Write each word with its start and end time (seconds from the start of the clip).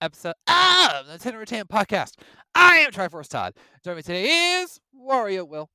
Episode 0.00 0.34
of 0.46 1.06
the 1.06 1.18
Ten 1.18 1.44
Ten 1.46 1.64
podcast. 1.66 2.14
I 2.54 2.78
am 2.78 2.90
Triforce 2.90 3.28
Todd. 3.28 3.54
Joining 3.84 3.96
me 3.96 4.02
today 4.02 4.60
is 4.60 4.80
Wario 4.94 5.46
Will. 5.48 5.70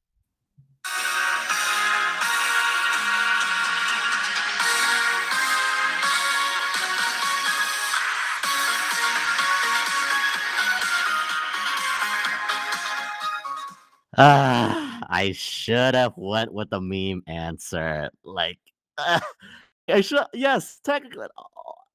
Ah, 14.17 14.99
I 15.09 15.31
should 15.31 15.95
have 15.95 16.13
went 16.17 16.53
with 16.53 16.69
the 16.69 16.79
meme 16.79 17.23
answer. 17.27 18.11
Like, 18.23 18.59
uh, 18.97 19.19
I 19.89 20.01
should. 20.01 20.23
Yes, 20.33 20.79
technically, 20.83 21.27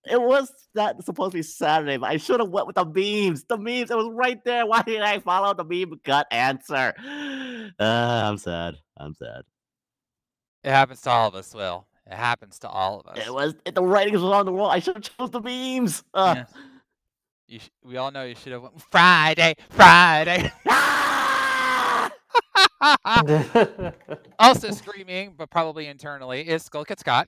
it 0.04 0.20
was 0.20 0.50
that 0.74 1.02
supposed 1.04 1.32
to 1.32 1.38
be 1.38 1.42
Saturday, 1.42 1.96
but 1.96 2.10
I 2.10 2.16
should 2.16 2.40
have 2.40 2.50
went 2.50 2.66
with 2.66 2.76
the 2.76 2.84
memes. 2.84 3.44
The 3.44 3.58
memes, 3.58 3.90
it 3.90 3.96
was 3.96 4.10
right 4.12 4.42
there. 4.44 4.66
Why 4.66 4.82
didn't 4.82 5.02
I 5.02 5.18
follow 5.20 5.54
the 5.54 5.64
meme 5.64 6.00
gut 6.04 6.26
answer? 6.30 6.94
Uh, 6.98 7.70
I'm 8.28 8.38
sad. 8.38 8.76
I'm 8.96 9.14
sad. 9.14 9.42
It 10.64 10.70
happens 10.70 11.00
to 11.02 11.10
all 11.10 11.28
of 11.28 11.34
us, 11.34 11.54
Will. 11.54 11.86
It 12.06 12.14
happens 12.14 12.58
to 12.60 12.68
all 12.68 13.00
of 13.00 13.06
us. 13.06 13.26
It 13.26 13.32
was 13.32 13.54
the 13.64 13.82
writings 13.82 14.20
was 14.20 14.32
on 14.32 14.46
the 14.46 14.52
wall. 14.52 14.70
I 14.70 14.78
should 14.78 14.96
have 14.96 15.04
chose 15.04 15.30
the 15.30 15.40
memes. 15.40 16.02
Uh, 16.14 16.36
Yes. 16.38 16.52
You 17.48 17.58
sh- 17.60 17.70
we 17.82 17.96
all 17.96 18.10
know 18.10 18.24
you 18.24 18.34
should 18.34 18.52
have 18.52 18.60
went 18.60 18.78
Friday, 18.90 19.54
Friday. 19.70 20.52
also 24.38 24.70
screaming, 24.70 25.34
but 25.36 25.48
probably 25.50 25.86
internally, 25.86 26.42
is 26.46 26.62
Skull 26.62 26.84
Scott. 26.98 27.26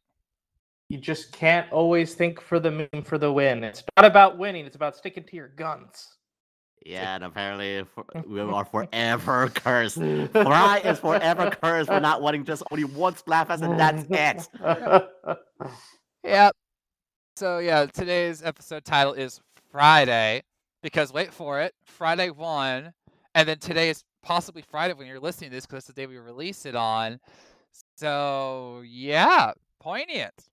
You 0.91 0.98
just 0.98 1.30
can't 1.30 1.70
always 1.70 2.14
think 2.14 2.41
for 2.41 2.58
the 2.58 2.69
meme 2.69 3.05
for 3.05 3.16
the 3.16 3.33
win. 3.33 3.62
It's 3.62 3.84
not 3.96 4.05
about 4.05 4.38
winning, 4.38 4.66
it's 4.66 4.74
about 4.74 4.96
sticking 4.96 5.22
to 5.22 5.36
your 5.36 5.46
guns. 5.46 6.16
Yeah, 6.84 7.14
and 7.14 7.22
apparently 7.22 7.86
we 8.27 8.41
are 8.41 8.64
forever 8.64 9.48
cursed. 9.55 9.98
Frye 9.98 10.80
is 10.84 10.98
forever 10.98 11.52
cursed 11.62 11.91
for 11.91 12.00
not 12.00 12.22
wanting 12.22 12.44
just 12.44 12.64
only 12.72 12.83
one 12.83 13.14
Splatfest 13.14 13.62
and 13.62 13.78
that's 13.78 14.48
it. 14.58 15.38
Yep. 16.24 16.56
So 17.36 17.58
yeah, 17.61 17.86
today's 17.86 18.42
episode 18.42 18.84
title 18.84 19.12
is 19.12 19.41
Friday 19.70 20.42
because 20.83 21.12
wait 21.12 21.33
for 21.33 21.61
it, 21.61 21.72
Friday 21.84 22.30
one, 22.30 22.92
and 23.36 23.48
then 23.48 23.58
today 23.58 23.91
is 23.91 24.02
possibly 24.24 24.62
Friday 24.62 24.94
when 24.94 25.06
you're 25.06 25.20
listening 25.20 25.50
to 25.50 25.56
this 25.56 25.66
because 25.66 25.84
it's 25.84 25.86
the 25.86 25.92
day 25.92 26.06
we 26.06 26.18
release 26.18 26.66
it 26.66 26.74
on. 26.74 27.20
So 27.96 28.83
yeah, 28.84 29.52
poignant. 29.80 30.49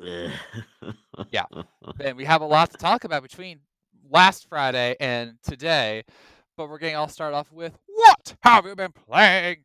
Yeah. 0.00 1.44
And 2.00 2.16
we 2.16 2.24
have 2.24 2.42
a 2.42 2.46
lot 2.46 2.70
to 2.70 2.76
talk 2.76 3.02
about 3.04 3.22
between 3.22 3.58
last 4.08 4.48
Friday 4.48 4.94
and 5.00 5.34
today, 5.42 6.04
but 6.56 6.68
we're 6.68 6.78
going 6.78 6.92
to 6.92 6.98
all 7.00 7.08
start 7.08 7.34
off 7.34 7.50
with 7.52 7.76
what 7.86 8.36
have 8.42 8.66
you 8.66 8.76
been 8.76 8.92
playing? 8.92 9.64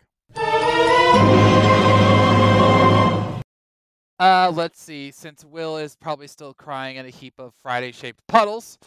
Uh, 4.20 4.52
let's 4.56 4.82
see. 4.82 5.12
Since 5.12 5.46
Will 5.46 5.78
is 5.78 5.96
probably 5.96 6.28
still 6.28 6.54
crying 6.54 6.96
in 6.96 7.06
a 7.06 7.10
heap 7.10 7.36
of 7.38 7.54
Friday-shaped 7.62 8.26
puddles, 8.28 8.80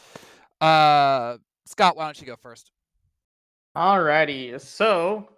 uh, 0.60 1.36
Scott, 1.66 1.96
why 1.96 2.06
don't 2.06 2.20
you 2.20 2.26
go 2.26 2.36
first? 2.36 2.72
Alrighty, 3.76 4.60
so 4.60 5.28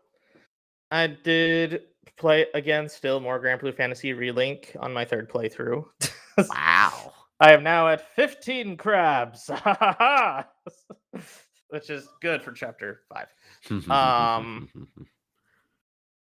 I 0.91 1.09
did 1.09 1.83
play 2.17 2.47
again, 2.55 2.89
still 2.89 3.21
more 3.21 3.41
Granblue 3.41 3.77
Fantasy 3.77 4.13
Relink 4.13 4.77
on 4.81 4.93
my 4.93 5.05
third 5.05 5.31
playthrough. 5.31 5.85
wow. 6.49 7.13
I 7.41 7.53
am 7.53 7.63
now 7.63 7.87
at 7.87 8.13
15 8.17 8.77
crabs, 8.77 9.49
which 11.69 11.89
is 11.89 12.09
good 12.21 12.43
for 12.43 12.51
chapter 12.51 13.03
5. 13.71 13.91
Um, 13.91 14.69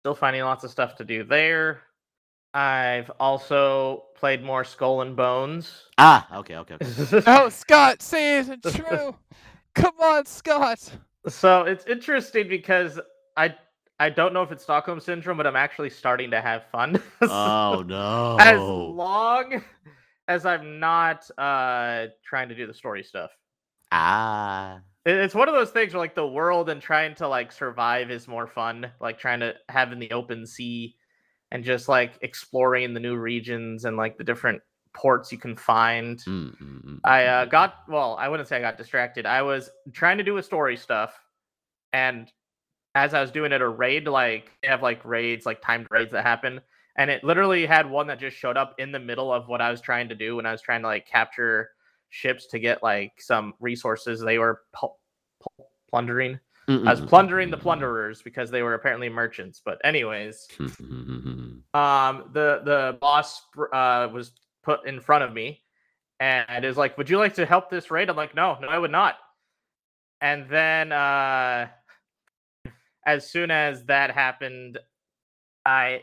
Still 0.02 0.16
finding 0.16 0.42
lots 0.42 0.64
of 0.64 0.72
stuff 0.72 0.96
to 0.96 1.06
do 1.06 1.24
there. 1.24 1.84
I've 2.54 3.10
also 3.20 4.06
played 4.16 4.44
more 4.44 4.64
Skull 4.64 5.02
and 5.02 5.16
Bones. 5.16 5.84
ah, 5.98 6.28
okay, 6.40 6.56
okay, 6.58 6.76
okay. 6.76 7.22
Oh, 7.28 7.50
Scott, 7.50 8.02
say 8.02 8.38
it 8.38 8.42
isn't 8.42 8.64
true. 8.64 9.16
Come 9.76 9.96
on, 10.02 10.26
Scott. 10.26 10.92
So 11.28 11.62
it's 11.62 11.86
interesting 11.86 12.48
because 12.48 13.00
I 13.38 13.56
I 14.03 14.09
don't 14.09 14.34
know 14.34 14.44
if 14.44 14.52
it's 14.52 14.64
Stockholm 14.64 15.00
syndrome, 15.00 15.38
but 15.38 15.47
I'm 15.47 15.56
actually 15.56 15.90
starting 15.90 16.30
to 16.31 16.41
have 16.41 16.66
fun. 16.74 17.02
Oh 17.22 17.86
no. 17.88 18.36
as 18.38 18.59
long 18.59 19.64
as 20.28 20.46
I'm 20.46 20.81
not 20.81 21.30
uh 21.38 22.08
trying 22.22 22.50
to 22.50 22.56
do 22.56 22.68
the 22.68 22.74
story 22.74 23.02
stuff. 23.02 23.31
ah. 23.94 24.81
It's 25.06 25.34
one 25.34 25.47
of 25.47 25.56
those 25.56 25.72
things 25.72 25.94
where 25.94 26.02
like 26.02 26.16
the 26.16 26.28
world 26.28 26.69
and 26.69 26.81
trying 26.81 27.16
to 27.16 27.30
like 27.30 27.53
survive 27.53 28.12
is 28.12 28.28
more 28.28 28.46
fun. 28.46 28.91
Like 29.00 29.19
trying 29.19 29.40
to 29.40 29.53
have 29.69 29.94
in 29.94 30.00
the 30.00 30.12
open 30.12 30.46
sea 30.46 30.97
and 31.52 31.64
just 31.64 31.88
like 31.88 32.14
exploring 32.22 32.94
the 32.94 33.00
new 33.00 33.16
regions 33.16 33.85
and 33.85 33.96
like 33.96 34.18
the 34.18 34.24
different 34.25 34.62
ports 34.94 35.31
you 35.31 35.38
can 35.38 35.56
find. 35.56 36.20
Mm, 36.25 36.62
mm, 36.62 36.85
mm, 36.85 37.00
I 37.06 37.25
uh, 37.25 37.46
got 37.46 37.75
well. 37.88 38.18
I 38.20 38.28
wouldn't 38.28 38.50
say 38.50 38.58
I 38.58 38.62
got 38.62 38.78
distracted. 38.78 39.25
I 39.25 39.44
was 39.44 39.70
trying 39.94 40.18
to 40.18 40.25
do 40.25 40.35
a 40.38 40.44
story 40.44 40.75
stuff, 40.75 41.18
and 41.94 42.30
as 42.96 43.14
I 43.14 43.22
was 43.22 43.31
doing 43.31 43.52
it, 43.52 43.62
a 43.62 43.68
raid 43.68 44.08
like 44.08 44.52
they 44.62 44.68
have 44.68 44.81
like 44.81 45.04
raids, 45.06 45.46
like 45.46 45.62
timed 45.62 45.88
raids 45.90 46.12
that 46.12 46.24
happen, 46.24 46.62
and 46.98 47.09
it 47.09 47.24
literally 47.24 47.66
had 47.66 47.90
one 47.90 48.08
that 48.08 48.20
just 48.20 48.38
showed 48.38 48.58
up 48.58 48.76
in 48.78 48.92
the 48.92 49.00
middle 49.00 49.34
of 49.34 49.48
what 49.48 49.62
I 49.62 49.72
was 49.72 49.81
trying 49.81 50.09
to 50.09 50.16
do 50.16 50.36
when 50.36 50.46
I 50.46 50.52
was 50.52 50.62
trying 50.62 50.81
to 50.81 50.88
like 50.88 51.08
capture 51.08 51.72
ships 52.09 52.48
to 52.48 52.59
get 52.59 52.84
like 52.84 53.14
some 53.20 53.53
resources 53.59 54.22
they 54.22 54.38
were 54.38 54.62
pu- 54.74 54.88
pu- 55.42 55.66
plundering. 55.90 56.40
Mm, 56.70 56.88
I 56.88 56.92
was 56.92 57.02
plundering 57.02 57.50
the 57.52 57.58
mm, 57.58 57.62
plunderers 57.62 58.22
because 58.22 58.50
they 58.50 58.62
were 58.62 58.76
apparently 58.76 59.09
merchants. 59.09 59.62
But 59.64 59.82
anyways, 59.84 60.48
um 61.74 62.30
the 62.34 62.62
the 62.64 62.98
boss 63.02 63.42
uh 63.74 64.08
was 64.14 64.32
put 64.64 64.86
in 64.88 65.02
front 65.02 65.24
of 65.24 65.34
me 65.34 65.62
and 66.20 66.64
is 66.64 66.78
like 66.78 66.98
would 66.98 67.09
you 67.09 67.18
like 67.18 67.34
to 67.34 67.46
help 67.46 67.70
this 67.70 67.92
raid 67.92 68.09
i'm 68.09 68.16
like 68.16 68.34
no 68.36 68.58
no 68.62 68.68
i 68.68 68.78
would 68.78 68.92
not 68.92 69.16
and 70.22 70.48
then 70.50 70.92
uh 70.92 71.68
as 73.06 73.30
soon 73.30 73.52
as 73.52 73.86
that 73.86 74.12
happened 74.12 74.78
i 75.66 76.02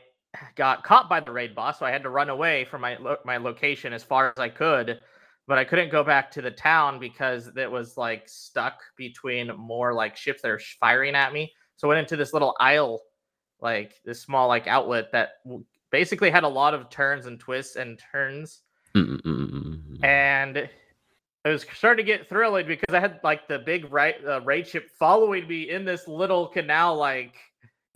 got 0.54 0.84
caught 0.84 1.08
by 1.08 1.20
the 1.20 1.30
raid 1.30 1.54
boss 1.54 1.78
so 1.78 1.86
i 1.86 1.90
had 1.90 2.02
to 2.02 2.10
run 2.10 2.28
away 2.28 2.64
from 2.64 2.80
my 2.80 2.96
lo- 2.98 3.16
my 3.24 3.36
location 3.36 3.92
as 3.92 4.02
far 4.04 4.28
as 4.28 4.38
i 4.38 4.48
could 4.48 5.00
but 5.46 5.58
i 5.58 5.64
couldn't 5.64 5.90
go 5.90 6.04
back 6.04 6.30
to 6.30 6.40
the 6.40 6.50
town 6.50 7.00
because 7.00 7.50
it 7.56 7.70
was 7.70 7.96
like 7.96 8.28
stuck 8.28 8.80
between 8.96 9.48
more 9.56 9.92
like 9.92 10.16
ships 10.16 10.42
that 10.42 10.50
are 10.50 10.60
firing 10.78 11.14
at 11.14 11.32
me 11.32 11.52
so 11.76 11.88
I 11.88 11.94
went 11.94 12.00
into 12.00 12.16
this 12.16 12.32
little 12.32 12.54
aisle 12.60 13.00
like 13.60 13.94
this 14.04 14.22
small 14.22 14.48
like 14.48 14.66
outlet 14.66 15.10
that 15.12 15.30
basically 15.90 16.30
had 16.30 16.44
a 16.44 16.48
lot 16.48 16.74
of 16.74 16.90
turns 16.90 17.26
and 17.26 17.40
twists 17.40 17.76
and 17.76 18.00
turns 18.12 18.62
Mm, 18.96 19.06
mm, 19.06 19.22
mm, 19.22 19.50
mm, 19.50 19.98
mm. 19.98 20.04
and 20.04 20.68
I 21.44 21.48
was 21.50 21.64
starting 21.74 22.04
to 22.04 22.12
get 22.12 22.28
thrilled 22.28 22.66
because 22.66 22.94
I 22.94 23.00
had 23.00 23.20
like 23.24 23.48
the 23.48 23.58
big 23.58 23.90
right 23.90 24.16
uh, 24.26 24.40
raid 24.42 24.66
ship 24.68 24.90
following 24.98 25.48
me 25.48 25.70
in 25.70 25.84
this 25.84 26.06
little 26.06 26.46
canal, 26.46 26.96
like 26.96 27.34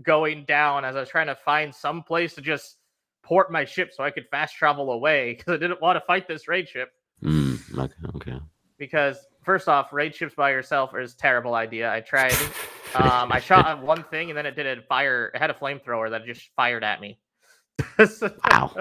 going 0.03 0.45
down 0.47 0.85
as 0.85 0.97
I 0.97 1.01
was 1.01 1.09
trying 1.11 1.27
to 1.27 1.35
find 1.35 1.75
some 1.75 2.03
place 2.03 2.35
to 2.35 2.41
just 2.41 2.79
port 3.23 3.53
my 3.53 3.65
ship 3.65 3.91
so 3.93 4.03
I 4.03 4.11
could 4.11 4.27
fast 4.31 4.55
travel 4.57 4.93
away 4.93 5.35
because 5.35 5.55
I 5.55 5.57
didn't 5.59 5.81
want 5.81 5.97
to 5.97 6.01
fight 6.07 6.27
this 6.27 6.49
raid 6.49 6.69
ship. 6.69 6.91
Mm, 7.23 7.79
okay, 7.79 7.95
okay. 8.17 8.41
Because 8.79 9.19
first 9.45 9.69
off, 9.69 9.93
raid 9.93 10.15
ships 10.15 10.35
by 10.35 10.51
yourself 10.51 10.93
is 10.99 11.13
a 11.13 11.17
terrible 11.17 11.55
idea. 11.55 11.93
I 11.93 12.01
tried. 12.01 12.35
Um, 12.97 13.33
I 13.33 13.41
shot 13.41 13.67
at 13.67 13.83
one 13.83 14.05
thing 14.05 14.31
and 14.31 14.39
then 14.39 14.47
it 14.47 14.55
did 14.55 14.67
a 14.79 14.81
fire. 14.83 15.33
It 15.35 15.41
had 15.41 15.51
a 15.51 15.55
flamethrower 15.55 16.11
that 16.11 16.25
just 16.27 16.49
fired 16.55 16.85
at 16.85 17.01
me. 17.01 17.19
So- 18.07 18.33
Wow. 18.49 18.73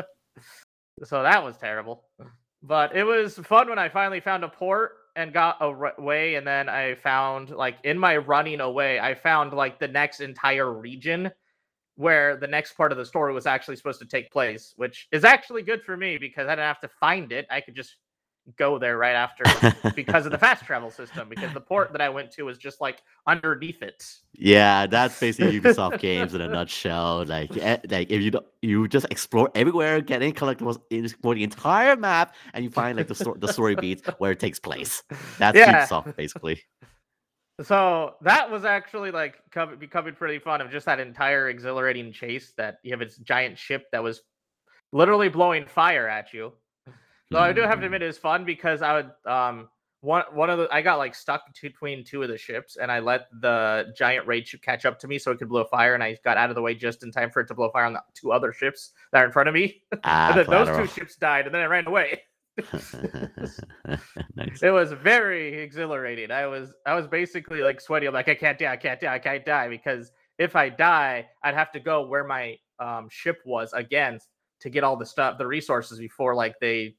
so 1.04 1.24
that 1.24 1.44
was 1.44 1.58
terrible. 1.58 2.04
But 2.64 2.96
it 2.96 3.04
was 3.04 3.38
fun 3.38 3.68
when 3.70 3.78
I 3.78 3.90
finally 3.90 4.22
found 4.22 4.44
a 4.44 4.50
port 4.50 4.94
and 5.16 5.34
got 5.34 5.58
away. 5.60 6.36
And 6.36 6.48
then 6.48 6.70
I 6.70 6.96
found, 6.96 7.50
like, 7.50 7.78
in 7.84 8.00
my 8.00 8.18
running 8.18 8.62
away, 8.62 9.00
I 9.00 9.14
found, 9.14 9.54
like, 9.54 9.80
the 9.80 9.88
next 9.88 10.22
entire 10.22 10.72
region 10.74 11.30
where 11.96 12.38
the 12.38 12.48
next 12.48 12.74
part 12.74 12.92
of 12.92 12.98
the 12.98 13.06
story 13.06 13.34
was 13.34 13.46
actually 13.46 13.76
supposed 13.76 14.00
to 14.00 14.08
take 14.08 14.32
place, 14.32 14.74
which 14.78 15.08
is 15.12 15.24
actually 15.24 15.62
good 15.62 15.84
for 15.84 15.96
me 15.96 16.18
because 16.18 16.48
I 16.48 16.52
didn't 16.52 16.66
have 16.66 16.82
to 16.82 16.88
find 16.88 17.32
it. 17.32 17.46
I 17.52 17.62
could 17.62 17.76
just 17.76 17.98
go 18.58 18.78
there 18.78 18.98
right 18.98 19.16
after 19.16 19.44
because 19.96 20.26
of 20.26 20.32
the 20.32 20.38
fast 20.38 20.66
travel 20.66 20.92
system. 20.92 21.30
Because 21.30 21.54
the 21.54 21.62
port 21.62 21.92
that 21.92 22.02
I 22.02 22.10
went 22.10 22.32
to 22.32 22.44
was 22.44 22.58
just 22.58 22.82
like 22.82 23.02
underneath 23.28 23.82
it. 23.82 24.04
yeah, 24.34 24.86
that's 24.88 25.20
basically 25.20 25.60
Ubisoft 25.62 26.00
games 26.00 26.34
in 26.34 26.42
a 26.42 26.48
nutshell. 26.48 27.26
Like, 27.26 27.56
eh, 27.58 27.78
like 27.90 28.12
if 28.12 28.22
you 28.22 28.32
don't, 28.32 28.46
you 28.62 28.88
just 28.88 29.06
explore 29.10 29.50
everywhere, 29.56 30.02
get 30.02 30.22
in 30.22 30.34
collectibles, 30.34 30.80
explore 30.90 31.36
the 31.36 31.44
entire 31.44 31.96
map, 31.96 32.36
and 32.54 32.64
you 32.64 32.70
find 32.70 32.98
like 32.98 33.08
the 33.08 33.16
sto- 33.16 33.36
the 33.38 33.52
story 33.52 33.76
beats 33.76 34.08
where 34.18 34.32
it 34.32 34.40
takes 34.40 34.60
place. 34.60 35.04
That's 35.38 35.58
Yeah. 35.58 35.86
Ubisoft 35.86 36.16
basically. 36.16 36.62
So 37.62 38.16
that 38.22 38.50
was 38.50 38.66
actually 38.66 39.12
like 39.12 39.36
co- 39.52 39.76
becoming 39.76 40.16
pretty 40.16 40.40
fun 40.40 40.60
of 40.60 40.72
just 40.72 40.86
that 40.88 41.00
entire 41.00 41.50
exhilarating 41.50 42.12
chase 42.12 42.52
that 42.58 42.80
you 42.84 42.92
have 42.92 43.00
this 43.00 43.18
giant 43.18 43.58
ship 43.58 43.86
that 43.92 44.02
was 44.02 44.22
literally 44.92 45.30
blowing 45.30 45.66
fire 45.68 46.08
at 46.08 46.34
you. 46.34 46.54
Though 47.34 47.40
I 47.40 47.52
do 47.52 47.62
have 47.62 47.80
to 47.80 47.86
admit 47.86 48.04
it 48.04 48.08
was 48.08 48.20
fun 48.20 48.46
because 48.46 48.84
I 48.84 48.94
would 48.94 49.12
um 49.26 49.68
one 50.02 50.24
one 50.34 50.52
of 50.52 50.60
the 50.60 50.68
I 50.72 50.84
got 50.84 50.98
like 50.98 51.16
stuck 51.16 51.42
between 51.62 52.04
two 52.04 52.22
of 52.22 52.30
the 52.30 52.38
ships 52.38 52.78
and 52.78 52.92
I 52.92 53.00
let 53.00 53.28
the 53.42 53.92
giant 53.98 54.28
raid 54.28 54.48
ship 54.48 54.62
catch 54.62 54.86
up 54.86 55.00
to 55.00 55.08
me 55.08 55.18
so 55.18 55.32
it 55.32 55.40
could 55.40 55.50
blow 55.50 55.64
fire 55.64 55.96
and 55.96 56.04
I 56.04 56.16
got 56.24 56.38
out 56.38 56.50
of 56.50 56.56
the 56.56 56.62
way 56.62 56.76
just 56.76 57.02
in 57.02 57.12
time 57.12 57.32
for 57.32 57.40
it 57.40 57.48
to 57.48 57.56
blow 57.56 57.72
fire 57.72 57.86
on 57.86 57.94
the 57.94 58.04
two 58.14 58.32
other 58.32 58.54
ships 58.54 58.92
that 59.12 59.24
are 59.24 59.26
in 59.26 59.32
front 59.32 59.50
of 59.50 59.56
me. 59.56 59.82
Ah, 60.04 60.30
and 60.30 60.40
then 60.40 60.46
those 60.48 60.78
two 60.78 60.86
ships 60.86 61.16
died 61.16 61.46
and 61.46 61.56
then 61.56 61.62
I 61.62 61.66
ran 61.66 61.88
away. 61.88 62.22
nice. 64.36 64.62
It 64.62 64.72
was 64.72 64.92
very 64.92 65.60
exhilarating. 65.60 66.30
I 66.30 66.46
was 66.46 66.72
I 66.86 66.94
was 66.94 67.08
basically 67.08 67.62
like 67.62 67.82
sweaty. 67.82 68.06
I'm 68.06 68.14
like 68.14 68.30
I 68.30 68.36
can't 68.36 68.60
die, 68.60 68.72
I 68.72 68.78
can't 68.78 69.00
die, 69.00 69.14
I 69.14 69.18
can't 69.20 69.44
die 69.44 69.70
because 69.70 70.12
if 70.38 70.56
I 70.56 70.70
die, 70.70 71.26
I'd 71.44 71.56
have 71.56 71.72
to 71.72 71.80
go 71.80 72.06
where 72.06 72.26
my 72.26 72.58
um, 72.80 73.08
ship 73.10 73.40
was 73.44 73.74
again 73.74 74.20
to 74.60 74.70
get 74.70 74.84
all 74.84 74.98
the 74.98 75.06
stuff, 75.06 75.38
the 75.38 75.48
resources 75.48 75.98
before 75.98 76.36
like 76.36 76.60
they 76.60 76.96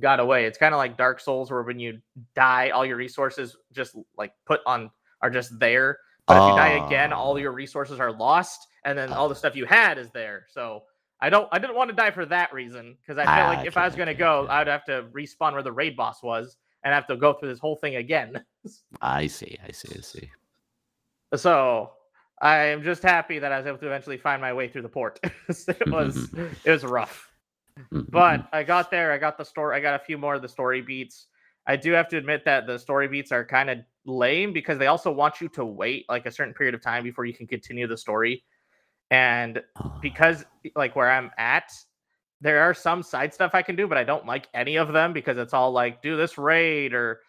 got 0.00 0.20
away. 0.20 0.44
It's 0.44 0.58
kind 0.58 0.74
of 0.74 0.78
like 0.78 0.96
Dark 0.96 1.20
Souls 1.20 1.50
where 1.50 1.62
when 1.62 1.78
you 1.78 2.00
die, 2.34 2.70
all 2.70 2.84
your 2.84 2.96
resources 2.96 3.56
just 3.72 3.96
like 4.16 4.32
put 4.46 4.60
on 4.66 4.90
are 5.22 5.30
just 5.30 5.58
there. 5.58 5.98
But 6.26 6.36
if 6.36 6.50
you 6.50 6.56
die 6.56 6.86
again, 6.86 7.12
all 7.12 7.32
Oh. 7.32 7.36
your 7.36 7.52
resources 7.52 7.98
are 7.98 8.12
lost, 8.12 8.68
and 8.84 8.96
then 8.96 9.12
all 9.12 9.28
the 9.28 9.34
ah. 9.34 9.38
stuff 9.38 9.56
you 9.56 9.66
had 9.66 9.98
is 9.98 10.10
there. 10.10 10.46
So 10.48 10.84
I 11.20 11.28
don't 11.30 11.48
I 11.52 11.58
didn't 11.58 11.76
want 11.76 11.90
to 11.90 11.96
die 11.96 12.10
for 12.10 12.24
that 12.26 12.52
reason 12.52 12.96
because 13.00 13.18
I 13.18 13.24
felt 13.24 13.38
ah, 13.38 13.48
like 13.48 13.66
if 13.66 13.76
I 13.76 13.84
was 13.84 13.94
gonna 13.94 14.14
go. 14.14 14.46
I'd 14.48 14.66
have 14.66 14.84
to 14.86 15.06
respawn 15.12 15.52
where 15.52 15.62
the 15.62 15.72
raid 15.72 15.96
boss 15.96 16.22
was 16.22 16.56
and 16.84 16.94
have 16.94 17.06
to 17.08 17.16
go 17.16 17.32
through 17.32 17.48
this 17.48 17.58
whole 17.58 17.76
thing 17.76 17.96
again. 17.96 18.44
I 19.00 19.26
see. 19.26 19.58
I 19.66 19.72
see. 19.72 19.96
I 19.96 20.00
see. 20.00 20.30
So 21.36 21.90
I 22.40 22.56
am 22.56 22.82
just 22.82 23.02
happy 23.02 23.38
that 23.38 23.52
I 23.52 23.58
was 23.58 23.66
able 23.66 23.78
to 23.78 23.86
eventually 23.86 24.16
find 24.16 24.40
my 24.40 24.52
way 24.52 24.68
through 24.68 24.82
the 24.82 24.88
port. 24.88 25.20
it 25.24 25.90
was 25.90 26.32
it 26.64 26.70
was 26.70 26.84
rough. 26.84 27.29
Mhm, 27.92 28.10
But 28.12 28.48
I 28.52 28.62
got 28.62 28.90
there. 28.90 29.12
I 29.12 29.18
got 29.18 29.38
the 29.38 29.44
story. 29.44 29.76
I 29.76 29.80
got 29.80 30.00
a 30.00 30.04
few 30.04 30.18
more 30.18 30.34
of 30.34 30.42
the 30.42 30.48
story 30.48 30.82
beats. 30.82 31.26
I 31.66 31.76
do 31.76 31.92
have 31.92 32.08
to 32.08 32.16
admit 32.16 32.44
that 32.46 32.66
the 32.66 32.78
story 32.78 33.06
beats 33.08 33.32
are 33.32 33.44
kind 33.44 33.70
of 33.70 33.78
lame 34.06 34.52
because 34.52 34.78
they 34.78 34.86
also 34.86 35.10
want 35.12 35.40
you 35.40 35.48
to 35.50 35.64
wait 35.64 36.06
like 36.08 36.26
a 36.26 36.30
certain 36.32 36.54
period 36.54 36.74
of 36.74 36.82
time 36.82 37.04
before 37.04 37.24
you 37.24 37.34
can 37.34 37.46
continue 37.46 37.86
the 37.86 37.96
story. 37.96 38.44
And 39.10 39.62
mhm. 39.76 40.00
because 40.00 40.44
like 40.76 40.96
where 40.96 41.10
I'm 41.10 41.30
at, 41.38 41.70
there 42.40 42.62
are 42.62 42.74
some 42.74 43.02
side 43.02 43.34
stuff 43.34 43.54
I 43.54 43.62
can 43.62 43.76
do, 43.76 43.86
but 43.86 43.98
I 43.98 44.04
don't 44.04 44.26
like 44.26 44.48
any 44.54 44.76
of 44.76 44.92
them 44.92 45.12
because 45.12 45.38
it's 45.38 45.52
all 45.54 45.72
like 45.72 46.02
do 46.02 46.16
this 46.16 46.38
raid 46.38 46.94
or 46.94 47.20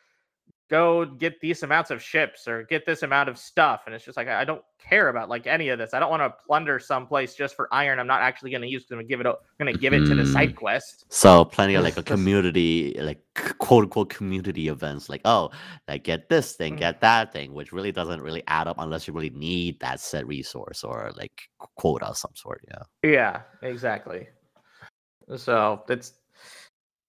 go 0.71 1.03
get 1.06 1.39
these 1.41 1.63
amounts 1.63 1.91
of 1.91 2.01
ships 2.01 2.47
or 2.47 2.63
get 2.63 2.85
this 2.85 3.03
amount 3.03 3.27
of 3.27 3.38
stuff. 3.38 3.81
And 3.85 3.94
it's 3.94 4.06
just 4.06 4.15
like 4.15 4.29
I 4.29 4.45
don't 4.45 4.63
care 4.79 5.09
about 5.09 5.27
like 5.27 5.45
any 5.45 5.68
of 5.68 5.77
this. 5.77 5.94
I 5.94 6.00
don't 6.00 6.09
want 6.09 6.23
to 6.23 6.33
plunder 6.47 6.79
someplace 6.79 7.35
just 7.35 7.56
for 7.57 7.68
iron. 7.73 8.00
I'm 8.00 8.07
not 8.07 8.21
actually 8.21 8.51
going 8.51 8.62
to 8.62 8.69
use. 8.69 8.85
Going 8.85 9.06
to 9.06 9.07
give 9.07 9.19
it. 9.19 9.25
Going 9.59 9.71
to 9.71 9.77
give 9.77 9.94
it 9.94 10.06
to 10.06 10.15
the 10.15 10.25
side 10.25 10.51
Mm. 10.51 10.56
quest. 10.56 11.06
So 11.09 11.44
plenty 11.44 11.75
of 11.75 11.83
like 11.83 11.97
a 11.97 12.03
community, 12.03 12.95
like 13.00 13.21
quote 13.59 13.83
unquote 13.83 14.09
community 14.09 14.69
events, 14.69 15.09
like 15.09 15.21
oh, 15.25 15.51
like 15.89 16.06
get 16.06 16.29
this 16.29 16.53
thing, 16.53 16.75
Mm. 16.75 16.79
get 16.79 17.01
that 17.01 17.33
thing, 17.33 17.53
which 17.53 17.73
really 17.73 17.91
doesn't 17.91 18.21
really 18.21 18.44
add 18.47 18.68
up 18.68 18.77
unless 18.79 19.07
you 19.07 19.13
really 19.13 19.29
need 19.31 19.77
that 19.81 20.00
set 20.00 20.25
resource 20.25 20.85
or 20.85 21.12
like 21.18 21.50
quota 21.75 22.06
of 22.07 22.18
some 22.18 22.31
sort. 22.33 22.63
Yeah. 22.69 22.83
Yeah, 23.03 23.41
exactly. 23.62 24.29
So 25.35 25.83
it's 25.89 26.13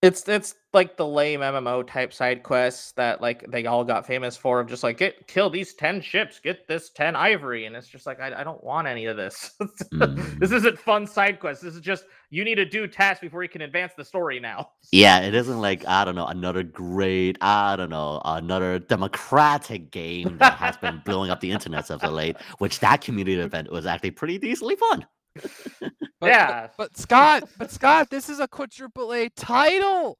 it's 0.03 0.29
it's 0.29 0.57
like 0.73 0.97
the 0.97 1.07
lame 1.07 1.41
MMO 1.41 1.87
type 1.87 2.13
side 2.13 2.43
quests 2.43 2.91
that 2.93 3.21
like 3.21 3.49
they 3.49 3.67
all 3.67 3.85
got 3.85 4.05
famous 4.05 4.37
for 4.37 4.59
of 4.59 4.67
just 4.67 4.83
like 4.83 4.99
get 4.99 5.29
kill 5.29 5.49
these 5.49 5.75
10 5.75 6.01
ships, 6.01 6.41
get 6.41 6.67
this 6.67 6.91
10 6.91 7.15
ivory. 7.15 7.67
And 7.67 7.77
it's 7.77 7.87
just 7.87 8.05
like 8.05 8.21
I, 8.21 8.41
I 8.41 8.43
don't 8.43 8.63
want 8.65 8.89
any 8.89 9.07
of 9.07 9.17
this. 9.17 9.53
Mm. 9.93 10.39
this 10.41 10.51
isn't 10.51 10.77
fun 10.77 11.07
side 11.07 11.39
quests. 11.39 11.63
This 11.63 11.77
is 11.77 11.81
just 11.81 12.05
you 12.31 12.43
need 12.43 12.57
to 12.57 12.65
do 12.65 12.89
tasks 12.89 13.21
before 13.21 13.45
you 13.45 13.49
can 13.49 13.61
advance 13.61 13.93
the 13.97 14.05
story 14.05 14.41
now. 14.41 14.71
Yeah, 14.91 15.21
it 15.21 15.35
isn't 15.35 15.61
like 15.61 15.87
I 15.87 16.05
don't 16.05 16.17
know 16.17 16.27
another 16.27 16.65
great 16.65 17.39
I 17.41 17.77
don't 17.77 17.91
know 17.91 18.21
another 18.25 18.81
democratic 18.81 19.93
game 19.93 20.37
that 20.39 20.55
has 20.55 20.77
been 20.79 21.01
blowing 21.05 21.31
up 21.31 21.39
the 21.39 21.53
internet 21.53 21.91
of 21.91 22.03
late. 22.03 22.37
Which 22.59 22.81
that 22.81 23.03
community 23.03 23.39
event 23.39 23.71
was 23.71 23.87
actually 23.87 24.11
pretty 24.11 24.39
decently 24.39 24.75
fun. 24.75 25.07
But, 25.35 25.51
but- 26.21 26.27
Yeah. 26.29 26.69
But, 26.77 26.97
Scott, 26.97 27.49
but 27.59 27.71
Scott, 27.71 28.11
this 28.11 28.29
is 28.29 28.41
a 28.41 28.49
quadruple 28.49 29.13
A 29.13 29.29
title. 29.31 30.19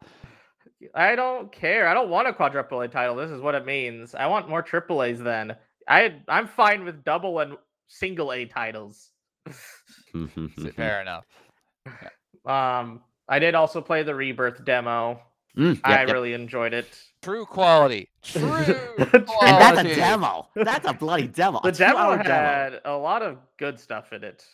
I 0.95 1.15
don't 1.15 1.53
care. 1.53 1.87
I 1.87 1.95
don't 1.95 2.11
want 2.11 2.29
a 2.29 2.33
quadruple 2.33 2.81
A 2.81 2.89
title. 2.89 3.15
This 3.17 3.31
is 3.31 3.41
what 3.41 3.55
it 3.55 3.65
means. 3.65 4.15
I 4.15 4.27
want 4.27 4.49
more 4.49 4.63
triple 4.63 5.03
A's 5.03 5.21
then. 5.21 5.55
I 5.89 6.17
I'm 6.29 6.47
fine 6.49 6.85
with 6.85 7.05
double 7.05 7.39
and 7.41 7.57
single 7.89 8.33
A 8.33 8.47
titles. 8.47 9.11
Fair 10.77 11.01
enough. 11.03 11.27
Um, 12.45 13.03
I 13.29 13.39
did 13.39 13.55
also 13.55 13.81
play 13.81 14.03
the 14.03 14.17
Rebirth 14.17 14.65
demo. 14.65 15.21
Mm, 15.57 15.81
I 15.85 15.91
yep, 15.91 16.09
yep. 16.09 16.15
really 16.15 16.33
enjoyed 16.33 16.73
it. 16.75 16.89
True 17.23 17.47
quality. 17.47 18.09
True 18.23 18.43
And 18.99 19.27
quality. 19.27 19.47
And 19.47 19.61
that's 19.61 19.81
a 19.85 19.95
demo. 19.95 20.49
That's 20.57 20.89
a 20.89 20.93
bloody 20.93 21.29
demo. 21.29 21.61
The 21.63 21.69
a 21.69 21.73
demo 21.73 22.17
two-hour 22.17 22.23
had 22.25 22.81
a 22.85 22.97
lot 22.97 23.23
of 23.23 23.39
good 23.61 23.79
stuff 23.79 24.13
in 24.13 24.25
it. 24.25 24.45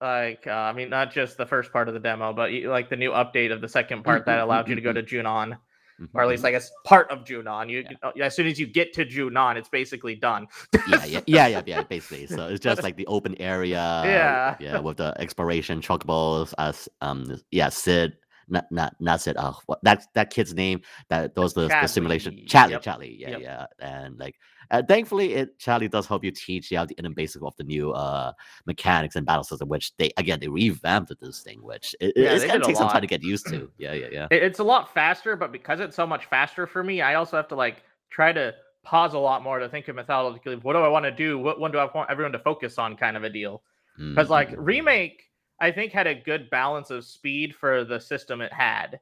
Like, 0.00 0.46
uh, 0.46 0.50
I 0.50 0.72
mean, 0.72 0.90
not 0.90 1.12
just 1.12 1.36
the 1.38 1.46
first 1.46 1.72
part 1.72 1.88
of 1.88 1.94
the 1.94 2.00
demo, 2.00 2.32
but 2.32 2.52
like 2.52 2.90
the 2.90 2.96
new 2.96 3.12
update 3.12 3.52
of 3.52 3.60
the 3.60 3.68
second 3.68 4.04
part 4.04 4.26
that 4.26 4.38
mm, 4.38 4.42
allowed 4.42 4.68
you 4.68 4.74
to 4.74 4.80
go 4.80 4.90
mm, 4.92 4.94
to 4.94 5.02
Junon, 5.02 5.56
Mhm, 5.98 6.08
or 6.12 6.22
at 6.22 6.28
least 6.28 6.42
mhm. 6.42 6.48
I 6.48 6.50
guess 6.50 6.70
part 6.84 7.10
of 7.10 7.24
Junon. 7.24 7.70
You, 7.70 7.84
Yeah. 7.90 7.96
uh, 8.02 8.12
as 8.20 8.36
soon 8.36 8.46
as 8.46 8.60
you 8.60 8.66
get 8.66 8.92
to 8.94 9.06
Junon, 9.06 9.56
it's 9.56 9.70
basically 9.70 10.14
done. 10.14 10.46
yeah, 10.88 11.04
yeah, 11.06 11.20
yeah, 11.26 11.46
yeah, 11.46 11.62
yeah, 11.64 11.82
basically. 11.84 12.26
So 12.26 12.48
it's 12.48 12.60
just 12.60 12.82
like 12.82 12.96
the 12.96 13.06
open 13.06 13.34
area. 13.40 13.76
Yeah. 14.04 14.56
yeah, 14.60 14.78
with 14.80 14.98
the 14.98 15.14
exploration 15.18 15.80
chocobos. 15.80 16.52
As 16.58 16.88
um, 17.00 17.40
yeah, 17.50 17.70
Sid, 17.70 18.18
not 18.48 18.64
not 18.70 18.94
not 19.00 19.20
Sid. 19.20 19.36
Oh, 19.38 19.58
what 19.66 19.78
that 19.82 20.06
that 20.14 20.30
kid's 20.30 20.54
name? 20.54 20.80
That 21.08 21.34
those 21.34 21.54
the, 21.54 21.68
the 21.68 21.86
simulation. 21.86 22.44
Chadley, 22.46 22.70
yep, 22.70 22.82
Chadley. 22.82 23.16
Yeah, 23.18 23.30
yep. 23.30 23.40
yeah, 23.40 23.66
and 23.80 24.18
like. 24.18 24.36
Uh, 24.72 24.82
thankfully, 24.82 25.34
it 25.34 25.56
Chadley 25.60 25.88
does 25.88 26.08
help 26.08 26.24
you 26.24 26.32
teach 26.32 26.72
you 26.72 26.84
the 26.84 26.94
inner 26.98 27.10
basics 27.10 27.44
of 27.44 27.54
the 27.56 27.62
new 27.62 27.92
uh 27.92 28.32
mechanics 28.66 29.14
and 29.14 29.24
battle 29.24 29.44
system, 29.44 29.68
which 29.68 29.96
they 29.96 30.10
again 30.16 30.40
they 30.40 30.48
revamped 30.48 31.12
this 31.20 31.40
thing, 31.42 31.62
which 31.62 31.94
it, 32.00 32.12
Yeah, 32.16 32.30
it's 32.32 32.44
gonna 32.44 32.64
take 32.64 32.74
some 32.76 32.88
time 32.88 33.00
to 33.00 33.06
get 33.06 33.22
used 33.22 33.46
to. 33.48 33.70
Yeah, 33.78 33.92
yeah, 33.92 34.08
yeah. 34.10 34.26
It- 34.32 34.42
it's 34.42 34.58
a 34.58 34.64
lot 34.64 34.92
faster, 34.92 35.36
but 35.36 35.52
because 35.52 35.78
it's 35.78 35.94
so 35.94 36.04
much 36.06 36.26
faster 36.26 36.66
for 36.66 36.82
me, 36.82 37.00
I 37.00 37.14
also 37.14 37.36
have 37.36 37.46
to 37.48 37.54
like 37.54 37.84
try 38.10 38.32
to 38.32 38.54
pause 38.82 39.14
a 39.14 39.18
lot 39.18 39.42
more 39.44 39.60
to 39.60 39.68
think 39.68 39.86
of 39.86 39.94
methodically. 39.94 40.56
What 40.56 40.72
do 40.72 40.80
I 40.80 40.88
want 40.88 41.04
to 41.04 41.12
do? 41.12 41.38
What 41.38 41.60
one 41.60 41.70
do 41.70 41.78
I 41.78 41.88
want 41.94 42.10
everyone 42.10 42.32
to 42.32 42.38
focus 42.40 42.76
on? 42.76 42.96
Kind 42.96 43.16
of 43.16 43.22
a 43.22 43.30
deal. 43.30 43.62
Because 43.96 44.30
like 44.30 44.50
Mhm. 44.50 44.56
remake, 44.58 45.22
I 45.60 45.70
think 45.70 45.92
had 45.92 46.06
a 46.06 46.14
good 46.14 46.50
balance 46.50 46.90
of 46.90 47.04
speed 47.04 47.54
for 47.54 47.84
the 47.84 47.98
system 47.98 48.40
it 48.40 48.52
had. 48.52 49.00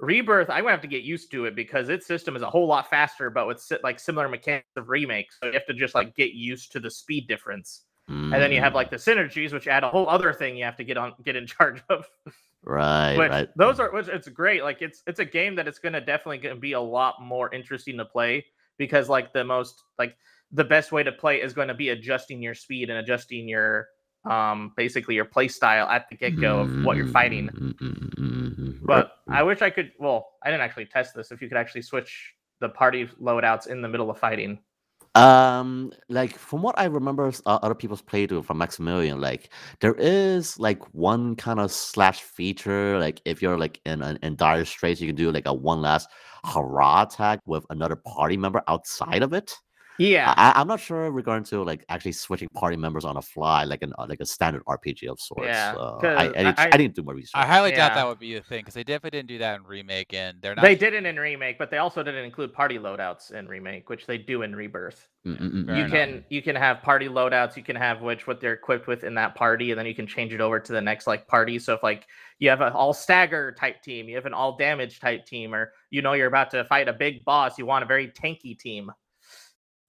Rebirth, 0.00 0.48
I'm 0.48 0.62
gonna 0.62 0.70
have 0.72 0.80
to 0.82 0.88
get 0.88 1.02
used 1.02 1.30
to 1.32 1.46
it 1.46 1.56
because 1.56 1.88
its 1.88 2.06
system 2.06 2.36
is 2.36 2.42
a 2.42 2.50
whole 2.50 2.66
lot 2.66 2.88
faster, 2.88 3.30
but 3.30 3.46
with 3.46 3.64
like 3.82 3.98
similar 3.98 4.28
mechanics 4.28 4.68
of 4.76 4.88
remake. 4.88 5.32
So 5.32 5.48
you 5.48 5.52
have 5.54 5.66
to 5.66 5.74
just 5.74 5.94
like 5.94 6.14
get 6.14 6.32
used 6.34 6.72
to 6.72 6.80
the 6.80 6.90
speed 6.90 7.26
difference. 7.26 7.84
And 8.30 8.42
then 8.42 8.52
you 8.52 8.60
have 8.60 8.72
Mm, 8.72 8.76
like 8.76 8.90
the 8.90 8.96
synergies, 8.96 9.52
which 9.52 9.66
add 9.68 9.84
a 9.84 9.90
whole 9.90 10.08
other 10.08 10.32
thing 10.32 10.56
you 10.56 10.64
have 10.64 10.76
to 10.76 10.84
get 10.84 10.96
on 10.96 11.14
get 11.24 11.36
in 11.36 11.46
charge 11.48 11.82
of. 11.88 12.06
right, 12.62 13.16
which 13.16 13.30
right. 13.30 13.48
those 13.56 13.80
are 13.80 13.90
which 13.92 14.08
it's 14.08 14.28
great. 14.28 14.62
Like 14.62 14.82
it's 14.82 15.02
it's 15.06 15.20
a 15.20 15.24
game 15.24 15.56
that 15.56 15.66
it's 15.66 15.78
gonna 15.78 16.00
definitely 16.00 16.38
gonna 16.38 16.56
be 16.56 16.72
a 16.72 16.80
lot 16.80 17.16
more 17.20 17.52
interesting 17.52 17.96
to 17.98 18.04
play 18.04 18.44
because 18.78 19.08
like 19.08 19.32
the 19.32 19.44
most 19.44 19.82
like 19.98 20.16
the 20.52 20.64
best 20.64 20.92
way 20.92 21.02
to 21.02 21.12
play 21.12 21.42
is 21.42 21.52
going 21.52 21.68
to 21.68 21.74
be 21.74 21.90
adjusting 21.90 22.40
your 22.40 22.54
speed 22.54 22.88
and 22.88 22.98
adjusting 22.98 23.48
your 23.48 23.88
um 24.24 24.72
basically 24.76 25.14
your 25.14 25.24
play 25.24 25.48
style 25.48 25.88
at 25.88 26.08
the 26.08 26.16
get-go 26.16 26.60
of 26.60 26.84
what 26.84 26.96
you're 26.96 27.06
fighting. 27.06 27.48
Mm-hmm. 27.48 28.84
But 28.84 29.12
I 29.28 29.42
wish 29.42 29.62
I 29.62 29.70
could 29.70 29.92
well, 29.98 30.30
I 30.42 30.50
didn't 30.50 30.62
actually 30.62 30.86
test 30.86 31.14
this 31.14 31.30
if 31.30 31.40
you 31.40 31.48
could 31.48 31.58
actually 31.58 31.82
switch 31.82 32.34
the 32.60 32.68
party 32.68 33.06
loadouts 33.20 33.68
in 33.68 33.82
the 33.82 33.88
middle 33.88 34.10
of 34.10 34.18
fighting. 34.18 34.58
Um, 35.14 35.92
like 36.08 36.36
from 36.36 36.62
what 36.62 36.78
I 36.78 36.84
remember, 36.84 37.32
uh, 37.46 37.58
other 37.62 37.74
people's 37.74 38.02
playthrough 38.02 38.44
from 38.44 38.58
Maximilian, 38.58 39.20
like 39.20 39.52
there 39.80 39.94
is 39.94 40.58
like 40.60 40.82
one 40.94 41.34
kind 41.34 41.58
of 41.58 41.72
slash 41.72 42.20
feature. 42.20 42.98
Like 42.98 43.20
if 43.24 43.42
you're 43.42 43.58
like 43.58 43.80
in 43.84 44.02
an 44.02 44.18
in 44.22 44.36
dire 44.36 44.64
straits, 44.64 45.00
you 45.00 45.08
can 45.08 45.16
do 45.16 45.32
like 45.32 45.46
a 45.46 45.52
one 45.52 45.80
last 45.80 46.08
hurrah 46.44 47.02
attack 47.02 47.40
with 47.46 47.64
another 47.70 47.96
party 47.96 48.36
member 48.36 48.62
outside 48.68 49.22
of 49.22 49.32
it. 49.32 49.56
Yeah. 49.98 50.32
I, 50.36 50.52
I'm 50.54 50.68
not 50.68 50.80
sure 50.80 51.10
regarding 51.10 51.44
to 51.46 51.62
like 51.64 51.84
actually 51.88 52.12
switching 52.12 52.48
party 52.54 52.76
members 52.76 53.04
on 53.04 53.16
a 53.16 53.22
fly, 53.22 53.64
like 53.64 53.82
an 53.82 53.92
uh, 53.98 54.06
like 54.08 54.20
a 54.20 54.26
standard 54.26 54.62
RPG 54.66 55.08
of 55.08 55.20
sorts. 55.20 55.44
Yeah, 55.46 55.72
so 55.74 55.98
'cause 56.00 56.16
I, 56.16 56.24
I, 56.24 56.28
didn't, 56.28 56.58
I- 56.58 56.68
I, 56.72 56.76
didn't 56.76 56.94
do 56.94 57.02
my 57.02 57.12
research. 57.12 57.32
I 57.34 57.46
highly 57.46 57.72
doubt 57.72 57.94
that 57.94 58.06
would 58.06 58.18
be 58.20 58.36
a 58.36 58.42
thing 58.42 58.60
because 58.60 58.74
they 58.74 58.84
definitely 58.84 59.18
didn't 59.18 59.28
do 59.28 59.38
that 59.38 59.56
in 59.56 59.66
remake, 59.66 60.14
and 60.14 60.40
they're 60.40 60.54
not. 60.54 60.62
They 60.62 60.76
didn't 60.76 61.06
in 61.06 61.16
remake, 61.16 61.58
but 61.58 61.70
they 61.70 61.78
also 61.78 62.02
didn't 62.02 62.24
include 62.24 62.52
party 62.52 62.78
loadouts 62.78 63.32
in 63.32 63.48
remake, 63.48 63.90
which 63.90 64.06
they 64.06 64.18
do 64.18 64.42
in 64.42 64.54
rebirth. 64.54 65.08
Mm, 65.26 65.40
mm, 65.40 65.52
mm, 65.52 65.66
Fair 65.66 65.76
you 65.76 65.82
mm. 65.82 65.86
enough. 65.86 65.90
can 65.90 66.24
you 66.28 66.42
can 66.42 66.54
have 66.54 66.80
party 66.80 67.08
loadouts 67.08 67.56
you 67.56 67.64
can 67.64 67.74
have 67.74 68.00
which 68.00 68.28
what 68.28 68.40
they're 68.40 68.52
equipped 68.52 68.86
with 68.86 69.02
in 69.02 69.14
that 69.14 69.34
party 69.34 69.72
and 69.72 69.78
then 69.78 69.84
you 69.84 69.94
can 69.94 70.06
change 70.06 70.32
it 70.32 70.40
over 70.40 70.60
to 70.60 70.72
the 70.72 70.80
next 70.80 71.08
like 71.08 71.26
party 71.26 71.58
so 71.58 71.74
if 71.74 71.82
like 71.82 72.06
you 72.38 72.48
have 72.48 72.60
an 72.60 72.72
all 72.72 72.94
stagger 72.94 73.50
type 73.50 73.82
team 73.82 74.08
you 74.08 74.14
have 74.14 74.26
an 74.26 74.32
all 74.32 74.56
damage 74.56 75.00
type 75.00 75.26
team 75.26 75.52
or 75.52 75.72
you 75.90 76.02
know 76.02 76.12
you're 76.12 76.28
about 76.28 76.52
to 76.52 76.64
fight 76.66 76.88
a 76.88 76.92
big 76.92 77.24
boss 77.24 77.58
you 77.58 77.66
want 77.66 77.82
a 77.82 77.86
very 77.86 78.06
tanky 78.08 78.56
team 78.56 78.92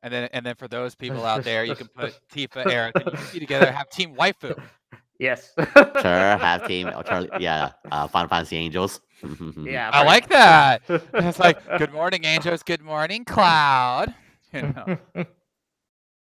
And 0.02 0.14
then, 0.14 0.30
and 0.32 0.46
then 0.46 0.56
for 0.56 0.68
those 0.68 0.96
people 0.96 1.26
out 1.26 1.44
there, 1.44 1.66
you 1.66 1.76
can 1.76 1.88
put 1.88 2.18
Tifa, 2.34 2.64
Aerith, 2.66 2.96
and 2.96 3.06
Yuffie 3.06 3.40
together, 3.40 3.72
have 3.72 3.90
Team 3.90 4.16
Waifu. 4.16 4.58
yes 5.20 5.52
Sure, 5.58 6.38
have 6.38 6.66
team, 6.72 6.90
Charlie, 7.06 7.30
yeah, 7.40 7.72
uh, 7.92 8.08
Final 8.08 8.30
Fantasy 8.30 8.56
Angels. 8.56 9.02
Yeah, 9.62 9.90
I 9.92 10.04
like 10.04 10.30
that. 10.30 10.82
It's 11.14 11.40
like, 11.40 11.60
good 11.78 11.92
morning, 11.92 12.24
angels. 12.24 12.64
Good 12.64 12.82
morning, 12.82 13.26
cloud. 13.26 14.14
You 14.54 14.62
know, 14.62 14.98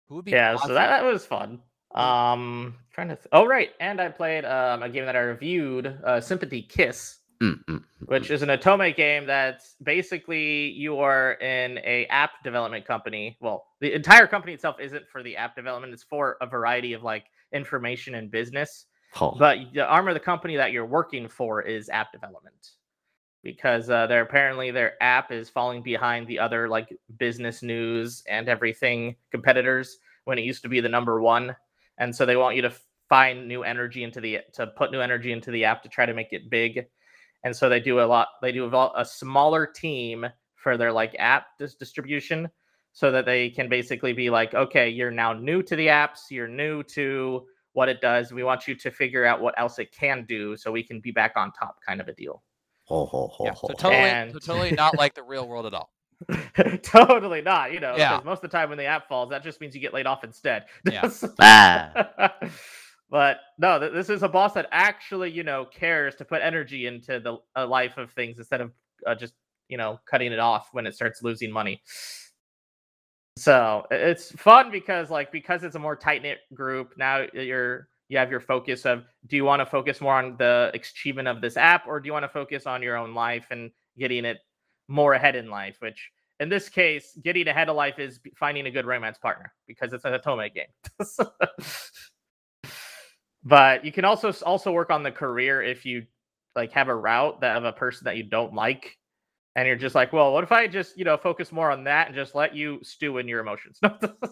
who 0.07 0.15
would 0.15 0.25
be 0.25 0.31
yeah, 0.31 0.55
so 0.55 0.73
that, 0.73 0.87
that 0.87 1.03
was 1.03 1.25
fun. 1.25 1.59
Um, 1.93 2.75
trying 2.93 3.09
to. 3.09 3.15
Th- 3.15 3.27
oh 3.33 3.45
right, 3.45 3.71
and 3.79 3.99
I 3.99 4.07
played 4.09 4.45
um 4.45 4.81
a 4.83 4.89
game 4.89 5.05
that 5.05 5.15
I 5.15 5.19
reviewed, 5.19 5.99
uh, 6.05 6.21
Sympathy 6.21 6.61
Kiss, 6.61 7.19
Mm, 7.41 7.63
mm, 7.65 7.83
which 8.07 8.31
is 8.31 8.41
an 8.41 8.49
Otome 8.49 8.95
game 8.95 9.27
that's 9.27 9.75
basically 9.83 10.69
you 10.71 10.97
are 10.97 11.33
in 11.33 11.77
a 11.83 12.07
app 12.09 12.43
development 12.43 12.85
company. 12.85 13.37
Well, 13.41 13.65
the 13.79 13.93
entire 13.93 14.25
company 14.25 14.53
itself 14.53 14.77
isn't 14.79 15.07
for 15.07 15.21
the 15.21 15.37
app 15.37 15.55
development; 15.55 15.93
it's 15.93 16.03
for 16.03 16.37
a 16.41 16.47
variety 16.47 16.93
of 16.93 17.03
like 17.03 17.25
information 17.53 18.15
and 18.15 18.31
business. 18.31 18.85
oh, 19.21 19.35
But 19.37 19.59
the 19.73 19.85
arm 19.85 20.07
of 20.07 20.15
the 20.15 20.19
company 20.19 20.55
that 20.55 20.71
you're 20.71 20.85
working 20.85 21.27
for 21.29 21.61
is 21.61 21.89
app 21.89 22.11
development, 22.11 22.71
because 23.43 23.87
uh, 23.89 24.07
they're 24.07 24.23
apparently 24.23 24.71
their 24.71 24.95
app 25.01 25.31
is 25.31 25.47
falling 25.47 25.83
behind 25.83 26.25
the 26.25 26.39
other 26.39 26.67
like 26.67 26.89
business 27.19 27.61
news 27.61 28.23
and 28.27 28.49
everything 28.49 29.15
competitors 29.29 29.99
when 30.25 30.39
it 30.39 30.43
used 30.43 30.63
to 30.63 30.69
be 30.69 30.79
the 30.79 30.89
number 30.89 31.21
one, 31.21 31.55
and 31.99 32.15
so 32.15 32.25
they 32.25 32.35
want 32.35 32.55
you 32.55 32.63
to 32.63 32.73
find 33.09 33.47
new 33.47 33.63
energy 33.63 34.03
into 34.03 34.19
the 34.19 34.39
to 34.53 34.67
put 34.67 34.91
new 34.91 35.01
energy 35.01 35.31
into 35.31 35.51
the 35.51 35.63
app 35.63 35.83
to 35.83 35.89
try 35.89 36.05
to 36.05 36.13
make 36.13 36.33
it 36.33 36.49
big, 36.49 36.87
and 37.43 37.55
so 37.55 37.69
they 37.69 37.79
do 37.79 37.99
a 37.99 38.05
lot. 38.05 38.27
They 38.41 38.51
do 38.51 38.65
a, 38.65 38.91
a 38.97 39.05
smaller 39.05 39.65
team 39.65 40.25
for 40.55 40.77
their 40.77 40.91
like 40.91 41.15
app 41.19 41.45
dis- 41.59 41.75
distribution, 41.75 42.49
so 42.93 43.11
that 43.11 43.25
they 43.25 43.49
can 43.49 43.69
basically 43.69 44.13
be 44.13 44.29
like, 44.29 44.53
okay, 44.53 44.89
you're 44.89 45.11
now 45.11 45.33
new 45.33 45.61
to 45.63 45.75
the 45.75 45.87
apps, 45.87 46.29
you're 46.31 46.47
new 46.47 46.81
to 46.83 47.45
what 47.73 47.89
it 47.89 48.01
does. 48.01 48.31
We 48.33 48.43
want 48.43 48.67
you 48.67 48.73
to 48.75 48.89
figure 48.89 49.23
out 49.23 49.39
what 49.39 49.53
else 49.59 49.77
it 49.77 49.91
can 49.91 50.25
do 50.27 50.57
so 50.57 50.71
we 50.71 50.81
can 50.83 50.99
be 50.99 51.11
back 51.11 51.33
on 51.35 51.51
top, 51.51 51.77
kind 51.87 52.01
of 52.01 52.07
a 52.07 52.13
deal. 52.13 52.41
ho, 52.85 53.05
ho, 53.05 53.27
ho, 53.27 53.45
Yeah, 53.45 53.51
ho, 53.51 53.67
so 53.67 53.73
ho. 53.73 53.73
totally, 53.91 54.31
so 54.33 54.39
totally 54.39 54.71
not 54.71 54.97
like 54.97 55.13
the 55.13 55.21
real 55.21 55.47
world 55.47 55.67
at 55.67 55.75
all. 55.75 55.91
totally 56.81 57.43
not, 57.43 57.71
you 57.71 57.79
know, 57.79 57.95
Yeah. 57.95 58.13
because 58.15 58.25
most 58.25 58.43
of 58.43 58.49
the 58.49 58.57
time 58.57 58.69
when 58.69 58.79
the 58.79 58.85
app 58.85 59.07
falls, 59.07 59.29
that 59.29 59.43
just 59.43 59.61
means 59.61 59.75
you 59.75 59.81
get 59.81 59.93
laid 59.93 60.07
off 60.07 60.23
instead. 60.23 60.65
Yeah. 60.91 61.07
Ah. 61.39 62.33
but 63.09 63.37
no, 63.57 63.79
th- 63.79 63.93
this 63.93 64.09
is 64.09 64.23
a 64.23 64.27
boss 64.27 64.53
that 64.53 64.67
actually, 64.71 65.31
you 65.31 65.43
know, 65.43 65.65
cares 65.65 66.15
to 66.15 66.25
put 66.25 66.41
energy 66.41 66.87
into 66.87 67.19
the 67.19 67.37
uh, 67.55 67.65
life 67.65 67.97
of 67.97 68.11
things 68.11 68.37
instead 68.37 68.61
of 68.61 68.71
uh, 69.05 69.15
just, 69.15 69.33
you 69.69 69.77
know, 69.77 69.99
cutting 70.05 70.31
it 70.31 70.39
off 70.39 70.69
when 70.73 70.85
it 70.85 70.95
starts 70.95 71.23
losing 71.23 71.51
money. 71.51 71.81
So 73.37 73.85
it's 73.91 74.31
fun 74.31 74.71
because, 74.71 75.09
like, 75.09 75.31
because 75.31 75.63
it's 75.63 75.75
a 75.75 75.79
more 75.79 75.95
tight 75.95 76.23
knit 76.23 76.39
group. 76.53 76.93
Now 76.97 77.25
you're 77.33 77.87
you 78.09 78.17
have 78.17 78.31
your 78.31 78.39
focus 78.39 78.85
of 78.85 79.03
do 79.27 79.35
you 79.35 79.43
want 79.43 79.59
to 79.59 79.65
focus 79.65 79.99
more 79.99 80.13
on 80.13 80.37
the 80.37 80.71
achievement 80.73 81.27
of 81.27 81.41
this 81.41 81.57
app 81.57 81.87
or 81.87 81.99
do 81.99 82.07
you 82.07 82.13
want 82.13 82.23
to 82.23 82.29
focus 82.29 82.65
on 82.65 82.81
your 82.81 82.95
own 82.95 83.13
life 83.13 83.47
and 83.51 83.69
getting 83.97 84.25
it 84.25 84.37
more 84.87 85.13
ahead 85.13 85.35
in 85.35 85.49
life? 85.49 85.77
Which 85.79 86.09
in 86.39 86.49
this 86.49 86.69
case, 86.69 87.17
getting 87.23 87.47
ahead 87.47 87.69
of 87.69 87.75
life 87.75 87.99
is 87.99 88.19
finding 88.35 88.67
a 88.67 88.71
good 88.71 88.85
romance 88.85 89.17
partner 89.17 89.53
because 89.67 89.91
it's 89.93 90.05
a 90.05 90.19
Tome 90.19 90.47
game. 90.53 90.67
but 93.43 93.85
you 93.85 93.91
can 93.91 94.05
also 94.05 94.33
also 94.45 94.71
work 94.71 94.89
on 94.89 95.03
the 95.03 95.11
career 95.11 95.61
if 95.61 95.85
you 95.85 96.05
like 96.55 96.71
have 96.71 96.87
a 96.87 96.95
route 96.95 97.41
that 97.41 97.57
of 97.57 97.65
a 97.65 97.71
person 97.71 98.05
that 98.05 98.17
you 98.17 98.23
don't 98.23 98.53
like 98.53 98.97
and 99.55 99.67
you're 99.67 99.75
just 99.75 99.95
like 99.95 100.11
well 100.11 100.33
what 100.33 100.43
if 100.43 100.51
i 100.51 100.67
just 100.67 100.97
you 100.97 101.05
know 101.05 101.17
focus 101.17 101.51
more 101.51 101.71
on 101.71 101.83
that 101.83 102.07
and 102.07 102.15
just 102.15 102.35
let 102.35 102.55
you 102.55 102.79
stew 102.83 103.17
in 103.17 103.27
your 103.27 103.39
emotions? 103.39 103.79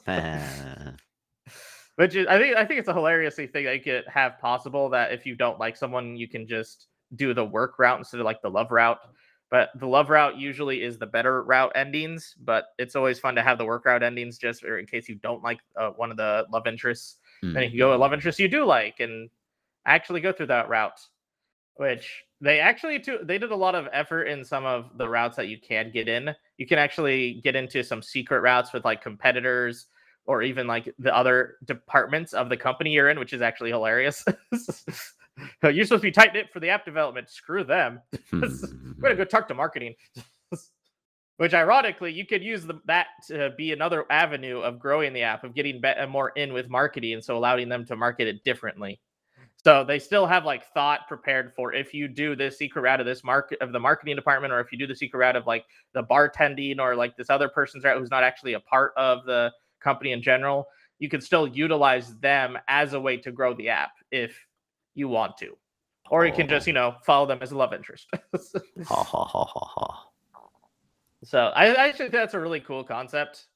Which 1.96 2.16
is 2.16 2.28
i 2.28 2.38
think 2.38 2.58
i 2.58 2.66
think 2.66 2.80
it's 2.80 2.90
a 2.90 2.94
hilarious 2.94 3.36
thing 3.36 3.50
that 3.54 3.74
you 3.76 3.82
could 3.82 4.04
have 4.08 4.38
possible 4.40 4.90
that 4.90 5.14
if 5.14 5.26
you 5.26 5.36
don't 5.36 5.60
like 5.60 5.78
someone 5.78 6.16
you 6.18 6.28
can 6.28 6.48
just 6.48 6.88
do 7.16 7.34
the 7.34 7.46
work 7.46 7.80
route 7.80 8.00
instead 8.00 8.20
of 8.20 8.26
like 8.26 8.42
the 8.42 8.50
love 8.50 8.72
route 8.72 9.00
but 9.52 9.70
the 9.80 9.88
love 9.88 10.10
route 10.10 10.38
usually 10.38 10.82
is 10.82 10.98
the 10.98 11.06
better 11.06 11.44
route 11.44 11.72
endings 11.76 12.36
but 12.44 12.66
it's 12.78 12.96
always 12.96 13.20
fun 13.20 13.36
to 13.36 13.44
have 13.44 13.58
the 13.58 13.66
work 13.66 13.86
route 13.86 14.04
endings 14.04 14.38
just 14.38 14.64
in 14.64 14.86
case 14.86 15.08
you 15.08 15.16
don't 15.16 15.44
like 15.44 15.60
uh, 15.80 15.92
one 15.92 16.12
of 16.12 16.18
the 16.18 16.46
love 16.52 16.68
interests 16.68 17.20
then 17.42 17.64
you 17.64 17.68
Mm. 17.68 17.70
can 17.72 17.78
go 17.80 17.92
with 17.92 18.00
love 18.00 18.14
interest 18.14 18.40
you 18.40 18.48
do 18.48 18.66
like 18.66 19.00
and 19.00 19.30
actually 19.86 20.22
go 20.22 20.32
through 20.32 20.48
that 20.48 20.68
route 20.70 21.00
which 21.78 22.24
they 22.42 22.60
actually 22.60 23.00
too 23.00 23.20
they 23.24 23.38
did 23.38 23.52
a 23.52 23.56
lot 23.56 23.76
of 23.76 23.88
effort 23.92 24.24
in 24.24 24.44
some 24.44 24.66
of 24.66 24.98
the 24.98 25.08
routes 25.08 25.36
that 25.38 25.48
you 25.48 25.58
can 25.60 25.92
get 25.92 26.08
in. 26.08 26.34
You 26.58 26.66
can 26.68 26.80
actually 26.80 27.42
get 27.44 27.56
into 27.56 27.84
some 27.84 28.02
secret 28.02 28.42
routes 28.42 28.72
with 28.74 28.86
like 28.86 29.02
competitors 29.02 29.88
or 30.26 30.42
even 30.42 30.68
like 30.68 30.94
the 31.00 31.16
other 31.16 31.56
departments 31.66 32.34
of 32.34 32.50
the 32.50 32.58
company 32.58 32.92
you're 32.92 33.10
in 33.10 33.20
which 33.20 33.34
is 33.34 33.42
actually 33.42 33.72
hilarious. 33.72 34.24
You're 35.64 35.84
supposed 35.84 36.02
to 36.02 36.08
be 36.08 36.12
tight 36.12 36.34
knit 36.34 36.48
for 36.54 36.62
the 36.62 36.70
app 36.70 36.86
development. 36.86 37.30
Screw 37.30 37.64
them. 37.66 38.00
We're 38.32 38.50
gonna 39.02 39.16
go 39.16 39.26
talk 39.26 39.48
to 39.50 39.54
marketing 39.54 39.96
which 41.38 41.54
ironically 41.54 42.12
you 42.12 42.26
could 42.26 42.44
use 42.44 42.66
the, 42.66 42.80
that 42.86 43.08
to 43.28 43.52
be 43.58 43.72
another 43.74 44.06
avenue 44.10 44.60
of 44.60 44.80
growing 44.80 45.14
the 45.14 45.22
app 45.22 45.44
of 45.44 45.54
getting 45.54 45.82
be- 45.82 45.88
uh, 45.88 46.08
more 46.08 46.30
in 46.30 46.54
with 46.54 46.70
marketing 46.70 47.14
and 47.14 47.24
so 47.24 47.38
allowing 47.38 47.70
them 47.70 47.86
to 47.86 47.96
market 47.96 48.28
it 48.28 48.44
differently. 48.44 49.00
So 49.64 49.84
they 49.84 49.98
still 49.98 50.28
have 50.28 50.46
like 50.46 50.72
thought 50.74 51.08
prepared 51.08 51.54
for 51.56 51.74
if 51.74 51.94
you 51.94 52.08
do 52.08 52.36
this 52.36 52.58
secret 52.58 52.82
route 52.82 53.00
of 53.00 53.06
this 53.06 53.24
market 53.24 53.60
of 53.62 53.72
the 53.72 53.80
marketing 53.80 54.16
department 54.16 54.54
or 54.54 54.60
if 54.60 54.72
you 54.72 54.78
do 54.78 54.86
the 54.86 54.96
secret 54.96 55.20
route 55.20 55.36
of 55.36 55.48
like 55.48 55.66
the 55.94 56.04
bartending 56.04 56.80
or 56.80 56.96
like 56.96 57.18
this 57.18 57.30
other 57.30 57.50
person's 57.50 57.84
route 57.84 57.98
who's 57.98 58.12
not 58.12 58.24
actually 58.24 58.54
a 58.54 58.60
part 58.60 58.94
of 58.96 59.26
the 59.26 59.52
company 59.82 60.12
in 60.12 60.22
general 60.22 60.68
you 61.00 61.10
can 61.10 61.22
still 61.22 61.48
utilize 61.48 62.16
them 62.20 62.58
as 62.68 62.94
a 62.94 63.00
way 63.00 63.18
to 63.18 63.32
grow 63.32 63.54
the 63.54 63.70
app 63.70 63.92
if 64.12 64.38
you 64.94 65.08
want 65.08 65.38
to. 65.38 65.58
Or 66.10 66.26
you 66.26 66.32
can 66.32 66.48
just 66.48 66.68
you 66.68 66.74
know 66.74 66.96
follow 67.04 67.26
them 67.26 67.40
as 67.42 67.52
a 67.52 67.58
love 67.58 67.74
interest. 67.74 68.08
Ha 68.86 69.04
ha 69.04 69.24
ha 69.26 69.46
ha 69.46 69.66
ha. 69.66 70.10
So 71.26 71.48
I, 71.56 71.88
I 71.88 71.92
think 71.92 72.12
that's 72.12 72.34
a 72.34 72.40
really 72.40 72.60
cool 72.60 72.84
concept. 72.84 73.48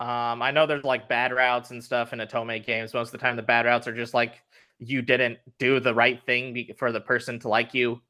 Um, 0.00 0.42
I 0.42 0.50
know 0.50 0.66
there's 0.66 0.84
like 0.84 1.08
bad 1.08 1.32
routes 1.32 1.70
and 1.70 1.82
stuff 1.82 2.12
in 2.12 2.18
Otome 2.20 2.64
games. 2.64 2.94
Most 2.94 3.08
of 3.08 3.12
the 3.12 3.18
time, 3.18 3.36
the 3.36 3.42
bad 3.42 3.66
routes 3.66 3.86
are 3.86 3.94
just 3.94 4.14
like 4.14 4.42
you 4.78 5.02
didn't 5.02 5.38
do 5.58 5.80
the 5.80 5.94
right 5.94 6.20
thing 6.24 6.70
for 6.76 6.92
the 6.92 7.00
person 7.00 7.38
to 7.40 7.48
like 7.48 7.74
you. 7.74 8.00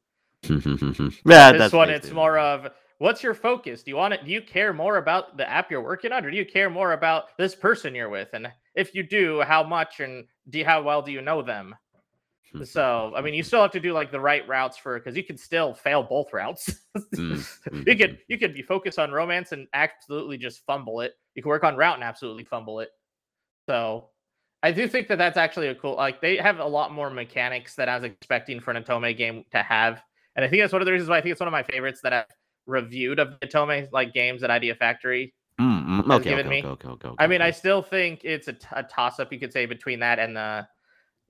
yeah, 1.25 1.53
this 1.53 1.59
that's 1.59 1.73
one, 1.73 1.91
it's 1.91 2.09
it. 2.09 2.15
more 2.15 2.39
of 2.39 2.69
what's 2.99 3.23
your 3.23 3.35
focus? 3.35 3.83
Do 3.83 3.91
you 3.91 3.97
want 3.97 4.15
it? 4.15 4.25
Do 4.25 4.31
you 4.31 4.41
care 4.41 4.73
more 4.73 4.97
about 4.97 5.37
the 5.37 5.49
app 5.49 5.71
you're 5.71 5.83
working 5.83 6.13
on, 6.13 6.25
or 6.25 6.31
do 6.31 6.37
you 6.37 6.47
care 6.47 6.71
more 6.71 6.93
about 6.93 7.37
this 7.37 7.55
person 7.55 7.95
you're 7.95 8.09
with? 8.09 8.29
And 8.33 8.51
if 8.75 8.95
you 8.95 9.03
do, 9.03 9.43
how 9.43 9.63
much 9.63 10.01
and 10.01 10.25
do 10.49 10.59
you, 10.59 10.65
how 10.65 10.83
well 10.83 11.03
do 11.03 11.13
you 11.13 11.21
know 11.21 11.43
them? 11.43 11.75
So, 12.65 13.13
I 13.17 13.23
mean, 13.23 13.35
you 13.35 13.43
still 13.43 13.63
have 13.63 13.71
to 13.73 13.81
do 13.81 13.93
like 13.93 14.13
the 14.13 14.21
right 14.21 14.47
routes 14.47 14.77
for 14.77 14.99
because 14.99 15.17
you 15.17 15.25
can 15.25 15.37
still 15.37 15.75
fail 15.75 16.03
both 16.03 16.33
routes. 16.33 16.71
Mm, 17.15 17.87
you 17.87 17.97
could 17.97 18.19
you 18.29 18.37
could 18.37 18.53
be 18.53 18.61
focused 18.61 18.99
on 18.99 19.13
romance 19.13 19.53
and 19.53 19.67
absolutely 19.73 20.37
just 20.37 20.63
fumble 20.67 21.01
it. 21.01 21.15
You 21.35 21.43
can 21.43 21.49
work 21.49 21.65
on 21.65 21.75
route 21.75 21.95
and 21.95 22.05
absolutely 22.05 22.45
fumble 22.45 22.81
it. 22.81 22.91
So, 23.67 24.11
I 24.63 24.73
do 24.73 24.87
think 24.87 25.09
that 25.09 25.17
that's 25.17 25.39
actually 25.39 25.69
a 25.69 25.75
cool. 25.75 25.97
Like 25.97 26.21
they 26.21 26.37
have 26.37 26.59
a 26.59 26.67
lot 26.67 26.93
more 26.93 27.09
mechanics 27.09 27.75
that 27.77 27.89
I 27.89 27.95
was 27.95 28.05
expecting 28.05 28.61
for 28.61 28.73
an 28.73 28.83
Otome 28.83 29.17
game 29.17 29.45
to 29.53 29.63
have, 29.63 30.03
and 30.37 30.45
I 30.45 30.49
think 30.49 30.63
that's 30.63 30.73
one 30.73 30.83
of 30.83 30.87
the 30.87 30.93
reasons 30.93 31.09
why 31.09 31.19
I 31.19 31.23
think 31.23 31.33
it's 31.33 31.41
one 31.41 31.49
of 31.49 31.53
my 31.53 31.63
favorites 31.63 32.01
that 32.03 32.13
I've 32.13 32.27
reviewed 32.67 33.19
of 33.19 33.41
the 33.41 33.47
Otome 33.47 33.89
like 33.91 34.13
games 34.13 34.43
at 34.43 34.51
Idea 34.51 34.75
Factory. 34.75 35.35
Mm, 35.61 35.87
mm, 35.87 36.11
has 36.11 36.21
okay, 36.21 36.35
okay, 36.35 36.49
okay, 36.49 36.89
okay, 36.89 37.09
okay, 37.09 37.17
I 37.19 37.27
mean, 37.27 37.43
I 37.43 37.51
still 37.51 37.83
think 37.83 38.21
it's 38.25 38.49
a, 38.49 38.53
t- 38.53 38.67
a 38.73 38.83
toss 38.83 39.19
up. 39.19 39.33
You 39.33 39.39
could 39.39 39.53
say 39.53 39.67
between 39.67 40.01
that 40.01 40.19
and 40.19 40.37
the 40.37 40.67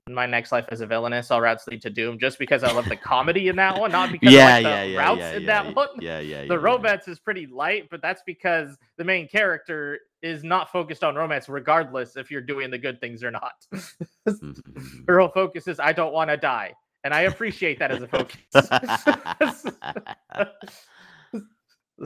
my 0.09 0.25
next 0.25 0.51
life 0.51 0.65
as 0.69 0.81
a 0.81 0.87
villainess, 0.87 1.31
all 1.31 1.39
routes 1.39 1.65
lead 1.67 1.81
to 1.81 1.89
doom. 1.89 2.19
Just 2.19 2.37
because 2.37 2.63
I 2.63 2.71
love 2.71 2.89
the 2.89 2.95
comedy 3.03 3.47
in 3.47 3.55
that 3.55 3.79
one, 3.79 3.91
not 3.91 4.11
because 4.11 4.33
yeah, 4.33 4.57
of 4.57 4.63
like, 4.63 4.73
the 4.73 4.87
yeah, 4.87 4.99
routes 4.99 5.19
yeah, 5.19 5.35
in 5.35 5.45
that 5.45 5.75
one. 5.75 5.87
Yeah, 5.99 6.19
yeah, 6.19 6.41
yeah. 6.41 6.47
the 6.47 6.59
romance 6.59 7.07
is 7.07 7.19
pretty 7.19 7.47
light, 7.47 7.87
but 7.89 8.01
that's 8.01 8.21
because 8.25 8.77
the 8.97 9.03
main 9.03 9.27
character 9.27 9.99
is 10.21 10.43
not 10.43 10.71
focused 10.71 11.03
on 11.03 11.15
romance, 11.15 11.47
regardless 11.49 12.15
if 12.17 12.29
you're 12.31 12.41
doing 12.41 12.69
the 12.71 12.77
good 12.77 12.99
things 12.99 13.23
or 13.23 13.31
not. 13.31 13.53
Mm, 13.73 13.93
mm, 14.27 14.61
mm, 14.61 15.07
Her 15.07 15.19
whole 15.19 15.29
focus 15.29 15.67
is 15.67 15.79
I 15.79 15.93
don't 15.93 16.13
want 16.13 16.29
to 16.29 16.37
die, 16.37 16.73
and 17.03 17.13
I 17.13 17.21
appreciate 17.21 17.79
that 17.79 17.91
as 17.91 18.01
a 18.01 18.07
focus. 18.07 18.39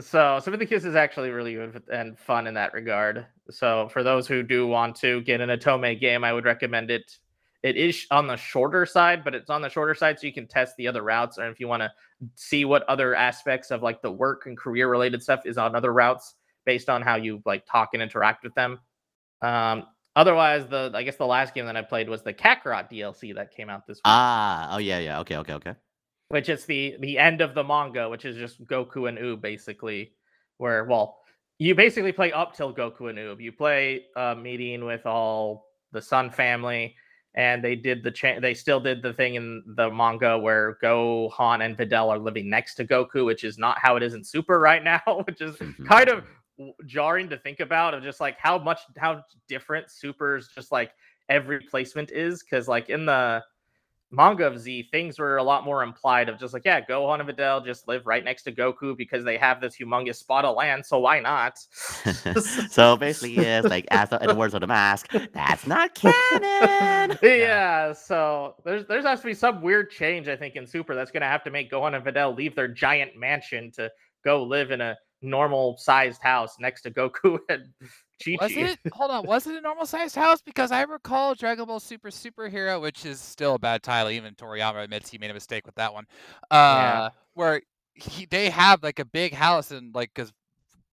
so 0.00 0.40
Sympathy 0.42 0.66
Kiss 0.66 0.84
is 0.84 0.94
actually 0.94 1.30
really 1.30 1.54
good 1.54 1.82
and 1.92 2.18
fun 2.18 2.46
in 2.46 2.54
that 2.54 2.74
regard. 2.74 3.26
So 3.50 3.88
for 3.92 4.02
those 4.02 4.26
who 4.28 4.42
do 4.42 4.66
want 4.66 4.96
to 4.96 5.20
get 5.22 5.40
an 5.40 5.48
Otome 5.50 5.98
game, 6.00 6.24
I 6.24 6.32
would 6.32 6.44
recommend 6.44 6.90
it. 6.90 7.18
It 7.62 7.76
is 7.76 8.06
on 8.10 8.28
the 8.28 8.36
shorter 8.36 8.86
side, 8.86 9.24
but 9.24 9.34
it's 9.34 9.50
on 9.50 9.62
the 9.62 9.68
shorter 9.68 9.94
side 9.94 10.20
so 10.20 10.26
you 10.26 10.32
can 10.32 10.46
test 10.46 10.76
the 10.76 10.86
other 10.86 11.02
routes, 11.02 11.38
or 11.38 11.48
if 11.50 11.58
you 11.58 11.66
want 11.66 11.82
to 11.82 11.92
see 12.36 12.64
what 12.64 12.84
other 12.84 13.14
aspects 13.14 13.70
of 13.70 13.82
like 13.82 14.00
the 14.00 14.10
work 14.10 14.46
and 14.46 14.56
career 14.56 14.88
related 14.88 15.22
stuff 15.22 15.44
is 15.44 15.58
on 15.58 15.74
other 15.74 15.92
routes 15.92 16.34
based 16.64 16.88
on 16.88 17.02
how 17.02 17.16
you 17.16 17.42
like 17.44 17.64
talk 17.66 17.90
and 17.94 18.02
interact 18.02 18.44
with 18.44 18.54
them. 18.54 18.78
Um, 19.42 19.86
otherwise, 20.14 20.66
the 20.68 20.92
I 20.94 21.02
guess 21.02 21.16
the 21.16 21.26
last 21.26 21.52
game 21.52 21.66
that 21.66 21.76
I 21.76 21.82
played 21.82 22.08
was 22.08 22.22
the 22.22 22.32
Kakarot 22.32 22.90
DLC 22.90 23.34
that 23.34 23.54
came 23.54 23.70
out 23.70 23.86
this 23.86 23.96
week. 23.96 24.02
ah, 24.04 24.74
oh 24.74 24.78
yeah, 24.78 24.98
yeah. 24.98 25.20
Okay, 25.20 25.36
okay, 25.38 25.54
okay. 25.54 25.74
which 26.28 26.48
is 26.48 26.64
the 26.64 26.96
the 27.00 27.18
end 27.18 27.40
of 27.40 27.54
the 27.54 27.64
manga, 27.64 28.08
which 28.08 28.24
is 28.24 28.36
just 28.36 28.64
Goku 28.66 29.08
and 29.08 29.18
Uub 29.18 29.40
basically, 29.40 30.12
where 30.58 30.84
well, 30.84 31.18
you 31.58 31.74
basically 31.74 32.12
play 32.12 32.30
up 32.30 32.54
till 32.54 32.72
Goku 32.72 33.10
and 33.10 33.18
Uub. 33.18 33.42
You 33.42 33.50
play 33.50 34.04
a 34.14 34.36
meeting 34.36 34.84
with 34.84 35.06
all 35.06 35.66
the 35.90 36.02
Son 36.02 36.30
family, 36.30 36.94
and 37.38 37.62
they 37.62 37.76
did 37.76 38.02
the 38.02 38.10
cha- 38.10 38.40
they 38.40 38.52
still 38.52 38.80
did 38.80 39.00
the 39.00 39.12
thing 39.12 39.36
in 39.36 39.62
the 39.76 39.88
manga 39.88 40.36
where 40.36 40.76
Gohan 40.82 41.64
and 41.64 41.78
Videl 41.78 42.08
are 42.08 42.18
living 42.18 42.50
next 42.50 42.74
to 42.74 42.84
Goku, 42.84 43.24
which 43.24 43.44
is 43.44 43.56
not 43.58 43.78
how 43.80 43.94
it 43.94 44.02
is 44.02 44.14
in 44.14 44.24
Super 44.24 44.58
right 44.58 44.82
now, 44.82 45.00
which 45.24 45.40
is 45.40 45.54
mm-hmm. 45.56 45.86
kind 45.86 46.08
of 46.08 46.24
jarring 46.84 47.28
to 47.28 47.38
think 47.38 47.60
about 47.60 47.94
of 47.94 48.02
just 48.02 48.20
like 48.20 48.36
how 48.40 48.58
much 48.58 48.80
how 48.96 49.22
different 49.48 49.88
Super's 49.88 50.48
just 50.48 50.72
like 50.72 50.90
every 51.28 51.60
placement 51.60 52.10
is 52.10 52.42
because 52.42 52.66
like 52.66 52.90
in 52.90 53.06
the 53.06 53.40
manga 54.10 54.46
of 54.46 54.58
Z, 54.58 54.88
things 54.90 55.18
were 55.18 55.36
a 55.36 55.42
lot 55.42 55.64
more 55.64 55.82
implied 55.82 56.28
of 56.28 56.38
just 56.38 56.54
like, 56.54 56.64
yeah, 56.64 56.80
Gohan 56.80 57.20
and 57.20 57.28
Videl 57.28 57.64
just 57.64 57.86
live 57.88 58.06
right 58.06 58.24
next 58.24 58.44
to 58.44 58.52
Goku 58.52 58.96
because 58.96 59.24
they 59.24 59.36
have 59.36 59.60
this 59.60 59.76
humongous 59.76 60.16
spot 60.16 60.44
of 60.44 60.56
land, 60.56 60.86
so 60.86 60.98
why 60.98 61.20
not? 61.20 61.58
so 62.70 62.96
basically, 62.96 63.34
yes, 63.34 63.64
like 63.64 63.86
as 63.90 64.08
the, 64.10 64.18
in 64.20 64.28
the 64.28 64.34
words 64.34 64.54
of 64.54 64.60
the 64.60 64.66
mask, 64.66 65.12
that's 65.32 65.66
not 65.66 65.94
canon. 65.94 67.18
yeah, 67.22 67.92
so 67.92 68.54
there's 68.64 68.86
there's 68.86 69.04
has 69.04 69.20
to 69.20 69.26
be 69.26 69.34
some 69.34 69.60
weird 69.60 69.90
change, 69.90 70.28
I 70.28 70.36
think, 70.36 70.56
in 70.56 70.66
Super 70.66 70.94
that's 70.94 71.10
gonna 71.10 71.26
have 71.26 71.44
to 71.44 71.50
make 71.50 71.70
Gohan 71.70 71.94
and 71.94 72.04
Videl 72.04 72.36
leave 72.36 72.54
their 72.54 72.68
giant 72.68 73.16
mansion 73.16 73.70
to 73.72 73.90
go 74.24 74.42
live 74.42 74.70
in 74.70 74.80
a 74.80 74.96
normal 75.20 75.76
sized 75.78 76.22
house 76.22 76.56
next 76.60 76.82
to 76.82 76.90
Goku 76.90 77.38
and 77.48 77.64
Chi 78.24 78.36
Was 78.40 78.52
it? 78.52 78.78
Hold 78.92 79.10
on. 79.10 79.26
Was 79.26 79.46
it 79.46 79.56
a 79.56 79.60
normal 79.60 79.86
sized 79.86 80.16
house? 80.16 80.42
Because 80.42 80.72
I 80.72 80.82
recall 80.82 81.34
Dragon 81.34 81.66
Ball 81.66 81.80
Super 81.80 82.10
Superhero, 82.10 82.80
which 82.80 83.06
is 83.06 83.20
still 83.20 83.54
a 83.54 83.58
bad 83.58 83.82
title. 83.82 84.10
Even 84.10 84.34
Toriyama 84.34 84.84
admits 84.84 85.10
he 85.10 85.18
made 85.18 85.30
a 85.30 85.34
mistake 85.34 85.66
with 85.66 85.76
that 85.76 85.94
one. 85.94 86.06
Uh, 86.50 87.10
where 87.34 87.62
he 87.94 88.26
they 88.26 88.50
have 88.50 88.82
like 88.82 88.98
a 88.98 89.04
big 89.04 89.34
house 89.34 89.70
and 89.70 89.94
like 89.94 90.10
because 90.14 90.32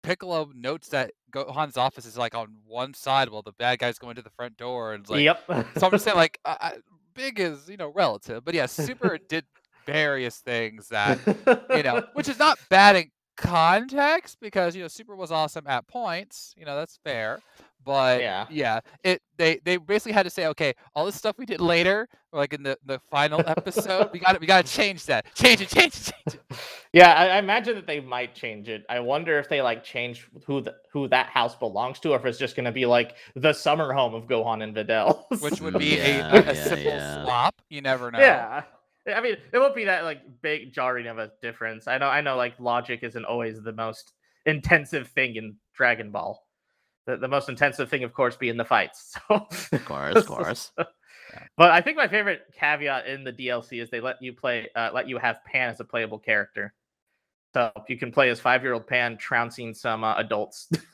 Piccolo 0.04 0.52
notes 0.56 0.90
that 0.90 1.12
Gohan's 1.32 1.78
office 1.78 2.06
is 2.06 2.18
like 2.18 2.36
on 2.36 2.56
one 2.68 2.94
side 2.94 3.30
while 3.30 3.42
the 3.42 3.54
bad 3.54 3.80
guys 3.80 3.98
go 3.98 4.10
into 4.10 4.22
the 4.22 4.30
front 4.30 4.58
door 4.58 4.94
and 4.94 5.08
like. 5.10 5.24
yep. 5.24 5.44
So 5.48 5.86
I'm 5.86 5.92
just 5.92 6.06
saying 6.06 6.18
like 6.18 6.40
uh, 6.46 6.56
uh, 6.60 6.72
big 7.16 7.40
is 7.40 7.68
you 7.68 7.78
know 7.78 7.90
relative, 7.90 8.46
but 8.46 8.54
yeah, 8.54 8.68
Super 8.68 9.18
did 9.18 9.46
various 9.86 10.38
things 10.38 10.90
that 10.90 11.20
you 11.72 11.84
know, 11.84 12.04
which 12.14 12.30
is 12.30 12.38
not 12.38 12.60
bad 12.70 12.96
in 12.96 13.12
context 13.36 14.38
because 14.42 14.76
you 14.76 14.82
know 14.82 14.88
Super 14.88 15.16
was 15.16 15.32
awesome 15.32 15.66
at 15.68 15.88
points. 15.88 16.54
You 16.58 16.66
know 16.66 16.76
that's 16.76 16.98
fair, 17.04 17.40
but 17.84 18.22
Yeah. 18.22 18.46
yeah, 18.50 18.80
it 19.04 19.22
they 19.38 19.60
they 19.64 19.78
basically 19.78 20.14
had 20.14 20.24
to 20.24 20.30
say, 20.30 20.48
okay, 20.48 20.74
all 20.96 21.06
this 21.06 21.16
stuff 21.16 21.38
we 21.38 21.46
did 21.46 21.62
later, 21.62 22.08
like 22.34 22.54
in 22.54 22.64
the 22.64 22.78
the 22.86 23.00
final 23.12 23.42
episode, 23.48 24.10
we 24.14 24.20
got 24.20 24.34
to 24.34 24.40
we 24.40 24.48
got 24.48 24.66
to 24.66 24.72
change 24.72 25.06
that, 25.06 25.26
change 25.36 25.62
it, 25.62 25.70
change 25.70 25.94
it, 25.96 26.14
change 26.14 26.36
it. 26.36 26.42
Yeah, 26.94 27.14
I, 27.14 27.26
I 27.28 27.38
imagine 27.40 27.76
that 27.76 27.88
they 27.88 28.00
might 28.00 28.34
change 28.36 28.70
it. 28.70 28.86
I 28.90 29.02
wonder 29.02 29.38
if 29.38 29.50
they 29.50 29.62
like 29.62 29.84
change 29.84 30.30
who 30.46 30.62
the, 30.62 30.76
who 30.94 31.10
that 31.10 31.26
house 31.28 31.54
belongs 31.54 32.00
to, 32.00 32.14
or 32.14 32.16
if 32.16 32.24
it's 32.26 32.38
just 32.40 32.56
gonna 32.56 32.72
be 32.72 32.86
like 32.86 33.18
the 33.36 33.52
summer 33.52 33.92
home 33.92 34.14
of 34.14 34.28
Gohan 34.28 34.64
and 34.64 34.74
Videl. 34.74 35.26
Which 35.42 35.60
would 35.62 35.78
be 35.78 35.98
Yeah, 35.98 36.34
a, 36.34 36.40
a, 36.40 36.54
yeah, 36.54 36.64
simple 36.64 36.92
yeah. 36.92 37.24
swap. 37.26 37.56
You 37.70 37.82
never 37.82 38.12
know. 38.12 38.20
yeah. 38.20 38.64
I 39.08 39.22
mean, 39.22 39.38
it 39.54 39.60
won't 39.60 39.76
be 39.76 39.86
that 39.86 40.04
like 40.04 40.22
big 40.42 40.74
jarring 40.74 41.08
of 41.08 41.20
a 41.20 41.32
difference. 41.42 41.88
I 41.88 41.98
know, 41.98 42.08
I 42.08 42.22
know, 42.22 42.36
like 42.36 42.60
logic 42.60 43.02
isn't 43.04 43.26
always 43.26 43.62
the 43.62 43.74
most 43.74 44.14
intensive 44.46 45.08
thing 45.10 45.36
in 45.36 45.56
Dragon 45.74 46.12
Ball. 46.12 46.44
The, 47.06 47.18
the 47.18 47.28
most 47.28 47.50
intensive 47.50 47.90
thing, 47.90 48.04
of 48.04 48.14
course, 48.14 48.36
being 48.36 48.58
the 48.58 48.66
fights. 48.66 49.16
So, 49.30 49.48
Of 49.72 49.86
course, 49.86 50.16
of 50.16 50.26
course. 50.26 50.72
but 51.58 51.72
I 51.72 51.82
think 51.82 51.98
my 51.98 52.08
favorite 52.08 52.42
caveat 52.58 53.06
in 53.08 53.24
the 53.24 53.34
DLC 53.34 53.82
is 53.82 53.90
they 53.90 54.02
let 54.02 54.22
you 54.22 54.34
play, 54.34 54.70
uh, 54.76 54.90
let 54.94 55.08
you 55.08 55.18
have 55.20 55.44
Pan 55.46 55.70
as 55.70 55.80
a 55.80 55.86
playable 55.86 56.20
character. 56.20 56.74
So 57.54 57.72
you 57.88 57.98
can 57.98 58.12
play 58.12 58.30
as 58.30 58.40
five-year-old 58.40 58.88
Pan 58.88 59.18
trouncing 59.18 59.74
some 59.74 60.04
uh, 60.04 60.16
adults. 60.18 60.68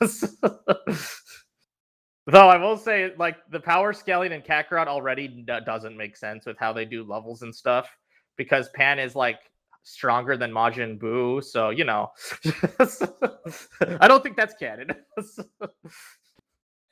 Though 2.26 2.48
I 2.48 2.56
will 2.56 2.76
say, 2.76 3.12
like 3.18 3.38
the 3.50 3.58
power 3.58 3.92
scaling 3.92 4.30
in 4.30 4.42
Kakarot 4.42 4.86
already 4.86 5.26
d- 5.26 5.58
doesn't 5.66 5.96
make 5.96 6.16
sense 6.16 6.46
with 6.46 6.56
how 6.58 6.72
they 6.72 6.84
do 6.84 7.02
levels 7.02 7.42
and 7.42 7.52
stuff 7.52 7.88
because 8.36 8.68
Pan 8.70 8.98
is 8.98 9.14
like 9.14 9.38
stronger 9.84 10.36
than 10.36 10.52
Majin 10.52 10.98
Buu. 10.98 11.42
So 11.42 11.70
you 11.70 11.84
know, 11.84 12.10
I 14.00 14.08
don't 14.08 14.22
think 14.22 14.36
that's 14.36 14.54
canon. 14.54 14.90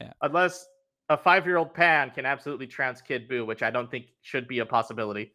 Yeah. 0.00 0.12
Unless 0.22 0.66
a 1.08 1.16
five-year-old 1.16 1.74
Pan 1.74 2.10
can 2.10 2.24
absolutely 2.24 2.66
trounce 2.66 3.02
Kid 3.02 3.28
Buu, 3.28 3.44
which 3.44 3.62
I 3.62 3.70
don't 3.70 3.90
think 3.90 4.06
should 4.22 4.46
be 4.48 4.60
a 4.60 4.66
possibility, 4.66 5.32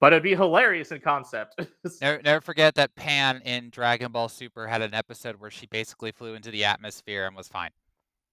but 0.00 0.12
it'd 0.12 0.22
be 0.22 0.34
hilarious 0.36 0.92
in 0.92 1.00
concept. 1.00 1.60
Never, 2.00 2.22
never 2.22 2.40
forget 2.40 2.74
that 2.76 2.94
Pan 2.94 3.42
in 3.44 3.70
Dragon 3.70 4.12
Ball 4.12 4.28
Super 4.28 4.66
had 4.68 4.82
an 4.82 4.94
episode 4.94 5.36
where 5.40 5.50
she 5.50 5.66
basically 5.66 6.12
flew 6.12 6.34
into 6.34 6.50
the 6.50 6.64
atmosphere 6.64 7.26
and 7.26 7.34
was 7.36 7.48
fine. 7.48 7.70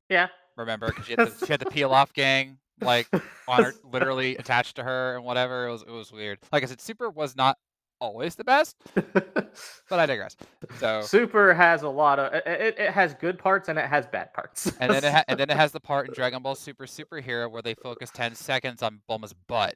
yeah. 0.10 0.28
Remember, 0.56 0.88
because 0.88 1.06
she, 1.08 1.14
had 1.18 1.20
the- 1.40 1.46
she 1.46 1.52
had 1.52 1.60
the 1.60 1.66
peel 1.66 1.92
off 1.92 2.14
gang 2.14 2.58
like 2.84 3.08
on 3.48 3.64
her, 3.64 3.74
literally 3.84 4.36
attached 4.38 4.76
to 4.78 4.84
her 4.84 5.16
and 5.16 5.26
whatever. 5.26 5.68
It 5.68 5.72
was 5.72 5.82
it 5.84 5.92
was 5.92 6.12
weird. 6.12 6.40
Like 6.52 6.64
I 6.64 6.66
said, 6.68 6.82
Super 6.82 7.10
was 7.10 7.36
not 7.36 7.58
always 8.00 8.36
the 8.36 8.44
best, 8.44 8.76
but 8.94 9.54
I 9.92 10.06
digress. 10.06 10.36
So 10.80 11.02
Super 11.02 11.54
has 11.54 11.84
a 11.84 11.90
lot 11.90 12.20
of 12.20 12.34
it, 12.34 12.78
it, 12.78 12.92
has 12.92 13.14
good 13.14 13.40
parts 13.40 13.70
and 13.70 13.80
it 13.80 13.86
has 13.86 14.06
bad 14.06 14.34
parts. 14.34 14.72
and 14.80 14.92
then 14.92 15.04
it 15.04 15.12
ha- 15.12 15.24
and 15.28 15.40
then 15.40 15.50
it 15.50 15.58
has 15.64 15.72
the 15.72 15.80
part 15.80 16.08
in 16.08 16.14
Dragon 16.14 16.42
Ball 16.42 16.56
Super 16.56 16.86
Superhero 16.86 17.50
where 17.50 17.62
they 17.62 17.74
focus 17.76 18.12
ten 18.12 18.36
seconds 18.36 18.84
on 18.84 19.02
Bulma's 19.10 19.34
butt. 19.48 19.76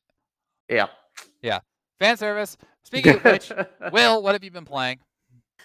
Yeah. 0.70 0.88
Yeah. 1.42 1.60
Fan 2.00 2.18
service. 2.18 2.58
Speaking 2.84 3.16
of 3.16 3.24
which, 3.24 3.52
Will, 3.92 4.22
what 4.22 4.34
have 4.34 4.44
you 4.44 4.52
been 4.52 4.66
playing? 4.66 5.00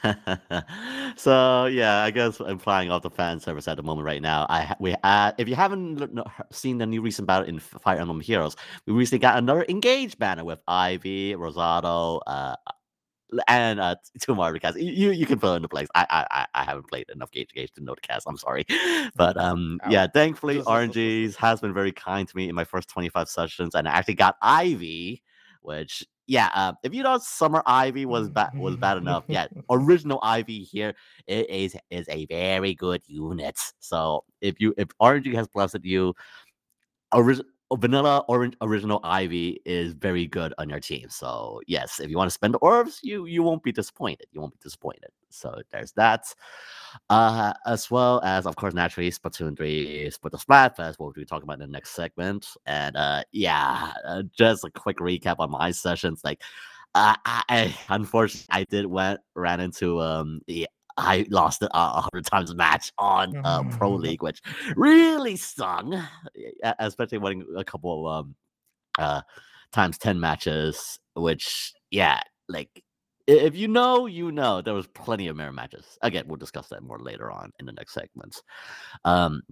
so 1.17 1.67
yeah, 1.67 2.03
I 2.03 2.11
guess 2.11 2.41
I'm 2.41 2.59
flying 2.59 2.91
off 2.91 3.03
the 3.03 3.11
fan 3.11 3.39
service 3.39 3.69
at 3.69 3.77
the 3.77 3.83
moment 3.83 4.07
right 4.07 4.21
now. 4.23 4.47
I 4.49 4.75
we 4.81 4.95
uh, 5.05 5.33
if 5.39 5.49
you 5.49 5.55
haven't 5.55 6.01
l- 6.01 6.09
no- 6.13 6.25
he- 6.37 6.43
seen 6.51 6.79
the 6.79 6.87
new 6.87 7.01
recent 7.03 7.29
battle 7.29 7.47
in 7.47 7.59
Fire 7.61 7.99
Emblem 7.99 8.21
Heroes, 8.21 8.57
we 8.87 8.93
recently 8.95 9.21
got 9.21 9.39
another 9.39 9.65
engaged 9.69 10.19
banner 10.19 10.45
with 10.45 10.59
Ivy, 10.67 11.35
Rosado, 11.35 12.21
uh, 12.27 12.57
and 13.49 13.81
uh, 13.81 13.95
two 14.21 14.35
more 14.35 14.53
cast. 14.59 14.79
You 14.79 15.11
you 15.13 15.27
can 15.27 15.39
fill 15.39 15.55
in 15.55 15.63
the 15.63 15.69
place. 15.69 15.89
I 15.95 16.07
I 16.11 16.27
I- 16.31 16.63
I 16.63 16.65
haven't 16.65 16.89
played 16.89 17.09
enough 17.11 17.31
Gage 17.31 17.53
Gage 17.53 17.73
to 17.75 17.83
know 17.83 17.95
the 17.95 18.01
cast. 18.01 18.27
I'm 18.29 18.37
sorry, 18.37 18.65
but 19.17 19.37
um 19.39 19.81
Ow. 19.85 19.91
yeah, 19.91 20.07
thankfully 20.07 20.61
RNGs 20.67 21.37
has 21.37 21.61
been 21.61 21.73
very 21.75 21.93
kind 21.93 22.29
to 22.29 22.37
me 22.37 22.49
in 22.49 22.55
my 22.55 22.65
first 22.65 22.89
25 22.91 23.29
sessions, 23.29 23.75
and 23.75 23.89
I 23.89 23.93
actually 23.93 24.15
got 24.15 24.37
Ivy, 24.43 25.23
which 25.63 26.05
yeah, 26.27 26.51
uh, 26.55 26.73
if 26.83 26.95
you 26.95 27.03
thought 27.03 27.23
Summer 27.23 27.63
Ivy 27.67 28.07
was 28.07 28.29
bad 28.31 28.51
was 28.55 28.77
bad 28.77 28.97
enough, 28.97 29.25
yeah, 29.29 29.47
original 29.71 30.21
Ivy 30.23 30.63
here 30.63 30.95
it 31.27 31.49
is 31.51 31.77
is 31.91 32.09
a 32.09 32.27
very 32.27 32.75
good 32.75 33.03
unit. 33.07 33.59
So 33.81 34.25
if 34.41 34.61
you 34.61 34.75
if 34.77 34.89
RNG 35.01 35.35
has 35.35 35.49
blessed 35.49 35.85
you, 35.85 36.15
original 37.13 37.47
vanilla 37.77 38.25
orange 38.29 38.55
original 38.61 39.01
ivy 39.05 39.61
is 39.65 39.93
very 39.93 40.27
good 40.27 40.53
on 40.59 40.69
your 40.69 40.81
team 40.81 41.09
so 41.09 41.61
yes 41.67 42.01
if 42.01 42.11
you 42.11 42.17
want 42.17 42.29
to 42.29 42.35
spend 42.35 42.57
orbs 42.61 43.01
you 43.03 43.27
you 43.27 43.43
won't 43.43 43.63
be 43.63 43.73
disappointed 43.73 44.27
you 44.33 44.41
won't 44.41 44.53
be 44.53 44.61
disappointed. 44.63 45.11
So 45.31 45.63
there's 45.71 45.93
that. 45.93 46.27
Uh 47.09 47.53
as 47.67 47.91
well 47.91 48.21
as 48.23 48.47
of 48.47 48.57
course 48.57 48.75
naturally 48.75 49.11
splatoon 49.11 49.57
3 49.57 50.11
split 50.11 50.33
the 50.33 50.39
splatfest 50.39 50.99
what 50.99 51.07
we'll 51.07 51.13
be 51.13 51.25
talking 51.25 51.45
about 51.45 51.55
in 51.55 51.61
the 51.61 51.67
next 51.67 51.91
segment. 51.91 52.47
And 52.67 52.97
uh 52.97 53.23
yeah 53.33 53.93
uh, 54.05 54.23
just 54.37 54.65
a 54.65 54.71
quick 54.71 54.99
recap 54.99 55.37
on 55.39 55.51
my 55.51 55.71
sessions 55.71 56.23
like 56.25 56.43
I, 56.95 57.17
I 57.49 57.77
unfortunately 57.89 58.47
I 58.51 58.65
did 58.65 58.87
went 58.87 59.21
ran 59.35 59.61
into 59.61 60.01
um 60.01 60.41
the 60.47 60.69
I 60.97 61.27
lost 61.31 61.63
a 61.63 62.01
hundred 62.01 62.27
times 62.27 62.51
a 62.51 62.55
match 62.55 62.93
on 62.99 63.37
uh, 63.45 63.63
Pro 63.71 63.93
League, 63.93 64.23
which 64.23 64.41
really 64.77 65.37
stung, 65.37 66.03
especially 66.79 67.19
winning 67.19 67.47
a 67.57 67.65
couple 67.65 68.09
of 68.09 68.25
um, 68.25 68.35
uh, 68.99 69.23
times 69.73 69.99
ten 69.99 70.19
matches. 70.21 70.99
Which, 71.15 71.73
yeah, 71.91 72.21
like 72.49 72.83
if 73.27 73.55
you 73.57 73.69
know, 73.69 74.07
you 74.07 74.33
know. 74.33 74.63
There 74.63 74.75
was 74.75 74.87
plenty 74.89 75.29
of 75.29 75.37
mirror 75.37 75.53
matches. 75.53 75.99
Again, 76.03 76.25
we'll 76.27 76.37
discuss 76.37 76.69
that 76.69 76.83
more 76.83 76.99
later 76.99 77.31
on 77.31 77.51
in 77.59 77.67
the 77.67 77.73
next 77.73 77.95
segments. 77.95 78.43
Um, 79.05 79.43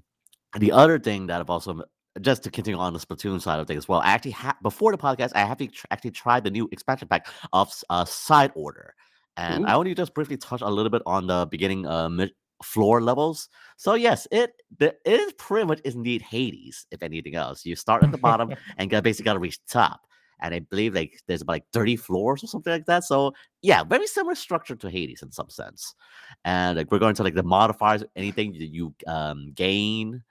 the 0.58 0.72
other 0.72 0.98
thing 0.98 1.26
that 1.28 1.40
I've 1.40 1.50
also 1.50 1.82
just 2.20 2.42
to 2.42 2.50
continue 2.50 2.78
on 2.78 2.92
the 2.92 2.98
Splatoon 2.98 3.40
side 3.40 3.60
of 3.60 3.66
things 3.66 3.84
as 3.84 3.88
well. 3.88 4.00
I 4.00 4.10
actually 4.10 4.32
ha- 4.32 4.56
before 4.62 4.92
the 4.92 4.98
podcast, 4.98 5.30
I 5.34 5.40
have 5.40 5.58
to 5.58 5.68
tr- 5.68 5.86
actually 5.90 6.10
tried 6.10 6.44
the 6.44 6.50
new 6.50 6.68
expansion 6.72 7.08
pack 7.08 7.28
of 7.52 7.72
uh, 7.88 8.04
Side 8.04 8.50
Order, 8.54 8.94
and 9.36 9.66
I 9.66 9.74
only 9.74 9.94
just 9.94 10.14
briefly 10.14 10.36
touch 10.36 10.60
a 10.60 10.68
little 10.68 10.90
bit 10.90 11.02
on 11.06 11.26
the 11.26 11.46
beginning 11.50 11.86
uh, 11.86 12.08
mid- 12.08 12.32
floor 12.62 13.00
levels. 13.00 13.48
So 13.76 13.94
yes, 13.94 14.26
it 14.30 14.52
the, 14.78 14.94
it 15.04 15.20
is 15.20 15.32
pretty 15.34 15.66
much 15.66 15.80
is 15.84 15.94
indeed 15.94 16.22
Hades. 16.22 16.86
If 16.90 17.02
anything 17.02 17.34
else, 17.34 17.64
you 17.64 17.76
start 17.76 18.04
at 18.04 18.12
the 18.12 18.18
bottom 18.18 18.52
and 18.76 18.90
got 18.90 19.02
basically 19.02 19.24
got 19.24 19.34
to 19.34 19.38
reach 19.38 19.58
top. 19.66 20.00
And 20.42 20.54
I 20.54 20.60
believe 20.60 20.94
like 20.94 21.20
there's 21.26 21.42
about 21.42 21.52
like 21.52 21.66
30 21.72 21.96
floors 21.96 22.42
or 22.42 22.46
something 22.46 22.72
like 22.72 22.86
that. 22.86 23.04
So 23.04 23.34
yeah, 23.62 23.84
very 23.84 24.06
similar 24.06 24.34
structure 24.34 24.74
to 24.74 24.90
Hades 24.90 25.22
in 25.22 25.30
some 25.32 25.50
sense. 25.50 25.94
And 26.44 26.78
like 26.78 26.90
we're 26.90 26.98
going 26.98 27.14
to 27.16 27.22
like 27.22 27.34
the 27.34 27.42
modifiers, 27.42 28.04
anything 28.16 28.52
that 28.52 28.72
you 28.72 28.94
um 29.06 29.52
gain. 29.54 30.22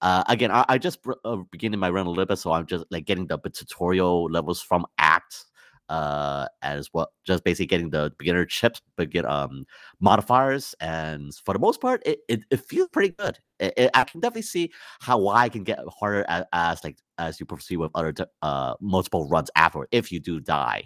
Uh, 0.00 0.22
again, 0.28 0.50
I, 0.52 0.64
I 0.68 0.78
just 0.78 1.00
uh, 1.24 1.36
beginning 1.50 1.80
my 1.80 1.90
run 1.90 2.06
a 2.06 2.08
little 2.08 2.24
bit, 2.24 2.38
so 2.38 2.52
I'm 2.52 2.66
just 2.66 2.84
like 2.90 3.04
getting 3.04 3.26
the 3.26 3.36
tutorial 3.38 4.30
levels 4.30 4.62
from 4.62 4.86
Act, 4.98 5.44
uh, 5.88 6.46
as 6.62 6.90
well, 6.92 7.10
just 7.24 7.44
basically 7.44 7.66
getting 7.66 7.90
the 7.90 8.12
beginner 8.18 8.44
chips, 8.44 8.80
begin 8.96 9.24
um 9.26 9.64
modifiers, 10.00 10.74
and 10.80 11.34
for 11.44 11.54
the 11.54 11.60
most 11.60 11.80
part, 11.80 12.02
it 12.06 12.20
it, 12.28 12.40
it 12.50 12.60
feels 12.60 12.88
pretty 12.88 13.14
good. 13.18 13.38
It, 13.58 13.74
it- 13.76 13.90
I 13.94 14.04
can 14.04 14.20
definitely 14.20 14.42
see 14.42 14.72
how 15.00 15.28
I 15.28 15.48
can 15.48 15.64
get 15.64 15.80
harder 16.00 16.24
as, 16.28 16.44
as 16.52 16.84
like 16.84 16.98
as 17.18 17.40
you 17.40 17.46
proceed 17.46 17.78
with 17.78 17.90
other 17.94 18.14
uh 18.42 18.74
multiple 18.80 19.28
runs 19.28 19.50
afterward 19.56 19.88
if 19.92 20.12
you 20.12 20.20
do 20.20 20.38
die 20.40 20.84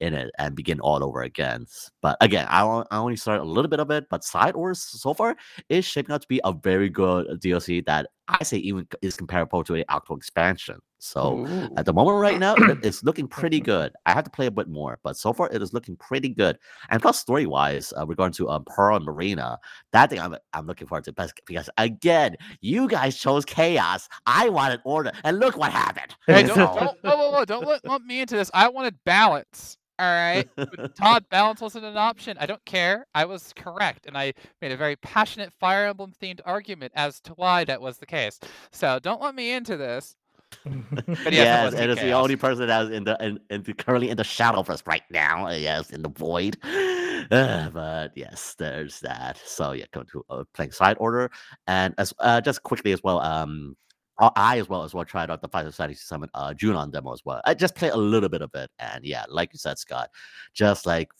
in 0.00 0.14
it 0.14 0.30
and 0.38 0.54
begin 0.54 0.80
all 0.80 1.02
over 1.04 1.22
again. 1.22 1.66
But 2.02 2.16
again, 2.20 2.46
I, 2.48 2.62
I 2.90 2.96
only 2.98 3.16
started 3.16 3.42
a 3.42 3.44
little 3.44 3.68
bit 3.68 3.80
of 3.80 3.90
it, 3.90 4.06
but 4.10 4.24
Side 4.24 4.54
Order 4.54 4.74
so 4.74 5.14
far 5.14 5.36
is 5.68 5.84
shaping 5.84 6.14
out 6.14 6.22
to 6.22 6.28
be 6.28 6.40
a 6.44 6.52
very 6.52 6.88
good 6.88 7.40
DLC 7.40 7.80
that 7.82 8.08
I 8.38 8.44
say 8.44 8.58
even 8.58 8.86
is 9.02 9.16
comparable 9.16 9.64
to 9.64 9.74
an 9.74 9.84
actual 9.88 10.16
expansion. 10.16 10.78
So 10.98 11.38
Ooh. 11.46 11.68
at 11.76 11.86
the 11.86 11.92
moment 11.92 12.18
right 12.18 12.38
now, 12.38 12.54
it's 12.82 13.02
looking 13.02 13.26
pretty 13.28 13.58
good. 13.60 13.92
I 14.06 14.12
have 14.12 14.24
to 14.24 14.30
play 14.30 14.46
a 14.46 14.50
bit 14.50 14.68
more, 14.68 14.98
but 15.02 15.16
so 15.16 15.32
far 15.32 15.48
it 15.50 15.62
is 15.62 15.72
looking 15.72 15.96
pretty 15.96 16.28
good. 16.28 16.58
And 16.90 17.00
plus, 17.00 17.18
story 17.18 17.46
wise, 17.46 17.92
uh, 17.98 18.06
regarding 18.06 18.34
to 18.34 18.48
um, 18.50 18.64
Pearl 18.66 18.96
and 18.96 19.04
Marina, 19.04 19.58
that 19.92 20.10
thing 20.10 20.20
I'm 20.20 20.36
I'm 20.52 20.66
looking 20.66 20.86
forward 20.86 21.04
to 21.04 21.12
best 21.12 21.40
because 21.46 21.70
again, 21.78 22.36
you 22.60 22.86
guys 22.86 23.16
chose 23.16 23.44
chaos. 23.44 24.08
I 24.26 24.50
wanted 24.50 24.80
order, 24.84 25.12
and 25.24 25.38
look 25.38 25.56
what 25.56 25.72
happened. 25.72 26.14
Hey, 26.26 26.42
don't, 26.42 26.56
So- 26.56 26.76
don't, 26.78 26.98
whoa, 27.02 27.16
whoa, 27.16 27.30
whoa, 27.30 27.44
don't 27.44 27.66
let, 27.66 27.84
lump 27.84 28.04
me 28.04 28.20
into 28.20 28.36
this. 28.36 28.50
I 28.52 28.68
wanted 28.68 28.96
balance. 29.04 29.78
All 30.00 30.06
right, 30.06 30.48
Todd, 30.94 31.26
balance 31.30 31.60
wasn't 31.60 31.84
an 31.84 31.98
option. 31.98 32.38
I 32.40 32.46
don't 32.46 32.64
care. 32.64 33.06
I 33.14 33.26
was 33.26 33.52
correct, 33.54 34.06
and 34.06 34.16
I 34.16 34.32
made 34.62 34.72
a 34.72 34.76
very 34.76 34.96
passionate 34.96 35.52
Fire 35.52 35.84
Emblem 35.86 36.14
themed 36.22 36.40
argument 36.46 36.92
as 36.96 37.20
to 37.20 37.34
why 37.34 37.64
that 37.64 37.82
was 37.82 37.98
the 37.98 38.06
case. 38.06 38.40
So 38.72 38.98
don't 39.02 39.20
let 39.20 39.34
me 39.34 39.52
into 39.52 39.76
this. 39.76 40.16
But 40.64 41.32
yes, 41.32 41.34
yes, 41.34 41.74
and 41.74 41.90
it's 41.90 42.00
the 42.00 42.12
only 42.12 42.36
person 42.36 42.66
that 42.66 42.82
is 42.86 42.90
in 42.90 43.04
the 43.04 43.16
in, 43.20 43.38
in 43.50 43.62
the, 43.62 43.74
currently 43.74 44.08
in 44.08 44.16
the 44.16 44.22
Shadowverse 44.22 44.86
right 44.86 45.02
now. 45.10 45.46
uh, 45.46 45.52
Yes, 45.52 45.90
in 45.90 46.02
the 46.02 46.08
void. 46.08 46.56
Uh, 47.30 47.68
but 47.68 48.10
yes, 48.16 48.56
there's 48.58 48.98
that. 49.00 49.38
So 49.44 49.72
yeah, 49.72 49.84
going 49.92 50.06
to 50.06 50.24
uh, 50.30 50.42
playing 50.54 50.72
side 50.72 50.96
order, 50.98 51.30
and 51.66 51.94
as 51.98 52.14
uh, 52.18 52.40
just 52.40 52.62
quickly 52.62 52.92
as 52.92 53.02
well. 53.04 53.20
Um, 53.20 53.76
I- 54.20 54.58
as 54.58 54.68
well 54.68 54.84
as 54.84 54.94
well 54.94 55.04
tried 55.04 55.30
out 55.30 55.40
the 55.42 55.48
Final 55.48 55.72
Fantasy 55.72 56.00
Summon 56.04 56.28
uh 56.34 56.52
Junon 56.52 56.92
demo 56.92 57.12
as 57.12 57.22
well. 57.24 57.40
I 57.44 57.54
just 57.54 57.74
played 57.74 57.92
a 57.92 57.96
little 57.96 58.28
bit 58.28 58.42
of 58.42 58.50
it, 58.54 58.70
and 58.78 59.04
yeah, 59.04 59.24
like 59.28 59.52
you 59.52 59.58
said, 59.58 59.78
Scott, 59.78 60.10
just 60.54 60.86
like 60.86 61.10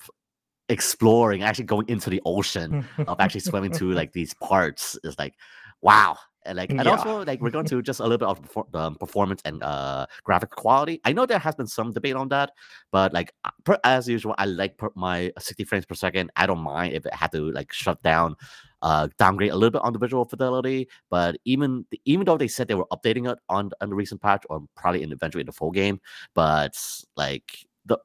exploring, 0.69 1.43
actually 1.43 1.65
going 1.65 1.89
into 1.89 2.11
the 2.11 2.23
ocean 2.25 2.87
of 3.07 3.19
actually 3.21 3.41
swimming 3.41 3.73
to 3.73 3.91
like 3.93 4.13
these 4.13 4.35
parts 4.35 4.99
is 5.05 5.19
like 5.19 5.35
wow 5.83 6.17
and 6.47 6.57
like 6.57 6.71
and 6.71 6.85
Yeah. 6.85 6.91
also 6.91 7.25
like 7.25 7.41
we're 7.41 7.51
going 7.51 7.67
to 7.73 7.83
just 7.83 8.01
a 8.01 8.03
little 8.05 8.19
bit 8.19 8.29
of 8.29 8.41
perfor- 8.43 8.75
um, 8.75 8.95
performance 8.97 9.43
and 9.45 9.63
uh 9.63 10.07
graphic 10.23 10.51
quality 10.51 11.01
i 11.05 11.13
know 11.13 11.27
there 11.27 11.39
has 11.39 11.55
been 11.55 11.67
some 11.67 11.93
debate 11.93 12.17
on 12.17 12.29
that 12.29 12.53
but 12.93 13.13
like 13.13 13.33
uh, 13.45 13.51
per, 13.65 13.79
as 13.85 14.09
usual 14.09 14.35
i 14.39 14.45
like 14.47 14.77
per, 14.79 14.91
my 14.95 15.31
60 15.39 15.65
frames 15.65 15.85
per 15.87 15.95
second 15.95 16.31
i 16.37 16.47
don't 16.47 16.61
mind 16.61 16.95
if 16.95 17.05
it 17.05 17.13
had 17.15 17.31
to 17.33 17.51
like 17.53 17.73
shut 17.73 18.03
down 18.03 18.35
uh 18.83 19.07
downgrade 19.19 19.51
a 19.51 19.55
little 19.55 19.71
bit 19.71 19.83
on 19.83 19.93
the 19.93 19.99
visual 19.99 20.25
fidelity 20.25 20.89
but 21.11 21.37
even 21.45 21.85
even 22.07 22.25
though 22.25 22.39
they 22.39 22.49
said 22.49 22.67
they 22.69 22.75
were 22.75 22.87
updating 22.93 23.31
it 23.31 23.39
on 23.51 23.71
on 23.83 23.91
the 23.91 23.95
recent 23.95 24.21
patch 24.23 24.43
or 24.49 24.63
probably 24.77 25.03
in 25.03 25.13
eventually 25.13 25.43
in 25.43 25.47
the 25.47 25.53
full 25.53 25.71
game 25.71 26.01
but 26.35 26.73
like 27.17 27.67
the 27.85 27.99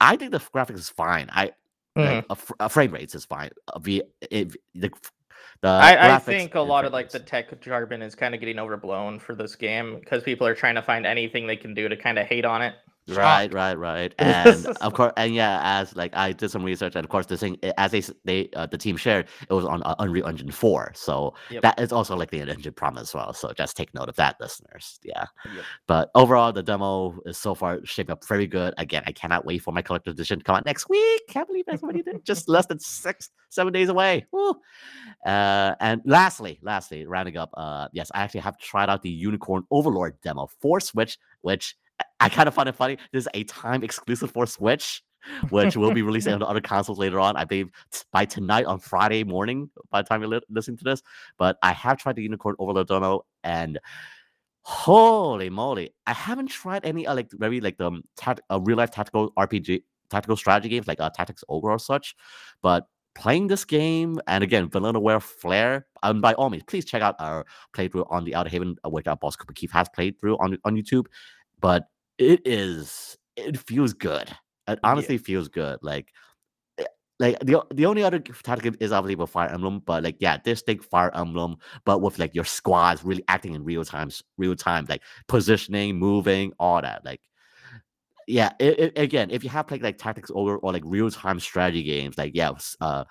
i 0.00 0.14
think 0.16 0.30
the 0.32 0.38
graphics 0.38 0.78
is 0.78 0.90
fine 0.90 1.28
i 1.32 1.50
Mhm. 1.94 2.06
like, 2.16 2.26
a, 2.30 2.34
fr- 2.36 2.52
a 2.58 2.68
frame 2.70 2.90
rates 2.90 3.14
is 3.14 3.26
fine. 3.26 3.50
Uh, 3.68 3.78
v, 3.78 4.02
it, 4.30 4.56
the, 4.74 4.90
the 5.60 5.68
I, 5.68 6.16
I 6.16 6.18
think 6.18 6.54
a 6.54 6.60
lot 6.60 6.84
of 6.84 6.92
like 6.92 7.10
the 7.10 7.20
tech 7.20 7.60
jargon 7.60 8.02
is 8.02 8.14
kind 8.14 8.34
of 8.34 8.40
getting 8.40 8.58
overblown 8.58 9.18
for 9.18 9.34
this 9.34 9.54
game 9.56 9.98
because 10.00 10.22
people 10.22 10.46
are 10.46 10.54
trying 10.54 10.74
to 10.74 10.82
find 10.82 11.06
anything 11.06 11.46
they 11.46 11.56
can 11.56 11.74
do 11.74 11.88
to 11.88 11.96
kind 11.96 12.18
of 12.18 12.26
hate 12.26 12.44
on 12.44 12.62
it. 12.62 12.74
Right, 13.08 13.52
right, 13.52 13.74
right, 13.76 14.14
and 14.18 14.64
of 14.80 14.94
course, 14.94 15.12
and 15.16 15.34
yeah, 15.34 15.60
as 15.80 15.96
like 15.96 16.14
I 16.16 16.32
did 16.32 16.50
some 16.50 16.62
research, 16.62 16.94
and 16.94 17.04
of 17.04 17.10
course, 17.10 17.26
the 17.26 17.36
thing 17.36 17.58
eh, 17.64 17.72
as 17.76 17.90
they 17.90 18.02
they 18.24 18.48
uh, 18.54 18.66
the 18.66 18.78
team 18.78 18.96
shared, 18.96 19.26
it 19.48 19.52
was 19.52 19.64
on 19.64 19.82
uh, 19.82 19.96
Unreal 19.98 20.26
Engine 20.28 20.52
four, 20.52 20.92
so 20.94 21.34
Yep. 21.50 21.62
that 21.62 21.80
is 21.80 21.90
also 21.92 22.16
like 22.16 22.30
the 22.30 22.40
engine 22.40 22.72
problem 22.72 23.02
as 23.02 23.12
well. 23.12 23.32
So 23.32 23.52
just 23.56 23.76
take 23.76 23.92
note 23.92 24.08
of 24.08 24.14
that, 24.16 24.36
listeners. 24.40 25.00
Yeah, 25.02 25.24
Yep. 25.52 25.64
but 25.88 26.10
overall, 26.14 26.52
the 26.52 26.62
demo 26.62 27.18
is 27.26 27.36
so 27.38 27.56
far 27.56 27.80
shaping 27.84 28.12
up 28.12 28.24
very 28.24 28.46
good. 28.46 28.72
Again, 28.78 29.02
I 29.06 29.10
cannot 29.12 29.44
wait 29.44 29.62
for 29.62 29.72
my 29.72 29.82
collector's 29.82 30.14
edition 30.14 30.38
to 30.38 30.44
come 30.44 30.54
out 30.54 30.64
next 30.64 30.88
week. 30.88 31.22
Can't 31.28 31.48
believe 31.48 31.64
that's 31.66 31.82
what 31.82 31.88
already 31.88 32.02
there. 32.02 32.20
just 32.22 32.48
less 32.48 32.66
than 32.66 32.78
six, 32.78 33.30
seven 33.48 33.72
days 33.72 33.88
away. 33.88 34.26
Woo. 34.30 34.54
Uh, 35.26 35.74
and 35.80 36.00
lastly, 36.04 36.58
lastly, 36.62 37.06
rounding 37.06 37.36
up, 37.36 37.50
uh, 37.54 37.88
yes, 37.92 38.10
I 38.14 38.22
actually 38.22 38.40
have 38.40 38.58
tried 38.58 38.88
out 38.88 39.02
the 39.02 39.10
Unicorn 39.10 39.64
Overlord 39.70 40.20
demo 40.22 40.48
for 40.60 40.80
Switch, 40.80 41.18
which 41.42 41.76
I- 42.20 42.28
kind 42.28 42.48
of 42.48 42.54
find 42.54 42.68
it 42.68 42.74
funny. 42.74 42.98
This 43.12 43.24
is 43.24 43.28
a 43.34 43.44
time 43.44 43.82
exclusive 43.82 44.30
for 44.30 44.46
Switch, 44.46 45.02
which 45.50 45.76
will 45.76 45.92
be 45.92 46.02
releasing 46.08 46.32
on 46.32 46.40
the 46.40 46.46
other 46.46 46.60
consoles 46.60 46.98
later 46.98 47.20
on. 47.20 47.36
I 47.36 47.44
believe 47.44 47.70
by 48.12 48.24
tonight 48.24 48.66
on 48.66 48.78
Friday 48.78 49.24
morning, 49.24 49.70
by 49.90 50.02
the 50.02 50.08
time 50.08 50.20
you're 50.22 50.30
li- 50.30 50.40
listening 50.50 50.76
to 50.78 50.84
this. 50.84 51.02
But 51.38 51.58
I 51.62 51.72
have 51.72 51.98
tried 51.98 52.16
the 52.16 52.22
Unicorn 52.22 52.56
Overlord 52.58 52.88
demo, 52.88 53.24
and 53.44 53.78
holy 54.62 55.50
moly, 55.50 55.92
I 56.06 56.12
haven't 56.12 56.48
tried 56.48 56.84
any 56.84 57.06
uh, 57.06 57.14
like 57.14 57.30
very 57.32 57.60
like 57.60 57.78
the 57.78 57.86
um, 57.88 58.04
tat- 58.16 58.40
uh, 58.50 58.60
real 58.60 58.76
life 58.76 58.90
tactical 58.90 59.32
RPG, 59.32 59.82
tactical 60.10 60.36
strategy 60.36 60.68
games 60.68 60.86
like 60.86 61.00
uh, 61.00 61.10
Tactics 61.10 61.44
Ogre 61.48 61.70
or 61.70 61.78
such. 61.78 62.14
But 62.62 62.86
playing 63.14 63.48
this 63.48 63.64
game, 63.64 64.20
and 64.26 64.42
again, 64.44 64.68
Vanillaware 64.68 65.20
Flare, 65.22 65.86
um, 66.02 66.20
by 66.20 66.34
all 66.34 66.48
means, 66.50 66.62
please 66.64 66.84
check 66.84 67.02
out 67.02 67.16
our 67.18 67.44
playthrough 67.76 68.06
on 68.10 68.24
the 68.24 68.34
Outer 68.34 68.48
Haven, 68.50 68.76
which 68.86 69.06
our 69.06 69.16
boss 69.16 69.36
Cooper 69.36 69.52
Keith 69.52 69.72
has 69.72 69.88
played 69.88 70.18
through 70.20 70.36
on 70.38 70.56
on 70.64 70.76
YouTube. 70.76 71.06
But 71.60 71.84
it 72.18 72.40
is, 72.44 73.16
it 73.36 73.58
feels 73.58 73.92
good. 73.92 74.28
It 74.68 74.78
honestly 74.82 75.18
feels 75.18 75.48
good. 75.48 75.78
Like, 75.82 76.12
eh, 76.78 76.84
like 77.18 77.38
the 77.40 77.64
the 77.72 77.86
only 77.86 78.02
other 78.02 78.18
tactical 78.18 78.70
game 78.70 78.76
is 78.80 78.92
obviously 78.92 79.16
with 79.16 79.30
Fire 79.30 79.48
Emblem, 79.48 79.80
but 79.84 80.02
like 80.04 80.16
yeah, 80.20 80.38
this 80.44 80.62
thing 80.62 80.80
Fire 80.80 81.14
Emblem, 81.14 81.56
but 81.84 82.00
with 82.00 82.18
like 82.18 82.34
your 82.34 82.44
squads 82.44 83.04
really 83.04 83.24
acting 83.28 83.54
in 83.54 83.64
real 83.64 83.84
time, 83.84 84.10
real 84.38 84.54
time, 84.54 84.86
like 84.88 85.02
positioning, 85.26 85.98
moving, 85.98 86.52
all 86.58 86.80
that. 86.80 87.04
Like, 87.04 87.20
yeah, 88.26 88.52
it, 88.60 88.96
again, 88.96 89.30
if 89.30 89.42
you 89.42 89.50
have 89.50 89.66
played 89.66 89.82
like 89.82 89.98
Tactics 89.98 90.30
Ogre 90.34 90.58
or 90.58 90.72
like 90.72 90.84
real 90.86 91.10
time 91.10 91.40
strategy 91.40 91.82
games, 91.82 92.16
like 92.16 92.32
yeah, 92.34 92.52
uh, 92.80 93.04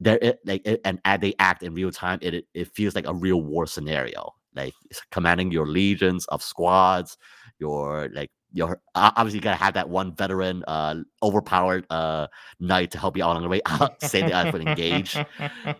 there 0.00 0.18
it, 0.20 0.40
like 0.44 0.62
it, 0.66 0.80
and 0.84 0.98
as 1.04 1.20
they 1.20 1.34
act 1.38 1.62
in 1.62 1.74
real 1.74 1.90
time. 1.90 2.18
It, 2.22 2.34
it 2.34 2.44
it 2.54 2.74
feels 2.74 2.94
like 2.94 3.06
a 3.06 3.14
real 3.14 3.42
war 3.42 3.66
scenario, 3.66 4.34
like 4.54 4.74
commanding 5.12 5.52
your 5.52 5.66
legions 5.66 6.26
of 6.26 6.42
squads, 6.42 7.16
your 7.60 8.08
like 8.12 8.30
your 8.52 8.80
obviously 8.94 9.38
you 9.38 9.42
gotta 9.42 9.56
have 9.56 9.74
that 9.74 9.88
one 9.88 10.14
veteran, 10.14 10.64
uh, 10.66 10.96
overpowered 11.22 11.86
uh 11.90 12.26
knight 12.58 12.90
to 12.90 12.98
help 12.98 13.16
you 13.16 13.24
out 13.24 13.36
on 13.36 13.42
the 13.42 13.48
way 13.48 13.60
out, 13.66 14.02
save 14.02 14.26
the 14.26 14.32
outfit, 14.32 14.62
engage. 14.62 15.16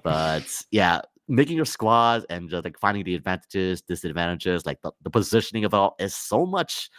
But 0.03 0.45
yeah, 0.71 1.01
making 1.31 1.57
your 1.57 1.65
squads 1.65 2.27
and 2.29 2.51
just 2.51 2.65
like 2.65 2.79
finding 2.79 3.05
the 3.05 3.15
advantages, 3.15 3.81
disadvantages, 3.83 4.67
like 4.67 4.83
the, 4.83 4.93
the 5.03 5.11
positioning 5.11 5.65
of 5.65 5.73
it 5.73 5.77
all 5.77 5.95
is 5.99 6.15
so 6.15 6.45
much. 6.45 6.91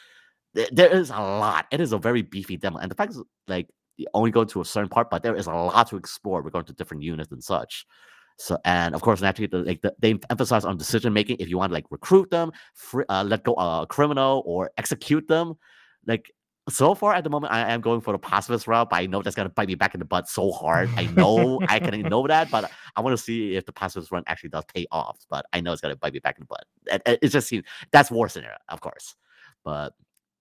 There 0.53 0.91
is 0.91 1.09
a 1.09 1.19
lot. 1.19 1.67
It 1.71 1.79
is 1.79 1.93
a 1.93 1.97
very 1.97 2.21
beefy 2.23 2.57
demo, 2.57 2.79
and 2.79 2.91
the 2.91 2.95
fact 2.95 3.11
is, 3.11 3.21
like, 3.47 3.69
you 3.95 4.07
only 4.13 4.31
go 4.31 4.43
to 4.43 4.59
a 4.59 4.65
certain 4.65 4.89
part, 4.89 5.09
but 5.09 5.23
there 5.23 5.35
is 5.35 5.47
a 5.47 5.53
lot 5.53 5.87
to 5.89 5.95
explore. 5.95 6.41
We're 6.41 6.49
going 6.49 6.65
to 6.65 6.73
different 6.73 7.03
units 7.03 7.31
and 7.31 7.41
such. 7.43 7.85
So, 8.37 8.57
and 8.65 8.95
of 8.95 9.01
course, 9.01 9.21
naturally, 9.21 9.47
the, 9.47 9.59
like 9.59 9.81
the, 9.81 9.93
they 9.99 10.19
emphasize 10.29 10.65
on 10.65 10.77
decision 10.77 11.13
making. 11.13 11.37
If 11.39 11.49
you 11.49 11.57
want 11.57 11.71
to 11.71 11.73
like 11.73 11.85
recruit 11.91 12.31
them, 12.31 12.51
free, 12.73 13.05
uh, 13.09 13.23
let 13.23 13.43
go 13.43 13.53
a 13.53 13.85
criminal, 13.87 14.43
or 14.45 14.71
execute 14.77 15.27
them, 15.27 15.55
like 16.07 16.31
so 16.69 16.93
far 16.93 17.13
at 17.13 17.23
the 17.23 17.29
moment, 17.29 17.53
I 17.53 17.71
am 17.71 17.81
going 17.81 18.01
for 18.01 18.13
the 18.13 18.19
pacifist 18.19 18.67
route, 18.67 18.89
but 18.89 18.97
I 18.97 19.05
know 19.07 19.21
that's 19.21 19.35
gonna 19.35 19.49
bite 19.49 19.67
me 19.67 19.75
back 19.75 19.93
in 19.93 19.99
the 19.99 20.05
butt 20.05 20.29
so 20.29 20.51
hard. 20.51 20.89
I 20.97 21.05
know 21.07 21.59
I 21.67 21.79
can 21.79 22.01
know 22.09 22.27
that, 22.27 22.51
but 22.51 22.71
I 22.95 23.01
want 23.01 23.17
to 23.17 23.23
see 23.23 23.55
if 23.55 23.65
the 23.65 23.73
pacifist 23.73 24.11
run 24.11 24.23
actually 24.27 24.49
does 24.49 24.65
pay 24.73 24.85
off. 24.91 25.19
But 25.29 25.45
I 25.53 25.61
know 25.61 25.73
it's 25.73 25.81
gonna 25.81 25.95
bite 25.95 26.13
me 26.13 26.19
back 26.19 26.37
in 26.37 26.45
the 26.47 26.47
butt. 26.47 27.11
It, 27.21 27.29
just 27.29 27.47
seems 27.47 27.65
that's 27.91 28.11
war 28.11 28.29
scenario, 28.29 28.57
of 28.69 28.79
course. 28.79 29.15
But 29.63 29.93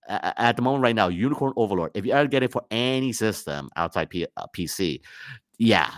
at 0.09 0.57
the 0.57 0.63
moment 0.63 0.83
right 0.83 0.95
now, 0.95 1.09
Unicorn 1.09 1.53
Overlord, 1.57 1.93
if 1.95 2.05
you 2.05 2.13
ever 2.13 2.29
get 2.29 2.43
it 2.43 2.53
for 2.53 2.63
any 2.71 3.13
system 3.13 3.71
outside 3.77 4.11
P- 4.11 4.27
uh, 4.37 4.47
PC, 4.55 5.01
yeah, 5.59 5.91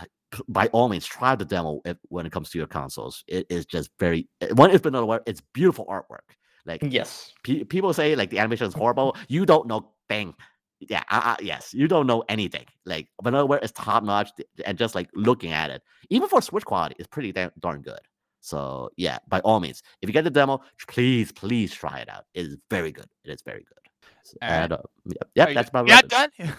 by 0.47 0.67
all 0.67 0.89
means, 0.89 1.05
try 1.05 1.35
the 1.35 1.45
demo 1.45 1.81
if, 1.85 1.97
when 2.09 2.25
it 2.25 2.31
comes 2.31 2.49
to 2.51 2.57
your 2.57 2.67
consoles. 2.67 3.23
It 3.27 3.47
is 3.49 3.65
just 3.65 3.89
very 3.99 4.27
uh, 4.41 4.47
one. 4.55 4.71
It's 4.71 4.81
been 4.81 4.93
another 4.93 5.07
word. 5.07 5.21
It's 5.25 5.41
beautiful 5.53 5.85
artwork. 5.87 6.35
Like 6.65 6.81
yes. 6.83 7.33
pe- 7.43 7.63
people 7.63 7.93
say 7.93 8.15
like 8.15 8.29
the 8.29 8.39
animation 8.39 8.67
is 8.67 8.73
horrible. 8.73 9.15
You 9.27 9.45
don't 9.45 9.67
know 9.67 9.91
thing. 10.09 10.33
Yeah, 10.79 11.03
uh, 11.09 11.21
uh, 11.23 11.35
yes, 11.41 11.73
you 11.73 11.87
don't 11.87 12.07
know 12.07 12.23
anything. 12.27 12.65
Like 12.85 13.07
Vanillaware 13.23 13.63
is 13.63 13.71
top 13.71 14.03
notch, 14.03 14.31
and 14.65 14.77
just 14.77 14.95
like 14.95 15.09
looking 15.13 15.51
at 15.53 15.69
it, 15.69 15.81
even 16.09 16.27
for 16.27 16.41
Switch 16.41 16.65
quality, 16.65 16.95
is 16.99 17.07
pretty 17.07 17.31
damn, 17.31 17.51
darn 17.59 17.81
good. 17.81 17.99
So 18.41 18.89
yeah, 18.97 19.19
by 19.29 19.39
all 19.41 19.61
means, 19.61 19.81
if 20.01 20.09
you 20.09 20.13
get 20.13 20.25
the 20.25 20.29
demo, 20.29 20.61
please, 20.89 21.31
please 21.31 21.73
try 21.73 21.99
it 21.99 22.09
out. 22.09 22.25
It 22.33 22.47
is 22.47 22.57
very 22.69 22.91
good. 22.91 23.07
It 23.23 23.31
is 23.31 23.41
very 23.41 23.59
good. 23.63 23.77
So, 24.23 24.37
right. 24.41 24.63
and 24.63 24.73
uh, 24.73 24.77
yeah, 25.05 25.13
yep, 25.35 25.53
that's 25.53 25.69
about 25.69 25.87
Yeah, 25.87 25.99
it. 25.99 26.09
done. 26.09 26.29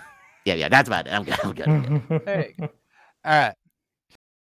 Yeah, 0.46 0.54
yeah, 0.54 0.68
that's 0.68 0.88
about 0.88 1.06
it. 1.06 1.12
I'm 1.12 1.24
good. 1.24 1.38
I'm 1.42 1.54
good. 1.54 1.68
I'm 1.68 1.82
good. 1.82 2.22
Hey. 2.26 2.54
All 2.58 2.68
right. 3.24 3.54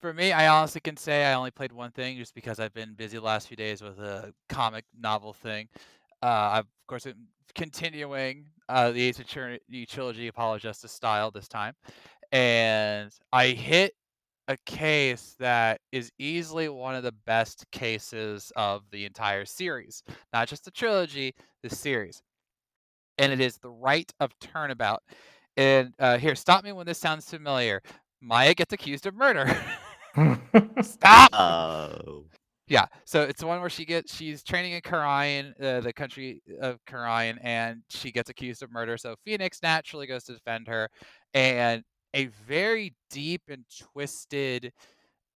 For 0.00 0.14
me, 0.14 0.32
I 0.32 0.48
honestly 0.48 0.80
can 0.80 0.96
say 0.96 1.24
I 1.26 1.34
only 1.34 1.50
played 1.50 1.72
one 1.72 1.90
thing 1.90 2.16
just 2.16 2.34
because 2.34 2.58
I've 2.58 2.72
been 2.72 2.94
busy 2.94 3.18
the 3.18 3.24
last 3.24 3.48
few 3.48 3.56
days 3.56 3.82
with 3.82 3.98
a 3.98 4.32
comic 4.48 4.84
novel 4.98 5.34
thing. 5.34 5.68
Uh, 6.22 6.26
I've, 6.26 6.64
of 6.64 6.86
course, 6.86 7.06
am 7.06 7.28
continuing 7.54 8.46
uh, 8.70 8.92
the 8.92 9.02
Ace 9.02 9.18
Attorney 9.18 9.58
trilogy, 9.86 10.28
Apollo 10.28 10.60
Justice 10.60 10.92
style 10.92 11.30
this 11.30 11.48
time, 11.48 11.74
and 12.32 13.10
I 13.32 13.48
hit 13.48 13.92
a 14.48 14.56
case 14.64 15.36
that 15.38 15.80
is 15.92 16.10
easily 16.18 16.68
one 16.70 16.94
of 16.94 17.02
the 17.02 17.14
best 17.26 17.70
cases 17.70 18.50
of 18.56 18.82
the 18.90 19.04
entire 19.04 19.44
series. 19.44 20.02
Not 20.32 20.48
just 20.48 20.64
the 20.64 20.70
trilogy, 20.70 21.34
the 21.62 21.70
series. 21.70 22.22
And 23.18 23.32
it 23.32 23.40
is 23.40 23.58
the 23.58 23.70
Rite 23.70 24.12
of 24.18 24.32
Turnabout. 24.40 25.02
And 25.56 25.92
uh, 25.98 26.18
here, 26.18 26.34
stop 26.34 26.64
me 26.64 26.72
when 26.72 26.86
this 26.86 26.98
sounds 26.98 27.28
familiar. 27.28 27.82
Maya 28.20 28.54
gets 28.54 28.72
accused 28.72 29.06
of 29.06 29.14
murder. 29.14 29.54
stop! 30.82 31.30
Oh. 31.32 32.24
Yeah, 32.68 32.86
so 33.04 33.22
it's 33.22 33.40
the 33.40 33.48
one 33.48 33.60
where 33.60 33.68
she 33.70 33.84
gets 33.84 34.14
she's 34.14 34.44
training 34.44 34.72
in 34.72 34.80
Khura'in, 34.80 35.60
uh, 35.60 35.80
the 35.80 35.92
country 35.92 36.40
of 36.60 36.78
Khura'in, 36.86 37.36
and 37.42 37.82
she 37.88 38.12
gets 38.12 38.30
accused 38.30 38.62
of 38.62 38.70
murder. 38.70 38.96
So 38.96 39.16
Phoenix 39.24 39.60
naturally 39.62 40.06
goes 40.06 40.22
to 40.24 40.34
defend 40.34 40.68
her, 40.68 40.88
and 41.34 41.82
a 42.14 42.26
very 42.46 42.94
deep 43.10 43.42
and 43.48 43.64
twisted 43.92 44.72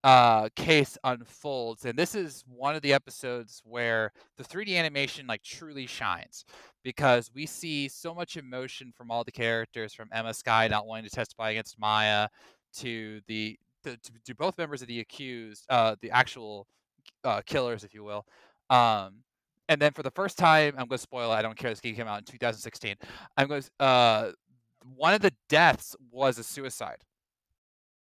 uh 0.03 0.49
case 0.57 0.97
unfolds 1.05 1.85
and 1.85 1.99
this 1.99 2.15
is 2.15 2.43
one 2.49 2.75
of 2.75 2.81
the 2.81 2.93
episodes 2.93 3.61
where 3.67 4.11
the 4.39 4.45
3d 4.45 4.75
animation 4.79 5.27
like 5.27 5.43
truly 5.43 5.87
shines 5.87 6.47
because 6.83 7.31
we 7.35 7.45
see 7.45 7.87
so 7.87 8.15
much 8.15 8.39
emotion 8.39 8.93
from 8.97 9.11
all 9.11 9.25
the 9.25 9.31
characters 9.33 9.93
from 9.93 10.09
emma 10.13 10.33
sky 10.33 10.67
not 10.69 10.87
wanting 10.87 11.05
to 11.05 11.15
testify 11.15 11.51
against 11.51 11.79
maya 11.79 12.29
to 12.73 13.21
the 13.27 13.59
to, 13.85 13.97
to 14.25 14.35
both 14.35 14.57
members 14.59 14.83
of 14.83 14.89
the 14.89 15.01
accused 15.01 15.65
uh 15.71 15.97
the 16.01 16.11
actual 16.11 16.67
uh, 17.25 17.41
killers 17.47 17.85
if 17.85 17.95
you 17.95 18.05
will 18.05 18.25
um 18.71 19.15
and 19.69 19.81
then 19.81 19.93
for 19.93 20.03
the 20.03 20.11
first 20.11 20.39
time 20.39 20.75
i'm 20.79 20.87
going 20.87 20.91
to 20.91 20.99
spoil 20.99 21.33
it 21.33 21.35
i 21.35 21.43
don't 21.43 21.57
care 21.57 21.71
this 21.71 21.81
game 21.81 21.95
came 21.95 22.07
out 22.07 22.19
in 22.19 22.25
2016 22.25 22.95
i'm 23.37 23.49
going 23.49 23.63
to 23.63 23.85
uh 23.85 24.33
one 24.97 25.13
of 25.15 25.21
the 25.21 25.33
deaths 25.49 25.95
was 26.11 26.39
a 26.39 26.45
suicide 26.45 27.05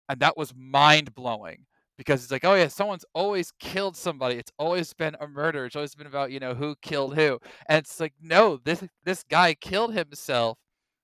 and 0.10 0.20
that 0.20 0.38
was 0.38 0.54
mind 0.56 1.14
blowing 1.16 1.66
because 2.02 2.24
it's 2.24 2.32
like, 2.32 2.44
oh 2.44 2.56
yeah, 2.56 2.68
someone's 2.68 3.06
always 3.14 3.54
killed 3.60 3.96
somebody. 3.96 4.36
It's 4.36 4.52
always 4.58 4.92
been 4.92 5.16
a 5.20 5.28
murder. 5.28 5.66
It's 5.68 5.76
always 5.76 5.94
been 5.94 6.08
about 6.08 6.32
you 6.32 6.40
know 6.40 6.56
who 6.56 6.76
killed 6.82 7.16
who, 7.16 7.38
and 7.68 7.78
it's 7.78 8.00
like, 8.00 8.14
no, 8.20 8.60
this 8.64 8.84
this 9.06 9.24
guy 9.30 9.54
killed 9.54 9.94
himself 9.94 10.58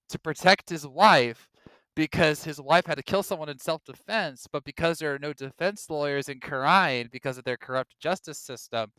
to 0.10 0.18
protect 0.18 0.70
his 0.70 0.88
wife 0.88 1.50
because 1.98 2.44
his 2.44 2.62
wife 2.62 2.86
had 2.86 2.96
to 2.96 3.04
kill 3.04 3.24
someone 3.24 3.50
in 3.50 3.58
self-defense, 3.58 4.48
but 4.52 4.64
because 4.64 5.00
there 5.00 5.16
are 5.16 5.20
no 5.20 5.34
defense 5.34 5.90
lawyers 5.90 6.30
in 6.30 6.40
Khura'in 6.40 7.10
because 7.10 7.40
of 7.40 7.44
their 7.44 7.58
corrupt 7.58 8.00
justice 8.00 8.38
system, 8.38 8.92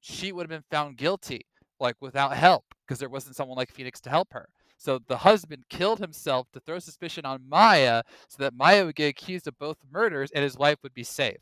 she 0.00 0.30
would 0.30 0.44
have 0.44 0.48
been 0.48 0.70
found 0.70 0.96
guilty, 0.96 1.44
like 1.80 1.96
without 2.00 2.36
help, 2.36 2.64
because 2.86 3.00
there 3.00 3.08
wasn't 3.08 3.34
someone 3.34 3.56
like 3.56 3.72
Phoenix 3.72 4.00
to 4.02 4.10
help 4.10 4.28
her. 4.32 4.48
So 4.78 5.00
the 5.08 5.16
husband 5.16 5.64
killed 5.70 5.98
himself 5.98 6.46
to 6.52 6.60
throw 6.60 6.78
suspicion 6.78 7.24
on 7.24 7.42
Maya 7.48 8.04
so 8.28 8.36
that 8.44 8.54
Maya 8.54 8.84
would 8.84 8.94
get 8.94 9.08
accused 9.08 9.48
of 9.48 9.58
both 9.58 9.78
murders 9.90 10.30
and 10.30 10.44
his 10.44 10.56
wife 10.56 10.78
would 10.84 10.94
be 10.94 11.02
safe. 11.02 11.38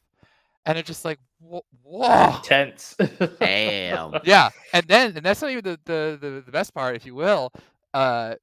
And 0.64 0.78
it's 0.78 0.86
just 0.86 1.04
like, 1.04 1.18
whoa. 1.38 2.40
Tense. 2.42 2.96
Damn. 3.40 4.14
yeah. 4.24 4.48
And 4.72 4.86
then, 4.88 5.14
and 5.18 5.26
that's 5.26 5.42
not 5.42 5.50
even 5.50 5.64
the, 5.64 5.78
the, 5.84 6.18
the, 6.18 6.42
the 6.46 6.52
best 6.52 6.72
part, 6.72 6.96
if 6.96 7.04
you 7.04 7.14
will. 7.14 7.52
Uh, 7.92 8.36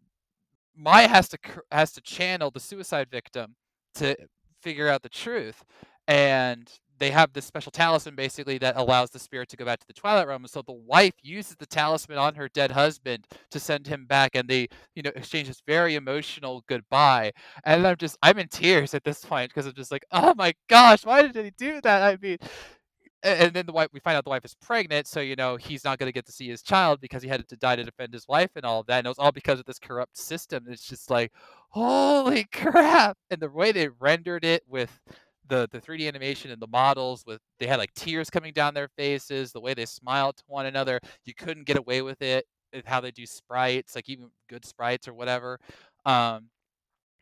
Maya 0.76 1.08
has 1.08 1.28
to 1.30 1.38
has 1.72 1.92
to 1.94 2.02
channel 2.02 2.52
the 2.52 2.60
suicide 2.60 3.10
victim 3.12 3.56
to 3.96 4.16
figure 4.62 4.88
out 4.88 5.02
the 5.02 5.10
truth, 5.10 5.64
and 6.08 6.72
they 7.02 7.10
have 7.10 7.34
this 7.34 7.46
special 7.46 7.72
talisman 7.72 8.16
basically 8.16 8.60
that 8.60 8.78
allows 8.78 9.10
the 9.10 9.18
spirit 9.18 9.50
to 9.50 9.58
go 9.58 9.66
back 9.66 9.80
to 9.80 9.88
the 9.88 9.94
Twilight 9.94 10.28
Realm. 10.28 10.44
And 10.44 10.50
so 10.52 10.62
the 10.62 10.72
wife 10.72 11.16
uses 11.24 11.56
the 11.58 11.66
talisman 11.66 12.20
on 12.20 12.36
her 12.36 12.48
dead 12.48 12.70
husband 12.72 13.26
to 13.50 13.60
send 13.60 13.88
him 13.88 14.06
back, 14.06 14.36
and 14.36 14.48
they, 14.48 14.68
you 14.96 15.02
know, 15.02 15.12
exchange 15.16 15.48
this 15.48 15.64
very 15.66 15.96
emotional 15.96 16.64
goodbye. 16.68 17.32
And 17.66 17.88
I'm 17.88 17.98
just, 17.98 18.18
I'm 18.22 18.38
in 18.38 18.50
tears 18.50 18.94
at 18.94 19.04
this 19.04 19.26
point 19.26 19.50
because 19.50 19.66
I'm 19.66 19.74
just 19.74 19.92
like, 19.92 20.06
oh 20.12 20.36
my 20.38 20.54
gosh, 20.70 21.04
why 21.04 21.24
did 21.28 21.44
he 21.44 21.52
do 21.58 21.82
that? 21.82 22.04
I 22.04 22.18
mean, 22.22 22.38
and 23.24 23.54
then 23.54 23.66
the 23.66 23.72
wife 23.72 23.90
we 23.94 24.00
find 24.00 24.18
out 24.18 24.24
the 24.24 24.30
wife 24.30 24.46
is 24.46 24.56
pregnant 24.56 25.08
so 25.08 25.20
you 25.20 25.36
know 25.36 25.56
he's 25.56 25.84
not 25.84 26.00
going 26.00 26.08
to 26.08 26.14
get 26.14 26.26
to 26.26 26.32
see 26.32 26.48
his 26.50 26.62
child 26.62 27.00
because 27.02 27.22
he 27.24 27.30
had 27.30 27.48
to 27.48 27.56
die 27.58 27.76
to 27.76 27.84
defend 27.84 28.14
his 28.14 28.28
wife 28.28 28.50
and 28.56 28.66
all 28.66 28.80
of 28.80 28.88
that 28.88 29.00
and 29.00 29.06
it 29.06 29.10
was 29.10 29.20
all 29.20 29.32
because 29.32 29.60
of 29.60 29.66
this 29.66 29.80
corrupt 29.80 30.18
system 30.18 30.66
it's 30.68 30.88
just 30.88 31.10
like 31.10 31.32
holy 31.70 32.44
crap 32.52 33.18
and 33.30 33.40
the 33.42 33.50
way 33.50 33.72
they 33.72 33.90
rendered 34.00 34.44
it 34.46 34.64
with 34.68 34.92
the 35.48 35.68
the 35.72 35.80
3D 35.82 36.08
animation 36.08 36.52
and 36.52 36.62
the 36.62 36.68
models 36.68 37.24
with 37.28 37.40
they 37.60 37.68
had 37.68 37.78
like 37.78 37.94
tears 37.94 38.30
coming 38.30 38.54
down 38.54 38.74
their 38.74 38.88
faces, 38.98 39.52
the 39.52 39.60
way 39.60 39.74
they 39.74 39.86
smiled 39.86 40.38
to 40.38 40.44
one 40.48 40.66
another. 40.66 41.00
You 41.26 41.34
couldn't 41.34 41.66
get 41.66 41.78
away 41.78 42.02
with 42.02 42.22
it. 42.22 42.46
How 42.86 43.02
they 43.02 43.12
do 43.12 43.26
sprites, 43.26 43.96
like 43.96 44.08
even 44.08 44.30
good 44.50 44.64
sprites 44.66 45.08
or 45.10 45.14
whatever. 45.14 45.60
Um, 46.06 46.50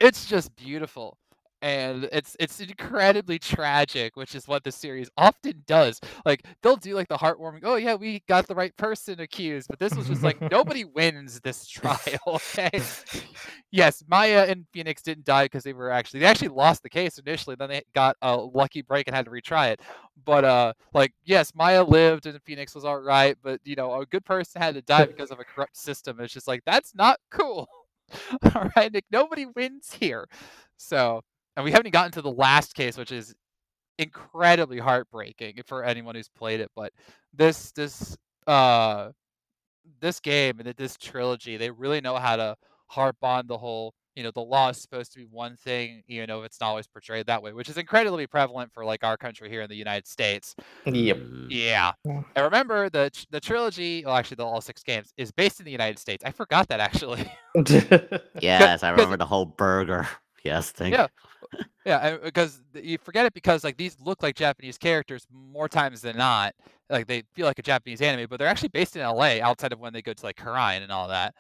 it's 0.02 0.28
just 0.28 0.56
beautiful 0.58 1.19
and 1.62 2.08
it's 2.12 2.36
it's 2.40 2.60
incredibly 2.60 3.38
tragic, 3.40 4.16
which 4.16 4.36
is 4.36 4.48
what 4.48 4.64
the 4.64 4.72
series 4.72 5.10
often 5.18 5.64
does. 5.68 6.00
Like 6.26 6.46
they'll 6.62 6.76
do 6.76 6.96
like 6.96 7.08
the 7.08 7.18
heartwarming, 7.18 7.62
oh 7.64 7.76
yeah, 7.76 7.96
we 7.96 8.24
got 8.28 8.48
the 8.48 8.56
right 8.56 8.76
person 8.78 9.20
accused, 9.20 9.68
but 9.68 9.80
this 9.80 9.94
was 9.96 10.08
just 10.08 10.24
like 10.24 10.40
nobody 10.52 10.86
wins 10.86 11.40
this 11.42 11.68
trial. 11.68 11.98
Okay, 12.28 12.82
yes, 13.72 14.04
Maya 14.08 14.46
and 14.48 14.66
Phoenix 14.72 15.02
didn't 15.02 15.26
die 15.26 15.46
because 15.46 15.64
they 15.64 15.74
were 15.74 15.92
actually 15.92 16.22
they 16.22 16.26
actually 16.26 16.50
lost 16.50 16.84
the 16.84 16.90
case 16.90 17.18
initially, 17.18 17.56
then 17.56 17.70
they 17.70 17.82
got 17.94 18.16
a 18.22 18.36
lucky 18.36 18.82
break 18.82 19.08
and 19.08 19.16
had 19.16 19.26
to 19.26 19.32
retry 19.32 19.72
it. 19.72 19.82
But 20.26 20.46
uh, 20.46 20.74
like 20.94 21.14
yes, 21.26 21.54
Maya 21.56 21.84
lived 21.84 22.26
and 22.26 22.42
Phoenix 22.44 22.76
was 22.76 22.86
all 22.86 23.00
right, 23.00 23.36
but 23.42 23.60
you 23.66 23.76
know 23.76 24.00
a 24.00 24.06
good 24.06 24.26
person 24.26 24.62
had 24.62 24.76
to 24.76 24.82
die 24.82 25.06
because 25.06 25.32
of 25.32 25.40
a 25.40 25.44
corrupt 25.44 25.78
system. 25.78 26.20
It's 26.20 26.34
just 26.34 26.48
like 26.48 26.62
that's 26.66 26.96
not 26.96 27.20
cool. 27.32 27.68
all 28.56 28.70
right, 28.76 28.92
Nick, 28.92 29.06
nobody 29.12 29.46
wins 29.56 29.94
here. 30.00 30.28
So 30.78 31.22
and 31.60 31.66
we 31.66 31.74
haven't 31.74 31.92
gotten 31.92 32.14
to 32.14 32.22
the 32.22 32.32
last 32.32 32.74
case, 32.74 32.98
which 32.98 33.12
is 33.12 33.36
incredibly 33.98 34.80
heartbreaking 34.80 35.60
for 35.66 35.84
anyone 35.84 36.16
who's 36.16 36.30
played 36.30 36.62
it. 36.62 36.72
But 36.74 36.94
this 37.34 37.74
this 37.74 38.16
uh 38.48 39.10
this 40.00 40.22
game 40.22 40.62
and 40.62 40.74
this 40.78 40.96
trilogy, 40.96 41.58
they 41.58 41.70
really 41.70 42.00
know 42.00 42.16
how 42.16 42.38
to 42.38 42.56
harp 42.88 43.18
on 43.22 43.48
the 43.48 43.58
whole. 43.58 43.94
You 44.16 44.24
know, 44.24 44.32
the 44.32 44.40
law 44.40 44.70
is 44.70 44.78
supposed 44.78 45.12
to 45.14 45.20
be 45.20 45.26
one 45.26 45.58
thing. 45.58 46.02
You 46.08 46.26
know, 46.28 46.44
it's 46.44 46.62
not 46.62 46.68
always 46.68 46.88
portrayed 46.88 47.26
that 47.26 47.44
way, 47.44 47.52
which 47.52 47.68
is 47.68 47.78
incredibly 47.78 48.26
prevalent 48.26 48.72
for 48.74 48.86
like 48.86 49.04
our 49.04 49.18
country 49.18 49.50
here 49.50 49.62
in 49.62 49.70
the 49.70 49.76
United 49.76 50.08
States. 50.08 50.56
Yep. 50.86 51.18
Mm. 51.18 51.48
Yeah. 51.50 51.92
And 52.06 52.26
remember 52.38 52.90
the 52.90 53.12
the 53.32 53.42
trilogy, 53.42 54.06
well, 54.06 54.16
actually, 54.16 54.36
the 54.36 54.46
all 54.46 54.62
six 54.62 54.82
games 54.82 55.12
is 55.18 55.30
based 55.34 55.60
in 55.60 55.66
the 55.66 55.74
United 55.74 56.00
States. 56.00 56.24
I 56.26 56.32
forgot 56.32 56.70
that 56.70 56.80
actually. 56.80 57.30
Yes, 58.42 58.84
I 58.84 58.92
remember 58.92 59.18
the 59.18 59.26
whole 59.26 59.46
burger. 59.46 60.08
Yes, 60.44 60.72
thank 60.72 60.94
Yeah. 60.94 61.08
Yeah, 61.86 62.18
because 62.18 62.62
you 62.76 62.98
forget 62.98 63.26
it 63.26 63.34
because 63.34 63.64
like 63.64 63.78
these 63.78 64.00
look 64.02 64.22
like 64.22 64.36
Japanese 64.36 64.78
characters 64.78 65.26
more 65.32 65.70
times 65.70 66.02
than 66.02 66.18
not. 66.18 66.54
Like 66.90 67.08
they 67.08 67.24
feel 67.34 67.46
like 67.46 67.60
a 67.60 67.64
Japanese 67.64 68.02
anime, 68.02 68.28
but 68.30 68.38
they're 68.38 68.48
actually 68.48 68.70
based 68.70 68.96
in 68.96 69.02
LA 69.02 69.42
outside 69.42 69.74
of 69.74 69.80
when 69.80 69.94
they 69.94 70.02
go 70.02 70.14
to 70.14 70.26
like 70.26 70.36
Khura'in 70.38 70.82
and 70.84 70.92
all 70.92 71.08
that. 71.08 71.36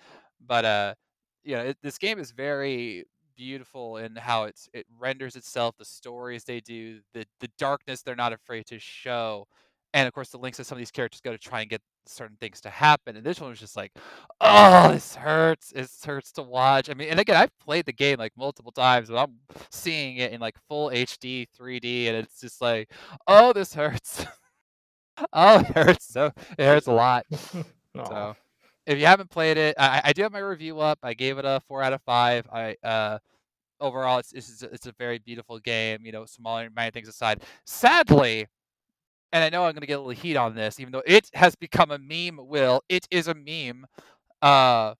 But 0.45 0.65
uh, 0.65 0.95
you 1.43 1.55
know, 1.55 1.63
it, 1.65 1.77
this 1.83 1.97
game 1.97 2.19
is 2.19 2.31
very 2.31 3.05
beautiful 3.35 3.97
in 3.97 4.15
how 4.15 4.45
it's 4.45 4.69
it 4.73 4.85
renders 4.97 5.35
itself, 5.35 5.75
the 5.77 5.85
stories 5.85 6.45
they 6.45 6.61
do, 6.61 7.01
the 7.13 7.25
the 7.41 7.49
darkness 7.57 8.01
they're 8.01 8.15
not 8.15 8.33
afraid 8.33 8.65
to 8.67 8.79
show, 8.79 9.47
and 9.93 10.07
of 10.07 10.13
course 10.13 10.29
the 10.29 10.37
links 10.39 10.57
that 10.57 10.65
some 10.65 10.77
of 10.77 10.79
these 10.79 10.91
characters 10.91 11.21
go 11.21 11.31
to 11.31 11.37
try 11.37 11.61
and 11.61 11.69
get 11.69 11.81
certain 12.09 12.37
things 12.37 12.61
to 12.61 12.69
happen. 12.69 13.15
And 13.15 13.25
this 13.25 13.39
one 13.39 13.49
was 13.49 13.59
just 13.59 13.75
like, 13.77 13.91
oh, 14.41 14.91
this 14.91 15.15
hurts. 15.15 15.71
It 15.73 15.89
hurts 16.05 16.31
to 16.33 16.43
watch. 16.43 16.89
I 16.89 16.93
mean, 16.93 17.09
and 17.09 17.19
again, 17.19 17.37
I've 17.37 17.57
played 17.59 17.85
the 17.85 17.93
game 17.93 18.17
like 18.19 18.33
multiple 18.37 18.71
times, 18.71 19.09
but 19.09 19.17
I'm 19.17 19.35
seeing 19.71 20.17
it 20.17 20.31
in 20.31 20.39
like 20.41 20.55
full 20.67 20.89
HD 20.89 21.47
3D, 21.59 22.07
and 22.07 22.15
it's 22.17 22.41
just 22.41 22.61
like, 22.61 22.91
oh, 23.27 23.53
this 23.53 23.73
hurts. 23.73 24.25
oh, 25.33 25.59
it 25.59 25.67
hurts. 25.67 26.05
So 26.13 26.31
it 26.57 26.65
hurts 26.65 26.87
a 26.87 26.93
lot. 26.93 27.25
So 27.95 28.35
if 28.85 28.99
you 28.99 29.05
haven't 29.07 29.29
played 29.29 29.57
it, 29.57 29.75
I, 29.77 30.01
I 30.05 30.13
do 30.13 30.21
have 30.21 30.31
my 30.31 30.39
review 30.39 30.79
up. 30.79 30.99
I 31.03 31.13
gave 31.13 31.37
it 31.37 31.45
a 31.45 31.59
four 31.67 31.81
out 31.83 31.91
of 31.91 32.01
five. 32.03 32.47
I 32.51 32.75
uh 32.83 33.17
overall 33.79 34.19
it's 34.19 34.33
it's, 34.33 34.61
it's 34.63 34.87
a 34.87 34.93
very 34.93 35.19
beautiful 35.19 35.59
game. 35.59 36.05
You 36.05 36.11
know, 36.11 36.25
smaller 36.25 36.69
minor 36.75 36.91
things 36.91 37.07
aside. 37.07 37.43
Sadly, 37.65 38.47
and 39.31 39.43
I 39.43 39.49
know 39.49 39.65
I'm 39.65 39.73
going 39.73 39.81
to 39.81 39.87
get 39.87 39.99
a 39.99 40.01
little 40.01 40.21
heat 40.21 40.35
on 40.35 40.55
this, 40.55 40.79
even 40.79 40.91
though 40.91 41.03
it 41.05 41.29
has 41.33 41.55
become 41.55 41.91
a 41.91 41.97
meme. 41.99 42.47
Will 42.47 42.81
it 42.89 43.07
is 43.11 43.27
a 43.27 43.35
meme? 43.35 43.85
Uh, 44.41 44.95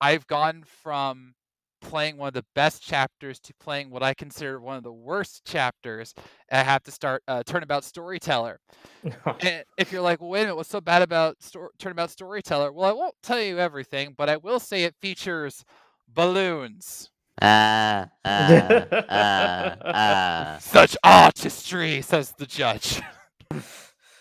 I've 0.00 0.26
gone 0.26 0.64
from 0.82 1.34
playing 1.80 2.16
one 2.16 2.28
of 2.28 2.34
the 2.34 2.44
best 2.54 2.82
chapters 2.82 3.38
to 3.40 3.54
playing 3.54 3.90
what 3.90 4.02
I 4.02 4.14
consider 4.14 4.60
one 4.60 4.76
of 4.76 4.82
the 4.82 4.92
worst 4.92 5.44
chapters. 5.44 6.14
I 6.50 6.62
have 6.62 6.82
to 6.84 6.90
start 6.90 7.22
uh, 7.28 7.42
Turnabout 7.44 7.84
Storyteller. 7.84 8.60
and 9.40 9.64
if 9.76 9.92
you're 9.92 10.02
like, 10.02 10.20
well, 10.20 10.30
wait 10.30 10.40
a 10.40 10.44
minute, 10.44 10.56
what's 10.56 10.68
so 10.68 10.80
bad 10.80 11.02
about 11.02 11.36
sto- 11.40 11.68
Turnabout 11.78 12.10
Storyteller? 12.10 12.72
Well, 12.72 12.88
I 12.88 12.92
won't 12.92 13.14
tell 13.22 13.40
you 13.40 13.58
everything, 13.58 14.14
but 14.16 14.28
I 14.28 14.36
will 14.36 14.60
say 14.60 14.84
it 14.84 14.94
features 15.00 15.64
balloons. 16.08 17.10
Ah, 17.40 18.08
ah, 18.24 18.86
ah, 19.08 19.76
ah. 19.84 20.58
Such 20.60 20.96
artistry, 21.04 22.02
says 22.02 22.34
the 22.36 22.46
judge. 22.46 23.00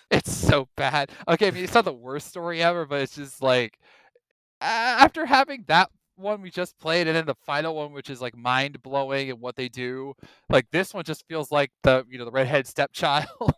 it's 0.11 0.31
so 0.31 0.67
bad. 0.75 1.11
Okay, 1.27 1.47
I 1.47 1.51
mean, 1.51 1.63
it's 1.63 1.73
not 1.73 1.85
the 1.85 1.93
worst 1.93 2.27
story 2.27 2.61
ever, 2.61 2.85
but 2.85 3.01
it's 3.01 3.15
just 3.15 3.41
like 3.41 3.77
after 4.61 5.25
having 5.25 5.65
that 5.67 5.89
one 6.15 6.41
we 6.41 6.49
just 6.49 6.77
played, 6.79 7.07
and 7.07 7.15
then 7.15 7.25
the 7.25 7.35
final 7.45 7.75
one, 7.75 7.93
which 7.93 8.09
is 8.09 8.21
like 8.21 8.35
mind 8.35 8.81
blowing 8.81 9.29
and 9.29 9.39
what 9.39 9.55
they 9.55 9.69
do. 9.69 10.13
Like 10.49 10.65
this 10.71 10.93
one 10.93 11.03
just 11.03 11.25
feels 11.27 11.51
like 11.51 11.71
the 11.83 12.05
you 12.09 12.17
know 12.17 12.25
the 12.25 12.31
redhead 12.31 12.67
stepchild. 12.67 13.27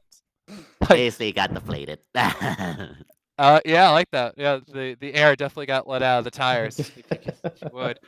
like, 0.49 0.89
Basically 0.89 1.31
got 1.31 1.53
deflated. 1.53 1.99
uh, 2.15 3.59
yeah, 3.65 3.89
I 3.89 3.91
like 3.91 4.12
that. 4.12 4.35
Yeah, 4.38 4.59
the 4.67 4.97
the 4.99 5.13
air 5.13 5.35
definitely 5.35 5.67
got 5.67 5.88
let 5.88 6.01
out 6.01 6.19
of 6.19 6.23
the 6.25 6.31
tires. 6.31 6.91
you 6.95 7.69
would. 7.71 7.99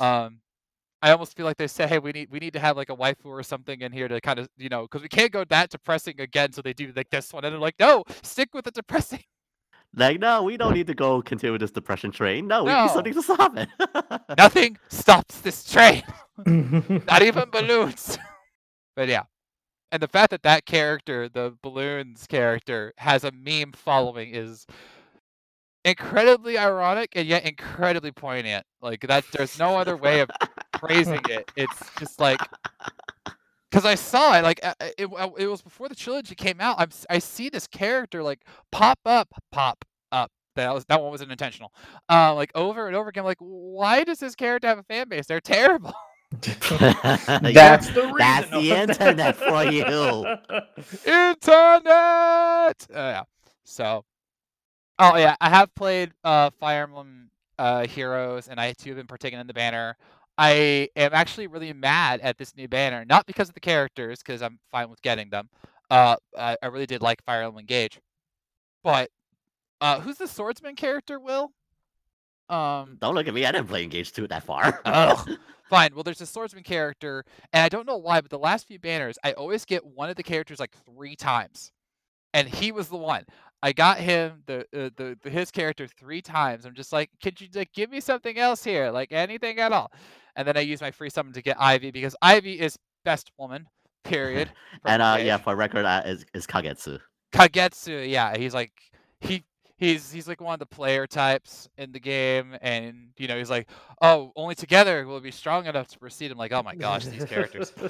Um, 0.00 0.40
I 1.00 1.12
almost 1.12 1.36
feel 1.36 1.46
like 1.46 1.56
they 1.56 1.66
say, 1.68 1.86
"Hey, 1.86 1.98
we 1.98 2.12
need 2.12 2.30
we 2.30 2.38
need 2.38 2.52
to 2.54 2.58
have 2.60 2.76
like 2.76 2.90
a 2.90 2.96
waifu 2.96 3.26
or 3.26 3.42
something 3.42 3.80
in 3.80 3.92
here 3.92 4.08
to 4.08 4.20
kind 4.20 4.38
of 4.38 4.48
you 4.56 4.68
know 4.68 4.82
because 4.82 5.02
we 5.02 5.08
can't 5.08 5.30
go 5.32 5.44
that 5.44 5.70
depressing 5.70 6.20
again." 6.20 6.52
So 6.52 6.62
they 6.62 6.72
do 6.72 6.92
like 6.94 7.10
this 7.10 7.32
one, 7.32 7.44
and 7.44 7.52
they're 7.52 7.60
like, 7.60 7.76
"No, 7.78 8.04
stick 8.22 8.52
with 8.54 8.64
the 8.64 8.70
depressing." 8.72 9.22
like, 9.94 10.18
no, 10.20 10.42
we 10.42 10.56
don't 10.56 10.74
need 10.74 10.86
to 10.88 10.94
go 10.94 11.22
continue 11.22 11.56
this 11.58 11.70
depression 11.70 12.10
train. 12.10 12.46
No, 12.48 12.64
we 12.64 12.72
No. 12.72 12.82
need 12.84 12.90
something 12.92 13.14
to 13.14 13.22
stop 13.22 13.56
it. 13.56 13.68
Nothing 14.38 14.76
stops 14.88 15.40
this 15.40 15.64
train, 15.70 16.02
not 17.06 17.22
even 17.22 17.50
balloons. 17.50 18.18
but 18.96 19.08
yeah, 19.08 19.22
and 19.92 20.02
the 20.02 20.08
fact 20.08 20.30
that 20.32 20.42
that 20.42 20.66
character, 20.66 21.28
the 21.28 21.56
balloons 21.62 22.26
character, 22.26 22.92
has 22.98 23.24
a 23.24 23.30
meme 23.32 23.72
following 23.72 24.30
is 24.34 24.66
incredibly 25.84 26.58
ironic 26.58 27.10
and 27.14 27.26
yet 27.26 27.44
incredibly 27.46 28.12
poignant. 28.12 28.66
Like 28.82 29.00
that, 29.02 29.24
there's 29.32 29.58
no 29.58 29.76
other 29.78 29.96
way 29.96 30.20
of 30.20 30.30
praising 30.78 31.20
it. 31.28 31.50
It's 31.56 31.90
just 31.98 32.20
like 32.20 32.40
because 33.70 33.84
I 33.84 33.94
saw 33.96 34.38
it 34.38 34.42
like 34.42 34.60
uh, 34.62 34.74
it, 34.96 35.06
uh, 35.06 35.30
it 35.38 35.46
was 35.46 35.62
before 35.62 35.88
the 35.88 35.94
trilogy 35.94 36.34
came 36.34 36.60
out. 36.60 36.76
I'm 36.78 36.88
s- 36.90 37.06
I 37.10 37.18
see 37.18 37.48
this 37.48 37.66
character 37.66 38.22
like 38.22 38.40
pop 38.72 38.98
up, 39.04 39.28
pop 39.52 39.84
up. 40.12 40.30
That 40.56 40.74
was 40.74 40.84
that 40.86 41.00
one 41.00 41.10
wasn't 41.10 41.30
intentional. 41.32 41.72
Uh, 42.10 42.34
like 42.34 42.50
over 42.54 42.86
and 42.86 42.96
over 42.96 43.08
again. 43.10 43.24
Like, 43.24 43.38
why 43.40 44.04
does 44.04 44.18
this 44.18 44.34
character 44.34 44.68
have 44.68 44.78
a 44.78 44.82
fan 44.82 45.08
base? 45.08 45.26
They're 45.26 45.40
terrible. 45.40 45.94
That's 46.42 47.88
the 47.90 48.02
reason. 48.02 48.16
That's 48.18 48.50
the 48.50 48.72
internet 48.72 49.36
for 49.36 49.64
you. 49.64 49.84
Internet. 51.06 52.86
Uh, 52.90 52.94
yeah. 52.94 53.22
So, 53.64 54.04
oh 54.98 55.16
yeah, 55.16 55.36
I 55.40 55.48
have 55.48 55.74
played 55.74 56.12
uh, 56.24 56.50
Fire 56.60 56.82
Emblem 56.84 57.30
uh, 57.58 57.86
Heroes, 57.86 58.48
and 58.48 58.60
I 58.60 58.72
too 58.72 58.90
have 58.90 58.96
been 58.98 59.06
partaking 59.06 59.38
in 59.38 59.46
the 59.46 59.54
banner. 59.54 59.96
I 60.38 60.88
am 60.94 61.10
actually 61.12 61.48
really 61.48 61.72
mad 61.72 62.20
at 62.20 62.38
this 62.38 62.56
new 62.56 62.68
banner, 62.68 63.04
not 63.04 63.26
because 63.26 63.48
of 63.48 63.54
the 63.54 63.60
characters, 63.60 64.20
because 64.20 64.40
I'm 64.40 64.60
fine 64.70 64.88
with 64.88 65.02
getting 65.02 65.30
them. 65.30 65.48
Uh, 65.90 66.16
I, 66.38 66.56
I 66.62 66.66
really 66.68 66.86
did 66.86 67.02
like 67.02 67.24
Fire 67.24 67.42
Emblem 67.42 67.60
Engage, 67.60 68.00
but 68.84 69.10
uh, 69.80 70.00
who's 70.00 70.16
the 70.16 70.28
swordsman 70.28 70.76
character? 70.76 71.18
Will? 71.18 71.50
Um, 72.48 72.98
Don't 73.00 73.14
look 73.14 73.26
at 73.26 73.34
me. 73.34 73.44
I 73.44 73.52
didn't 73.52 73.68
play 73.68 73.82
Engage 73.82 74.12
2 74.12 74.28
that 74.28 74.44
far. 74.44 74.80
Ugh. 74.84 75.30
Fine. 75.68 75.94
Well, 75.94 76.02
there's 76.02 76.20
a 76.20 76.26
swordsman 76.26 76.62
character, 76.62 77.24
and 77.52 77.62
I 77.62 77.68
don't 77.68 77.86
know 77.86 77.98
why, 77.98 78.20
but 78.22 78.30
the 78.30 78.38
last 78.38 78.66
few 78.66 78.78
banners, 78.78 79.18
I 79.22 79.32
always 79.32 79.66
get 79.66 79.84
one 79.84 80.08
of 80.08 80.16
the 80.16 80.22
characters 80.22 80.60
like 80.60 80.74
three 80.86 81.14
times, 81.14 81.72
and 82.32 82.48
he 82.48 82.72
was 82.72 82.88
the 82.88 82.96
one. 82.96 83.24
I 83.62 83.72
got 83.72 83.98
him 83.98 84.44
the 84.46 84.60
uh, 84.60 84.90
the, 84.96 85.18
the 85.22 85.30
his 85.30 85.50
character 85.50 85.86
three 85.86 86.22
times. 86.22 86.64
I'm 86.64 86.74
just 86.74 86.92
like, 86.92 87.10
could 87.22 87.40
you 87.40 87.48
like 87.54 87.72
give 87.72 87.90
me 87.90 88.00
something 88.00 88.38
else 88.38 88.64
here, 88.64 88.90
like 88.90 89.12
anything 89.12 89.58
at 89.58 89.72
all? 89.72 89.92
And 90.38 90.46
then 90.46 90.56
I 90.56 90.60
use 90.60 90.80
my 90.80 90.92
free 90.92 91.10
summon 91.10 91.32
to 91.32 91.42
get 91.42 91.60
Ivy 91.60 91.90
because 91.90 92.14
Ivy 92.22 92.60
is 92.60 92.78
best 93.04 93.32
woman. 93.36 93.66
Period. 94.04 94.48
and 94.84 95.02
uh, 95.02 95.18
yeah, 95.20 95.36
for 95.36 95.56
record, 95.56 95.84
uh, 95.84 96.02
is, 96.06 96.24
is 96.32 96.46
Kagetsu. 96.46 97.00
Kagetsu, 97.32 98.08
yeah, 98.08 98.38
he's 98.38 98.54
like 98.54 98.72
he 99.20 99.44
he's 99.78 100.12
he's 100.12 100.28
like 100.28 100.40
one 100.40 100.54
of 100.54 100.60
the 100.60 100.66
player 100.66 101.08
types 101.08 101.68
in 101.76 101.90
the 101.90 101.98
game, 101.98 102.56
and 102.62 103.08
you 103.16 103.26
know 103.26 103.36
he's 103.36 103.50
like, 103.50 103.68
oh, 104.00 104.32
only 104.36 104.54
together 104.54 105.04
will 105.06 105.20
be 105.20 105.32
strong 105.32 105.66
enough 105.66 105.88
to 105.88 105.98
proceed. 105.98 106.30
I'm 106.30 106.38
like, 106.38 106.52
oh 106.52 106.62
my 106.62 106.76
gosh, 106.76 107.04
these 107.06 107.24
characters. 107.24 107.72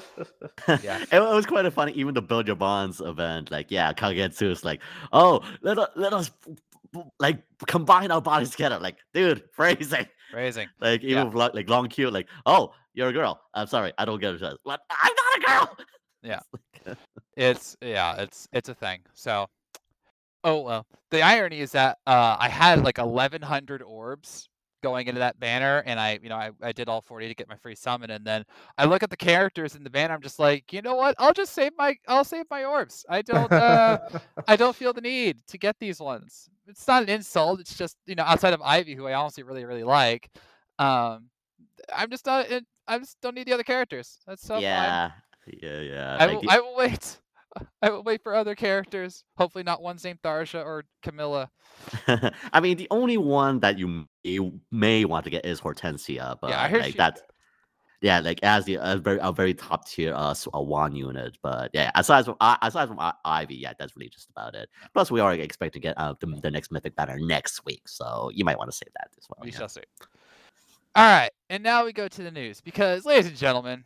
Yeah. 0.83 1.03
it, 1.11 1.19
was 1.19 1.45
quite 1.45 1.65
a 1.65 1.71
funny, 1.71 1.93
even 1.93 2.13
the 2.13 2.21
Build 2.21 2.47
Your 2.47 2.55
Bonds 2.55 2.99
event. 2.99 3.49
Like, 3.49 3.67
yeah, 3.69 3.93
Kagetsu 3.93 4.51
is 4.51 4.63
like, 4.63 4.81
oh, 5.13 5.41
let 5.61 5.79
us, 5.79 5.89
let 5.95 6.13
us 6.13 6.31
like 7.19 7.41
combine 7.65 8.11
our 8.11 8.21
bodies 8.21 8.51
together. 8.51 8.79
Like, 8.79 8.97
dude, 9.13 9.43
phrasing. 9.51 10.07
Raising. 10.33 10.67
Like, 10.79 11.01
even 11.03 11.17
Yeah. 11.17 11.23
with 11.25 11.53
like, 11.55 11.67
Lon'qu, 11.67 12.11
like, 12.11 12.27
oh, 12.45 12.73
you're 12.93 13.09
a 13.09 13.13
girl. 13.13 13.41
I'm 13.53 13.67
sorry, 13.67 13.93
I 13.97 14.05
don't 14.05 14.19
get 14.19 14.35
it. 14.35 14.41
Like, 14.65 14.79
I'm 14.89 15.13
not 15.15 15.37
a 15.37 15.65
girl. 15.65 15.77
Yeah. 16.21 16.39
It's 17.37 17.77
yeah, 17.81 18.15
it's 18.17 18.47
it's 18.51 18.67
a 18.67 18.73
thing. 18.73 18.99
So, 19.13 19.47
oh 20.43 20.59
well. 20.61 20.85
The 21.11 21.21
irony 21.21 21.61
is 21.61 21.71
that 21.71 21.97
uh, 22.05 22.35
I 22.37 22.49
had 22.49 22.83
like 22.83 22.97
1,100 22.97 23.81
orbs 23.81 24.49
going 24.83 25.07
into 25.07 25.19
that 25.19 25.39
banner, 25.39 25.81
and 25.85 25.97
I 25.99 26.19
you 26.21 26.27
know 26.27 26.35
I, 26.35 26.51
I 26.61 26.73
did 26.73 26.89
all 26.89 27.01
40 27.01 27.29
to 27.29 27.33
get 27.35 27.47
my 27.47 27.55
free 27.55 27.75
summon, 27.75 28.09
and 28.11 28.25
then 28.25 28.43
I 28.77 28.83
look 28.85 29.03
at 29.03 29.09
the 29.09 29.15
characters 29.17 29.75
in 29.75 29.83
the 29.85 29.89
banner. 29.89 30.13
I'm 30.13 30.21
just 30.21 30.39
like, 30.39 30.73
you 30.73 30.81
know 30.81 30.95
what? 30.95 31.15
I'll 31.17 31.31
just 31.31 31.53
save 31.53 31.71
my 31.77 31.95
I'll 32.09 32.25
save 32.25 32.45
my 32.51 32.65
orbs. 32.65 33.05
I 33.09 33.21
don't 33.21 33.51
uh, 33.53 33.99
I 34.49 34.57
don't 34.57 34.75
feel 34.75 34.91
the 34.91 35.01
need 35.01 35.37
to 35.47 35.57
get 35.57 35.77
these 35.79 36.01
ones. 36.01 36.49
It's 36.69 36.87
not 36.87 37.03
an 37.03 37.09
insult. 37.09 37.59
It's 37.59 37.77
just 37.77 37.97
you 38.05 38.15
know 38.15 38.23
outside 38.23 38.53
of 38.53 38.61
Ivy, 38.61 38.95
who 38.95 39.07
I 39.07 39.13
honestly 39.13 39.43
really 39.43 39.65
really 39.65 39.83
like. 39.83 40.29
Um, 40.77 41.29
I'm 41.95 42.09
just 42.09 42.25
not. 42.25 42.49
in- 42.49 42.65
I 42.87 42.97
just 42.99 43.19
don't 43.21 43.35
need 43.35 43.45
the 43.47 43.53
other 43.53 43.63
characters. 43.63 44.17
That's 44.25 44.41
so 44.41 44.55
fine. 44.55 44.63
yeah, 44.63 45.11
yeah, 45.45 45.79
yeah. 45.81 46.17
I 46.19 46.25
like 46.25 46.35
will, 46.35 46.41
the- 46.41 46.49
I 46.49 46.59
will 46.59 46.75
wait. 46.75 47.17
I 47.81 47.89
will 47.89 48.03
wait 48.03 48.21
for 48.23 48.35
other 48.35 48.55
characters. 48.55 49.23
Hopefully, 49.37 49.63
not 49.63 49.81
ones 49.81 50.03
named 50.03 50.19
Tharja 50.23 50.63
or 50.63 50.85
Camilla. 51.01 51.49
I 52.53 52.59
mean, 52.61 52.77
the 52.77 52.87
only 52.91 53.17
one 53.17 53.59
that 53.61 53.77
you 53.79 54.07
may, 54.23 54.51
may 54.71 55.05
want 55.05 55.23
to 55.25 55.29
get 55.29 55.45
is 55.45 55.59
Hortensia, 55.61 56.37
but 56.41 56.51
yeah, 56.51 56.61
I 56.61 56.67
heard 56.67 56.81
like 56.81 56.91
she. 56.91 56.97
that's 56.97 57.21
yeah, 58.01 58.19
like 58.19 58.39
as 58.43 58.65
the 58.65 58.75
a 58.75 58.97
very 58.97 59.19
a 59.21 59.31
very 59.31 59.53
top 59.53 59.87
tier 59.87 60.13
uh 60.15 60.33
one 60.53 60.95
unit. 60.95 61.37
But 61.41 61.71
yeah, 61.73 61.91
aside 61.95 62.25
from 62.25 62.35
I 62.39 62.57
aside 62.61 62.87
from 62.87 62.99
Ivy, 63.25 63.55
yeah, 63.55 63.73
that's 63.77 63.95
really 63.95 64.09
just 64.09 64.29
about 64.29 64.55
it. 64.55 64.69
Plus, 64.93 65.11
we 65.11 65.19
are 65.19 65.33
expect 65.33 65.73
to 65.73 65.79
get 65.79 65.97
uh, 65.97 66.13
the, 66.19 66.27
the 66.41 66.51
next 66.51 66.71
mythic 66.71 66.95
banner 66.95 67.17
next 67.19 67.65
week, 67.65 67.87
so 67.87 68.31
you 68.33 68.45
might 68.45 68.57
want 68.57 68.71
to 68.71 68.77
save 68.77 68.89
that 68.95 69.09
as 69.17 69.27
well. 69.29 69.39
we 69.43 69.51
yeah. 69.51 69.57
shall 69.57 69.69
see. 69.69 69.81
All 70.95 71.03
right, 71.03 71.31
and 71.49 71.61
now 71.61 71.85
we 71.85 71.93
go 71.93 72.07
to 72.07 72.23
the 72.23 72.31
news 72.31 72.61
because, 72.61 73.05
ladies 73.05 73.27
and 73.27 73.37
gentlemen, 73.37 73.83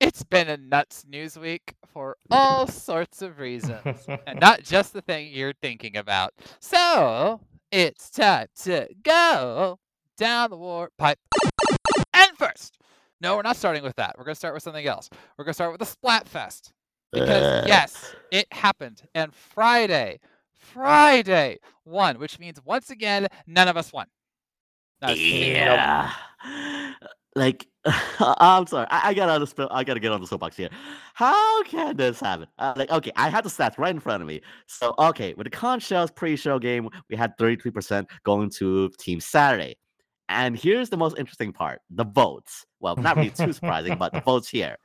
it's 0.00 0.22
been 0.22 0.48
a 0.48 0.56
nuts 0.56 1.04
news 1.08 1.38
week 1.38 1.74
for 1.86 2.16
all 2.30 2.66
sorts 2.66 3.22
of 3.22 3.38
reasons, 3.38 4.06
and 4.26 4.40
not 4.40 4.62
just 4.64 4.92
the 4.92 5.02
thing 5.02 5.28
you're 5.30 5.54
thinking 5.60 5.96
about. 5.96 6.32
So 6.58 7.40
it's 7.70 8.10
time 8.10 8.48
to 8.62 8.88
go 9.02 9.78
down 10.16 10.50
the 10.50 10.56
warp 10.56 10.92
pipe. 10.98 11.18
And 13.22 13.28
first, 13.28 13.32
no, 13.32 13.36
we're 13.36 13.42
not 13.42 13.56
starting 13.56 13.82
with 13.82 13.96
that. 13.96 14.14
We're 14.18 14.24
gonna 14.24 14.34
start 14.34 14.54
with 14.54 14.62
something 14.62 14.86
else. 14.86 15.10
We're 15.36 15.44
gonna 15.44 15.54
start 15.54 15.72
with 15.72 15.80
the 15.80 15.96
Splatfest. 15.96 16.72
Because 17.12 17.62
Ugh. 17.62 17.68
yes, 17.68 18.14
it 18.30 18.46
happened. 18.52 19.02
And 19.14 19.34
Friday, 19.34 20.20
Friday 20.54 21.58
won, 21.84 22.18
which 22.18 22.38
means 22.38 22.58
once 22.64 22.90
again, 22.90 23.28
none 23.46 23.68
of 23.68 23.76
us 23.76 23.92
won. 23.92 24.06
Not 25.00 25.12
a 25.12 25.16
single- 25.16 25.74
Yeah. 25.74 26.12
Like, 27.34 27.66
I'm 28.18 28.66
sorry. 28.66 28.86
I, 28.90 29.08
I 29.08 29.14
gotta 29.14 29.46
spill, 29.46 29.68
I 29.70 29.84
gotta 29.84 30.00
get 30.00 30.12
on 30.12 30.20
the 30.20 30.26
soapbox 30.26 30.54
here. 30.54 30.68
How 31.14 31.62
can 31.62 31.96
this 31.96 32.20
happen? 32.20 32.46
Uh, 32.58 32.74
like, 32.76 32.90
okay, 32.90 33.10
I 33.16 33.30
had 33.30 33.42
the 33.42 33.48
stats 33.48 33.78
right 33.78 33.94
in 33.94 34.00
front 34.00 34.22
of 34.22 34.28
me. 34.28 34.42
So, 34.66 34.94
okay, 34.98 35.32
with 35.32 35.46
the 35.46 35.50
conch 35.50 35.82
shells 35.82 36.10
pre-show 36.10 36.58
game, 36.58 36.90
we 37.08 37.16
had 37.16 37.32
33% 37.38 38.06
going 38.24 38.50
to 38.50 38.90
Team 38.98 39.18
Saturday. 39.18 39.76
And 40.32 40.58
here's 40.58 40.88
the 40.88 40.96
most 40.96 41.18
interesting 41.18 41.52
part: 41.52 41.80
the 41.90 42.04
votes. 42.04 42.64
Well, 42.80 42.96
not 42.96 43.16
really 43.16 43.30
too 43.30 43.52
surprising, 43.52 43.96
but 43.98 44.12
the 44.12 44.20
votes 44.24 44.48
here. 44.48 44.76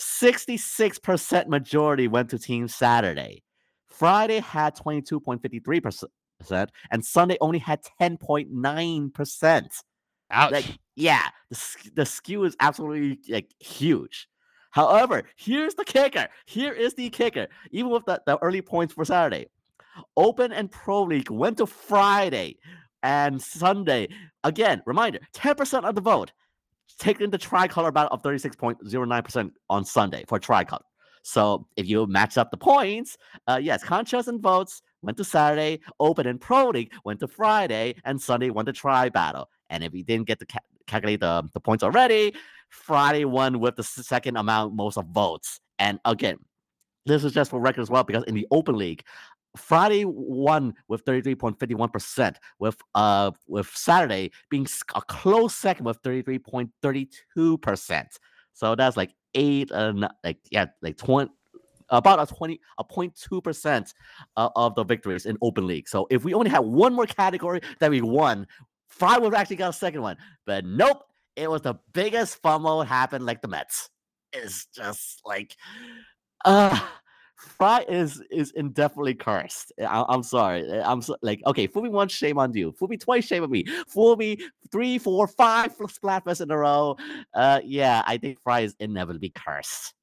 66% 0.00 1.46
majority 1.48 2.08
went 2.08 2.30
to 2.30 2.38
Team 2.38 2.68
Saturday. 2.68 3.42
Friday 3.86 4.40
had 4.40 4.76
22.53%, 4.76 6.68
and 6.90 7.04
Sunday 7.04 7.38
only 7.40 7.58
had 7.58 7.80
10.9%. 8.00 9.82
Ouch. 10.30 10.52
Like, 10.52 10.78
yeah, 10.96 11.28
the, 11.50 11.90
the 11.94 12.06
skew 12.06 12.44
is 12.44 12.56
absolutely 12.60 13.18
like 13.32 13.50
huge. 13.58 14.28
However, 14.70 15.22
here's 15.36 15.74
the 15.74 15.84
kicker. 15.84 16.28
Here 16.44 16.72
is 16.72 16.94
the 16.94 17.08
kicker. 17.08 17.46
Even 17.70 17.90
with 17.90 18.04
the, 18.04 18.20
the 18.26 18.38
early 18.42 18.60
points 18.60 18.92
for 18.92 19.06
Saturday, 19.06 19.46
Open 20.16 20.52
and 20.52 20.70
Pro 20.70 21.04
League 21.04 21.30
went 21.30 21.56
to 21.58 21.66
Friday 21.66 22.58
and 23.06 23.40
Sunday. 23.40 24.08
Again, 24.42 24.82
reminder 24.84 25.20
10% 25.32 25.84
of 25.84 25.94
the 25.94 26.00
vote 26.00 26.32
taken 26.98 27.30
the 27.30 27.38
tricolor 27.38 27.92
battle 27.92 28.12
of 28.12 28.22
36.09% 28.22 29.50
on 29.70 29.84
Sunday 29.84 30.24
for 30.26 30.38
tricolor. 30.40 30.82
So 31.22 31.66
if 31.76 31.88
you 31.88 32.06
match 32.06 32.36
up 32.36 32.50
the 32.50 32.56
points, 32.56 33.16
uh, 33.46 33.60
yes, 33.62 33.84
Conchas 33.84 34.26
and 34.26 34.40
votes 34.40 34.82
went 35.02 35.16
to 35.18 35.24
Saturday, 35.24 35.80
Open 36.00 36.26
and 36.26 36.40
Pro 36.40 36.70
League 36.70 36.92
went 37.04 37.20
to 37.20 37.28
Friday, 37.28 37.94
and 38.04 38.20
Sunday 38.20 38.50
went 38.50 38.66
to 38.66 38.72
Tri 38.72 39.08
Battle. 39.08 39.48
And 39.70 39.84
if 39.84 39.94
you 39.94 40.02
didn't 40.02 40.26
get 40.26 40.38
to 40.40 40.46
ca- 40.46 40.58
calculate 40.86 41.20
the, 41.20 41.48
the 41.52 41.60
points 41.60 41.84
already, 41.84 42.34
Friday 42.70 43.24
won 43.24 43.60
with 43.60 43.76
the 43.76 43.82
second 43.82 44.36
amount 44.36 44.74
most 44.74 44.98
of 44.98 45.06
votes. 45.06 45.60
And 45.78 46.00
again, 46.04 46.38
this 47.06 47.22
is 47.22 47.32
just 47.32 47.50
for 47.50 47.60
record 47.60 47.82
as 47.82 47.90
well 47.90 48.02
because 48.02 48.24
in 48.24 48.34
the 48.34 48.46
Open 48.50 48.76
League, 48.76 49.04
Friday 49.56 50.04
won 50.04 50.74
with 50.88 51.04
33.51%, 51.04 52.36
with 52.58 52.76
uh 52.94 53.30
with 53.46 53.70
Saturday 53.74 54.32
being 54.50 54.66
a 54.94 55.02
close 55.02 55.54
second 55.54 55.84
with 55.84 56.02
33.32%. 56.02 58.06
So 58.52 58.74
that's 58.74 58.96
like 58.96 59.14
eight 59.34 59.70
and 59.70 60.08
like 60.24 60.38
yeah, 60.50 60.66
like 60.82 60.96
20 60.96 61.30
about 61.90 62.20
a 62.20 62.26
20 62.34 62.60
a 62.78 62.84
0.2 62.84 63.44
percent 63.44 63.94
uh, 64.36 64.48
of 64.56 64.74
the 64.74 64.84
victories 64.84 65.26
in 65.26 65.36
open 65.42 65.66
league. 65.66 65.88
So 65.88 66.06
if 66.10 66.24
we 66.24 66.34
only 66.34 66.50
had 66.50 66.60
one 66.60 66.94
more 66.94 67.06
category 67.06 67.60
that 67.80 67.90
we 67.90 68.00
won 68.00 68.46
five 68.88 69.22
would 69.22 69.32
have 69.32 69.40
actually 69.40 69.56
got 69.56 69.70
a 69.70 69.72
second 69.72 70.02
one. 70.02 70.16
But 70.46 70.64
nope 70.64 71.02
it 71.36 71.50
was 71.50 71.62
the 71.62 71.74
biggest 71.92 72.40
fumble 72.42 72.82
happened 72.82 73.26
like 73.26 73.42
the 73.42 73.48
mets. 73.48 73.90
It's 74.32 74.66
just 74.74 75.20
like 75.24 75.54
uh 76.44 76.78
Frye 77.36 77.84
is 77.88 78.22
is 78.30 78.52
indefinitely 78.52 79.14
cursed. 79.14 79.72
I, 79.78 80.04
am 80.08 80.22
sorry. 80.22 80.68
I'm 80.82 81.02
so, 81.02 81.16
like 81.22 81.42
okay. 81.46 81.66
Fool 81.66 81.82
me 81.82 81.88
once, 81.88 82.12
shame 82.12 82.38
on 82.38 82.52
you. 82.54 82.72
Fool 82.72 82.88
me 82.88 82.96
twice, 82.96 83.26
shame 83.26 83.42
on 83.42 83.50
me. 83.50 83.64
Fool 83.88 84.16
me 84.16 84.38
three, 84.72 84.98
four, 84.98 85.26
five 85.26 85.76
Splatfest 85.76 86.40
in 86.40 86.50
a 86.50 86.56
row. 86.56 86.96
Uh, 87.34 87.60
yeah, 87.64 88.02
I 88.06 88.18
think 88.18 88.40
Frye 88.42 88.60
is 88.60 88.74
inevitably 88.80 89.32
cursed. 89.34 89.94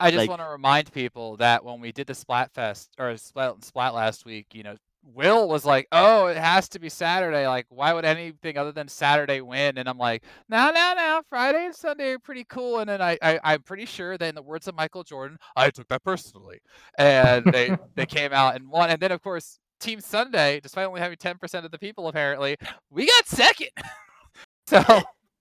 I 0.00 0.10
just 0.10 0.18
like, 0.18 0.30
want 0.30 0.42
to 0.42 0.48
remind 0.48 0.92
people 0.92 1.36
that 1.36 1.64
when 1.64 1.80
we 1.80 1.92
did 1.92 2.06
the 2.06 2.12
Splatfest 2.12 2.88
or 2.98 3.16
Splat, 3.16 3.64
Splat 3.64 3.94
last 3.94 4.24
week, 4.24 4.46
you 4.52 4.62
know, 4.62 4.76
Will 5.02 5.48
was 5.48 5.64
like, 5.64 5.88
"Oh, 5.92 6.26
it 6.26 6.36
has 6.36 6.68
to 6.70 6.78
be 6.78 6.88
Saturday. 6.88 7.46
Like, 7.46 7.66
why 7.68 7.92
would 7.92 8.04
anything 8.04 8.58
other 8.58 8.72
than 8.72 8.88
Saturday 8.88 9.40
win?" 9.40 9.78
And 9.78 9.88
I'm 9.88 9.98
like, 9.98 10.24
"No, 10.48 10.70
no, 10.70 10.94
no. 10.96 11.22
Friday 11.28 11.66
and 11.66 11.74
Sunday 11.74 12.12
are 12.12 12.18
pretty 12.18 12.44
cool." 12.44 12.80
And 12.80 12.88
then 12.88 13.00
I, 13.00 13.18
I 13.22 13.40
I'm 13.42 13.62
pretty 13.62 13.86
sure 13.86 14.18
that 14.18 14.28
in 14.28 14.34
the 14.34 14.42
words 14.42 14.68
of 14.68 14.74
Michael 14.74 15.04
Jordan, 15.04 15.38
I 15.56 15.70
took 15.70 15.88
that 15.88 16.04
personally, 16.04 16.60
and 16.98 17.44
they 17.46 17.76
they 17.94 18.06
came 18.06 18.32
out 18.32 18.56
and 18.56 18.68
won. 18.68 18.90
And 18.90 19.00
then 19.00 19.12
of 19.12 19.22
course, 19.22 19.58
Team 19.80 20.00
Sunday, 20.00 20.60
despite 20.60 20.86
only 20.86 21.00
having 21.00 21.16
10% 21.16 21.64
of 21.64 21.70
the 21.70 21.78
people, 21.78 22.08
apparently, 22.08 22.56
we 22.90 23.06
got 23.06 23.26
second. 23.26 23.70
so 24.66 24.82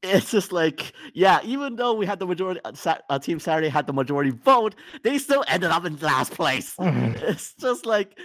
it's 0.04 0.32
just 0.32 0.52
like, 0.52 0.94
yeah, 1.14 1.40
even 1.44 1.76
though 1.76 1.94
we 1.94 2.06
had 2.06 2.20
the 2.20 2.28
majority, 2.28 2.60
uh, 2.64 2.96
uh, 3.10 3.20
Team 3.20 3.40
Saturday 3.40 3.70
had 3.70 3.88
the 3.88 3.94
majority 3.94 4.32
vote, 4.32 4.76
they 5.04 5.18
still 5.18 5.44
ended 5.48 5.72
up 5.72 5.86
in 5.86 5.98
last 5.98 6.34
place. 6.34 6.76
it's 6.80 7.54
just 7.56 7.86
like, 7.86 8.18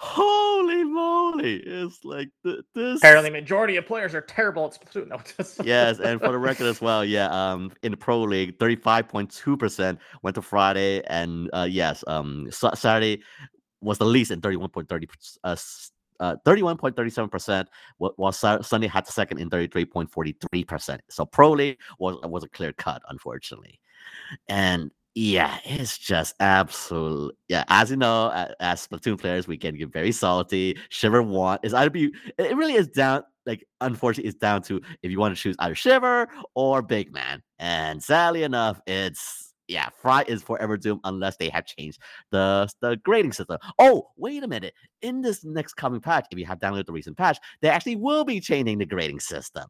holy 0.00 0.82
moly! 0.82 1.56
It's 1.56 2.04
like 2.04 2.30
th- 2.42 2.60
this. 2.74 2.98
Apparently, 2.98 3.28
majority 3.28 3.76
of 3.76 3.86
players 3.86 4.14
are 4.14 4.22
terrible 4.22 4.64
at 4.64 4.72
Splatoon. 4.72 5.08
No, 5.08 5.20
just... 5.36 5.62
yes, 5.64 6.00
and 6.00 6.18
for 6.18 6.32
the 6.32 6.38
record 6.48 6.66
as 6.66 6.80
well, 6.80 7.04
yeah, 7.04 7.26
um, 7.26 7.70
in 7.82 7.90
the 7.90 7.98
pro 7.98 8.22
league, 8.22 8.58
thirty-five 8.58 9.08
point 9.08 9.30
two 9.30 9.58
percent 9.58 9.98
went 10.22 10.34
to 10.36 10.42
Friday, 10.42 11.02
and 11.06 11.50
uh, 11.52 11.66
yes, 11.70 12.02
um, 12.06 12.48
Saturday 12.50 13.22
was 13.82 13.98
the 13.98 14.06
least 14.06 14.30
in 14.30 14.40
thirty-one 14.40 14.70
point 14.70 14.88
thirty 14.88 15.06
uh, 15.44 15.56
uh, 16.18 16.36
31.37%, 16.44 17.64
while 17.96 18.32
Sunday 18.32 18.86
had 18.86 19.06
the 19.06 19.10
second 19.12 19.38
in 19.38 19.48
33.43%. 19.48 20.98
So 21.08 21.24
Pro 21.24 21.52
League 21.52 21.78
was, 21.98 22.18
was 22.24 22.44
a 22.44 22.48
clear 22.50 22.74
cut, 22.74 23.00
unfortunately. 23.08 23.80
And 24.46 24.90
yeah, 25.14 25.58
it's 25.64 25.98
just 25.98 26.34
absolute. 26.40 27.36
Yeah, 27.48 27.64
as 27.68 27.90
you 27.90 27.96
know, 27.96 28.30
as 28.60 28.86
Splatoon 28.86 29.18
players, 29.18 29.48
we 29.48 29.56
can 29.56 29.76
get 29.76 29.92
very 29.92 30.12
salty. 30.12 30.78
Shiver 30.88 31.22
want 31.22 31.64
is 31.64 31.74
either 31.74 31.90
be. 31.90 32.12
It 32.38 32.56
really 32.56 32.74
is 32.74 32.88
down. 32.88 33.24
Like, 33.46 33.66
unfortunately, 33.80 34.28
it's 34.28 34.38
down 34.38 34.62
to 34.62 34.80
if 35.02 35.10
you 35.10 35.18
want 35.18 35.34
to 35.34 35.40
choose 35.40 35.56
either 35.58 35.74
Shiver 35.74 36.28
or 36.54 36.82
Big 36.82 37.12
Man. 37.12 37.42
And 37.58 38.02
sadly 38.02 38.44
enough, 38.44 38.80
it's 38.86 39.52
yeah, 39.66 39.88
Frye 40.00 40.24
is 40.28 40.42
forever 40.42 40.76
doomed 40.76 41.00
unless 41.04 41.36
they 41.36 41.48
have 41.48 41.66
changed 41.66 42.00
the 42.30 42.68
the 42.80 42.96
grading 43.04 43.32
system. 43.32 43.58
Oh, 43.78 44.10
wait 44.16 44.44
a 44.44 44.48
minute! 44.48 44.74
In 45.02 45.22
this 45.22 45.44
next 45.44 45.74
coming 45.74 46.00
patch, 46.00 46.26
if 46.30 46.38
you 46.38 46.46
have 46.46 46.58
downloaded 46.60 46.86
the 46.86 46.92
recent 46.92 47.16
patch, 47.16 47.38
they 47.62 47.68
actually 47.68 47.96
will 47.96 48.24
be 48.24 48.40
changing 48.40 48.78
the 48.78 48.86
grading 48.86 49.20
system. 49.20 49.64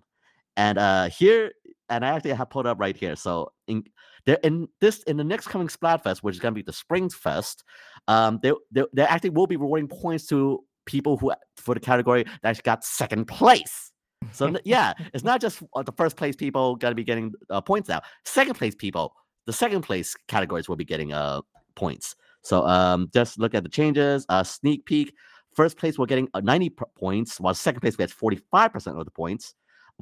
And 0.56 0.78
uh 0.78 1.08
here, 1.08 1.52
and 1.88 2.04
I 2.04 2.10
actually 2.10 2.32
have 2.32 2.50
put 2.50 2.66
up 2.66 2.78
right 2.78 2.96
here. 2.96 3.16
So 3.16 3.52
in 3.68 3.84
there 4.26 4.38
in 4.42 4.68
this 4.80 5.02
in 5.04 5.16
the 5.16 5.24
next 5.24 5.48
coming 5.48 5.68
Splatfest, 5.68 6.18
which 6.18 6.34
is 6.34 6.40
going 6.40 6.52
to 6.54 6.58
be 6.58 6.62
the 6.62 6.72
Spring 6.72 7.08
Fest, 7.08 7.64
um, 8.08 8.38
they, 8.42 8.52
they 8.70 8.84
they 8.92 9.02
actually 9.02 9.30
will 9.30 9.46
be 9.46 9.56
rewarding 9.56 9.88
points 9.88 10.26
to 10.26 10.64
people 10.86 11.16
who 11.16 11.32
for 11.56 11.74
the 11.74 11.80
category 11.80 12.24
that 12.42 12.62
got 12.62 12.84
second 12.84 13.26
place. 13.26 13.92
So 14.32 14.54
yeah, 14.64 14.92
it's 15.14 15.24
not 15.24 15.40
just 15.40 15.62
uh, 15.74 15.82
the 15.82 15.92
first 15.92 16.16
place 16.16 16.36
people 16.36 16.76
going 16.76 16.92
to 16.92 16.96
be 16.96 17.04
getting 17.04 17.32
uh, 17.48 17.60
points 17.60 17.88
now. 17.88 18.02
Second 18.24 18.54
place 18.54 18.74
people 18.74 19.14
the 19.46 19.52
second 19.52 19.82
place 19.82 20.14
categories 20.28 20.68
will 20.68 20.76
be 20.76 20.84
getting 20.84 21.12
uh 21.12 21.40
points. 21.74 22.14
So 22.42 22.66
um, 22.66 23.10
just 23.12 23.38
look 23.38 23.54
at 23.54 23.62
the 23.62 23.68
changes. 23.68 24.24
Uh, 24.28 24.42
sneak 24.44 24.84
peek. 24.86 25.12
First 25.54 25.76
place 25.76 25.98
we're 25.98 26.06
getting 26.06 26.28
uh, 26.32 26.40
90 26.40 26.70
points, 26.96 27.40
while 27.40 27.52
second 27.54 27.80
place 27.80 27.96
gets 27.96 28.14
45% 28.14 28.98
of 28.98 29.04
the 29.04 29.10
points. 29.10 29.54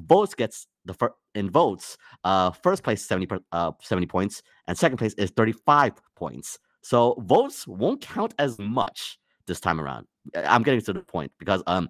Votes 0.06 0.34
gets 0.34 0.66
the 0.84 0.94
first 0.94 1.14
in 1.34 1.50
votes. 1.50 1.96
Uh, 2.24 2.50
first 2.50 2.82
place 2.82 3.04
70 3.06 3.28
uh 3.52 3.72
70 3.82 4.06
points, 4.06 4.42
and 4.66 4.76
second 4.76 4.98
place 4.98 5.14
is 5.14 5.30
35 5.30 5.92
points. 6.16 6.58
So 6.82 7.14
votes 7.20 7.66
won't 7.66 8.00
count 8.00 8.34
as 8.38 8.58
much 8.58 9.18
this 9.46 9.60
time 9.60 9.80
around. 9.80 10.06
I'm 10.36 10.62
getting 10.62 10.80
to 10.82 10.92
the 10.92 11.00
point 11.00 11.32
because 11.38 11.62
um 11.66 11.88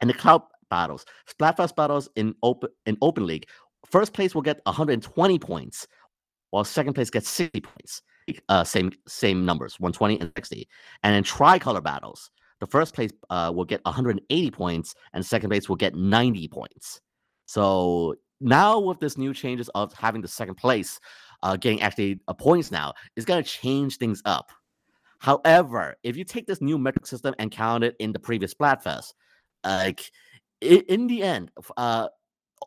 in 0.00 0.08
the 0.08 0.14
cloud 0.14 0.42
battles, 0.70 1.04
Splatfest 1.28 1.74
battles 1.76 2.08
in 2.16 2.34
open 2.42 2.70
in 2.86 2.96
open 3.02 3.26
league, 3.26 3.46
first 3.86 4.12
place 4.12 4.34
will 4.34 4.42
get 4.42 4.60
120 4.64 5.38
points, 5.38 5.86
while 6.50 6.64
second 6.64 6.94
place 6.94 7.10
gets 7.10 7.28
60 7.28 7.60
points. 7.60 8.02
Uh, 8.48 8.62
same 8.62 8.92
same 9.06 9.44
numbers, 9.46 9.80
120 9.80 10.20
and 10.20 10.32
60. 10.36 10.68
And 11.02 11.16
in 11.16 11.24
tricolor 11.24 11.80
battles, 11.80 12.30
the 12.60 12.66
first 12.66 12.94
place 12.94 13.10
uh, 13.30 13.50
will 13.54 13.64
get 13.64 13.80
180 13.84 14.50
points, 14.50 14.94
and 15.14 15.24
second 15.24 15.50
place 15.50 15.68
will 15.68 15.76
get 15.76 15.94
90 15.94 16.48
points. 16.48 17.00
So 17.48 18.14
now 18.40 18.78
with 18.78 19.00
this 19.00 19.16
new 19.16 19.32
changes 19.32 19.70
of 19.70 19.94
having 19.94 20.20
the 20.20 20.28
second 20.28 20.56
place 20.56 21.00
uh, 21.42 21.56
getting 21.56 21.80
actually 21.80 22.20
uh, 22.28 22.34
points 22.34 22.70
now, 22.70 22.92
is 23.16 23.24
going 23.24 23.42
to 23.42 23.48
change 23.48 23.96
things 23.96 24.20
up. 24.26 24.52
However, 25.18 25.96
if 26.02 26.14
you 26.16 26.24
take 26.24 26.46
this 26.46 26.60
new 26.60 26.78
metric 26.78 27.06
system 27.06 27.34
and 27.38 27.50
count 27.50 27.84
it 27.84 27.96
in 27.98 28.12
the 28.12 28.18
previous 28.18 28.52
Splatfest, 28.52 29.14
like 29.64 30.12
in 30.60 31.06
the 31.06 31.22
end, 31.22 31.50
uh, 31.76 32.08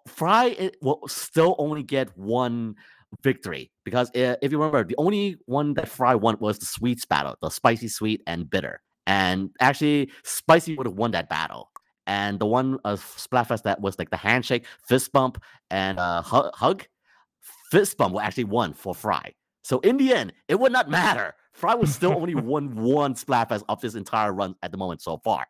Frye 0.08 0.72
will 0.82 1.02
still 1.08 1.56
only 1.60 1.84
get 1.84 2.18
one 2.18 2.76
victory 3.22 3.72
because 3.84 4.10
uh, 4.16 4.36
if 4.42 4.52
you 4.52 4.58
remember, 4.58 4.84
the 4.84 4.96
only 4.98 5.38
one 5.46 5.76
that 5.76 5.90
Frye 5.90 6.16
won 6.16 6.38
was 6.40 6.58
the 6.58 6.66
sweets 6.66 7.06
battle, 7.06 7.36
the 7.40 7.50
spicy, 7.50 7.88
sweet, 7.88 8.22
and 8.26 8.50
bitter. 8.50 8.82
And 9.06 9.52
actually, 9.60 10.12
spicy 10.24 10.76
would 10.76 10.88
have 10.88 10.96
won 10.96 11.12
that 11.12 11.30
battle. 11.30 11.70
And 12.08 12.40
the 12.40 12.46
one 12.46 12.80
of 12.84 13.00
uh, 13.00 13.20
Splatfest 13.20 13.64
that 13.64 13.80
was 13.80 13.98
like 14.00 14.10
the 14.10 14.18
handshake, 14.18 14.66
fist 14.88 15.12
bump, 15.12 15.42
and 15.70 16.00
uh, 16.00 16.22
hug, 16.22 16.88
fist 17.70 17.98
bump 17.98 18.14
will 18.14 18.22
actually 18.22 18.46
won 18.46 18.74
for 18.74 18.96
Frye. 18.96 19.34
So 19.64 19.80
in 19.82 19.98
the 19.98 20.14
end, 20.14 20.34
it 20.48 20.60
would 20.60 20.72
not 20.72 20.90
matter. 20.90 21.36
Frye 21.54 21.76
was 21.76 21.94
still 21.94 22.14
only 22.14 22.36
won 22.52 22.76
one 22.76 23.14
Splatfest 23.14 23.64
of 23.70 23.82
this 23.82 23.96
entire 23.96 24.34
run 24.34 24.56
at 24.64 24.72
the 24.72 24.78
moment 24.78 25.02
so 25.02 25.18
far. 25.24 25.46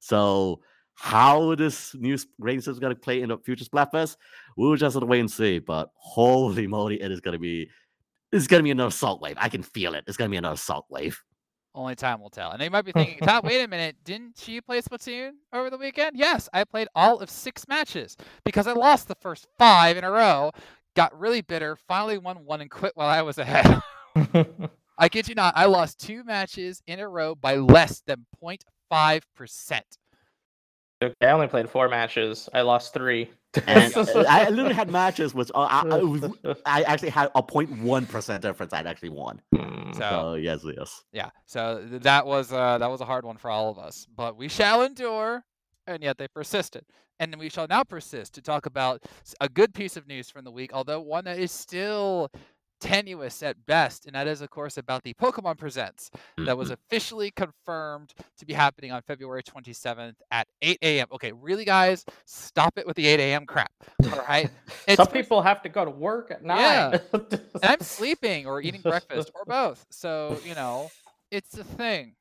So 0.00 0.60
how 0.94 1.54
this 1.54 1.94
new 1.94 2.16
grading 2.40 2.60
system 2.60 2.74
is 2.74 2.80
going 2.80 2.94
to 2.94 3.00
play 3.00 3.22
in 3.22 3.28
the 3.28 3.38
future 3.38 3.64
Splatfest, 3.64 4.16
we'll 4.56 4.76
just 4.76 4.94
have 4.94 5.02
to 5.02 5.06
wait 5.06 5.20
and 5.20 5.30
see. 5.30 5.58
But 5.58 5.90
holy 5.94 6.66
moly, 6.66 7.00
it 7.00 7.10
is 7.10 7.20
going 7.20 7.32
to 7.32 7.38
be 7.38 7.70
it's 8.32 8.48
going 8.48 8.60
to 8.60 8.64
be 8.64 8.72
another 8.72 8.90
salt 8.90 9.20
wave. 9.20 9.36
I 9.38 9.48
can 9.48 9.62
feel 9.62 9.94
it. 9.94 10.04
It's 10.08 10.16
going 10.16 10.28
to 10.28 10.32
be 10.32 10.38
another 10.38 10.56
salt 10.56 10.86
wave. 10.88 11.22
Only 11.74 11.96
time 11.96 12.20
will 12.20 12.30
tell. 12.30 12.52
And 12.52 12.60
they 12.60 12.68
might 12.68 12.84
be 12.84 12.92
thinking, 12.92 13.18
Tom, 13.22 13.42
wait 13.44 13.62
a 13.62 13.68
minute, 13.68 13.96
didn't 14.04 14.46
you 14.46 14.62
play 14.62 14.80
Splatoon 14.80 15.32
over 15.52 15.70
the 15.70 15.78
weekend? 15.78 16.16
Yes, 16.16 16.48
I 16.52 16.64
played 16.64 16.88
all 16.94 17.18
of 17.18 17.28
six 17.28 17.66
matches 17.66 18.16
because 18.44 18.66
I 18.66 18.72
lost 18.72 19.08
the 19.08 19.16
first 19.16 19.48
five 19.58 19.96
in 19.96 20.04
a 20.04 20.10
row, 20.10 20.52
got 20.94 21.18
really 21.18 21.40
bitter, 21.40 21.76
finally 21.88 22.18
won 22.18 22.44
one 22.44 22.60
and 22.60 22.70
quit 22.70 22.92
while 22.94 23.08
I 23.08 23.22
was 23.22 23.38
ahead. 23.38 23.82
I 24.98 25.08
kid 25.08 25.28
you 25.28 25.34
not, 25.34 25.54
I 25.56 25.64
lost 25.64 25.98
two 25.98 26.22
matches 26.22 26.80
in 26.86 27.00
a 27.00 27.08
row 27.08 27.34
by 27.34 27.56
less 27.56 28.02
than 28.06 28.26
0.5%. 28.40 29.80
I 31.02 31.26
only 31.26 31.48
played 31.48 31.68
four 31.68 31.88
matches. 31.88 32.48
I 32.54 32.62
lost 32.62 32.94
three. 32.94 33.30
and 33.66 33.94
I 34.28 34.48
literally 34.48 34.74
had 34.74 34.90
matches 34.90 35.34
which 35.34 35.50
uh, 35.54 35.68
I, 35.70 36.52
I, 36.66 36.82
actually 36.82 37.10
had 37.10 37.30
a 37.34 37.42
0.1 37.42 38.08
percent 38.08 38.42
difference. 38.42 38.72
I'd 38.72 38.86
actually 38.86 39.10
won. 39.10 39.40
Hmm. 39.54 39.92
So, 39.92 39.98
so, 40.00 40.34
yes, 40.34 40.64
yes, 40.76 41.04
yeah. 41.12 41.30
So 41.46 41.84
that 41.90 42.26
was 42.26 42.52
uh, 42.52 42.78
that 42.78 42.90
was 42.90 43.00
a 43.00 43.04
hard 43.04 43.24
one 43.24 43.36
for 43.36 43.50
all 43.50 43.70
of 43.70 43.78
us, 43.78 44.06
but 44.14 44.36
we 44.36 44.48
shall 44.48 44.82
endure, 44.82 45.44
and 45.86 46.02
yet 46.02 46.18
they 46.18 46.26
persisted, 46.28 46.84
and 47.20 47.36
we 47.36 47.48
shall 47.48 47.66
now 47.68 47.84
persist 47.84 48.34
to 48.34 48.42
talk 48.42 48.66
about 48.66 49.02
a 49.40 49.48
good 49.48 49.72
piece 49.72 49.96
of 49.96 50.08
news 50.08 50.30
from 50.30 50.44
the 50.44 50.50
week, 50.50 50.72
although 50.72 51.00
one 51.00 51.24
that 51.24 51.38
is 51.38 51.52
still 51.52 52.30
tenuous 52.84 53.42
at 53.42 53.64
best, 53.66 54.04
and 54.04 54.14
that 54.14 54.26
is, 54.26 54.42
of 54.42 54.50
course, 54.50 54.76
about 54.76 55.02
the 55.04 55.14
Pokemon 55.14 55.56
Presents 55.56 56.10
that 56.36 56.56
was 56.56 56.68
Mhm. 56.68 56.74
officially 56.74 57.30
confirmed 57.30 58.12
to 58.38 58.44
be 58.44 58.52
happening 58.52 58.92
on 58.92 59.00
February 59.02 59.42
27th 59.42 60.16
at 60.30 60.46
8 60.60 60.78
a.m. 60.82 61.06
Okay, 61.12 61.32
really, 61.32 61.64
guys, 61.64 62.04
stop 62.26 62.76
it 62.78 62.86
with 62.86 62.96
the 62.96 63.06
8 63.06 63.20
a.m. 63.20 63.46
crap. 63.46 63.72
All 64.12 64.24
right, 64.28 64.50
It's 64.86 64.96
Some 64.96 65.06
for- 65.06 65.12
people 65.12 65.40
have 65.42 65.62
to 65.62 65.68
go 65.70 65.84
to 65.84 65.90
work 65.90 66.30
at 66.30 66.42
Yeah. 66.44 66.90
night. 66.90 67.02
and 67.32 67.64
I'm 67.64 67.80
sleeping 67.80 68.46
or 68.46 68.60
eating 68.60 68.82
breakfast 68.82 69.30
or 69.34 69.44
both. 69.46 69.86
So 69.90 70.38
you 70.44 70.54
know, 70.54 70.90
it's 71.30 71.56
a 71.56 71.64
thing. 71.64 72.16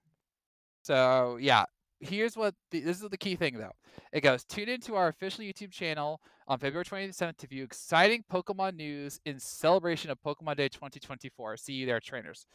So 0.84 1.38
yeah, 1.42 1.66
here's 2.06 2.36
what 2.38 2.56
the, 2.72 2.82
this 2.82 3.02
is 3.02 3.10
the 3.10 3.18
key 3.18 3.36
thing 3.36 3.58
though. 3.58 3.72
It 4.12 4.22
goes 4.22 4.44
tune 4.44 4.70
into 4.70 4.96
our 4.96 5.08
official 5.08 5.44
YouTube 5.44 5.72
channel 5.72 6.22
on 6.48 6.60
February 6.60 6.86
27th 6.86 7.38
to 7.38 7.48
view 7.48 7.64
exciting 7.64 8.24
Pokemon 8.32 8.76
news 8.76 9.20
in 9.26 9.40
celebration 9.40 10.12
of 10.12 10.22
Pokemon 10.22 10.58
Day 10.58 10.70
2024. 10.70 11.58
See 11.58 11.74
you 11.74 11.86
there, 11.86 12.00
trainers. 12.00 12.46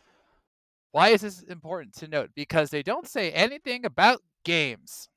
Why 0.92 1.09
is 1.11 1.20
this 1.20 1.42
important 1.42 1.94
to 1.96 2.09
note? 2.09 2.30
Because 2.34 2.70
they 2.70 2.82
don't 2.82 3.07
say 3.07 3.30
anything 3.32 3.84
about 3.84 4.20
games. 4.44 5.09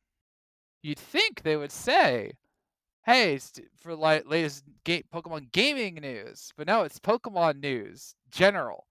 You'd 0.84 1.00
think 1.00 1.44
they 1.44 1.56
would 1.56 1.72
say, 1.72 2.34
"Hey, 3.06 3.40
for 3.78 3.96
like 3.96 4.26
latest 4.26 4.64
ga- 4.84 5.04
Pokemon 5.14 5.52
gaming 5.52 5.96
news," 5.96 6.52
but 6.58 6.68
no, 6.68 6.84
it's 6.84 7.00
Pokemon 7.00 7.60
news, 7.62 8.16
general, 8.30 8.88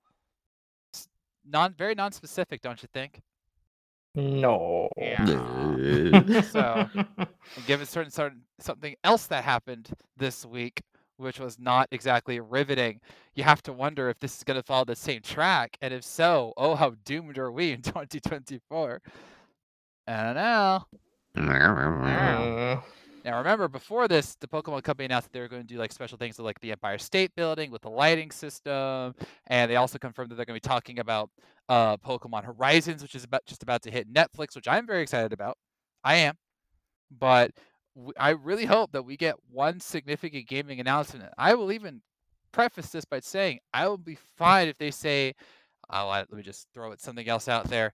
S- 0.95 1.09
non 1.45 1.74
very 1.74 1.95
non-specific, 1.95 2.61
don't 2.62 2.82
you 2.82 2.88
think? 2.93 3.22
No. 4.15 4.89
Uh, 5.01 6.43
So- 6.43 6.89
given 7.67 7.87
certain, 7.87 8.11
certain 8.11 8.43
something 8.59 8.95
else 9.05 9.27
that 9.27 9.45
happened 9.45 9.91
this 10.17 10.45
week, 10.45 10.83
which 11.17 11.39
was 11.39 11.59
not 11.59 11.89
exactly 11.93 12.41
riveting, 12.41 13.01
you 13.35 13.45
have 13.45 13.63
to 13.63 13.73
wonder 13.73 14.09
if 14.09 14.19
this 14.21 14.37
is 14.39 14.45
going 14.45 14.59
to 14.59 14.63
follow 14.63 14.85
the 14.85 14.97
same 14.97 15.21
track, 15.23 15.77
and 15.81 15.93
if 15.95 16.03
so, 16.05 16.53
oh, 16.57 16.75
how 16.75 16.95
doomed 17.05 17.39
are 17.39 17.53
we 17.53 17.73
in 17.73 17.83
2024? 17.83 19.01
I 20.07 20.23
don't 20.23 20.35
know. 20.35 20.85
Now 23.25 23.37
remember, 23.39 23.68
before 23.68 24.09
this, 24.09 24.35
the 24.37 24.47
Pokemon 24.49 24.83
Company 24.83 25.05
announced 25.05 25.27
that 25.29 25.33
they 25.35 25.41
were 25.41 25.49
going 25.49 25.61
to 25.62 25.66
do 25.68 25.79
like 25.79 25.93
special 25.93 26.16
things 26.16 26.39
like 26.39 26.59
the 26.61 26.73
Empire 26.73 26.97
State 26.97 27.35
Building 27.37 27.71
with 27.71 27.83
the 27.83 27.91
lighting 27.91 28.31
system, 28.31 29.14
and 29.47 29.71
they 29.71 29.77
also 29.77 29.99
confirmed 29.99 30.31
that 30.31 30.37
they're 30.37 30.47
going 30.47 30.59
to 30.59 30.66
be 30.66 30.68
talking 30.68 30.99
about 31.01 31.29
uh, 31.68 31.99
Pokemon 31.99 32.45
Horizons, 32.45 33.03
which 33.03 33.14
is 33.14 33.25
about 33.25 33.45
just 33.45 33.62
about 33.62 33.83
to 33.83 33.91
hit 33.91 34.12
Netflix, 34.12 34.57
which 34.57 34.66
I'm 34.66 34.87
very 34.87 35.03
excited 35.03 35.35
about. 35.35 35.59
I 36.03 36.14
am, 36.16 36.39
but 37.11 37.51
w- 37.95 38.14
I 38.18 38.31
really 38.31 38.64
hope 38.64 38.93
that 38.93 39.03
we 39.03 39.18
get 39.18 39.35
one 39.51 39.81
significant 39.81 40.49
gaming 40.49 40.81
announcement. 40.81 41.31
I 41.37 41.55
will 41.55 41.73
even 41.73 42.01
preface 42.53 42.89
this 42.89 43.05
by 43.05 43.21
saying 43.21 43.59
I 43.75 43.87
will 43.87 43.99
be 43.99 44.16
fine 44.39 44.68
if 44.68 44.79
they 44.79 44.91
say, 44.91 45.35
"Oh, 45.91 46.09
I- 46.09 46.21
let 46.21 46.33
me 46.33 46.43
just 46.43 46.68
throw 46.73 46.93
it 46.93 47.03
something 47.03 47.29
else 47.29 47.49
out 47.49 47.66
there." 47.68 47.93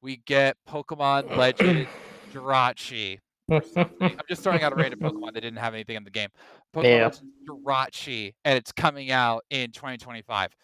We 0.00 0.16
get 0.16 0.56
Pokemon 0.66 1.36
Legend 1.36 1.86
Jirachi 2.32 3.18
I'm 4.00 4.20
just 4.28 4.42
throwing 4.42 4.62
out 4.62 4.72
a 4.72 4.76
random 4.76 5.00
Pokemon 5.00 5.34
that 5.34 5.40
didn't 5.42 5.58
have 5.58 5.74
anything 5.74 5.96
in 5.96 6.04
the 6.04 6.10
game. 6.10 6.28
Pokemon 6.74 6.84
Yeah. 6.84 7.10
Jirachi, 7.48 8.34
and 8.44 8.56
it's 8.56 8.72
coming 8.72 9.10
out 9.10 9.44
in 9.50 9.70
2025. 9.72 10.56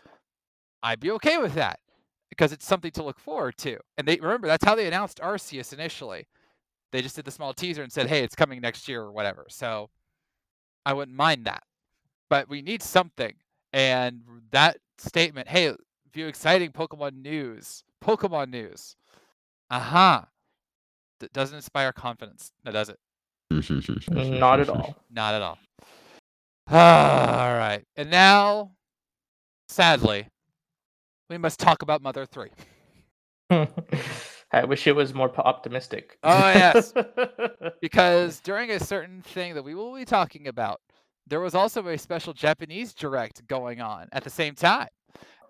I'd 0.82 1.00
be 1.00 1.10
okay 1.12 1.38
with 1.38 1.54
that 1.54 1.80
because 2.30 2.52
it's 2.52 2.66
something 2.66 2.90
to 2.92 3.02
look 3.02 3.18
forward 3.18 3.56
to. 3.58 3.78
And 3.96 4.06
they 4.06 4.16
remember 4.16 4.46
that's 4.46 4.64
how 4.64 4.74
they 4.74 4.86
announced 4.86 5.18
Arceus 5.20 5.72
initially. 5.72 6.26
They 6.92 7.02
just 7.02 7.16
did 7.16 7.24
the 7.24 7.30
small 7.30 7.52
teaser 7.52 7.82
and 7.82 7.92
said, 7.92 8.08
"Hey, 8.08 8.22
it's 8.22 8.34
coming 8.36 8.60
next 8.60 8.88
year 8.88 9.02
or 9.02 9.12
whatever." 9.12 9.46
So 9.48 9.90
I 10.86 10.94
wouldn't 10.94 11.16
mind 11.16 11.44
that, 11.46 11.64
but 12.30 12.48
we 12.48 12.62
need 12.62 12.82
something. 12.82 13.34
And 13.72 14.22
that 14.50 14.78
statement, 14.98 15.48
"Hey, 15.48 15.74
view 16.12 16.26
exciting 16.26 16.72
Pokemon 16.72 17.20
news, 17.22 17.84
Pokemon 18.02 18.50
news," 18.50 18.96
uh 19.70 19.80
huh, 19.80 20.22
that 21.20 21.32
doesn't 21.32 21.56
inspire 21.56 21.92
confidence. 21.92 22.52
That 22.64 22.72
does 22.72 22.88
it. 22.88 22.98
Not 23.50 24.60
at 24.60 24.68
all. 24.68 24.96
Not 25.10 25.34
at 25.34 25.42
all. 25.42 25.58
Ah, 26.70 27.46
all 27.48 27.56
right. 27.56 27.82
And 27.96 28.10
now, 28.10 28.72
sadly, 29.68 30.28
we 31.30 31.38
must 31.38 31.58
talk 31.58 31.82
about 31.82 32.02
Mother 32.02 32.26
3. 32.26 32.50
I 34.52 34.64
wish 34.64 34.86
it 34.86 34.96
was 34.96 35.14
more 35.14 35.32
optimistic. 35.40 36.18
Oh, 36.22 36.50
yes. 36.50 36.92
Because 37.80 38.40
during 38.40 38.70
a 38.70 38.80
certain 38.80 39.22
thing 39.22 39.54
that 39.54 39.62
we 39.62 39.74
will 39.74 39.94
be 39.94 40.04
talking 40.04 40.48
about, 40.48 40.80
there 41.26 41.40
was 41.40 41.54
also 41.54 41.86
a 41.88 41.96
special 41.96 42.32
Japanese 42.32 42.92
direct 42.92 43.46
going 43.46 43.80
on 43.80 44.08
at 44.12 44.24
the 44.24 44.30
same 44.30 44.54
time. 44.54 44.88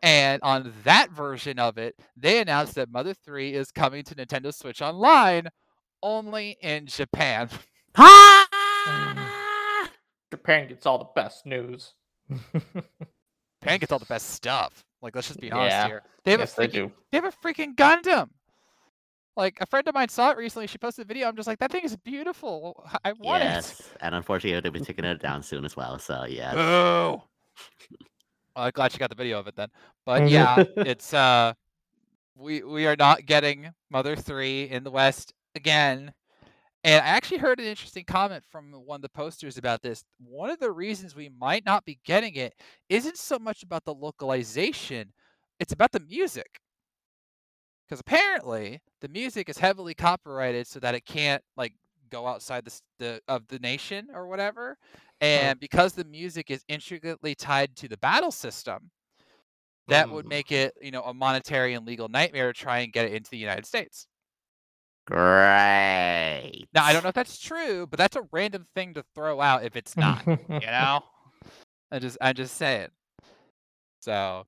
And 0.02 0.42
on 0.42 0.72
that 0.84 1.10
version 1.10 1.58
of 1.58 1.78
it, 1.78 1.94
they 2.16 2.40
announced 2.40 2.74
that 2.76 2.90
Mother 2.90 3.14
3 3.14 3.54
is 3.54 3.70
coming 3.72 4.04
to 4.04 4.14
Nintendo 4.14 4.54
Switch 4.54 4.80
Online 4.80 5.48
only 6.02 6.56
in 6.62 6.86
Japan. 6.86 7.48
Japan 10.30 10.68
gets 10.68 10.86
all 10.86 10.98
the 10.98 11.08
best 11.16 11.46
news. 11.46 11.94
Japan 12.30 13.78
gets 13.80 13.90
all 13.90 13.98
the 13.98 14.06
best 14.06 14.30
stuff. 14.30 14.84
Like, 15.02 15.14
let's 15.14 15.28
just 15.28 15.40
be 15.40 15.50
honest 15.50 15.70
Yeah. 15.72 15.86
here. 15.86 16.02
They 16.24 16.32
have 16.32 16.40
yes, 16.40 16.54
a 16.54 16.56
they 16.56 16.68
freaking 16.68 16.72
do. 16.72 16.92
They 17.10 17.18
have 17.18 17.24
a 17.24 17.32
freaking 17.32 17.74
Gundam. 17.74 18.28
Like 19.36 19.58
a 19.60 19.66
friend 19.66 19.86
of 19.86 19.94
mine 19.94 20.08
saw 20.08 20.32
it 20.32 20.36
recently. 20.36 20.66
She 20.66 20.78
posted 20.78 21.04
a 21.04 21.08
video. 21.08 21.28
I'm 21.28 21.36
just 21.36 21.46
like, 21.46 21.60
that 21.60 21.70
thing 21.70 21.84
is 21.84 21.96
beautiful. 21.96 22.84
I 23.04 23.12
want 23.12 23.44
yes, 23.44 23.80
and 24.00 24.14
unfortunately 24.14 24.60
they'll 24.60 24.72
be 24.72 24.80
taking 24.80 25.04
it 25.04 25.20
down 25.20 25.44
soon 25.44 25.64
as 25.64 25.76
well. 25.76 25.98
So 26.00 26.22
it. 26.22 26.32
yes. 26.32 26.56
I'm 28.58 28.72
glad 28.74 28.92
she 28.92 28.98
got 28.98 29.10
the 29.10 29.16
video 29.16 29.38
of 29.38 29.46
it 29.46 29.56
then. 29.56 29.68
But 30.04 30.28
yeah, 30.28 30.64
it's 30.76 31.14
uh, 31.14 31.54
we 32.36 32.62
we 32.62 32.86
are 32.86 32.96
not 32.96 33.26
getting 33.26 33.70
Mother 33.90 34.16
Three 34.16 34.64
in 34.64 34.84
the 34.84 34.90
West 34.90 35.32
again. 35.54 36.12
And 36.84 37.02
I 37.02 37.08
actually 37.08 37.38
heard 37.38 37.58
an 37.58 37.66
interesting 37.66 38.04
comment 38.04 38.44
from 38.50 38.70
one 38.70 38.98
of 38.98 39.02
the 39.02 39.08
posters 39.08 39.58
about 39.58 39.82
this. 39.82 40.04
One 40.24 40.48
of 40.48 40.60
the 40.60 40.70
reasons 40.70 41.14
we 41.14 41.28
might 41.28 41.66
not 41.66 41.84
be 41.84 41.98
getting 42.04 42.36
it 42.36 42.54
isn't 42.88 43.16
so 43.16 43.38
much 43.38 43.64
about 43.64 43.84
the 43.84 43.94
localization, 43.94 45.12
it's 45.58 45.72
about 45.72 45.90
the 45.90 46.00
music. 46.00 46.60
Because 47.84 48.00
apparently 48.00 48.80
the 49.00 49.08
music 49.08 49.48
is 49.48 49.58
heavily 49.58 49.94
copyrighted 49.94 50.66
so 50.66 50.78
that 50.80 50.94
it 50.94 51.04
can't 51.04 51.42
like 51.56 51.74
go 52.10 52.26
outside 52.26 52.64
the, 52.64 52.80
the 52.98 53.20
of 53.28 53.46
the 53.48 53.58
nation 53.58 54.08
or 54.14 54.28
whatever. 54.28 54.78
And 55.20 55.58
because 55.60 55.94
the 55.94 56.04
music 56.04 56.50
is 56.50 56.64
intricately 56.68 57.34
tied 57.34 57.76
to 57.76 57.88
the 57.88 57.96
battle 57.98 58.30
system, 58.32 58.90
that 59.88 60.10
would 60.10 60.26
Mm. 60.26 60.28
make 60.28 60.52
it, 60.52 60.74
you 60.80 60.90
know, 60.90 61.02
a 61.02 61.14
monetary 61.14 61.74
and 61.74 61.86
legal 61.86 62.08
nightmare 62.08 62.52
to 62.52 62.58
try 62.58 62.80
and 62.80 62.92
get 62.92 63.06
it 63.06 63.12
into 63.14 63.30
the 63.30 63.38
United 63.38 63.66
States. 63.66 64.06
Great. 65.06 66.68
Now 66.72 66.84
I 66.84 66.92
don't 66.92 67.02
know 67.02 67.08
if 67.08 67.14
that's 67.14 67.38
true, 67.38 67.86
but 67.86 67.98
that's 67.98 68.16
a 68.16 68.22
random 68.32 68.64
thing 68.74 68.94
to 68.94 69.04
throw 69.14 69.40
out 69.40 69.64
if 69.64 69.76
it's 69.76 69.96
not. 69.96 70.24
you 70.60 70.66
know, 70.66 71.00
I 71.90 71.98
just 71.98 72.18
I 72.20 72.32
just 72.32 72.56
say 72.56 72.82
it. 72.82 72.92
So 74.00 74.46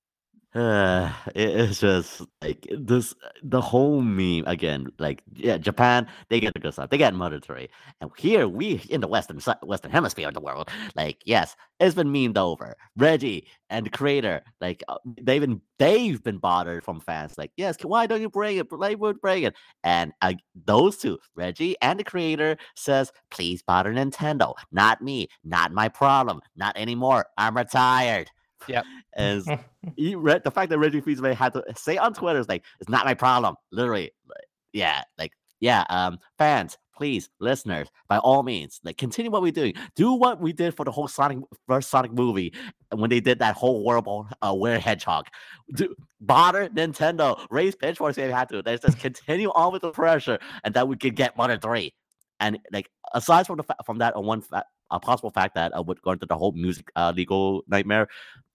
Uh, 0.53 1.13
it 1.37 1.49
is 1.49 1.79
just 1.79 2.23
like 2.43 2.67
this 2.77 3.15
the 3.45 3.61
whole 3.61 4.01
meme 4.01 4.43
again 4.49 4.89
like 4.99 5.23
yeah 5.37 5.57
japan 5.57 6.09
they 6.29 6.41
get 6.41 6.53
the 6.55 6.59
good 6.59 6.73
stuff 6.73 6.91
they 6.91 6.99
get 6.99 7.15
three 7.45 7.69
and 8.01 8.11
here 8.19 8.49
we 8.49 8.83
in 8.91 9.01
the 9.01 9.07
western 9.07 9.39
western 9.63 9.93
hemisphere 9.93 10.27
of 10.27 10.35
the 10.35 10.41
world 10.41 10.69
like 10.97 11.23
yes 11.25 11.55
it's 11.79 11.95
been 11.95 12.09
memed 12.13 12.37
over 12.37 12.75
reggie 12.97 13.47
and 13.69 13.87
the 13.87 13.91
creator 13.91 14.43
like 14.61 14.83
uh, 14.89 14.97
they've 15.23 15.41
been 15.41 15.61
they've 15.79 16.21
been 16.25 16.39
bothered 16.39 16.83
from 16.83 16.99
fans 16.99 17.39
like 17.39 17.53
yes 17.57 17.77
why 17.85 18.05
don't 18.09 18.21
you 18.21 18.29
bring 18.29 18.57
it 18.57 18.67
they 18.81 18.97
would 18.97 19.21
bring 19.21 19.45
it 19.45 19.55
and 19.85 20.13
uh, 20.21 20.33
those 20.65 20.97
two 20.97 21.17
reggie 21.37 21.77
and 21.81 22.01
the 22.01 22.05
creator 22.05 22.57
says 22.75 23.13
please 23.31 23.63
bother 23.63 23.93
nintendo 23.95 24.53
not 24.73 25.01
me 25.01 25.29
not 25.45 25.71
my 25.73 25.89
problem 25.89 26.41
not 26.57 26.77
anymore 26.77 27.27
i'm 27.39 27.57
retired 27.57 28.29
Yep. 28.69 28.85
Is 29.17 29.49
he 29.97 30.15
read 30.15 30.45
the 30.45 30.51
fact 30.51 30.71
that 30.71 30.79
Reggie 30.79 31.01
Fils-Aimé 31.01 31.35
had 31.35 31.53
to 31.55 31.65
say 31.77 31.97
on 31.97 32.15
Twitter 32.15 32.39
is 32.39 32.49
like, 32.49 32.65
it's 32.81 32.91
not 32.91 33.05
my 33.05 33.15
problem. 33.15 33.57
Literally, 33.73 34.13
like, 34.29 34.47
yeah, 34.73 35.03
like 35.19 35.33
yeah, 35.61 35.85
um, 35.91 36.19
fans, 36.39 36.79
please, 36.97 37.29
listeners, 37.39 37.89
by 38.09 38.19
all 38.19 38.43
means, 38.43 38.81
like 38.85 38.97
continue 38.97 39.31
what 39.31 39.43
we're 39.43 39.53
doing. 39.53 39.75
Do 39.95 40.13
what 40.15 40.41
we 40.41 40.53
did 40.53 40.75
for 40.75 40.85
the 40.85 40.91
whole 40.91 41.09
Sonic 41.09 41.39
first 41.67 41.91
Sonic 41.91 42.13
movie 42.13 42.53
when 42.95 43.11
they 43.11 43.21
did 43.21 43.39
that 43.39 43.57
whole 43.57 43.83
horrible 43.83 44.29
uh, 44.43 44.55
weird 44.55 44.81
hedgehog. 44.81 45.27
Do 45.75 45.95
bother 46.21 46.69
Nintendo, 46.69 47.47
raise 47.51 47.77
pitchforks 47.77 48.19
if 48.19 48.27
you 48.27 48.33
had 48.33 48.49
to. 48.51 48.63
Let's 48.65 48.83
just 48.85 48.99
continue 48.99 49.51
on 49.51 49.73
with 49.73 49.83
the 49.83 49.93
pressure, 49.93 50.39
and 50.65 50.75
that 50.75 50.89
we 50.89 50.97
could 50.97 51.15
get 51.15 51.37
Mother 51.37 51.59
Three. 51.59 51.95
And 52.41 52.59
like 52.73 52.91
aside 53.13 53.47
from 53.47 53.59
the 53.59 53.65
fa- 53.65 53.77
from 53.85 53.99
that, 53.99 54.17
uh, 54.17 54.21
one 54.21 54.41
fa- 54.41 54.65
a 54.91 54.99
possible 54.99 55.31
fact 55.31 55.55
that 55.55 55.77
uh, 55.77 55.83
would 55.83 56.01
go 56.03 56.13
into 56.13 56.27
the 56.27 56.37
whole 56.37 56.53
music 56.53 56.91
uh, 56.97 57.13
legal 57.15 57.63
nightmare, 57.69 58.09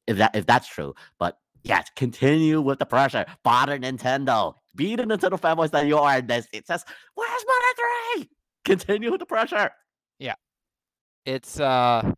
if 0.08 0.18
that 0.18 0.36
if 0.36 0.46
that's 0.46 0.68
true, 0.68 0.94
but 1.20 1.38
yes, 1.66 1.90
continue 1.96 2.62
with 2.62 2.80
the 2.80 2.86
pressure. 2.86 3.26
Bother 3.44 3.78
Nintendo. 3.78 4.56
Be 4.76 4.96
the 4.96 5.04
Nintendo 5.04 5.40
fanboys 5.40 5.72
that 5.72 5.88
you 5.88 5.98
are 5.98 6.22
this. 6.22 6.48
It 6.54 6.68
says, 6.68 6.86
Where's 7.16 7.46
Mother 7.48 8.18
3? 8.18 8.30
Continue 8.66 9.12
with 9.12 9.20
the 9.20 9.26
pressure. 9.26 9.72
Yeah, 10.20 10.36
it's 11.26 11.60
uh, 11.60 12.12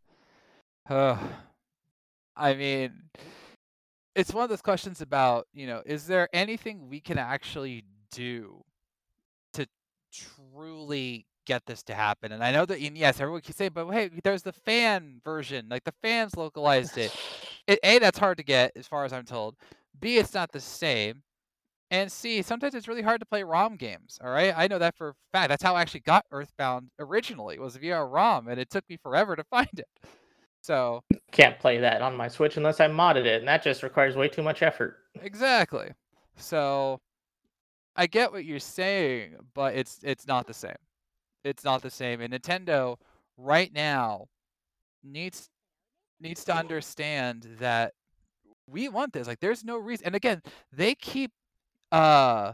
uh 0.90 1.18
I 2.36 2.54
mean, 2.54 2.94
it's 4.16 4.34
one 4.34 4.44
of 4.44 4.50
those 4.50 4.62
questions 4.62 5.02
about 5.02 5.48
you 5.54 5.68
know 5.68 5.82
is 5.86 6.08
there 6.08 6.28
anything 6.34 6.90
we 6.90 7.00
can 7.00 7.18
actually 7.18 7.86
do 8.12 8.64
to 9.54 9.66
truly 10.12 11.26
get 11.46 11.66
this 11.66 11.82
to 11.84 11.94
happen 11.94 12.34
and 12.34 12.44
i 12.44 12.52
know 12.52 12.66
that 12.66 12.82
and 12.82 12.98
yes 12.98 13.22
everyone 13.22 13.42
can 13.42 13.54
say 13.54 13.70
but 13.70 13.90
hey 13.90 14.10
there's 14.24 14.42
the 14.44 14.52
fan 14.52 15.22
version 15.24 15.68
like 15.70 15.84
the 15.86 15.94
fans 16.02 16.36
localized 16.36 16.98
it. 16.98 17.16
It 17.68 17.80
a 17.84 18.00
that's 18.00 18.18
hard 18.20 18.38
to 18.38 18.44
get 18.44 18.72
as 18.76 18.88
far 18.88 19.06
as 19.06 19.14
i'm 19.14 19.26
told 19.26 19.56
b 20.00 20.18
it's 20.18 20.34
not 20.34 20.52
the 20.52 20.60
same 20.60 21.22
and 21.92 22.12
c 22.12 22.42
sometimes 22.42 22.76
it's 22.76 22.88
really 22.88 23.02
hard 23.02 23.20
to 23.20 23.26
play 23.26 23.44
rom 23.44 23.76
games 23.76 24.18
all 24.24 24.30
right 24.30 24.54
i 24.58 24.68
know 24.68 24.80
that 24.80 24.96
for 24.96 25.10
a 25.10 25.14
fact 25.32 25.50
that's 25.50 25.64
how 25.64 25.76
i 25.76 25.82
actually 25.82 26.02
got 26.02 26.26
earthbound 26.32 26.90
originally 27.00 27.56
it 27.56 27.62
was 27.62 27.76
via 27.76 28.04
rom 28.04 28.48
and 28.48 28.60
it 28.60 28.70
took 28.70 28.84
me 28.90 28.98
forever 28.98 29.36
to 29.36 29.44
find 29.50 29.70
it 29.74 29.88
so 30.68 31.02
Can't 31.32 31.58
play 31.60 31.78
that 31.78 32.02
on 32.02 32.16
my 32.16 32.28
Switch 32.28 32.58
unless 32.58 32.82
I 32.82 32.88
modded 32.88 33.26
it, 33.26 33.40
and 33.40 33.48
that 33.48 33.64
just 33.64 33.84
requires 33.84 34.18
way 34.18 34.28
too 34.28 34.44
much 34.44 34.62
effort. 34.62 34.98
Exactly. 35.22 35.92
So 36.36 37.00
I 37.96 38.08
get 38.08 38.34
what 38.34 38.44
you're 38.44 38.60
saying, 38.60 39.36
but 39.54 39.76
it's 39.76 40.00
it's 40.04 40.28
not 40.28 40.46
the 40.46 40.54
same. 40.54 40.76
It's 41.46 41.64
not 41.64 41.82
the 41.82 41.90
same. 41.90 42.20
And 42.20 42.34
Nintendo 42.34 42.98
right 43.38 43.72
now 43.74 44.26
needs 45.04 45.50
needs 46.20 46.44
to 46.46 46.56
understand 46.56 47.48
that 47.60 47.94
we 48.68 48.90
want 48.90 49.14
this. 49.14 49.28
Like 49.28 49.40
there's 49.40 49.64
no 49.64 49.78
reason 49.78 50.08
and 50.08 50.16
again, 50.16 50.42
they 50.72 50.96
keep 50.96 51.32
uh 51.92 52.54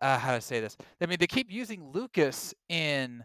uh 0.00 0.18
how 0.18 0.34
to 0.34 0.40
say 0.40 0.60
this. 0.60 0.76
I 1.00 1.06
mean 1.06 1.18
they 1.18 1.26
keep 1.26 1.50
using 1.50 1.90
Lucas 1.92 2.54
in 2.68 3.24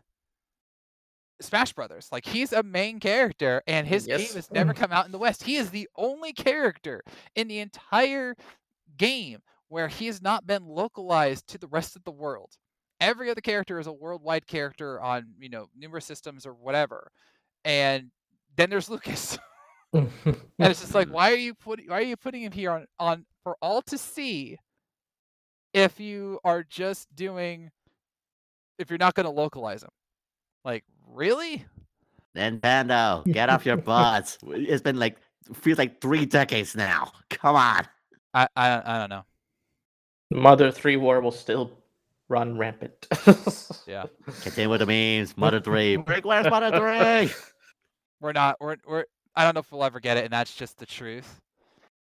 Smash 1.42 1.74
Brothers. 1.74 2.10
Like 2.12 2.26
he's 2.26 2.54
a 2.54 2.64
main 2.64 3.00
character 3.00 3.62
and 3.68 3.88
his 3.88 4.08
Yes. 4.08 4.20
game 4.20 4.36
has 4.36 4.52
never 4.52 4.74
come 4.76 4.92
out 4.92 5.06
in 5.06 5.12
the 5.12 5.18
West. 5.18 5.44
He 5.44 5.56
is 5.58 5.70
the 5.70 5.90
only 5.96 6.34
character 6.34 7.02
in 7.36 7.48
the 7.48 7.60
entire 7.60 8.36
game 8.98 9.42
where 9.68 9.88
he 9.88 10.08
has 10.08 10.22
not 10.22 10.46
been 10.48 10.66
localized 10.66 11.48
to 11.48 11.58
the 11.58 11.68
rest 11.68 11.96
of 11.96 12.04
the 12.04 12.12
world. 12.12 12.58
Every 13.02 13.30
other 13.30 13.42
character 13.42 13.80
is 13.80 13.88
a 13.88 13.94
worldwide 13.94 14.48
character 14.48 15.02
on, 15.02 15.34
you 15.40 15.50
know, 15.50 15.68
numerous 15.76 16.06
systems 16.06 16.46
or 16.46 16.54
whatever. 16.54 17.12
And 17.66 18.12
then 18.56 18.70
there's 18.70 18.90
Lucas. 18.90 19.38
and 19.94 20.10
it's 20.60 20.82
just 20.82 20.94
like, 20.94 21.08
why 21.08 21.32
are 21.32 21.38
you 21.38 21.54
putting 21.54 21.88
why 21.88 22.00
are 22.00 22.04
you 22.04 22.18
putting 22.18 22.42
him 22.42 22.52
here 22.52 22.72
on, 22.72 22.86
on 23.00 23.26
for 23.44 23.56
all 23.62 23.82
to 23.84 23.98
see 23.98 24.58
if 25.74 26.00
you 26.00 26.40
are 26.44 26.64
just 26.64 27.14
doing 27.16 27.72
if 28.78 28.90
you're 28.90 29.00
not 29.00 29.14
gonna 29.14 29.32
localize 29.32 29.84
him? 29.84 29.90
Like, 30.66 30.84
really? 31.08 31.66
Nintendo, 32.36 33.24
get 33.32 33.50
off 33.50 33.66
your 33.66 33.78
butts. 33.94 34.38
It's 34.48 34.82
been 34.82 35.00
like 35.00 35.18
feels 35.54 35.78
like 35.78 36.02
three 36.02 36.26
decades 36.26 36.76
now. 36.76 37.12
Come 37.30 37.56
on. 37.56 37.88
I 38.34 38.48
I, 38.56 38.82
I 38.86 38.98
don't 39.00 39.10
know. 39.10 39.24
Mother 40.32 40.72
3 40.72 40.98
War 40.98 41.22
will 41.22 41.32
still 41.32 41.72
run 42.28 42.58
rampant. 42.58 43.08
Yeah. 43.88 44.06
Continue 44.42 44.70
with 44.70 44.80
the 44.80 44.88
memes. 44.88 45.38
Mother 45.38 45.60
three. 45.60 45.96
Break 45.96 46.26
where's 46.26 46.50
Mother 46.50 46.72
three? 46.72 47.34
We're 48.26 48.32
not 48.32 48.58
we're 48.60 48.78
we're 48.88 49.06
I 49.36 49.44
don't 49.44 49.54
know 49.54 49.60
if 49.60 49.72
we'll 49.72 49.84
ever 49.84 50.00
get 50.00 50.18
it, 50.18 50.24
and 50.24 50.34
that's 50.34 50.56
just 50.56 50.80
the 50.80 50.86
truth. 50.88 51.40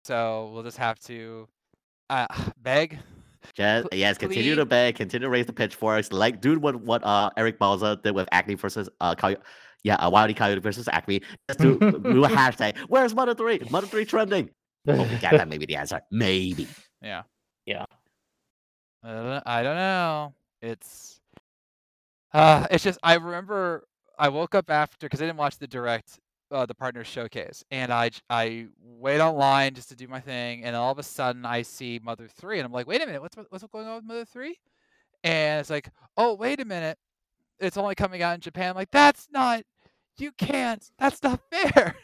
So 0.03 0.51
we'll 0.53 0.63
just 0.63 0.75
have 0.77 0.99
to 1.05 1.47
uh 2.09 2.27
beg. 2.61 2.99
Just, 3.53 3.89
Pl- 3.89 3.97
yes, 3.97 4.17
continue 4.17 4.51
please- 4.51 4.57
to 4.57 4.65
beg, 4.65 4.95
continue 4.95 5.25
to 5.25 5.29
raise 5.29 5.45
the 5.45 5.53
pitchforks. 5.53 6.11
Like, 6.11 6.41
do 6.41 6.59
what 6.59 6.75
what 6.81 7.01
uh 7.05 7.29
Eric 7.37 7.59
Bauza 7.59 8.03
did 8.03 8.13
with 8.13 8.27
Acme 8.33 8.55
versus 8.55 8.89
uh 8.99 9.15
Coy- 9.15 9.37
yeah, 9.83 9.95
uh, 9.95 10.11
Wildy 10.11 10.35
Coyote 10.35 10.59
versus 10.59 10.89
Acme. 10.89 11.21
Just 11.47 11.59
do, 11.61 11.79
do 11.79 12.25
a 12.25 12.29
hashtag. 12.29 12.77
Where's 12.89 13.15
Mother 13.15 13.33
three? 13.33 13.61
Mother 13.71 13.87
three 13.87 14.03
trending. 14.03 14.49
Oh, 14.89 14.93
yeah, 15.21 15.31
that 15.31 15.47
may 15.47 15.57
be 15.57 15.65
the 15.65 15.77
answer. 15.77 16.01
Maybe. 16.11 16.67
Yeah. 17.01 17.23
Yeah. 17.65 17.85
I 19.01 19.13
don't, 19.13 19.25
know- 19.25 19.41
I 19.45 19.63
don't 19.63 19.75
know. 19.77 20.33
It's 20.61 21.21
uh 22.33 22.67
it's 22.69 22.83
just 22.83 22.99
I 23.01 23.13
remember 23.15 23.85
I 24.17 24.29
woke 24.29 24.55
up 24.55 24.69
after 24.69 25.07
because 25.07 25.21
I 25.21 25.25
didn't 25.25 25.37
watch 25.37 25.57
the 25.57 25.67
direct 25.67 26.19
uh, 26.51 26.65
the 26.65 26.75
partner 26.75 27.03
showcase 27.03 27.63
and 27.71 27.91
I 27.91 28.11
I 28.29 28.67
wait 28.81 29.21
online 29.21 29.73
just 29.73 29.89
to 29.89 29.95
do 29.95 30.07
my 30.07 30.19
thing 30.19 30.63
and 30.63 30.75
all 30.75 30.91
of 30.91 30.99
a 30.99 31.03
sudden 31.03 31.45
I 31.45 31.61
see 31.61 31.99
Mother 32.03 32.27
3 32.27 32.59
and 32.59 32.65
I'm 32.65 32.71
like, 32.73 32.87
"Wait 32.87 33.01
a 33.01 33.05
minute. 33.05 33.21
What's 33.21 33.37
what's 33.49 33.65
going 33.71 33.87
on 33.87 33.95
with 33.95 34.03
Mother 34.05 34.25
3?" 34.25 34.57
And 35.23 35.59
it's 35.61 35.69
like, 35.69 35.89
"Oh, 36.17 36.33
wait 36.35 36.59
a 36.59 36.65
minute. 36.65 36.97
It's 37.59 37.77
only 37.77 37.95
coming 37.95 38.21
out 38.21 38.35
in 38.35 38.41
Japan." 38.41 38.71
I'm 38.71 38.75
like, 38.75 38.91
"That's 38.91 39.27
not 39.31 39.63
you 40.17 40.31
can't. 40.33 40.83
That's 40.97 41.23
not 41.23 41.39
fair." 41.51 41.95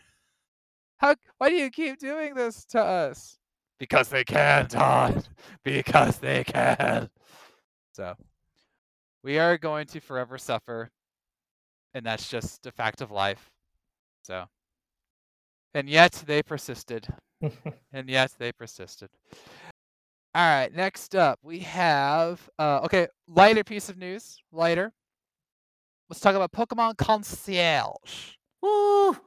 How 0.98 1.16
why 1.38 1.50
do 1.50 1.56
you 1.56 1.70
keep 1.70 2.00
doing 2.00 2.34
this 2.34 2.66
to 2.68 2.82
us? 2.82 3.38
Because 3.80 4.10
they 4.10 4.24
can, 4.24 4.68
Todd. 4.68 5.28
Because 5.64 6.18
they 6.20 6.44
can. 6.44 7.10
So 7.94 8.16
we 9.24 9.38
are 9.40 9.58
going 9.58 9.88
to 9.88 10.00
forever 10.00 10.38
suffer. 10.38 10.90
And 11.94 12.06
that's 12.06 12.30
just 12.30 12.66
a 12.68 12.72
fact 12.72 13.02
of 13.02 13.12
life. 13.12 13.50
So 14.24 14.46
and 15.74 15.90
yet 15.90 16.24
they 16.28 16.44
persisted. 16.44 17.08
And 17.94 18.10
yet 18.10 18.34
they 18.40 18.52
persisted. 18.52 19.10
All 20.36 20.44
right, 20.44 20.74
next 20.74 21.16
up 21.16 21.40
we 21.44 21.60
have 21.60 22.50
uh 22.60 22.82
okay, 22.86 23.08
lighter 23.28 23.64
piece 23.64 23.90
of 23.90 23.98
news. 23.98 24.42
Lighter. 24.52 24.94
Let's 26.10 26.22
talk 26.22 26.36
about 26.36 26.52
Pokemon 26.52 26.98
Concierge. 26.98 28.36
Woo! 28.62 29.18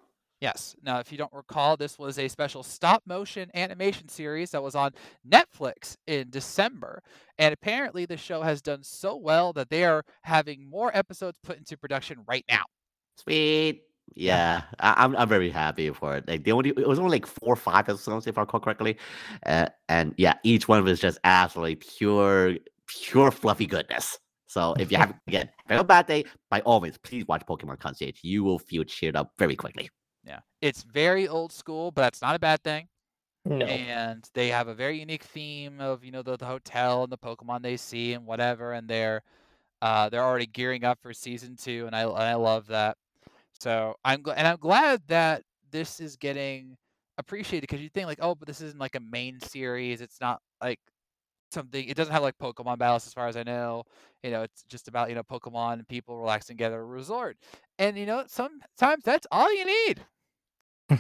Yes. 0.41 0.75
Now, 0.83 1.01
if 1.01 1.13
you 1.13 1.19
don't 1.19 1.33
recall, 1.33 1.77
this 1.77 1.99
was 1.99 2.19
a 2.19 2.29
special 2.29 2.63
stop 2.63 3.03
motion 3.07 3.51
animation 3.55 4.09
series 4.09 4.51
that 4.51 4.63
was 4.63 4.75
on 4.75 4.93
Netflix 5.29 5.97
in 6.07 6.31
December. 6.31 7.03
And 7.39 7.53
apparently, 7.53 8.07
the 8.07 8.17
show 8.17 8.41
has 8.41 8.63
done 8.63 8.83
so 8.83 9.17
well 9.17 9.53
that 9.53 9.69
they 9.69 9.85
are 9.85 10.03
having 10.23 10.69
more 10.69 10.91
episodes 10.97 11.39
put 11.43 11.59
into 11.59 11.77
production 11.77 12.19
right 12.27 12.45
now. 12.49 12.63
Sweet. 13.17 13.83
Yeah, 14.17 14.63
I, 14.81 15.05
I'm 15.05 15.15
I'm 15.15 15.29
very 15.29 15.51
happy 15.51 15.91
for 15.91 16.17
it. 16.17 16.27
Like 16.27 16.43
the 16.43 16.53
only 16.53 16.71
it 16.71 16.89
was 16.89 16.99
only 16.99 17.13
like 17.13 17.27
four 17.27 17.53
or 17.53 17.57
five 17.57 17.89
episodes 17.89 18.27
if 18.27 18.37
I 18.37 18.41
recall 18.41 18.59
correctly, 18.59 18.99
uh, 19.47 19.67
and 19.89 20.15
yeah, 20.17 20.35
each 20.43 20.67
one 20.67 20.83
was 20.83 20.99
just 20.99 21.19
absolutely 21.23 21.77
pure, 21.77 22.57
pure 22.89 23.31
fluffy 23.31 23.67
goodness. 23.67 24.19
So 24.49 24.75
if 24.81 24.91
you 24.91 24.99
have 24.99 25.15
again 25.29 25.49
have 25.67 25.81
a 25.81 25.85
bad 25.85 26.07
day, 26.07 26.25
by 26.51 26.61
all 26.63 26.81
means, 26.81 26.99
please 26.99 27.25
watch 27.29 27.43
Pokemon 27.47 27.79
Concierge. 27.79 28.19
You 28.23 28.43
will 28.43 28.59
feel 28.59 28.83
cheered 28.83 29.15
up 29.15 29.31
very 29.39 29.55
quickly. 29.55 29.91
Yeah. 30.31 30.41
It's 30.61 30.85
very 30.85 31.27
old 31.27 31.53
school, 31.53 31.91
but 31.91 32.03
that's 32.03 32.23
not 32.23 32.37
a 32.37 32.39
bad 32.39 32.63
thing. 32.63 32.87
no. 33.45 33.67
and 33.67 34.29
they 34.35 34.49
have 34.49 34.69
a 34.69 34.75
very 34.75 35.01
unique 35.01 35.25
theme 35.25 35.81
of 35.81 36.05
you 36.05 36.13
know 36.13 36.23
the, 36.23 36.37
the 36.37 36.45
hotel 36.45 37.03
and 37.03 37.11
the 37.11 37.19
Pokemon 37.19 37.63
they 37.63 37.77
see 37.77 38.13
and 38.13 38.27
whatever, 38.27 38.73
and 38.73 38.87
they're 38.87 39.23
uh, 39.83 40.09
they're 40.09 40.23
already 40.23 40.47
gearing 40.47 40.85
up 40.85 40.99
for 41.03 41.13
season 41.13 41.57
two, 41.57 41.85
and 41.87 41.97
I 41.97 42.03
and 42.03 42.13
I 42.13 42.35
love 42.35 42.69
that. 42.69 42.97
So 43.59 43.97
I'm 44.05 44.23
gl- 44.23 44.35
and 44.37 44.47
I'm 44.47 44.59
glad 44.59 45.03
that 45.09 45.43
this 45.73 45.99
is 46.01 46.17
getting 46.17 46.77
appreciated 47.19 47.63
because 47.63 47.81
you 47.83 47.89
think 47.89 48.07
like 48.07 48.21
oh, 48.23 48.35
but 48.37 48.47
this 48.47 48.61
isn't 48.61 48.79
like 48.79 48.95
a 48.95 49.01
main 49.01 49.41
series. 49.41 50.01
It's 50.01 50.21
not 50.21 50.41
like 50.63 50.79
something. 51.51 51.89
It 51.89 51.97
doesn't 51.97 52.13
have 52.13 52.23
like 52.23 52.39
Pokemon 52.39 52.79
battles 52.79 53.07
as 53.07 53.15
far 53.15 53.27
as 53.27 53.37
I 53.37 53.43
know. 53.43 53.85
You 54.23 54.31
know, 54.31 54.43
it's 54.43 54.63
just 54.69 54.87
about 54.87 55.09
you 55.09 55.15
know 55.15 55.23
Pokemon 55.23 55.75
and 55.75 55.89
people 55.89 56.17
relaxing 56.19 56.57
together 56.57 56.77
at 56.77 56.83
a 56.83 56.85
resort. 56.85 57.37
And 57.79 57.99
you 57.99 58.07
know, 58.07 58.25
sometimes 58.29 59.03
that's 59.05 59.27
all 59.33 59.53
you 59.53 59.65
need. 59.65 60.05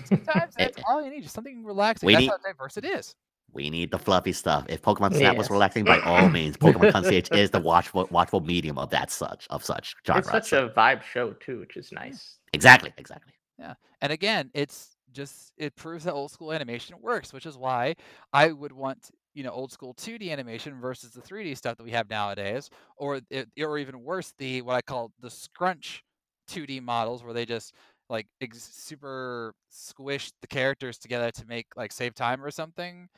Sometimes 0.07 0.55
that's 0.57 0.79
all 0.89 1.03
you 1.03 1.11
need, 1.11 1.23
just 1.23 1.35
something 1.35 1.65
relaxing. 1.65 2.07
We 2.07 2.15
That's 2.15 2.23
need- 2.23 2.31
how 2.31 2.39
diverse 2.39 2.77
it 2.77 2.85
is. 2.85 3.15
We 3.53 3.69
need 3.69 3.91
the 3.91 3.99
fluffy 3.99 4.33
stuff. 4.33 4.67
If 4.69 4.81
Pokemon 4.81 5.17
Snap 5.17 5.37
was 5.37 5.51
relaxing, 5.51 5.85
by 5.85 5.99
all 6.03 6.29
means, 6.29 6.57
Pokemon 6.57 6.93
Concierge 6.93 7.31
is 7.33 7.51
the 7.51 7.59
watchful 7.71 8.07
watchful 8.13 8.41
medium 8.41 8.79
of 8.79 8.91
that 8.91 9.11
such 9.11 9.49
of 9.51 9.65
such 9.65 9.97
genre. 10.07 10.21
it's 10.21 10.31
such 10.31 10.49
so- 10.51 10.67
a 10.67 10.71
vibe 10.71 11.03
show 11.03 11.33
too, 11.33 11.59
which 11.59 11.77
is 11.77 11.91
nice. 11.91 12.37
exactly, 12.53 12.93
exactly. 12.97 13.33
Yeah, 13.59 13.75
and 14.01 14.13
again, 14.13 14.51
it's 14.55 14.97
just 15.13 15.53
it 15.57 15.75
proves 15.75 16.05
that 16.05 16.13
old 16.13 16.31
school 16.31 16.53
animation 16.53 16.95
works, 17.03 17.33
which 17.33 17.45
is 17.45 17.59
why 17.59 17.97
I 18.33 18.53
would 18.53 18.71
want 18.73 19.11
you 19.35 19.43
know 19.43 19.51
old 19.51 19.73
school 19.73 19.95
2D 19.95 20.31
animation 20.31 20.81
versus 20.81 21.11
the 21.11 21.21
3D 21.21 21.57
stuff 21.57 21.77
that 21.77 21.83
we 21.83 21.91
have 21.91 22.09
nowadays, 22.09 22.71
or 22.97 23.21
it, 23.31 23.49
or 23.61 23.79
even 23.79 24.05
worse, 24.05 24.33
the 24.39 24.63
what 24.63 24.77
I 24.77 24.81
call 24.81 25.11
the 25.19 25.29
scrunch 25.31 26.05
2D 26.49 26.83
models, 26.83 27.25
where 27.25 27.33
they 27.35 27.47
just 27.47 27.75
like 28.11 28.27
ex- 28.43 28.61
super 28.75 29.55
squish 29.71 30.33
the 30.43 30.49
characters 30.49 30.99
together 30.99 31.31
to 31.33 31.47
make 31.47 31.67
like 31.77 31.93
save 31.93 32.15
time 32.15 32.45
or 32.45 32.51
something. 32.51 33.09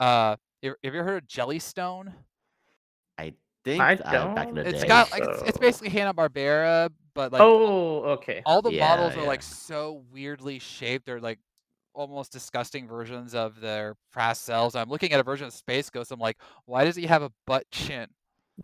Uh, 0.00 0.36
have 0.62 0.74
have 0.84 0.94
you 0.94 1.00
ever 1.00 1.04
heard 1.04 1.24
of 1.24 1.28
Jellystone? 1.28 2.14
I 3.18 3.34
think 3.64 3.82
I 3.82 3.96
uh, 4.04 4.28
back 4.28 4.50
in 4.50 4.56
the 4.56 4.64
don't 4.64 4.66
It's 4.66 4.84
day. 4.84 4.88
got 4.88 5.12
like 5.12 5.24
it's, 5.24 5.42
it's 5.42 5.58
basically 5.58 5.90
Hanna 5.90 6.14
Barbera, 6.14 6.90
but 7.14 7.32
like 7.32 7.42
oh, 7.42 8.02
okay. 8.14 8.44
all 8.44 8.62
the 8.62 8.72
Yeah, 8.72 8.78
models 8.78 9.16
are 9.16 9.24
like 9.24 9.42
so 9.42 10.04
weirdly 10.12 10.58
shaped. 10.58 11.06
They're 11.06 11.20
like 11.20 11.38
almost 11.94 12.32
disgusting 12.32 12.88
versions 12.88 13.34
of 13.34 13.60
their 13.60 13.96
past 14.12 14.44
selves. 14.44 14.74
I'm 14.76 14.90
looking 14.90 15.12
at 15.12 15.20
a 15.20 15.24
version 15.24 15.46
of 15.48 15.54
Space 15.54 15.90
Ghost. 15.90 16.12
I'm 16.12 16.20
like, 16.20 16.38
why 16.66 16.84
does 16.84 16.96
he 16.96 17.06
have 17.06 17.22
a 17.22 17.32
butt 17.46 17.64
chin? 17.72 18.08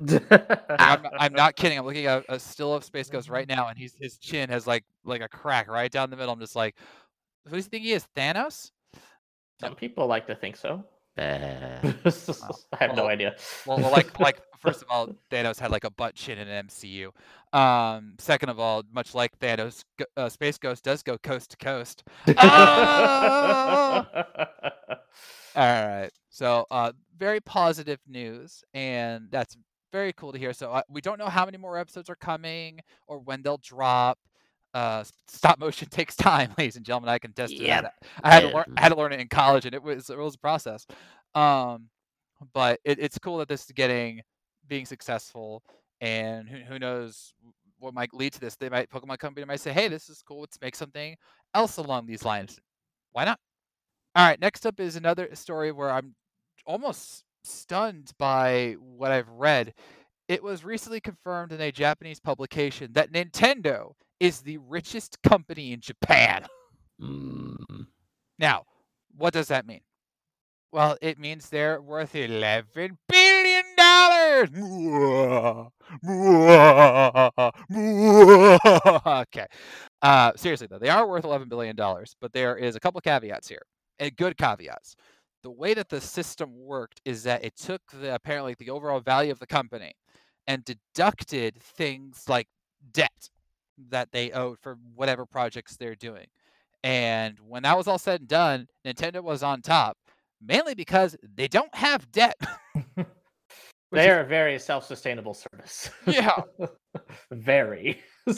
Like, 0.01 0.23
I'm, 0.31 1.03
not- 1.03 1.13
I'm 1.19 1.33
not 1.35 1.57
kidding. 1.57 1.79
I'm 1.79 1.85
looking 1.87 2.07
at 2.07 2.25
a 2.29 2.39
still 2.39 2.75
of 2.75 2.85
Space 2.85 3.09
Ghost 3.11 3.29
right 3.29 3.49
now, 3.49 3.69
and 3.69 3.79
he's 3.79 3.95
his 4.01 4.19
chin 4.19 4.49
has 4.51 4.67
like 4.67 4.85
like 5.05 5.21
a 5.21 5.29
crack 5.29 5.69
right 5.69 5.91
down 5.91 6.11
the 6.11 6.17
middle. 6.17 6.33
I'm 6.33 6.41
just 6.41 6.57
like, 6.57 6.77
who 7.47 7.57
does 7.57 7.67
he 7.67 7.71
think 7.71 7.85
he 7.85 7.93
is? 7.93 8.07
Thanos? 8.17 8.71
Some 9.61 9.75
people 9.77 10.07
like 10.07 10.27
to 10.27 10.35
think 10.35 10.57
so. 10.57 10.85
I 11.17 11.95
have 12.81 12.97
no 12.97 13.07
idea. 13.07 13.37
Well, 13.67 13.79
well, 13.79 13.93
like, 13.93 14.19
like 14.19 14.41
first 14.59 14.83
of 14.83 14.89
all, 14.91 15.15
Thanos 15.31 15.61
had 15.61 15.71
like 15.71 15.85
a 15.85 15.91
butt 15.91 16.17
chin 16.17 16.39
in 16.39 16.49
an 16.49 16.67
MCU. 16.67 17.11
Um, 17.57 18.15
second 18.19 18.49
of 18.49 18.59
all, 18.59 18.83
much 18.93 19.15
like 19.15 19.39
Thanos, 19.39 19.85
uh, 20.17 20.29
Space 20.29 20.59
Ghost 20.59 20.83
does 20.83 21.05
go 21.05 21.17
coast 21.19 21.53
to 21.53 21.57
coast. 21.57 22.03
Ah! 22.37 24.07
All 25.55 25.87
right. 25.87 26.11
So, 26.31 26.67
uh, 26.73 26.91
very 27.17 27.41
positive 27.41 28.01
news, 28.09 28.65
and 28.75 29.29
that's 29.31 29.57
very 29.95 30.13
cool 30.13 30.33
to 30.33 30.39
hear. 30.39 30.53
So, 30.53 30.73
uh, 30.73 30.83
we 30.89 31.01
don't 31.01 31.19
know 31.21 31.29
how 31.29 31.45
many 31.45 31.57
more 31.57 31.79
episodes 31.79 32.11
are 32.11 32.17
coming 32.17 32.81
or 33.07 33.21
when 33.21 33.43
they'll 33.43 33.59
drop. 33.63 34.19
Uh, 34.75 35.05
stop 35.29 35.61
motion 35.61 35.89
takes 35.91 36.17
time, 36.17 36.53
ladies 36.59 36.75
and 36.77 36.85
gentlemen. 36.85 37.09
I 37.09 37.19
can 37.19 37.33
test 37.33 37.55
Yep. 37.55 37.83
that. 37.83 37.95
I 38.25 38.33
had 38.35 38.41
to 38.41 38.49
learn. 38.49 38.65
I 38.77 38.81
had 38.81 38.89
to 38.89 38.97
learn 38.97 39.13
it 39.13 39.21
in 39.21 39.29
college, 39.29 39.67
and 39.67 39.75
it 39.75 39.81
was 39.83 40.11
it 40.11 40.19
was 40.19 40.35
a 40.35 40.39
process. 40.39 40.85
Um, 41.37 41.89
but 42.53 42.81
it, 42.85 42.99
it's 42.99 43.19
cool 43.19 43.39
that 43.39 43.47
this 43.49 43.65
is 43.67 43.71
getting 43.71 44.21
being 44.67 44.85
successful, 44.85 45.63
and 46.01 46.49
who, 46.49 46.59
who 46.59 46.79
knows 46.81 47.33
what 47.79 47.95
might 47.95 48.13
lead 48.13 48.33
to 48.33 48.41
this. 48.41 48.57
They 48.57 48.69
might 48.69 48.91
Pokemon 48.91 49.19
Company 49.19 49.47
might 49.47 49.61
say, 49.61 49.73
"Hey, 49.73 49.87
this 49.87 50.09
is 50.09 50.23
cool. 50.27 50.41
Let's 50.41 50.61
make 50.61 50.75
something 50.75 51.15
else 51.55 51.77
along 51.77 52.07
these 52.07 52.25
lines." 52.25 52.59
Why 53.13 53.25
not? 53.27 53.39
All 54.17 54.27
right, 54.27 54.41
next 54.41 54.67
up 54.67 54.81
is 54.81 54.97
another 54.97 55.29
story 55.35 55.71
where 55.71 55.93
I'm 55.93 56.17
almost 56.67 57.23
stunned 57.45 58.13
by 58.19 58.77
what 58.81 59.13
I've 59.13 59.29
read. 59.29 59.75
It 60.29 60.43
was 60.43 60.65
recently 60.65 61.01
confirmed 61.01 61.53
in 61.53 61.61
a 61.61 61.73
Japanese 61.73 62.21
publication 62.21 62.93
that 62.95 63.13
Nintendo 63.13 63.93
is 64.21 64.41
the 64.41 64.59
richest 64.59 65.23
company 65.23 65.73
in 65.73 65.81
Japan. 65.81 66.47
mm, 67.01 67.57
Now, 68.39 68.65
what 69.17 69.33
does 69.35 69.49
that 69.49 69.67
mean? 69.67 69.81
Well, 70.73 70.97
it 71.01 71.19
means 71.19 71.49
they're 71.49 71.81
worth 71.81 72.15
eleven 72.17 72.99
billion 73.09 73.65
dollars. 73.77 74.51
Okay. 79.07 79.47
Uh, 80.03 80.33
seriously 80.37 80.67
though, 80.69 80.79
they 80.79 80.89
are 80.89 81.07
worth 81.07 81.25
eleven 81.25 81.49
billion 81.49 81.77
dollars, 81.77 82.15
but 82.21 82.33
there 82.33 82.57
is 82.57 82.77
a 82.77 82.81
couple 82.81 83.01
caveats 83.01 83.49
here, 83.49 83.63
and 83.99 84.17
good 84.17 84.37
caveats. 84.37 84.97
The 85.45 85.51
way 85.51 85.75
that 85.75 85.91
the 85.91 86.01
system 86.01 86.51
worked 86.57 87.03
is 87.05 87.23
that 87.25 87.45
it 87.45 87.55
took 87.57 87.83
the 87.93 88.15
apparently 88.15 88.55
the 88.59 88.71
overall 88.71 89.01
value 89.01 89.31
of 89.31 89.39
the 89.39 89.47
company 89.47 89.93
and 90.47 90.65
deducted 90.65 91.63
things 91.63 92.25
like 92.29 92.49
debt 92.93 93.29
that 93.91 94.11
they 94.11 94.33
owed 94.33 94.59
for 94.59 94.79
whatever 94.95 95.27
projects 95.27 95.77
they're 95.77 95.95
doing. 95.95 96.27
And 96.83 97.39
when 97.47 97.63
that 97.65 97.77
was 97.77 97.87
all 97.87 97.99
said 97.99 98.21
and 98.21 98.29
done, 98.29 98.69
Nintendo 98.87 99.23
was 99.23 99.43
on 99.43 99.61
top, 99.61 99.99
mainly 100.41 100.75
because 100.75 101.15
they 101.37 101.47
don't 101.47 101.75
have 101.75 102.11
debt. 102.11 102.37
They 103.93 104.11
are 104.11 104.23
a 104.23 104.27
very 104.27 104.59
self-sustainable 104.59 105.35
service. 105.35 105.89
Yeah. 106.05 106.41
very. 107.31 108.03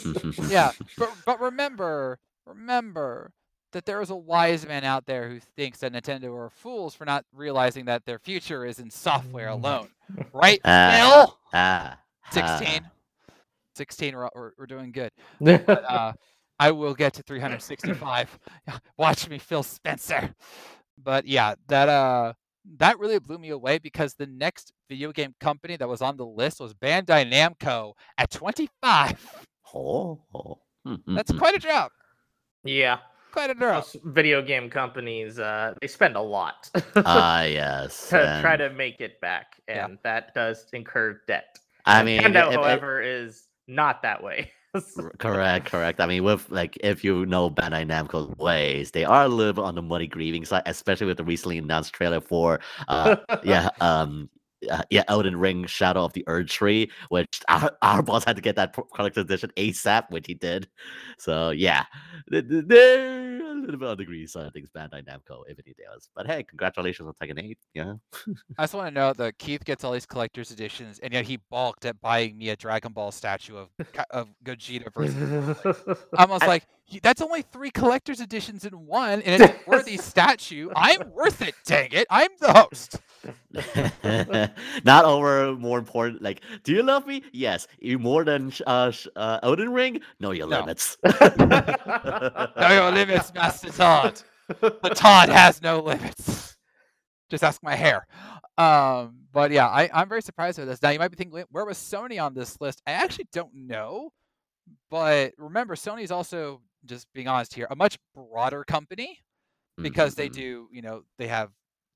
yeah, 0.49 0.71
but 0.99 1.11
but 1.25 1.41
remember, 1.41 2.19
remember 2.45 3.31
that 3.71 3.85
there 3.85 4.01
is 4.01 4.09
a 4.09 4.15
wise 4.15 4.65
man 4.65 4.83
out 4.83 5.05
there 5.05 5.29
who 5.29 5.39
thinks 5.39 5.79
that 5.79 5.93
Nintendo 5.93 6.33
are 6.35 6.49
fools 6.49 6.95
for 6.95 7.05
not 7.05 7.25
realizing 7.33 7.85
that 7.85 8.05
their 8.05 8.19
future 8.19 8.65
is 8.65 8.79
in 8.79 8.89
software 8.89 9.49
alone, 9.49 9.89
right? 10.33 10.59
Ah. 10.63 11.25
Phil, 11.25 11.37
ah, 11.53 11.97
16, 12.31 12.81
16, 13.75 14.15
we're, 14.15 14.29
we're, 14.35 14.51
we're 14.57 14.65
doing 14.65 14.91
good. 14.91 15.11
But, 15.39 15.69
uh, 15.89 16.13
I 16.59 16.71
will 16.71 16.93
get 16.93 17.13
to 17.13 17.23
365. 17.23 18.39
Watch 18.97 19.29
me, 19.29 19.37
Phil 19.37 19.63
Spencer. 19.63 20.33
But 21.01 21.27
yeah, 21.27 21.55
that 21.67 21.89
uh, 21.89 22.33
that 22.77 22.97
really 22.99 23.19
blew 23.19 23.37
me 23.37 23.49
away 23.49 23.77
because 23.77 24.15
the 24.15 24.25
next 24.25 24.73
video 24.89 25.11
game 25.11 25.35
company 25.39 25.77
that 25.77 25.87
was 25.87 26.01
on 26.01 26.17
the 26.17 26.25
list 26.25 26.59
was 26.59 26.73
Bandai 26.73 27.31
Namco 27.31 27.93
at 28.17 28.31
25. 28.31 29.45
oh, 29.75 30.19
oh, 30.33 30.57
mm, 30.87 30.97
mm, 31.03 31.15
That's 31.15 31.31
mm. 31.31 31.37
quite 31.37 31.55
a 31.55 31.59
drop. 31.59 31.91
yeah. 32.63 32.97
Quite. 33.37 33.57
Most 33.59 33.97
video 34.03 34.41
game 34.41 34.69
companies, 34.69 35.37
uh, 35.37 35.73
they 35.79 35.87
spend 35.87 36.15
a 36.15 36.21
lot 36.21 36.69
Ah, 36.95 37.43
yes. 37.43 38.09
to 38.09 38.39
try 38.41 38.57
to 38.57 38.69
make 38.71 38.99
it 38.99 39.21
back, 39.21 39.57
Yeah. 39.69 39.85
and 39.85 39.97
that 40.03 40.33
does 40.33 40.65
incur 40.73 41.21
debt. 41.27 41.59
I 41.85 42.03
mean, 42.03 42.21
Nintendo, 42.21 42.47
if- 42.47 42.53
if- 42.53 42.55
however, 42.55 43.01
is 43.01 43.43
not 43.67 44.01
that 44.01 44.23
way. 44.23 44.51
Correct, 45.17 45.65
correct. 45.65 45.99
I 45.99 46.05
mean, 46.05 46.23
with 46.23 46.49
like, 46.51 46.77
if 46.81 47.03
you 47.03 47.25
know 47.25 47.49
Bandai 47.49 47.87
Namco's 47.87 48.35
ways, 48.37 48.91
they 48.91 49.05
are 49.05 49.23
a 49.23 49.27
little 49.27 49.53
bit 49.53 49.63
on 49.63 49.73
the 49.75 49.81
money 49.81 50.05
grieving 50.07 50.45
side, 50.45 50.61
especially 50.67 51.07
with 51.07 51.17
the 51.17 51.23
recently 51.23 51.57
announced 51.57 51.93
trailer 51.93 52.21
for, 52.21 52.59
uh, 52.87 53.15
yeah, 53.43 53.69
um, 53.81 54.29
uh, 54.69 54.83
yeah, 54.89 55.03
Elden 55.07 55.35
Ring: 55.35 55.65
Shadow 55.65 56.03
of 56.03 56.13
the 56.13 56.23
Erdtree, 56.27 56.89
which 57.09 57.41
our, 57.47 57.71
our 57.81 58.01
boss 58.01 58.23
had 58.23 58.35
to 58.35 58.41
get 58.41 58.55
that 58.55 58.75
collector's 58.93 59.25
edition 59.25 59.51
ASAP, 59.57 60.09
which 60.09 60.27
he 60.27 60.33
did. 60.33 60.67
So 61.19 61.51
yeah, 61.51 61.85
a 62.31 62.41
little 62.41 63.77
bit 63.79 63.87
on 63.89 63.97
the 63.97 64.05
greedy 64.05 64.27
side 64.27 64.45
of 64.45 64.53
things, 64.53 64.69
Bandai 64.75 65.03
Namco, 65.05 65.43
if 65.47 65.57
anything 65.65 65.85
else. 65.91 66.09
But 66.15 66.27
hey, 66.27 66.43
congratulations 66.43 67.07
on 67.07 67.13
Tekken 67.13 67.41
8. 67.43 67.57
Yeah, 67.73 67.93
I 68.57 68.63
just 68.63 68.73
want 68.73 68.87
to 68.87 68.93
note 68.93 69.17
that 69.17 69.37
Keith 69.37 69.63
gets 69.65 69.83
all 69.83 69.91
these 69.91 70.05
collector's 70.05 70.51
editions, 70.51 70.99
and 70.99 71.13
yet 71.13 71.25
he 71.25 71.37
balked 71.49 71.85
at 71.85 71.99
buying 72.01 72.37
me 72.37 72.49
a 72.49 72.55
Dragon 72.55 72.93
Ball 72.93 73.11
statue 73.11 73.57
of 73.57 73.69
of 74.11 74.29
Gogeta 74.43 74.93
versus. 74.93 75.57
I 76.17 76.25
was 76.25 76.41
I- 76.41 76.47
like, 76.47 76.63
"Y- 76.63 76.76
that's 77.01 77.21
only 77.21 77.41
three 77.41 77.69
collector's 77.71 78.19
editions 78.21 78.65
in 78.65 78.85
one, 78.85 79.21
and 79.21 79.41
it's 79.41 79.53
a 79.53 79.69
worthy 79.69 79.97
statue. 79.97 80.69
I'm 80.75 81.11
worth 81.11 81.41
it, 81.41 81.55
dang 81.65 81.89
it! 81.91 82.07
I'm 82.09 82.29
the 82.39 82.53
host. 82.53 82.99
not 84.85 85.05
over 85.05 85.53
more 85.55 85.79
important. 85.79 86.21
Like, 86.21 86.41
do 86.63 86.71
you 86.73 86.83
love 86.83 87.05
me? 87.05 87.23
Yes. 87.33 87.67
You 87.79 87.99
more 87.99 88.23
than 88.23 88.53
uh, 88.65 88.91
uh, 89.15 89.39
Elden 89.43 89.73
Ring? 89.73 89.99
Know 90.19 90.31
your 90.31 90.47
Know. 90.47 90.59
limits. 90.61 90.97
No 91.37 92.69
your 92.71 92.91
limits, 92.91 93.33
Master 93.33 93.69
Todd. 93.69 94.21
The 94.47 94.91
Todd 94.95 95.29
has 95.29 95.61
no 95.61 95.79
limits. 95.81 96.55
Just 97.29 97.43
ask 97.43 97.61
my 97.61 97.75
hair. 97.75 98.07
Um, 98.57 99.19
but 99.33 99.51
yeah, 99.51 99.67
I, 99.67 99.89
I'm 99.93 100.07
very 100.09 100.21
surprised 100.21 100.57
with 100.57 100.67
this. 100.67 100.81
Now 100.81 100.89
you 100.91 100.99
might 100.99 101.09
be 101.09 101.17
thinking, 101.17 101.43
where 101.51 101.65
was 101.65 101.77
Sony 101.77 102.21
on 102.23 102.33
this 102.33 102.59
list? 102.61 102.81
I 102.87 102.91
actually 102.91 103.27
don't 103.33 103.53
know. 103.53 104.11
But 104.89 105.33
remember, 105.37 105.75
Sony's 105.75 106.11
also, 106.11 106.61
just 106.87 107.07
being 107.13 107.27
honest 107.27 107.53
here, 107.53 107.67
a 107.69 107.75
much 107.75 107.97
broader 108.15 108.63
company 108.63 109.19
because 109.81 110.15
they 110.15 110.29
Mhm. 110.29 110.29
do, 110.29 110.69
you 110.71 110.81
know, 110.81 111.03
they 111.17 111.27
have 111.27 111.51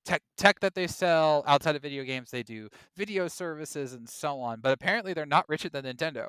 tech 0.06 0.22
tech 0.38 0.60
that 0.62 0.76
they 0.76 0.88
sell 0.88 1.44
outside 1.48 1.76
of 1.76 1.82
video 1.82 2.04
games. 2.04 2.32
They 2.32 2.44
do 2.44 2.70
video 2.98 3.28
services 3.28 3.94
and 3.94 4.08
so 4.10 4.39
on. 4.39 4.62
But 4.62 4.74
apparently, 4.74 5.14
they're 5.14 5.26
not 5.26 5.48
richer 5.50 5.70
than 5.70 5.86
Nintendo, 5.86 6.28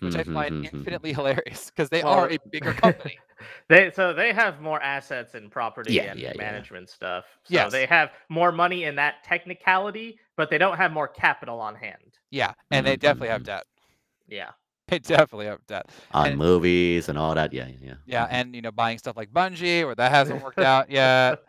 which 0.00 0.16
I 0.16 0.24
find 0.24 0.56
infinitely 0.62 1.12
hilarious 1.14 1.66
because 1.70 1.90
they 1.90 2.02
Well, 2.02 2.14
are 2.14 2.30
a 2.30 2.38
bigger 2.50 2.74
company. 2.74 3.22
they 3.68 3.90
so 3.90 4.12
they 4.12 4.32
have 4.32 4.60
more 4.60 4.80
assets 4.82 5.34
and 5.34 5.50
property 5.50 6.04
Yeah, 6.04 6.06
and 6.06 6.20
yeah, 6.20 6.32
yeah. 6.34 6.36
management 6.36 6.88
stuff. 6.90 7.24
So 7.44 7.70
Yes. 7.70 7.70
they 7.70 7.86
have 7.86 8.10
more 8.28 8.52
money 8.52 8.84
in 8.84 8.96
that 8.96 9.24
technicality, 9.24 10.18
but 10.36 10.50
they 10.50 10.58
don't 10.58 10.76
have 10.76 10.92
more 10.92 11.08
capital 11.08 11.60
on 11.60 11.74
hand. 11.74 12.18
Yeah, 12.30 12.54
and 12.70 12.86
they 12.86 12.96
definitely 12.96 13.28
have 13.28 13.44
debt. 13.44 13.64
Yeah. 14.28 14.52
They 14.88 14.98
definitely 14.98 15.46
have 15.46 15.64
debt. 15.66 15.88
on 16.12 16.28
and- 16.28 16.38
movies 16.38 17.08
and 17.08 17.16
all 17.18 17.34
that. 17.34 17.52
Yeah, 17.52 17.68
yeah, 17.68 17.76
yeah. 17.82 17.94
Yeah, 18.06 18.26
Mhm. 18.26 18.32
and 18.32 18.54
you 18.54 18.62
know, 18.62 18.72
buying 18.72 18.98
stuff 18.98 19.16
like 19.16 19.30
Bungie, 19.32 19.84
or 19.84 19.94
that 19.94 20.10
hasn't 20.10 20.42
worked 20.42 20.58
out 20.58 20.90
yet. 20.90 21.40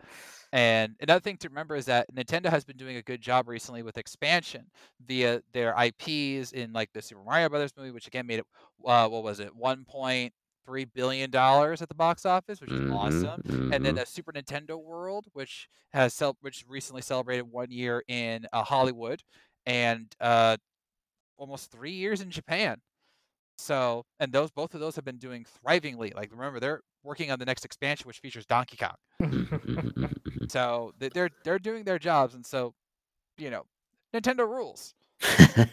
And 0.52 0.94
another 1.00 1.18
thing 1.18 1.36
to 1.38 1.48
remember 1.48 1.74
is 1.74 1.86
that 1.86 2.06
Nintendo 2.14 2.46
has 2.48 2.64
been 2.64 2.76
doing 2.76 2.94
a 2.96 3.02
good 3.02 3.20
job 3.20 3.48
recently 3.48 3.82
with 3.82 3.98
expansion 3.98 4.70
via 5.04 5.42
their 5.52 5.74
IPs 5.76 6.52
in 6.52 6.72
like 6.72 6.92
the 6.92 7.02
Super 7.02 7.24
Mario 7.24 7.48
Brothers 7.48 7.72
movie, 7.76 7.90
which 7.90 8.06
again 8.06 8.24
made 8.24 8.38
it 8.38 8.46
uh, 8.86 9.08
what 9.08 9.24
was 9.24 9.40
it, 9.40 9.50
1.3 9.56 10.30
billion 10.94 11.30
dollars 11.32 11.82
at 11.82 11.88
the 11.88 11.94
box 11.96 12.24
office, 12.24 12.60
which 12.60 12.70
is 12.70 12.78
Mhm, 12.82 12.94
awesome. 12.94 13.42
And 13.72 13.84
then 13.84 13.94
mhm. 13.94 13.98
the 13.98 14.06
Super 14.06 14.30
Nintendo 14.32 14.80
World, 14.80 15.26
which 15.32 15.68
has 15.92 16.14
cel- 16.14 16.36
which 16.40 16.64
recently 16.68 17.02
celebrated 17.02 17.50
one 17.50 17.72
year 17.72 18.04
in 18.06 18.46
uh, 18.52 18.62
Hollywood 18.62 19.24
and 19.66 20.06
uh, 20.20 20.56
almost 21.36 21.72
three 21.72 21.94
years 21.94 22.20
in 22.20 22.30
Japan. 22.30 22.80
So, 23.58 24.04
and 24.20 24.32
those 24.32 24.50
both 24.50 24.74
of 24.74 24.80
those 24.80 24.96
have 24.96 25.04
been 25.04 25.18
doing 25.18 25.44
thrivingly. 25.64 26.14
Like, 26.14 26.30
remember, 26.32 26.58
they're 26.60 26.80
working 27.02 27.30
on 27.30 27.38
the 27.38 27.44
next 27.44 27.64
expansion, 27.64 28.06
which 28.06 28.18
features 28.18 28.46
Donkey 28.46 28.76
Kong. 28.76 28.96
So 30.48 30.92
they- 30.98 31.08
they're 31.08 31.30
they're 31.44 31.58
doing 31.58 31.84
their 31.84 31.98
jobs, 31.98 32.34
and 32.34 32.44
so, 32.44 32.74
you 33.38 33.48
know, 33.50 33.64
Nintendo 34.14 34.46
rules. 34.48 34.94
Yeah, 35.22 35.64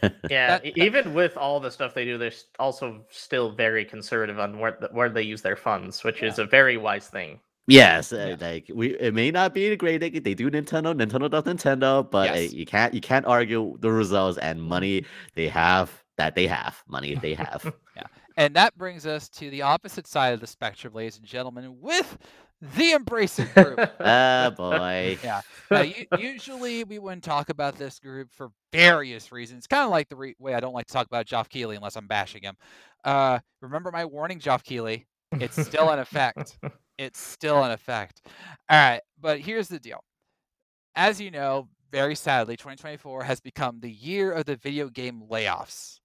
That- 0.59 0.63
that- 0.63 0.77
even 0.77 1.13
with 1.13 1.35
all 1.35 1.59
the 1.59 1.69
stuff 1.71 1.93
they 1.93 2.05
do, 2.05 2.17
they're 2.17 2.31
also 2.57 3.05
still 3.09 3.51
very 3.51 3.83
conservative 3.83 4.39
on 4.39 4.59
where 4.59 4.71
th- 4.73 4.91
where 4.93 5.09
they 5.09 5.23
use 5.23 5.41
their 5.41 5.57
funds, 5.57 6.03
which 6.05 6.23
is 6.23 6.39
a 6.39 6.45
very 6.45 6.77
wise 6.77 7.07
thing. 7.09 7.39
yes, 7.67 8.13
uh, 8.13 8.35
Yeah. 8.39 8.47
like 8.47 8.65
we, 8.73 8.97
it 8.97 9.13
may 9.13 9.29
not 9.29 9.53
be 9.53 9.67
a 9.67 9.75
great. 9.75 9.97
They, 9.99 10.09
they 10.09 10.33
do 10.33 10.49
Nintendo, 10.49 10.95
Nintendo 10.95 11.29
does 11.29 11.43
Nintendo, 11.43 12.09
but 12.09 12.31
uh, 12.31 12.39
you 12.39 12.65
can't 12.65 12.93
you 12.93 13.01
can't 13.01 13.25
argue 13.25 13.77
the 13.81 13.91
results 13.91 14.37
and 14.37 14.61
money 14.63 15.05
they 15.35 15.47
have 15.49 16.00
that 16.17 16.35
they 16.35 16.47
have 16.47 16.81
money 16.87 17.15
they 17.15 17.33
have. 17.33 17.73
Yeah. 17.95 18.03
And 18.37 18.55
that 18.55 18.77
brings 18.77 19.05
us 19.05 19.27
to 19.29 19.49
the 19.49 19.63
opposite 19.63 20.07
side 20.07 20.33
of 20.33 20.39
the 20.39 20.47
spectrum, 20.47 20.93
ladies 20.93 21.17
and 21.17 21.25
gentlemen, 21.25 21.75
with 21.81 22.17
the 22.61 22.93
Embracer 22.93 23.53
Group. 23.53 23.91
Oh 23.99 24.51
boy. 24.57 25.17
Yeah. 25.21 25.41
Now, 25.69 25.83
usually 26.17 26.85
we 26.85 26.99
wouldn't 26.99 27.23
talk 27.23 27.49
about 27.49 27.77
this 27.77 27.99
group 27.99 28.31
for 28.31 28.51
various 28.71 29.31
reasons. 29.33 29.67
Kind 29.67 29.83
of 29.83 29.89
like 29.91 30.07
the 30.07 30.15
re- 30.15 30.35
way 30.39 30.53
I 30.53 30.61
don't 30.61 30.73
like 30.73 30.87
to 30.87 30.93
talk 30.93 31.05
about 31.07 31.25
Geoff 31.25 31.49
Keighley 31.49 31.75
unless 31.75 31.97
I'm 31.97 32.07
bashing 32.07 32.43
him. 32.43 32.55
Uh, 33.03 33.39
remember 33.61 33.91
my 33.91 34.05
warning, 34.05 34.39
Geoff 34.39 34.63
Keighley? 34.63 35.05
It's 35.33 35.61
still 35.61 35.91
in 35.91 35.99
effect. 35.99 36.57
It's 36.97 37.19
still 37.19 37.63
in 37.65 37.71
effect. 37.71 38.21
All 38.69 38.77
right, 38.77 39.01
but 39.19 39.39
here's 39.39 39.67
the 39.67 39.79
deal. 39.79 40.03
As 40.95 41.19
you 41.19 41.31
know, 41.31 41.67
very 41.91 42.15
sadly, 42.15 42.55
2024 42.55 43.23
has 43.23 43.39
become 43.39 43.79
the 43.79 43.91
year 43.91 44.31
of 44.31 44.45
the 44.45 44.55
video 44.55 44.87
game 44.89 45.23
layoffs. 45.29 45.99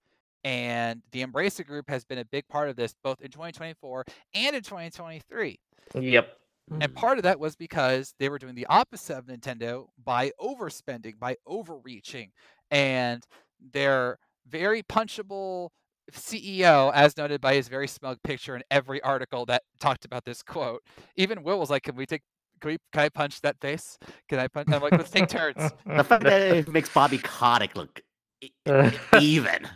And 0.46 1.02
the 1.10 1.26
Embracer 1.26 1.66
Group 1.66 1.90
has 1.90 2.04
been 2.04 2.18
a 2.18 2.24
big 2.24 2.46
part 2.46 2.68
of 2.68 2.76
this 2.76 2.94
both 3.02 3.20
in 3.20 3.32
2024 3.32 4.04
and 4.32 4.54
in 4.54 4.62
2023. 4.62 5.58
Yep. 5.96 6.38
And 6.80 6.92
mm. 6.92 6.94
part 6.94 7.18
of 7.18 7.24
that 7.24 7.40
was 7.40 7.56
because 7.56 8.14
they 8.20 8.28
were 8.28 8.38
doing 8.38 8.54
the 8.54 8.66
opposite 8.66 9.18
of 9.18 9.26
Nintendo 9.26 9.86
by 10.04 10.30
overspending, 10.40 11.18
by 11.18 11.34
overreaching. 11.48 12.30
And 12.70 13.24
their 13.72 14.18
very 14.46 14.84
punchable 14.84 15.70
CEO, 16.12 16.92
as 16.94 17.16
noted 17.16 17.40
by 17.40 17.54
his 17.54 17.66
very 17.66 17.88
smug 17.88 18.18
picture 18.22 18.54
in 18.54 18.62
every 18.70 19.02
article 19.02 19.46
that 19.46 19.62
talked 19.80 20.04
about 20.04 20.24
this 20.24 20.44
quote, 20.44 20.80
even 21.16 21.42
Will 21.42 21.58
was 21.58 21.70
like, 21.70 21.82
Can 21.82 21.96
we 21.96 22.06
take 22.06 22.22
can 22.60 22.70
we 22.70 22.78
can 22.92 23.02
I 23.02 23.08
punch 23.08 23.40
that 23.40 23.60
face? 23.60 23.98
Can 24.28 24.38
I 24.38 24.46
punch 24.46 24.68
I'm 24.70 24.80
like, 24.80 24.92
let's 24.92 25.10
take 25.10 25.28
turns. 25.28 25.72
The 25.84 26.04
fact 26.04 26.22
that 26.22 26.40
it 26.40 26.68
makes 26.68 26.88
Bobby 26.88 27.18
Kotick 27.18 27.74
look 27.74 28.00
e- 28.40 28.52
even. 29.20 29.66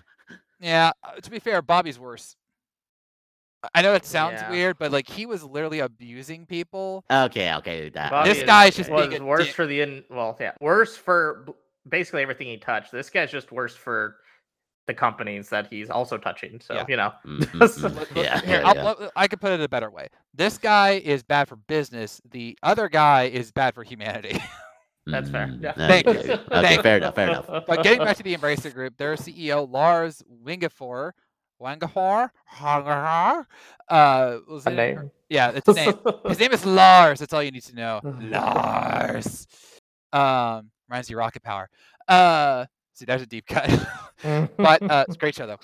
Yeah, 0.61 0.92
uh, 1.02 1.12
to 1.20 1.30
be 1.30 1.38
fair, 1.38 1.62
Bobby's 1.62 1.98
worse. 1.98 2.36
I- 3.62 3.68
I 3.76 3.82
know 3.82 3.94
it 3.94 4.04
sounds 4.06 4.40
Yeah. 4.40 4.50
weird, 4.50 4.78
but 4.78 4.92
like 4.92 5.08
he 5.08 5.26
was 5.26 5.42
literally 5.42 5.80
abusing 5.80 6.46
people. 6.46 7.04
Okay, 7.11 7.54
okay, 7.56 7.88
that. 7.90 8.11
Bobby 8.11 8.28
This 8.28 8.38
is- 8.38 8.44
guy's 8.44 8.76
just 8.76 8.90
was 8.90 9.08
being 9.08 9.22
a 9.22 9.24
worse 9.24 9.46
dick. 9.46 9.54
for 9.54 9.66
the 9.66 9.80
in 9.80 10.04
well, 10.11 10.36
yeah, 10.40 10.52
worse 10.61 10.96
for 10.96 11.44
b- 11.46 11.52
basically 11.88 12.22
everything 12.22 12.46
he 12.48 12.58
touched. 12.58 12.92
This 12.92 13.11
guy's 13.11 13.30
just 13.30 13.52
worse 13.52 13.74
for 13.74 14.16
the 14.86 14.94
companies 14.94 15.48
that 15.50 15.68
he's 15.68 15.88
also 15.90 16.16
touching. 16.18 16.58
So 16.61 16.74
Yeah. 16.74 16.84
you 16.88 16.96
know, 16.96 17.12
Mm, 17.24 17.38
mm, 17.38 17.46
mm. 17.61 17.82
Let- 17.82 17.94
let- 18.16 18.24
Yeah, 18.24 18.40
here, 18.40 18.61
yeah, 18.61 18.66
I'll- 18.68 18.74
yeah. 18.76 18.82
let- 18.82 19.12
I 19.14 19.28
could 19.28 19.40
put 19.40 19.52
it 19.52 19.61
a 19.61 19.68
better 19.68 19.90
way. 19.90 20.08
This 20.34 20.58
guy 20.58 20.92
is 20.92 21.22
bad 21.22 21.48
for 21.48 21.56
business. 21.56 22.20
The 22.30 22.58
other 22.62 22.88
guy 22.88 23.24
is 23.24 23.52
bad 23.52 23.74
for 23.74 23.82
humanity. 23.84 24.30
that's 25.07 25.30
fair. 25.30 25.46
Mm, 25.48 25.62
Yeah. 25.62 25.72
Thank 25.72 26.07
you. 26.07 26.11
Okay, 26.20 26.32
okay, 26.32 26.44
Thank 26.62 26.82
fair 26.82 26.96
enough, 26.98 27.14
fair 27.14 27.28
enough. 27.30 27.46
but 27.66 27.82
getting 27.82 27.98
back 28.01 28.16
to 28.18 28.22
the 28.22 28.36
Embracer 28.36 28.72
Group, 28.72 28.96
their 28.96 29.14
CEO 29.16 29.70
Lars 29.70 30.22
Wingefor, 30.44 31.12
Wangafor, 31.61 32.30
Wangafor, 32.59 33.44
uh, 33.88 34.38
was 34.48 34.66
A 34.66 34.70
in- 34.70 34.76
name. 34.76 35.11
Yeah, 35.28 35.51
it's 35.51 35.68
a 35.68 35.72
name. 35.74 35.94
His 36.28 36.38
name 36.40 36.53
is 36.53 36.64
Lars. 36.66 37.20
That's 37.20 37.32
all 37.32 37.42
you 37.42 37.51
need 37.53 37.62
to 37.64 37.74
know. 37.74 38.01
Lars. 38.20 39.46
Um, 40.12 40.70
reminds 40.88 41.09
you 41.09 41.16
of 41.16 41.20
Rocket 41.20 41.42
Power. 41.42 41.68
Uh, 42.09 42.66
see, 42.94 43.05
there's 43.05 43.22
a 43.22 43.26
deep 43.26 43.46
cut. 43.46 43.68
but 44.57 44.82
uh, 44.82 45.05
it's 45.07 45.14
a 45.16 45.18
great 45.18 45.34
show 45.36 45.46
though. 45.46 45.59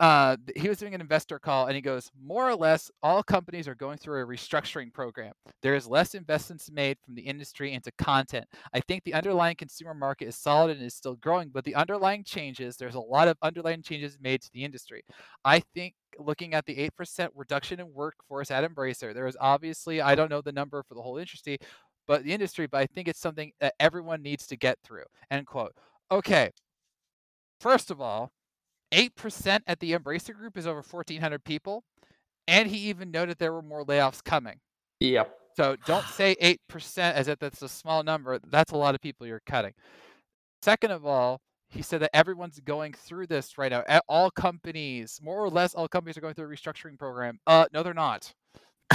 Uh, 0.00 0.36
he 0.56 0.68
was 0.68 0.78
doing 0.78 0.94
an 0.94 1.00
investor 1.00 1.38
call 1.38 1.66
and 1.66 1.76
he 1.76 1.80
goes, 1.80 2.10
more 2.20 2.48
or 2.48 2.56
less, 2.56 2.90
all 3.02 3.22
companies 3.22 3.68
are 3.68 3.76
going 3.76 3.96
through 3.96 4.22
a 4.22 4.26
restructuring 4.26 4.92
program. 4.92 5.32
There 5.62 5.76
is 5.76 5.86
less 5.86 6.14
investments 6.14 6.68
made 6.70 6.98
from 7.04 7.14
the 7.14 7.22
industry 7.22 7.72
into 7.72 7.92
content. 7.96 8.46
I 8.72 8.80
think 8.80 9.04
the 9.04 9.14
underlying 9.14 9.54
consumer 9.54 9.94
market 9.94 10.26
is 10.26 10.36
solid 10.36 10.76
and 10.76 10.84
is 10.84 10.94
still 10.94 11.14
growing, 11.16 11.50
but 11.50 11.64
the 11.64 11.76
underlying 11.76 12.24
changes, 12.24 12.76
there's 12.76 12.96
a 12.96 13.00
lot 13.00 13.28
of 13.28 13.38
underlying 13.40 13.82
changes 13.82 14.18
made 14.20 14.42
to 14.42 14.50
the 14.52 14.64
industry. 14.64 15.04
I 15.44 15.60
think 15.74 15.94
looking 16.18 16.54
at 16.54 16.66
the 16.66 16.90
8% 16.98 17.28
reduction 17.34 17.78
in 17.78 17.92
workforce 17.92 18.50
at 18.50 18.68
Embracer, 18.68 19.14
there 19.14 19.28
is 19.28 19.36
obviously, 19.40 20.00
I 20.00 20.16
don't 20.16 20.30
know 20.30 20.40
the 20.40 20.52
number 20.52 20.82
for 20.82 20.94
the 20.94 21.02
whole 21.02 21.18
industry, 21.18 21.58
but 22.08 22.24
the 22.24 22.32
industry, 22.32 22.66
but 22.66 22.78
I 22.78 22.86
think 22.86 23.06
it's 23.06 23.20
something 23.20 23.52
that 23.60 23.74
everyone 23.78 24.22
needs 24.22 24.46
to 24.48 24.56
get 24.56 24.78
through. 24.82 25.04
End 25.30 25.46
quote. 25.46 25.72
Okay. 26.10 26.50
First 27.60 27.90
of 27.90 28.00
all, 28.00 28.32
8% 28.94 29.60
at 29.66 29.80
the 29.80 29.92
Embracer 29.92 30.34
Group 30.34 30.56
is 30.56 30.66
over 30.66 30.82
1,400 30.82 31.44
people. 31.44 31.82
And 32.46 32.68
he 32.68 32.88
even 32.88 33.10
noted 33.10 33.38
there 33.38 33.52
were 33.52 33.62
more 33.62 33.84
layoffs 33.84 34.22
coming. 34.22 34.60
Yep. 35.00 35.34
So 35.56 35.76
don't 35.86 36.06
say 36.12 36.36
8% 36.70 36.98
as 36.98 37.28
if 37.28 37.38
that's 37.38 37.62
a 37.62 37.68
small 37.68 38.02
number. 38.02 38.38
That's 38.50 38.72
a 38.72 38.76
lot 38.76 38.94
of 38.94 39.00
people 39.00 39.26
you're 39.26 39.42
cutting. 39.46 39.72
Second 40.62 40.92
of 40.92 41.04
all, 41.04 41.40
he 41.68 41.82
said 41.82 42.00
that 42.00 42.10
everyone's 42.14 42.60
going 42.60 42.92
through 42.92 43.26
this 43.26 43.58
right 43.58 43.72
now. 43.72 43.82
All 44.08 44.30
companies, 44.30 45.18
more 45.22 45.42
or 45.42 45.50
less, 45.50 45.74
all 45.74 45.88
companies 45.88 46.16
are 46.16 46.20
going 46.20 46.34
through 46.34 46.46
a 46.46 46.54
restructuring 46.54 46.98
program. 46.98 47.38
Uh, 47.46 47.66
no, 47.72 47.82
they're 47.82 47.94
not. 47.94 48.32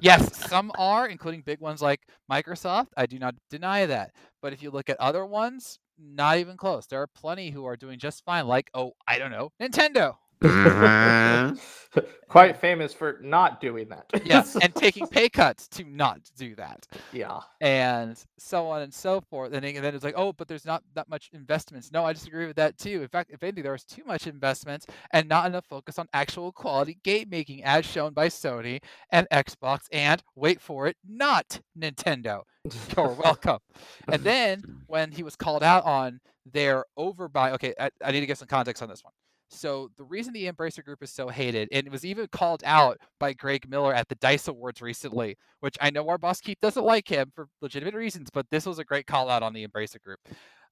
Yes, 0.00 0.48
some 0.48 0.72
are, 0.78 1.08
including 1.08 1.42
big 1.42 1.60
ones 1.60 1.82
like 1.82 2.00
Microsoft. 2.30 2.88
I 2.96 3.06
do 3.06 3.18
not 3.18 3.34
deny 3.50 3.86
that. 3.86 4.12
But 4.40 4.52
if 4.52 4.62
you 4.62 4.70
look 4.70 4.88
at 4.88 4.98
other 5.00 5.26
ones, 5.26 5.78
not 5.98 6.38
even 6.38 6.56
close. 6.56 6.86
There 6.86 7.02
are 7.02 7.06
plenty 7.06 7.50
who 7.50 7.64
are 7.66 7.76
doing 7.76 7.98
just 7.98 8.24
fine, 8.24 8.46
like, 8.46 8.70
oh, 8.74 8.92
I 9.06 9.18
don't 9.18 9.30
know, 9.30 9.52
Nintendo. 9.60 10.16
Mhm. 10.44 11.58
Quite 12.28 12.56
famous 12.56 12.92
for 12.92 13.20
not 13.22 13.60
doing 13.60 13.88
that. 13.90 14.06
Yes, 14.24 14.56
and 14.62 14.74
taking 14.74 15.06
pay 15.06 15.28
cuts 15.28 15.68
to 15.68 15.84
not 15.84 16.18
do 16.36 16.56
that. 16.56 16.88
yeah. 17.12 17.38
and 17.60 18.20
so 18.36 18.66
on 18.66 18.82
and 18.82 18.92
so 18.92 19.20
forth. 19.20 19.52
And 19.52 19.62
then, 19.62 19.76
and 19.76 19.84
then 19.84 19.94
it's 19.94 20.02
like, 20.02 20.14
oh, 20.16 20.32
but 20.32 20.48
there's 20.48 20.64
not 20.66 20.82
that 20.94 21.08
much 21.08 21.30
investments. 21.32 21.92
No, 21.92 22.04
I 22.04 22.12
disagree 22.12 22.48
with 22.48 22.56
that 22.56 22.76
too. 22.78 23.02
In 23.02 23.06
fact, 23.08 23.30
if 23.32 23.44
anything, 23.44 23.62
there 23.62 23.70
was 23.70 23.84
too 23.84 24.02
much 24.04 24.26
investments 24.26 24.86
and 25.12 25.28
not 25.28 25.46
enough 25.46 25.66
focus 25.66 25.96
on 26.00 26.08
actual 26.12 26.50
quality 26.50 26.98
game 27.04 27.28
making, 27.30 27.62
as 27.62 27.86
shown 27.86 28.12
by 28.12 28.26
Sony 28.26 28.82
and 29.10 29.28
Xbox, 29.32 29.82
and 29.92 30.20
wait 30.34 30.60
for 30.60 30.88
it, 30.88 30.96
not 31.08 31.60
Nintendo. 31.78 32.40
You're 32.96 33.08
welcome. 33.12 33.58
And 34.08 34.24
then 34.24 34.62
when 34.88 35.12
he 35.12 35.22
was 35.22 35.36
called 35.36 35.62
out 35.62 35.84
on 35.84 36.18
their 36.44 36.84
overbuy, 36.98 37.52
okay, 37.52 37.74
I, 37.78 37.90
I 38.04 38.10
need 38.10 38.20
to 38.20 38.26
get 38.26 38.38
some 38.38 38.48
context 38.48 38.82
on 38.82 38.88
this 38.88 39.04
one. 39.04 39.12
So 39.48 39.90
the 39.96 40.04
reason 40.04 40.32
the 40.32 40.50
Embracer 40.50 40.84
Group 40.84 41.02
is 41.02 41.12
so 41.12 41.28
hated, 41.28 41.68
and 41.70 41.86
it 41.86 41.92
was 41.92 42.04
even 42.04 42.26
called 42.28 42.62
out 42.64 42.98
by 43.20 43.32
Greg 43.32 43.68
Miller 43.68 43.94
at 43.94 44.08
the 44.08 44.16
Dice 44.16 44.48
Awards 44.48 44.82
recently, 44.82 45.36
which 45.60 45.76
I 45.80 45.90
know 45.90 46.08
our 46.08 46.18
boss 46.18 46.40
Keith 46.40 46.58
doesn't 46.60 46.84
like 46.84 47.08
him 47.08 47.30
for 47.34 47.46
legitimate 47.60 47.94
reasons, 47.94 48.28
but 48.32 48.46
this 48.50 48.66
was 48.66 48.78
a 48.78 48.84
great 48.84 49.06
call 49.06 49.30
out 49.30 49.42
on 49.42 49.52
the 49.52 49.66
Embracer 49.66 50.00
Group. 50.02 50.18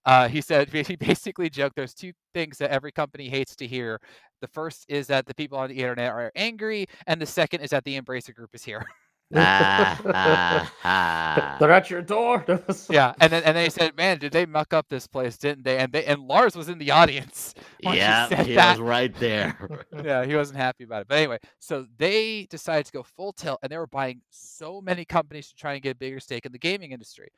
Uh, 0.05 0.29
he 0.29 0.41
said 0.41 0.68
he 0.73 0.97
basically 0.97 1.49
joked 1.49 1.77
there's 1.77 1.95
two 1.95 2.12
things 2.35 2.59
that 2.59 2.70
every 2.70 2.93
company 2.93 3.29
hates 3.29 3.55
to 3.57 3.66
hear. 3.66 4.01
The 4.41 4.49
first 4.49 4.85
is 4.89 5.07
that 5.07 5.27
the 5.27 5.35
people 5.35 5.59
on 5.59 5.68
the 5.68 5.77
internet 5.77 6.11
are 6.11 6.33
angry, 6.35 6.87
and 7.07 7.20
the 7.20 7.27
second 7.27 7.61
is 7.61 7.70
that 7.70 7.85
the 7.85 8.01
Embracer 8.01 8.35
Group 8.35 8.51
is 8.55 8.64
here. 8.64 8.85
Ah, 9.35 10.03
ah, 10.12 10.72
ah. 10.85 11.59
They're 11.59 11.70
at 11.70 11.91
your 11.91 12.03
door. 12.03 12.45
yeah, 12.89 13.14
and 13.20 13.33
then 13.33 13.43
and 13.45 13.57
they 13.57 13.68
said, 13.70 13.97
"Man, 13.97 14.18
did 14.18 14.33
they 14.33 14.47
muck 14.47 14.72
up 14.74 14.89
this 14.89 15.07
place, 15.07 15.39
didn't 15.39 15.64
they?" 15.64 15.78
And 15.78 15.93
they 15.93 16.05
and 16.05 16.22
Lars 16.22 16.57
was 16.57 16.68
in 16.68 16.78
the 16.78 16.91
audience. 16.91 17.55
when 17.83 17.99
he 18.01 18.12
Yeah, 18.12 18.28
said 18.28 18.47
he 18.47 18.57
that. 18.57 18.78
was 18.78 18.80
right 18.80 19.16
there. 19.18 19.57
yeah, 20.05 20.24
he 20.24 20.35
wasn't 20.35 20.59
happy 20.59 20.85
about 20.85 21.03
it. 21.03 21.09
But 21.09 21.18
anyway, 21.18 21.39
so 21.59 21.87
they 21.99 22.47
decided 22.51 22.87
to 22.87 22.93
go 22.93 23.03
full 23.03 23.33
tilt 23.33 23.59
and 23.62 23.70
they 23.70 23.78
were 23.78 23.87
buying 23.87 24.20
so 24.30 24.80
many 24.80 25.05
companies 25.05 25.49
to 25.49 25.55
try 25.55 25.74
and 25.74 25.83
get 25.83 25.93
a 25.97 25.99
bigger 25.99 26.20
stake 26.20 26.47
in 26.47 26.53
the 26.53 26.59
gaming 26.59 26.93
industry. 26.93 27.28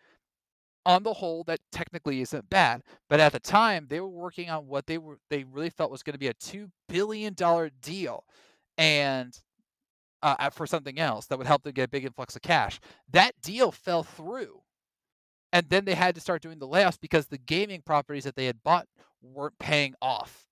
On 0.87 1.03
the 1.03 1.15
whole, 1.15 1.45
that 1.45 1.61
technically 1.73 2.21
isn't 2.23 2.51
bad. 2.51 2.83
But 3.09 3.21
at 3.21 3.33
the 3.33 3.41
time, 3.41 3.87
they 3.89 4.01
were 4.01 4.09
working 4.09 4.51
on 4.51 4.67
what 4.67 4.87
they 4.87 4.99
were 4.99 5.19
they 5.31 5.45
really 5.45 5.71
felt 5.71 5.91
was 5.91 6.03
going 6.03 6.15
to 6.15 6.19
be 6.19 6.29
a 6.29 6.35
two 6.35 6.71
billion 6.89 7.35
dollar 7.35 7.71
deal. 7.83 8.25
And 8.79 9.39
uh, 10.25 10.51
for 10.51 10.67
something 10.67 10.99
else 10.99 11.27
that 11.27 11.39
would 11.39 11.47
help 11.47 11.63
them 11.63 11.73
get 11.73 11.85
a 11.85 11.89
big 11.89 12.05
influx 12.05 12.35
of 12.35 12.43
cash. 12.43 12.81
That 13.13 13.33
deal 13.43 13.71
fell 13.71 14.03
through. 14.03 14.63
And 15.53 15.69
then 15.69 15.85
they 15.85 15.95
had 15.95 16.17
to 16.17 16.21
start 16.21 16.43
doing 16.43 16.59
the 16.59 16.67
layoffs 16.67 16.99
because 17.01 17.27
the 17.27 17.39
gaming 17.39 17.83
properties 17.83 18.25
that 18.25 18.35
they 18.35 18.47
had 18.47 18.63
bought 18.65 18.89
weren't 19.23 19.59
paying 19.59 19.95
off. 20.03 20.47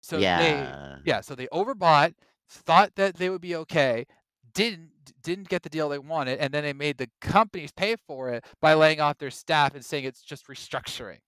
So 0.00 0.16
they 0.16 0.22
yeah. 0.22 0.96
yeah, 1.04 1.20
so 1.20 1.34
they 1.34 1.46
overbought, 1.48 2.14
thought 2.48 2.96
that 2.96 3.16
they 3.16 3.28
would 3.28 3.42
be 3.42 3.54
okay, 3.54 4.06
didn't 4.54 4.90
didn't 5.22 5.48
get 5.48 5.62
the 5.62 5.68
deal 5.68 5.88
they 5.88 5.98
wanted, 5.98 6.38
and 6.38 6.52
then 6.52 6.64
they 6.64 6.72
made 6.72 6.96
the 6.96 7.10
companies 7.20 7.70
pay 7.70 7.96
for 8.06 8.30
it 8.30 8.44
by 8.60 8.74
laying 8.74 9.00
off 9.00 9.18
their 9.18 9.30
staff 9.30 9.74
and 9.74 9.84
saying 9.84 10.04
it's 10.04 10.22
just 10.22 10.48
restructuring. 10.48 11.18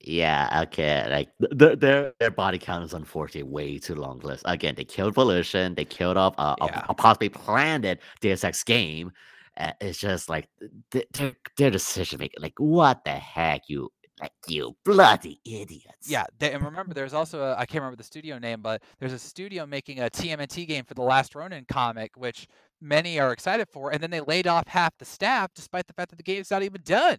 Yeah, 0.00 0.62
okay. 0.66 1.06
Like 1.10 1.28
th- 1.40 1.58
th- 1.58 1.78
their 1.80 2.12
their 2.20 2.30
body 2.30 2.58
count 2.58 2.84
is 2.84 2.94
unfortunately 2.94 3.50
way 3.50 3.78
too 3.78 3.96
long 3.96 4.20
list. 4.20 4.44
Again, 4.46 4.74
they 4.76 4.84
killed 4.84 5.14
Volition, 5.14 5.74
they 5.74 5.84
killed 5.84 6.16
off 6.16 6.34
a, 6.38 6.54
a- 6.60 6.66
Yeah. 6.66 6.86
a 6.88 6.94
possibly 6.94 7.28
planned 7.28 7.98
Deus 8.20 8.44
Ex 8.44 8.62
game. 8.62 9.10
Uh, 9.56 9.72
it's 9.80 9.98
just 9.98 10.28
like 10.28 10.48
th- 10.92 11.06
their 11.14 11.32
their 11.56 11.70
decision 11.70 12.20
making. 12.20 12.40
Like, 12.40 12.54
what 12.58 13.04
the 13.04 13.10
heck, 13.10 13.62
you 13.68 13.90
like 14.20 14.30
you 14.46 14.76
bloody 14.84 15.40
idiots. 15.44 16.08
Yeah, 16.08 16.24
they, 16.38 16.52
and 16.52 16.64
remember, 16.64 16.94
there's 16.94 17.14
also 17.14 17.40
a, 17.42 17.52
I 17.54 17.66
can't 17.66 17.82
remember 17.82 17.96
the 17.96 18.04
studio 18.04 18.38
name, 18.38 18.62
but 18.62 18.82
there's 19.00 19.12
a 19.12 19.18
studio 19.18 19.66
making 19.66 19.98
a 20.00 20.04
TMNT 20.10 20.66
game 20.68 20.84
for 20.84 20.94
the 20.94 21.02
Last 21.02 21.34
Ronin 21.34 21.64
comic, 21.68 22.12
which 22.16 22.46
many 22.80 23.18
are 23.18 23.32
excited 23.32 23.68
for, 23.68 23.90
and 23.92 24.00
then 24.00 24.10
they 24.10 24.20
laid 24.20 24.46
off 24.46 24.68
half 24.68 24.96
the 24.98 25.04
staff, 25.04 25.50
despite 25.54 25.86
the 25.88 25.92
fact 25.92 26.10
that 26.10 26.16
the 26.16 26.22
game's 26.22 26.50
not 26.52 26.62
even 26.62 26.80
done. 26.84 27.18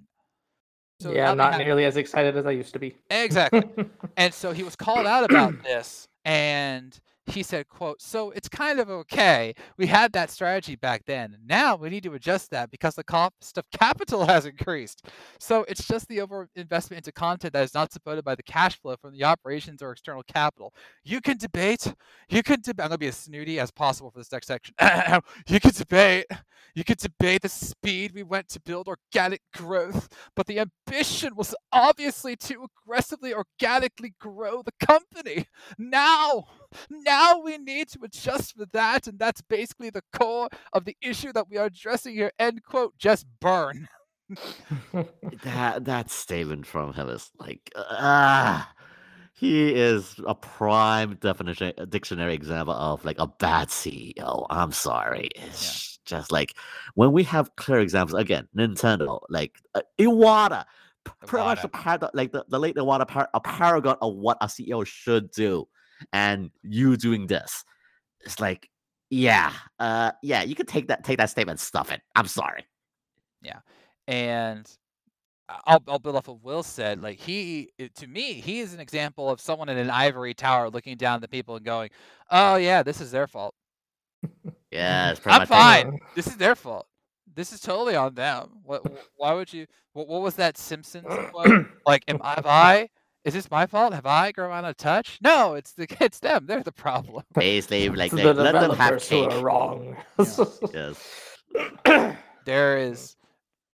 So 1.00 1.14
yeah, 1.14 1.32
I'm 1.32 1.38
not 1.38 1.58
nearly 1.58 1.86
as 1.86 1.96
excited 1.96 2.36
as 2.36 2.46
I 2.46 2.52
used 2.52 2.74
to 2.74 2.80
be. 2.80 2.96
exactly. 3.10 3.64
And 4.18 4.34
so 4.34 4.52
he 4.52 4.64
was 4.64 4.76
called 4.76 5.08
out 5.08 5.24
about 5.24 5.64
this, 5.64 6.08
and 6.26 7.00
he 7.32 7.44
said, 7.44 7.68
quote, 7.68 8.02
so 8.02 8.32
it's 8.32 8.50
kind 8.50 8.80
of 8.80 8.90
okay. 8.90 9.54
We 9.78 9.88
had 9.88 10.14
that 10.14 10.32
strategy 10.32 10.76
back 10.76 11.04
then. 11.06 11.38
Now 11.46 11.76
we 11.76 11.90
need 11.90 12.04
to 12.04 12.14
adjust 12.14 12.52
that 12.52 12.72
because 12.72 12.96
the 12.96 13.04
cost 13.04 13.58
of 13.58 13.66
capital 13.72 14.26
has 14.28 14.46
increased. 14.46 15.06
So 15.40 15.66
it's 15.68 15.88
just 15.88 16.08
the 16.08 16.22
over 16.22 16.50
investment 16.56 17.00
into 17.00 17.12
content 17.12 17.54
that 17.54 17.64
is 17.64 17.74
not 17.74 17.92
supported 17.92 18.24
by 18.24 18.36
the 18.36 18.44
cash 18.44 18.80
flow 18.80 18.96
from 18.96 19.14
the 19.14 19.24
operations 19.24 19.82
or 19.82 19.92
external 19.92 20.24
capital. 20.24 20.74
You 21.04 21.22
can 21.22 21.38
debate, 21.38 21.94
you 22.30 22.44
can 22.44 22.62
debate, 22.62 22.84
I'm 22.84 22.90
gonna 22.90 22.98
be 22.98 23.08
as 23.08 23.18
snooty 23.18 23.60
as 23.60 23.72
possible 23.72 24.12
for 24.12 24.20
this 24.20 24.32
next 24.32 24.48
section. 24.48 24.76
you 25.48 25.60
can 25.60 25.72
debate, 25.72 26.26
you 26.76 26.84
could 26.84 27.00
debate 27.00 27.42
the 27.42 27.50
speed 27.50 28.12
we 28.14 28.24
went 28.24 28.48
to 28.50 28.60
build 28.60 28.88
organic 28.88 29.42
growth, 29.56 30.08
but 30.36 30.48
the 30.48 30.60
ambition 30.60 31.36
was 31.36 31.56
obviously 31.72 32.36
to 32.36 32.68
aggressively 32.86 33.34
organically 33.34 34.14
grow 34.20 34.62
the 34.62 34.86
company. 34.86 35.46
Now, 35.78 36.46
now 36.90 37.40
we 37.40 37.58
need 37.58 37.90
to 37.90 38.00
adjust 38.04 38.56
for 38.56 38.66
that, 38.74 39.08
and 39.08 39.20
that's 39.20 39.42
basically 39.42 39.90
the 39.90 40.04
core 40.14 40.50
of 40.74 40.86
the 40.86 40.96
issue 41.02 41.34
that 41.34 41.50
we 41.50 41.58
are 41.58 41.66
addressing 41.66 42.16
here. 42.16 42.32
End 42.40 42.64
quote. 42.64 42.98
Just 42.98 43.26
burn. 43.40 43.88
that 45.44 45.86
that 45.86 46.12
statement 46.12 46.66
from 46.66 46.94
him 46.94 47.10
is 47.10 47.32
like 47.40 47.72
ah 47.76 48.72
he 49.34 49.74
is 49.74 50.20
a 50.28 50.36
prime 50.36 51.16
definition 51.16 51.74
dictionary 51.90 52.36
example 52.36 52.76
of 52.76 53.04
like 53.04 53.18
a 53.18 53.26
bad 53.26 53.70
ceo 53.70 54.46
i'm 54.52 54.72
sorry 54.72 55.30
it's 55.36 55.98
just 56.06 56.32
like 56.32 56.56
when 56.94 57.12
we 57.12 57.24
have 57.24 57.56
clear 57.56 57.80
examples 57.80 58.20
again 58.22 58.48
nintendo 58.56 59.20
like 59.30 59.56
uh, 59.74 59.82
iwata 59.98 60.64
pretty 61.26 61.46
much 61.46 61.64
the 61.64 61.70
par- 61.70 62.00
like 62.14 62.32
the, 62.32 62.46
the 62.50 62.60
late 62.60 62.76
iwata 62.76 63.08
par- 63.08 63.30
a 63.34 63.40
paragon 63.40 63.96
of 64.02 64.14
what 64.14 64.38
a 64.42 64.46
ceo 64.46 64.86
should 64.86 65.32
do 65.32 65.68
and 66.14 66.52
you 66.64 66.96
doing 66.98 67.28
this 67.28 67.64
it's 68.22 68.40
like 68.40 68.70
yeah 69.10 69.52
uh 69.80 70.12
yeah 70.22 70.44
you 70.44 70.56
could 70.56 70.68
take 70.68 70.88
that 70.88 71.04
take 71.04 71.18
that 71.18 71.30
statement 71.30 71.60
stuff 71.60 71.92
it 71.92 72.02
i'm 72.16 72.28
sorry 72.28 72.66
Yeah, 73.42 73.60
and 74.08 74.70
I'll, 75.66 75.82
I'll 75.88 76.00
build 76.00 76.16
off 76.16 76.28
of 76.28 76.44
Will 76.44 76.64
said. 76.64 77.02
Like 77.02 77.20
he, 77.20 77.70
to 77.96 78.08
me, 78.08 78.34
he 78.34 78.60
is 78.60 78.74
an 78.74 78.80
example 78.80 79.30
of 79.30 79.42
someone 79.42 79.70
in 79.70 79.78
an 79.78 79.90
ivory 79.90 80.34
tower 80.34 80.70
looking 80.70 80.98
down 80.98 81.16
at 81.16 81.22
the 81.22 81.28
people 81.28 81.56
and 81.56 81.66
going, 81.66 81.90
"Oh 82.30 82.56
yeah, 82.56 82.84
this 82.84 83.02
is 83.02 83.12
their 83.12 83.28
fault. 83.28 83.56
yeah 84.72 85.12
it's 85.12 85.20
pretty 85.20 85.40
I'm 85.40 85.48
fine. 85.48 86.00
This 86.16 86.28
is 86.28 86.38
their 86.38 86.56
fault. 86.56 86.86
This 87.34 87.54
is 87.54 87.62
totally 87.62 87.96
on 87.96 88.14
them. 88.14 88.60
What? 88.64 88.84
Why 89.16 89.34
would 89.34 89.52
you? 89.52 89.66
What, 89.94 90.08
what 90.08 90.22
was 90.22 90.36
that 90.36 90.58
Simpsons? 90.58 91.08
Like, 91.86 92.04
am 92.08 92.20
I? 92.24 92.90
Have 93.26 93.26
I? 93.26 93.28
Is 93.30 93.34
this 93.34 93.52
my 93.52 93.66
fault? 93.66 93.94
Have 93.94 94.06
I 94.06 94.32
grown 94.32 94.52
out 94.52 94.66
of 94.66 94.78
touch? 94.78 95.20
No, 95.22 95.56
it's 95.56 95.74
the 95.74 95.88
it's 96.04 96.20
them. 96.20 96.46
They're 96.46 96.64
the 96.64 96.72
problem. 96.72 97.24
basically 97.34 97.90
like, 97.90 98.14
It's 98.14 98.24
like 98.24 98.36
the 98.36 98.42
let 98.42 98.54
them 98.54 98.76
have 98.76 99.00
developers 99.00 99.10
who 99.10 99.28
cake 99.28 99.32
are 99.34 99.44
wrong. 99.44 99.98
yes 100.74 102.26
There 102.46 102.78
is, 102.78 103.16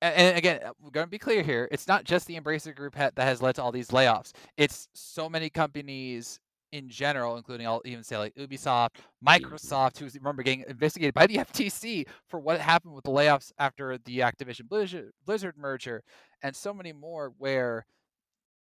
and 0.02 0.38
again, 0.38 0.60
uh, 0.66 0.74
we're 0.82 0.92
going 0.92 1.06
to 1.08 1.12
be 1.12 1.20
clear 1.20 1.42
here. 1.42 1.68
It's 1.72 1.88
not 1.88 2.04
just 2.04 2.28
the 2.28 2.40
Embracer 2.40 2.76
Group 2.76 2.96
ha- 2.96 3.12
that 3.16 3.24
has 3.24 3.42
led 3.42 3.56
to 3.56 3.64
all 3.64 3.72
these 3.72 3.90
layoffs. 3.90 4.32
It's 4.58 4.88
so 4.94 5.30
many 5.30 5.50
companies 5.50 6.40
in 6.72 6.90
general, 6.90 7.38
including 7.38 7.66
I'll 7.66 7.82
even 7.86 8.04
say 8.04 8.18
like 8.18 8.36
Ubisoft, 8.36 8.98
Microsoft, 9.26 9.98
who's 9.98 10.16
remember 10.16 10.44
getting 10.44 10.66
investigated 10.68 11.14
by 11.14 11.28
the 11.28 11.36
FTC 11.38 12.08
for 12.28 12.40
what 12.40 12.60
happened 12.60 12.94
with 12.94 13.06
the 13.06 13.12
layoffs 13.12 13.52
after 13.58 13.98
the 14.06 14.20
Activision 14.20 14.68
Blizzard, 14.70 15.12
Blizzard 15.26 15.58
merger, 15.58 16.04
and 16.44 16.56
so 16.56 16.74
many 16.74 16.94
more 16.94 17.34
where 17.38 17.86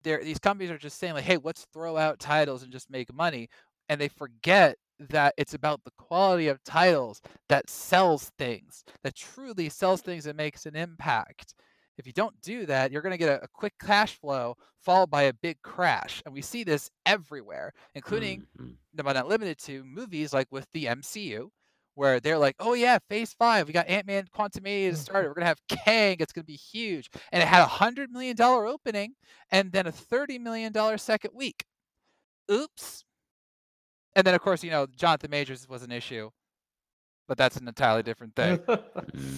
there 0.06 0.22
these 0.24 0.38
companies 0.38 0.70
are 0.70 0.78
just 0.78 0.98
saying 0.98 1.14
like, 1.14 1.24
hey, 1.24 1.36
let's 1.42 1.66
throw 1.72 1.96
out 1.98 2.18
titles 2.20 2.62
and 2.62 2.72
just 2.72 2.88
make 2.90 3.12
money, 3.12 3.48
and 3.88 4.00
they 4.00 4.08
forget 4.08 4.78
that 4.98 5.34
it's 5.36 5.52
about 5.52 5.84
the 5.84 5.90
quality 5.98 6.48
of 6.48 6.62
titles 6.64 7.20
that 7.50 7.68
sells 7.68 8.30
things, 8.38 8.84
that 9.02 9.14
truly 9.14 9.68
sells 9.68 10.00
things 10.00 10.26
and 10.26 10.36
makes 10.36 10.64
an 10.64 10.74
impact. 10.76 11.54
If 11.98 12.06
you 12.06 12.12
don't 12.14 12.40
do 12.40 12.66
that, 12.66 12.92
you're 12.92 13.02
going 13.02 13.12
to 13.12 13.18
get 13.18 13.28
a, 13.40 13.44
a 13.44 13.48
quick 13.48 13.74
cash 13.78 14.14
flow 14.18 14.54
followed 14.80 15.10
by 15.10 15.24
a 15.24 15.32
big 15.34 15.60
crash. 15.62 16.22
And 16.24 16.32
we 16.34 16.42
see 16.42 16.64
this 16.64 16.90
everywhere, 17.04 17.72
including, 17.94 18.46
Mhm. 18.58 18.76
but 18.94 19.12
not 19.12 19.28
limited 19.28 19.58
to, 19.60 19.84
movies 19.84 20.32
like 20.32 20.48
with 20.50 20.66
the 20.72 20.86
MCU, 20.86 21.50
where 21.96 22.20
they're 22.20 22.38
like, 22.38 22.54
oh 22.60 22.74
yeah, 22.74 22.98
phase 23.08 23.32
five, 23.32 23.66
we 23.66 23.72
got 23.72 23.88
Ant 23.88 24.06
Man 24.06 24.26
Quantumania 24.34 24.52
to 24.52 24.92
mm-hmm. 24.92 24.94
started. 24.96 25.28
We're 25.28 25.34
going 25.34 25.44
to 25.44 25.48
have 25.48 25.66
Kang. 25.68 26.16
It's 26.20 26.32
going 26.32 26.44
to 26.44 26.46
be 26.46 26.54
huge. 26.56 27.10
And 27.32 27.42
it 27.42 27.48
had 27.48 27.64
a 27.64 27.66
$100 27.66 28.10
million 28.10 28.40
opening 28.40 29.14
and 29.50 29.72
then 29.72 29.86
a 29.86 29.92
thirty 29.92 30.38
million 30.38 30.72
dollar 30.72 30.98
second 30.98 31.32
week. 31.34 31.64
Oops. 32.50 33.04
And 34.14 34.26
then, 34.26 34.34
of 34.34 34.40
course, 34.40 34.62
you 34.62 34.70
know, 34.70 34.86
Jonathan 34.96 35.30
Majors 35.30 35.68
was 35.68 35.82
an 35.82 35.92
issue, 35.92 36.30
but 37.28 37.38
that's 37.38 37.56
an 37.56 37.68
entirely 37.68 38.02
different 38.02 38.34
thing. 38.36 38.60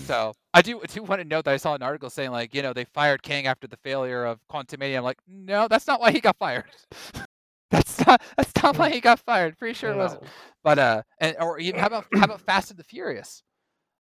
So 0.06 0.32
I 0.54 0.62
do 0.62 0.80
do 0.88 1.02
want 1.02 1.20
to 1.20 1.28
note 1.28 1.44
that 1.44 1.54
I 1.54 1.58
saw 1.58 1.74
an 1.74 1.82
article 1.82 2.10
saying 2.10 2.30
like, 2.30 2.54
you 2.54 2.62
know, 2.62 2.72
they 2.72 2.84
fired 2.84 3.22
Kang 3.22 3.46
after 3.46 3.66
the 3.66 3.76
failure 3.76 4.24
of 4.24 4.40
Quantumania. 4.50 4.96
I'm 4.96 5.04
like, 5.04 5.18
no, 5.28 5.68
that's 5.68 5.86
not 5.86 6.00
why 6.00 6.10
he 6.12 6.20
got 6.20 6.36
fired. 6.38 6.64
that's 7.70 8.06
not 8.06 8.22
that's 8.36 8.52
not 8.62 8.78
why 8.78 8.90
he 8.90 9.00
got 9.00 9.20
fired. 9.20 9.58
Pretty 9.58 9.74
sure 9.74 9.90
it 9.90 9.96
wasn't. 9.96 10.22
But 10.64 10.78
uh, 10.78 11.02
and 11.20 11.36
or 11.40 11.58
even 11.58 11.80
how 11.80 11.88
about 11.88 12.06
how 12.14 12.24
about 12.24 12.40
Fast 12.40 12.70
and 12.70 12.78
the 12.78 12.84
Furious? 12.84 13.42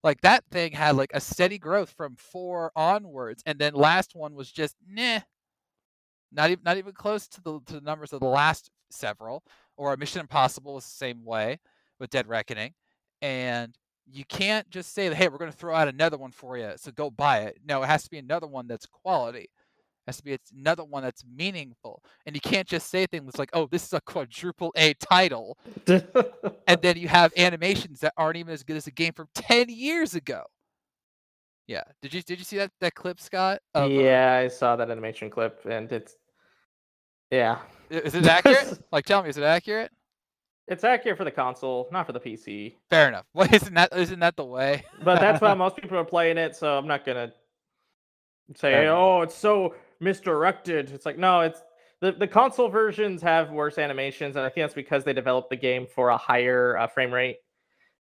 Like 0.03 0.21
that 0.21 0.45
thing 0.49 0.71
had 0.71 0.95
like 0.95 1.11
a 1.13 1.19
steady 1.19 1.57
growth 1.57 1.91
from 1.91 2.15
four 2.15 2.71
onwards, 2.75 3.43
and 3.45 3.59
then 3.59 3.73
last 3.73 4.15
one 4.15 4.33
was 4.33 4.49
just 4.51 4.75
nah, 4.87 5.19
not 6.31 6.51
even 6.51 6.63
not 6.63 6.77
even 6.77 6.93
close 6.93 7.27
to 7.27 7.41
the 7.41 7.59
to 7.65 7.73
the 7.73 7.81
numbers 7.81 8.13
of 8.13 8.21
the 8.21 8.27
last 8.27 8.69
several. 8.89 9.43
Or 9.75 9.95
Mission 9.97 10.21
Impossible 10.21 10.75
was 10.75 10.85
the 10.85 10.91
same 10.91 11.25
way 11.25 11.59
with 11.99 12.09
Dead 12.09 12.27
Reckoning, 12.27 12.73
and 13.21 13.77
you 14.05 14.23
can't 14.25 14.69
just 14.69 14.93
say, 14.93 15.13
"Hey, 15.13 15.27
we're 15.27 15.37
going 15.37 15.51
to 15.51 15.57
throw 15.57 15.75
out 15.75 15.87
another 15.89 16.17
one 16.17 16.31
for 16.31 16.57
you, 16.57 16.73
so 16.77 16.91
go 16.91 17.09
buy 17.09 17.39
it." 17.39 17.59
No, 17.65 17.83
it 17.83 17.87
has 17.87 18.03
to 18.03 18.09
be 18.09 18.17
another 18.19 18.47
one 18.47 18.67
that's 18.67 18.85
quality. 18.85 19.49
Has 20.09 20.17
to 20.17 20.23
be 20.23 20.31
it's 20.31 20.49
another 20.49 20.83
one 20.83 21.03
that's 21.03 21.23
meaningful, 21.23 22.01
and 22.25 22.35
you 22.35 22.41
can't 22.41 22.67
just 22.67 22.89
say 22.89 23.05
things 23.05 23.37
like, 23.37 23.51
"Oh, 23.53 23.67
this 23.67 23.85
is 23.85 23.93
a 23.93 24.01
quadruple 24.01 24.73
A 24.75 24.95
title," 24.95 25.55
and 25.87 26.81
then 26.81 26.97
you 26.97 27.07
have 27.07 27.31
animations 27.37 27.99
that 27.99 28.13
aren't 28.17 28.37
even 28.37 28.51
as 28.51 28.63
good 28.63 28.75
as 28.75 28.87
a 28.87 28.91
game 28.91 29.13
from 29.13 29.27
ten 29.35 29.69
years 29.69 30.15
ago. 30.15 30.41
Yeah, 31.67 31.83
did 32.01 32.11
you 32.15 32.23
did 32.23 32.39
you 32.39 32.43
see 32.43 32.57
that 32.57 32.71
that 32.81 32.95
clip, 32.95 33.19
Scott? 33.19 33.59
of, 33.75 33.83
uh, 33.83 33.93
yeah, 33.93 34.41
I 34.43 34.47
saw 34.47 34.75
that 34.77 34.89
animation 34.89 35.29
clip, 35.29 35.61
and 35.69 35.91
it's 35.91 36.15
yeah, 37.29 37.59
is 37.91 38.15
it 38.15 38.25
accurate? 38.25 38.79
like, 38.91 39.05
tell 39.05 39.21
me, 39.21 39.29
is 39.29 39.37
it 39.37 39.43
accurate? 39.43 39.91
it's 40.67 40.83
accurate 40.83 41.19
for 41.19 41.23
the 41.23 41.31
console, 41.31 41.87
not 41.91 42.07
for 42.07 42.13
the 42.13 42.19
PC. 42.19 42.77
Fair 42.89 43.09
enough. 43.09 43.27
Well, 43.35 43.47
isn't 43.53 43.75
that 43.75 43.95
isn't 43.95 44.21
that 44.21 44.35
the 44.37 44.45
way? 44.45 44.85
But 45.03 45.19
that's 45.19 45.39
why 45.39 45.53
most 45.53 45.75
people 45.75 45.99
are 45.99 46.03
playing 46.03 46.39
it, 46.39 46.55
so 46.55 46.79
I'm 46.79 46.87
not 46.87 47.05
gonna 47.05 47.31
say, 48.55 48.71
Fair 48.71 48.83
enough. 48.83 48.97
"Oh, 48.97 49.21
it's 49.21 49.35
so 49.35 49.75
misdirected." 49.99 50.91
It's 50.91 51.05
like, 51.05 51.17
no, 51.17 51.41
it's 51.41 51.61
the 52.01 52.11
the 52.11 52.27
console 52.27 52.69
versions 52.69 53.21
have 53.21 53.51
worse 53.51 53.77
animations, 53.77 54.35
and 54.35 54.45
I 54.45 54.49
think 54.49 54.63
that's 54.63 54.73
because 54.73 55.03
they 55.03 55.13
developed 55.13 55.49
the 55.49 55.55
game 55.55 55.85
for 55.87 56.09
a 56.09 56.17
higher 56.17 56.77
uh, 56.77 56.87
frame 56.87 57.13
rate. 57.13 57.37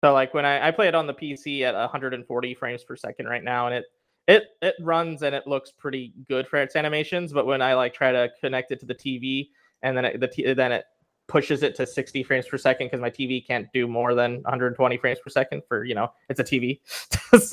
So, 0.03 0.13
like 0.13 0.33
when 0.33 0.45
I, 0.45 0.67
I 0.67 0.71
play 0.71 0.87
it 0.87 0.95
on 0.95 1.07
the 1.07 1.13
PC 1.13 1.61
at 1.63 1.73
140 1.73 2.53
frames 2.53 2.83
per 2.83 2.95
second 2.95 3.27
right 3.27 3.43
now, 3.43 3.67
and 3.67 3.75
it 3.75 3.85
it 4.27 4.43
it 4.61 4.75
runs 4.81 5.23
and 5.23 5.33
it 5.35 5.47
looks 5.47 5.71
pretty 5.71 6.13
good 6.27 6.47
for 6.47 6.61
its 6.61 6.75
animations. 6.75 7.33
But 7.33 7.45
when 7.45 7.61
I 7.61 7.73
like 7.73 7.93
try 7.93 8.11
to 8.11 8.29
connect 8.39 8.71
it 8.71 8.79
to 8.81 8.85
the 8.85 8.95
TV, 8.95 9.49
and 9.81 9.97
then 9.97 10.05
it, 10.05 10.19
the 10.19 10.27
t- 10.27 10.53
then 10.53 10.71
it 10.71 10.85
pushes 11.29 11.63
it 11.63 11.75
to 11.75 11.85
60 11.85 12.23
frames 12.23 12.47
per 12.47 12.57
second 12.57 12.87
because 12.87 12.99
my 12.99 13.09
TV 13.09 13.45
can't 13.45 13.67
do 13.73 13.87
more 13.87 14.13
than 14.13 14.41
120 14.41 14.97
frames 14.97 15.19
per 15.23 15.29
second 15.29 15.61
for 15.67 15.85
you 15.85 15.95
know 15.95 16.11
it's 16.27 16.39
a 16.39 16.43
TV. 16.43 16.81
It's 17.31 17.51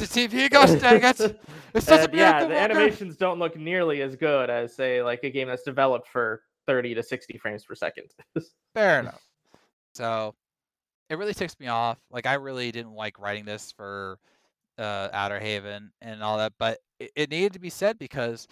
a 0.00 0.06
TV, 0.06 0.48
gosh 0.48 0.80
dang 0.80 1.02
it! 1.02 1.40
It's 1.74 1.86
such 1.86 2.08
a 2.08 2.16
yeah, 2.16 2.44
the 2.44 2.56
animations 2.56 3.16
don't 3.16 3.40
look 3.40 3.56
nearly 3.56 4.00
as 4.00 4.14
good 4.14 4.48
as 4.48 4.76
say 4.76 5.02
like 5.02 5.24
a 5.24 5.30
game 5.30 5.48
that's 5.48 5.64
developed 5.64 6.06
for 6.06 6.42
30 6.68 6.94
to 6.94 7.02
60 7.02 7.36
frames 7.38 7.64
per 7.64 7.74
second. 7.74 8.04
Fair 8.74 9.00
enough. 9.00 9.20
So 9.94 10.36
it 11.10 11.18
really 11.18 11.34
ticks 11.34 11.58
me 11.58 11.66
off. 11.66 11.98
Like 12.12 12.26
I 12.26 12.34
really 12.34 12.70
didn't 12.70 12.94
like 12.94 13.18
writing 13.18 13.44
this 13.44 13.72
for 13.72 14.18
uh, 14.78 15.08
Outer 15.12 15.40
Haven 15.40 15.90
and 16.00 16.22
all 16.22 16.38
that, 16.38 16.52
but 16.58 16.78
it, 17.00 17.10
it 17.16 17.30
needed 17.30 17.54
to 17.54 17.58
be 17.58 17.70
said 17.70 17.98
because 17.98 18.46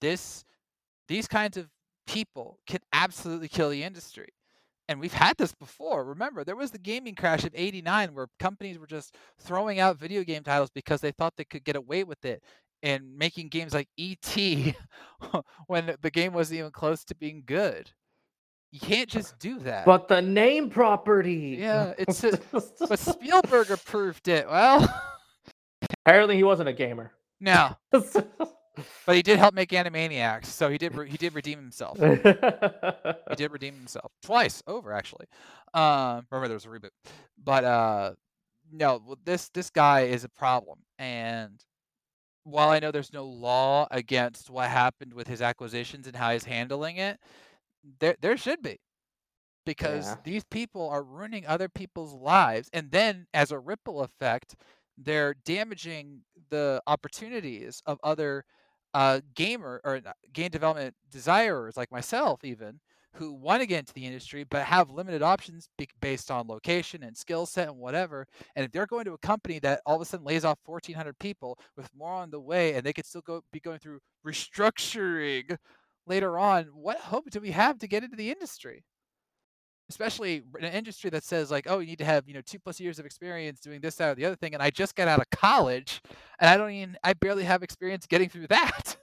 this, 0.00 0.44
these 1.08 1.26
kinds 1.26 1.56
of 1.56 1.68
people 2.06 2.58
can 2.66 2.80
absolutely 2.92 3.48
kill 3.48 3.70
the 3.70 3.82
industry. 3.82 4.28
And 4.88 5.00
we've 5.00 5.14
had 5.14 5.36
this 5.38 5.54
before. 5.54 6.04
Remember, 6.04 6.44
there 6.44 6.56
was 6.56 6.70
the 6.70 6.78
gaming 6.78 7.14
crash 7.14 7.44
of 7.44 7.52
89 7.54 8.14
where 8.14 8.26
companies 8.38 8.78
were 8.78 8.86
just 8.86 9.16
throwing 9.40 9.80
out 9.80 9.96
video 9.98 10.22
game 10.24 10.42
titles 10.42 10.70
because 10.74 11.00
they 11.00 11.10
thought 11.12 11.34
they 11.36 11.44
could 11.44 11.64
get 11.64 11.76
away 11.76 12.04
with 12.04 12.22
it 12.26 12.42
and 12.82 13.16
making 13.16 13.48
games 13.48 13.72
like 13.72 13.88
ET 13.98 14.36
when 15.68 15.96
the 16.02 16.10
game 16.10 16.34
wasn't 16.34 16.58
even 16.58 16.70
close 16.70 17.02
to 17.04 17.14
being 17.14 17.42
good. 17.46 17.90
You 18.72 18.80
can't 18.80 19.08
just 19.08 19.38
do 19.38 19.58
that. 19.60 19.86
but 19.86 20.08
the 20.08 20.20
name 20.20 20.68
property. 20.68 21.56
Yeah, 21.60 21.94
it's 21.96 22.22
a- 22.24 22.38
but 22.86 22.98
Spielberg 22.98 23.70
approved 23.70 24.28
it. 24.28 24.46
Well, 24.46 24.86
apparently 26.04 26.36
he 26.36 26.42
wasn't 26.42 26.68
a 26.68 26.72
gamer. 26.74 27.12
no, 27.40 27.74
but 29.06 29.16
he 29.16 29.22
did 29.22 29.38
help 29.38 29.54
make 29.54 29.70
Animaniacs, 29.70 30.46
so 30.46 30.68
he 30.70 30.78
did 30.78 30.94
re- 30.94 31.08
he 31.10 31.16
did 31.16 31.34
redeem 31.34 31.58
himself. 31.58 31.98
he 33.28 33.36
did 33.36 33.52
redeem 33.52 33.74
himself 33.74 34.12
twice 34.22 34.62
over 34.66 34.92
actually. 34.92 35.26
Um, 35.74 36.26
remember 36.30 36.48
there 36.48 36.54
was 36.56 36.64
a 36.66 36.68
reboot, 36.68 36.90
but 37.42 37.64
uh, 37.64 38.14
no, 38.72 39.16
this 39.24 39.48
this 39.50 39.70
guy 39.70 40.02
is 40.02 40.24
a 40.24 40.28
problem, 40.28 40.80
and 40.98 41.64
while 42.44 42.70
I 42.70 42.78
know 42.80 42.90
there's 42.90 43.12
no 43.12 43.24
law 43.24 43.86
against 43.90 44.50
what 44.50 44.68
happened 44.70 45.14
with 45.14 45.28
his 45.28 45.42
acquisitions 45.42 46.06
and 46.06 46.16
how 46.16 46.32
he's 46.32 46.44
handling 46.44 46.96
it, 46.96 47.18
there 48.00 48.16
there 48.20 48.36
should 48.36 48.62
be. 48.62 48.78
Because 49.66 50.06
Yeah. 50.06 50.16
these 50.24 50.44
people 50.44 50.88
are 50.90 51.02
ruining 51.02 51.46
other 51.46 51.68
people's 51.68 52.14
lives 52.14 52.68
and 52.72 52.90
then 52.90 53.26
as 53.34 53.50
a 53.52 53.58
ripple 53.58 54.02
effect, 54.02 54.56
they're 54.98 55.34
damaging 55.44 56.22
the 56.50 56.82
opportunities 56.86 57.82
of 57.86 57.98
other 58.02 58.44
uh, 58.94 59.20
gamer 59.34 59.80
or 59.84 59.96
uh, 59.96 60.12
game 60.32 60.50
development 60.50 60.94
desirers 61.10 61.76
like 61.76 61.90
myself 61.90 62.44
even 62.44 62.80
who 63.16 63.32
want 63.32 63.60
to 63.60 63.66
get 63.66 63.80
into 63.80 63.92
the 63.92 64.06
industry 64.06 64.44
but 64.44 64.64
have 64.64 64.90
limited 64.90 65.22
options 65.22 65.68
be- 65.76 65.88
based 66.00 66.30
on 66.30 66.46
location 66.46 67.02
and 67.02 67.16
skill 67.16 67.44
set 67.46 67.68
and 67.68 67.76
whatever 67.76 68.26
and 68.56 68.64
if 68.64 68.72
they're 68.72 68.86
going 68.86 69.04
to 69.04 69.12
a 69.12 69.18
company 69.18 69.58
that 69.58 69.80
all 69.84 69.96
of 69.96 70.02
a 70.02 70.04
sudden 70.04 70.24
lays 70.24 70.44
off 70.44 70.58
1400 70.64 71.18
people 71.18 71.58
with 71.76 71.88
more 71.96 72.12
on 72.12 72.30
the 72.30 72.40
way 72.40 72.74
and 72.74 72.84
they 72.84 72.92
could 72.92 73.06
still 73.06 73.22
go 73.22 73.42
be 73.52 73.60
going 73.60 73.78
through 73.78 73.98
restructuring 74.26 75.56
later 76.06 76.38
on 76.38 76.64
what 76.72 76.98
hope 76.98 77.28
do 77.30 77.40
we 77.40 77.50
have 77.50 77.78
to 77.78 77.88
get 77.88 78.04
into 78.04 78.16
the 78.16 78.30
industry 78.30 78.84
especially 79.90 80.42
in 80.58 80.64
an 80.64 80.72
industry 80.72 81.10
that 81.10 81.24
says 81.24 81.50
like 81.50 81.66
oh 81.68 81.78
you 81.78 81.86
need 81.86 81.98
to 81.98 82.04
have 82.04 82.26
you 82.26 82.34
know 82.34 82.40
two 82.40 82.58
plus 82.58 82.80
years 82.80 82.98
of 82.98 83.06
experience 83.06 83.60
doing 83.60 83.80
this 83.80 83.96
that 83.96 84.10
or 84.10 84.14
the 84.14 84.24
other 84.24 84.36
thing 84.36 84.54
and 84.54 84.62
i 84.62 84.70
just 84.70 84.94
got 84.94 85.08
out 85.08 85.20
of 85.20 85.28
college 85.30 86.00
and 86.38 86.48
i 86.48 86.56
don't 86.56 86.70
even 86.70 86.96
i 87.04 87.12
barely 87.12 87.44
have 87.44 87.62
experience 87.62 88.06
getting 88.06 88.28
through 88.28 88.46
that. 88.48 88.96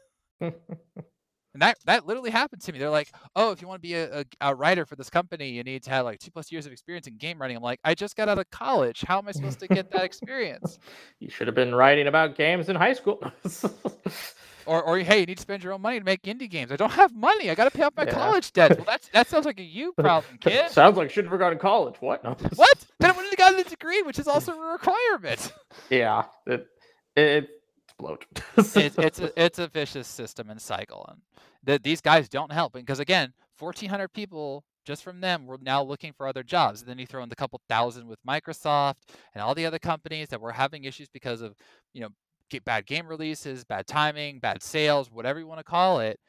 And 1.53 1.61
that 1.61 1.77
that 1.85 2.07
literally 2.07 2.31
happened 2.31 2.61
to 2.61 2.71
me. 2.71 2.79
They're 2.79 2.89
like 2.89 3.11
oh 3.35 3.51
if 3.51 3.61
you 3.61 3.67
want 3.67 3.81
to 3.81 3.87
be 3.87 3.93
a, 3.95 4.21
a, 4.21 4.25
a 4.39 4.55
writer 4.55 4.85
for 4.85 4.95
this 4.95 5.09
company 5.09 5.49
you 5.49 5.63
need 5.63 5.83
to 5.83 5.89
have 5.89 6.05
like 6.05 6.19
two 6.19 6.31
plus 6.31 6.51
years 6.51 6.65
of 6.65 6.71
experience 6.71 7.07
in 7.07 7.17
game 7.17 7.39
writing. 7.39 7.57
I'm 7.57 7.63
like 7.63 7.79
i 7.83 7.93
just 7.93 8.15
got 8.15 8.29
out 8.29 8.39
of 8.39 8.49
college. 8.49 9.03
How 9.05 9.17
am 9.17 9.27
i 9.27 9.31
supposed 9.31 9.59
to 9.59 9.67
get 9.67 9.91
that 9.91 10.03
experience? 10.11 10.79
You 11.19 11.29
should 11.29 11.47
have 11.47 11.55
been 11.55 11.75
writing 11.75 12.07
about 12.07 12.35
games 12.35 12.69
in 12.69 12.75
high 12.75 12.93
school. 12.93 13.21
or 14.65 14.81
or 14.83 14.97
hey 14.99 15.19
you 15.21 15.25
need 15.25 15.35
to 15.37 15.41
spend 15.41 15.63
your 15.63 15.73
own 15.73 15.81
money 15.81 15.99
to 15.99 16.05
make 16.05 16.21
indie 16.23 16.49
games 16.49 16.71
i 16.71 16.75
don't 16.75 16.91
have 16.91 17.13
money 17.15 17.49
i 17.49 17.55
gotta 17.55 17.71
pay 17.71 17.83
off 17.83 17.93
my 17.95 18.03
Yeah. 18.03 18.11
college 18.13 18.51
debt 18.53 18.75
well 18.77 18.85
that's 18.85 19.09
that 19.09 19.27
sounds 19.27 19.45
like 19.45 19.59
a 19.59 19.63
you 19.63 19.93
problem 19.97 20.37
kid 20.41 20.69
Sounds 20.69 20.97
like 20.97 21.09
should 21.09 21.25
have 21.27 21.39
gone 21.39 21.51
to 21.51 21.57
college. 21.57 21.95
What? 21.99 22.23
No. 22.23 22.35
what 22.55 22.85
then 22.99 23.11
i 23.11 23.13
wouldn't 23.13 23.29
have 23.31 23.37
gotten 23.37 23.59
a 23.59 23.63
degree 23.69 24.01
which 24.01 24.19
is 24.19 24.27
also 24.27 24.53
a 24.53 24.71
requirement 24.73 25.53
Yeah. 25.89 26.23
It, 26.45 26.67
it, 27.15 27.49
it's 27.83 27.93
bloat. 27.97 28.25
it's 28.57 28.75
it's 28.97 29.19
a, 29.19 29.41
it's 29.43 29.59
a 29.59 29.67
vicious 29.67 30.07
system 30.07 30.49
and 30.49 30.61
cycle, 30.61 31.05
and 31.11 31.21
that 31.63 31.83
these 31.83 31.99
guys 32.01 32.29
don't 32.29 32.51
help. 32.51 32.73
Because 32.73 32.99
again, 32.99 33.33
fourteen 33.57 33.89
hundred 33.89 34.13
people 34.13 34.63
just 34.85 35.03
from 35.03 35.19
them 35.21 35.45
were 35.45 35.57
now 35.61 35.83
looking 35.83 36.13
for 36.13 36.25
other 36.25 36.41
jobs. 36.41 36.79
And 36.81 36.89
then 36.89 36.97
you 36.97 37.05
throw 37.05 37.21
in 37.21 37.29
the 37.29 37.35
couple 37.35 37.59
thousand 37.67 38.07
with 38.07 38.17
Microsoft 38.27 38.95
and 39.35 39.41
all 39.43 39.53
the 39.53 39.65
other 39.65 39.77
companies 39.77 40.29
that 40.29 40.39
were 40.41 40.51
having 40.53 40.85
issues 40.85 41.09
because 41.09 41.41
of 41.41 41.53
you 41.93 42.01
know 42.01 42.09
get 42.51 42.65
bad 42.65 42.85
game 42.85 43.07
releases, 43.07 43.63
bad 43.65 43.87
timing, 43.87 44.39
bad 44.39 44.63
sales, 44.63 45.11
whatever 45.11 45.39
you 45.39 45.47
want 45.47 45.59
to 45.59 45.63
call 45.63 45.99
it. 46.01 46.19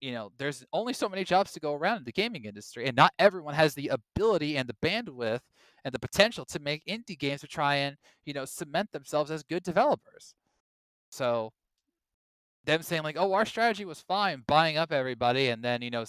You 0.00 0.12
know, 0.12 0.32
there's 0.38 0.64
only 0.72 0.94
so 0.94 1.08
many 1.08 1.24
jobs 1.24 1.52
to 1.52 1.60
go 1.60 1.74
around 1.74 1.98
in 1.98 2.04
the 2.04 2.12
gaming 2.12 2.44
industry, 2.44 2.86
and 2.86 2.96
not 2.96 3.12
everyone 3.20 3.54
has 3.54 3.74
the 3.74 3.90
ability 3.90 4.56
and 4.56 4.68
the 4.68 4.76
bandwidth 4.86 5.40
and 5.84 5.94
the 5.94 5.98
potential 6.00 6.44
to 6.46 6.60
make 6.60 6.84
indie 6.86 7.18
games 7.18 7.40
to 7.42 7.46
try 7.48 7.76
and 7.76 7.96
you 8.24 8.34
know 8.34 8.44
cement 8.44 8.90
themselves 8.92 9.30
as 9.30 9.42
good 9.44 9.62
developers. 9.62 10.34
So 11.10 11.52
them 12.64 12.82
saying 12.82 13.02
like, 13.02 13.16
"Oh, 13.18 13.32
our 13.32 13.44
strategy 13.44 13.84
was 13.84 14.00
fine, 14.00 14.44
buying 14.46 14.76
up 14.76 14.92
everybody, 14.92 15.48
and 15.48 15.64
then 15.64 15.82
you 15.82 15.90
know, 15.90 16.04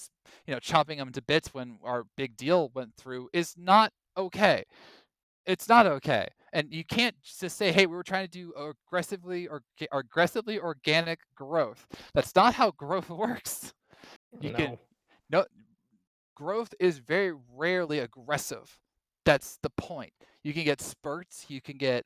you 0.46 0.54
know, 0.54 0.60
chopping 0.60 0.98
them 0.98 1.12
to 1.14 1.22
bits 1.22 1.54
when 1.54 1.80
our 1.84 2.06
big 2.18 2.38
deal 2.38 2.70
went 2.76 2.96
through 2.96 3.30
is 3.34 3.56
not 3.58 3.92
okay. 4.18 4.64
It's 5.46 5.68
not 5.68 5.86
okay, 5.86 6.28
and 6.54 6.72
you 6.72 6.84
can't 6.86 7.16
just 7.22 7.58
say, 7.58 7.72
"Hey, 7.72 7.86
we 7.86 7.96
were 7.96 8.04
trying 8.04 8.26
to 8.26 8.32
do 8.32 8.54
aggressively 8.56 9.48
or 9.48 9.62
aggressively 9.92 10.60
organic 10.60 11.20
growth." 11.36 11.86
That's 12.14 12.36
not 12.36 12.54
how 12.54 12.72
growth 12.72 13.10
works. 13.10 13.74
You 14.40 14.52
no. 14.52 14.58
can 14.58 14.78
no 15.30 15.46
growth 16.36 16.74
is 16.80 17.00
very 17.00 17.34
rarely 17.56 18.00
aggressive. 18.00 18.80
That's 19.26 19.58
the 19.64 19.70
point. 19.72 20.14
You 20.44 20.54
can 20.54 20.64
get 20.64 20.82
spurts, 20.82 21.46
you 21.48 21.62
can 21.62 21.78
get 21.78 22.06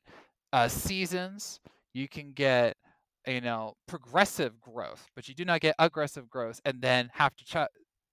uh, 0.52 0.68
seasons, 0.68 1.60
you 1.92 2.08
can 2.08 2.32
get 2.32 2.76
you 3.26 3.40
know 3.40 3.74
progressive 3.86 4.60
growth, 4.60 5.10
but 5.14 5.28
you 5.28 5.34
do 5.34 5.44
not 5.44 5.60
get 5.60 5.74
aggressive 5.78 6.28
growth 6.28 6.60
and 6.64 6.80
then 6.80 7.10
have 7.12 7.36
to 7.36 7.44
try 7.44 7.66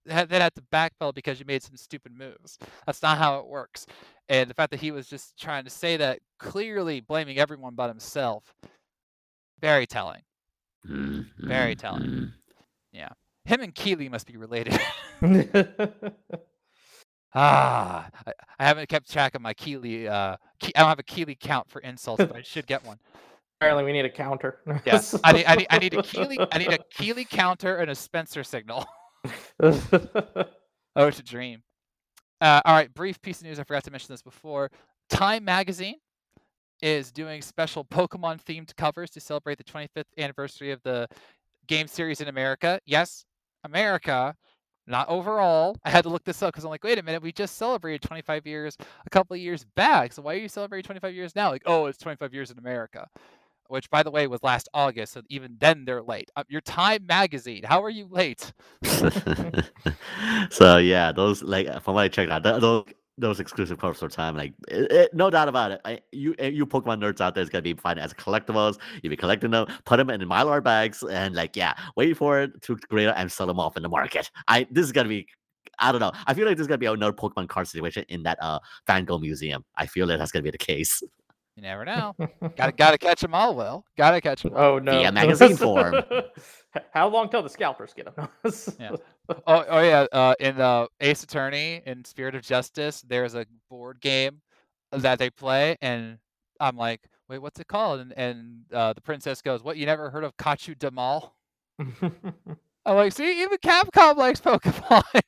then 0.05 0.27
had 0.29 0.55
to 0.55 0.61
backpedal 0.71 1.13
because 1.13 1.39
you 1.39 1.45
made 1.45 1.63
some 1.63 1.77
stupid 1.77 2.11
moves. 2.17 2.57
That's 2.85 3.01
not 3.01 3.17
how 3.17 3.39
it 3.39 3.47
works. 3.47 3.85
And 4.29 4.49
the 4.49 4.53
fact 4.53 4.71
that 4.71 4.79
he 4.79 4.91
was 4.91 5.07
just 5.07 5.37
trying 5.37 5.63
to 5.65 5.69
say 5.69 5.97
that 5.97 6.19
clearly 6.39 6.99
blaming 6.99 7.37
everyone 7.37 7.75
but 7.75 7.87
himself, 7.87 8.53
very 9.59 9.85
telling. 9.85 10.21
Very 10.83 11.75
telling. 11.75 12.31
Yeah. 12.91 13.09
Him 13.45 13.61
and 13.61 13.73
Keighley 13.73 14.09
must 14.09 14.27
be 14.27 14.37
related. 14.37 14.79
Ah, 17.37 18.09
I, 18.25 18.33
I 18.59 18.63
haven't 18.65 18.87
kept 18.87 19.11
track 19.11 19.35
of 19.35 19.41
my 19.41 19.53
Keighley. 19.53 20.07
Uh, 20.07 20.37
Ke- 20.63 20.71
I 20.73 20.79
don't 20.79 20.87
have 20.87 20.99
a 20.99 21.03
Keighley 21.03 21.35
count 21.35 21.69
for 21.69 21.81
insults, 21.81 22.23
but 22.23 22.33
I 22.33 22.41
should 22.41 22.65
get 22.65 22.85
one. 22.85 22.97
Apparently, 23.59 23.83
we 23.83 23.91
need 23.91 24.05
a 24.05 24.09
counter. 24.09 24.59
yes, 24.85 25.19
I 25.21 25.33
need, 25.33 25.45
I 25.45 25.55
need, 25.55 25.67
I 25.69 25.77
need 25.79 25.93
a 25.95 26.01
Keighley, 26.01 26.39
I 26.39 26.57
need 26.57 26.71
a 26.71 26.79
Keighley 26.93 27.25
counter 27.25 27.75
and 27.75 27.91
a 27.91 27.95
Spencer 27.95 28.43
signal. 28.43 28.85
Oh, 30.97 31.07
it's 31.07 31.19
a 31.19 31.23
dream. 31.23 31.61
Uh, 32.39 32.61
all 32.63 32.73
right, 32.73 32.93
brief 32.93 33.21
piece 33.21 33.41
of 33.41 33.47
news. 33.47 33.59
I 33.59 33.63
forgot 33.63 33.83
to 33.83 33.91
mention 33.91 34.13
this 34.13 34.21
before. 34.21 34.71
Time 35.09 35.43
Magazine 35.43 35.95
is 36.81 37.11
doing 37.11 37.41
special 37.41 37.83
Pokemon 37.83 38.41
themed 38.43 38.73
covers 38.77 39.09
to 39.11 39.19
celebrate 39.19 39.57
the 39.57 39.63
25th 39.63 40.05
anniversary 40.17 40.71
of 40.71 40.81
the 40.83 41.07
game 41.67 41.87
series 41.87 42.21
in 42.21 42.27
America. 42.27 42.79
Yes, 42.85 43.25
America, 43.63 44.35
not 44.87 45.09
overall. 45.09 45.75
I 45.83 45.89
had 45.89 46.03
to 46.03 46.09
look 46.09 46.23
this 46.23 46.41
up 46.41 46.53
because 46.53 46.63
I'm 46.63 46.69
like, 46.69 46.83
wait 46.83 46.99
a 46.99 47.03
minute, 47.03 47.21
we 47.21 47.31
just 47.31 47.57
celebrated 47.57 48.01
25 48.07 48.45
years 48.45 48.77
a 49.05 49.09
couple 49.09 49.33
of 49.33 49.41
years 49.41 49.65
back. 49.75 50.13
So 50.13 50.21
why 50.21 50.35
are 50.35 50.39
you 50.39 50.47
celebrating 50.47 50.85
25 50.85 51.13
years 51.13 51.35
now? 51.35 51.49
Like, 51.49 51.63
oh, 51.65 51.87
it's 51.87 51.97
25 51.97 52.33
years 52.33 52.51
in 52.51 52.57
America, 52.57 53.07
which 53.67 53.89
by 53.89 54.03
the 54.03 54.11
way 54.11 54.27
was 54.27 54.43
last 54.43 54.69
August. 54.73 55.13
So 55.13 55.21
even 55.29 55.55
then 55.59 55.85
they're 55.85 56.03
late. 56.03 56.29
Uh, 56.35 56.43
your 56.47 56.61
Time 56.61 57.05
Magazine, 57.05 57.63
how 57.63 57.83
are 57.83 57.89
you 57.89 58.07
late? 58.09 58.53
so 60.49 60.77
yeah, 60.77 61.11
those 61.11 61.43
like 61.43 61.67
from 61.83 61.95
what 61.95 62.01
I 62.03 62.07
checked 62.07 62.31
out, 62.31 62.43
th- 62.43 62.61
those 62.61 62.85
those 63.17 63.39
exclusive 63.39 63.79
covers 63.79 63.99
for 63.99 64.09
time, 64.09 64.35
like 64.35 64.53
it, 64.67 64.91
it- 64.91 65.13
no 65.13 65.29
doubt 65.29 65.47
about 65.47 65.71
it. 65.71 65.81
I, 65.85 65.99
you 66.11 66.35
eh, 66.39 66.49
you 66.49 66.65
Pokemon 66.65 66.99
nerds 67.01 67.21
out 67.21 67.33
there 67.35 67.43
is 67.43 67.49
gonna 67.49 67.61
be 67.61 67.73
finding 67.73 68.03
as 68.03 68.13
collectibles. 68.13 68.77
You'll 69.01 69.11
be 69.11 69.15
collecting 69.17 69.51
them, 69.51 69.67
put 69.85 69.97
them 69.97 70.09
in 70.09 70.21
mylar 70.21 70.63
bags, 70.63 71.03
and 71.03 71.35
like 71.35 71.55
yeah, 71.55 71.73
wait 71.95 72.17
for 72.17 72.41
it 72.41 72.61
to 72.63 72.75
grade 72.89 73.11
and 73.15 73.31
sell 73.31 73.47
them 73.47 73.59
off 73.59 73.77
in 73.77 73.83
the 73.83 73.89
market. 73.89 74.29
I 74.47 74.67
this 74.71 74.85
is 74.85 74.91
gonna 74.91 75.09
be. 75.09 75.27
I 75.77 75.91
don't 75.91 75.99
know. 75.99 76.13
I 76.25 76.33
feel 76.33 76.45
like 76.47 76.55
there's 76.55 76.67
gonna 76.67 76.77
be 76.77 76.85
another 76.85 77.13
Pokemon 77.15 77.49
card 77.49 77.67
situation 77.67 78.05
in 78.09 78.23
that 78.23 78.37
uh 78.41 78.59
Van 78.87 79.05
Gogh 79.05 79.19
museum. 79.19 79.63
I 79.75 79.85
feel 79.85 80.07
that 80.07 80.17
that's 80.19 80.31
gonna 80.31 80.43
be 80.43 80.51
the 80.51 80.57
case. 80.57 81.01
You 81.55 81.61
never 81.61 81.85
know. 81.85 82.15
gotta 82.57 82.73
gotta 82.73 82.97
catch 82.97 83.21
them 83.21 83.33
all. 83.33 83.55
Will 83.55 83.85
gotta 83.97 84.19
catch 84.19 84.43
them. 84.43 84.53
oh 84.55 84.77
no! 84.79 84.91
Via 84.91 85.11
magazine 85.11 85.55
form. 85.55 85.95
How 86.93 87.07
long 87.07 87.29
till 87.29 87.41
the 87.41 87.49
scalpers 87.49 87.93
get 87.93 88.13
them? 88.15 88.27
Yeah. 88.79 88.95
Oh, 89.47 89.65
oh 89.69 89.79
yeah. 89.81 90.05
Uh, 90.11 90.35
in 90.39 90.59
uh, 90.59 90.87
Ace 90.99 91.23
Attorney 91.23 91.81
in 91.85 92.03
Spirit 92.03 92.35
of 92.35 92.43
Justice, 92.43 93.01
there's 93.07 93.35
a 93.35 93.45
board 93.69 93.99
game 94.01 94.41
that 94.91 95.17
they 95.17 95.29
play, 95.29 95.77
and 95.81 96.17
I'm 96.59 96.75
like, 96.77 97.01
wait, 97.29 97.41
what's 97.41 97.59
it 97.59 97.67
called? 97.67 98.01
And 98.01 98.13
and 98.17 98.65
uh, 98.73 98.91
the 98.93 99.01
princess 99.01 99.41
goes, 99.41 99.63
what? 99.63 99.77
You 99.77 99.85
never 99.85 100.09
heard 100.09 100.25
of 100.25 100.35
Kachu 100.37 100.77
Damal? 100.77 101.31
I'm 101.79 102.95
like, 102.95 103.13
see, 103.13 103.41
even 103.41 103.57
Capcom 103.59 104.17
likes 104.17 104.41
Pokemon. 104.41 105.21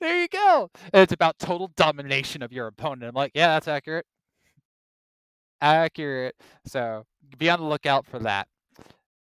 there 0.00 0.20
you 0.20 0.28
go. 0.28 0.70
And 0.92 1.02
it's 1.02 1.12
about 1.12 1.38
total 1.38 1.72
domination 1.76 2.42
of 2.42 2.52
your 2.52 2.66
opponent. 2.66 3.04
I'm 3.08 3.14
like, 3.14 3.32
yeah, 3.34 3.48
that's 3.48 3.66
accurate. 3.66 4.06
Accurate. 5.62 6.34
So 6.66 7.04
be 7.38 7.48
on 7.48 7.60
the 7.60 7.66
lookout 7.66 8.06
for 8.06 8.18
that. 8.20 8.48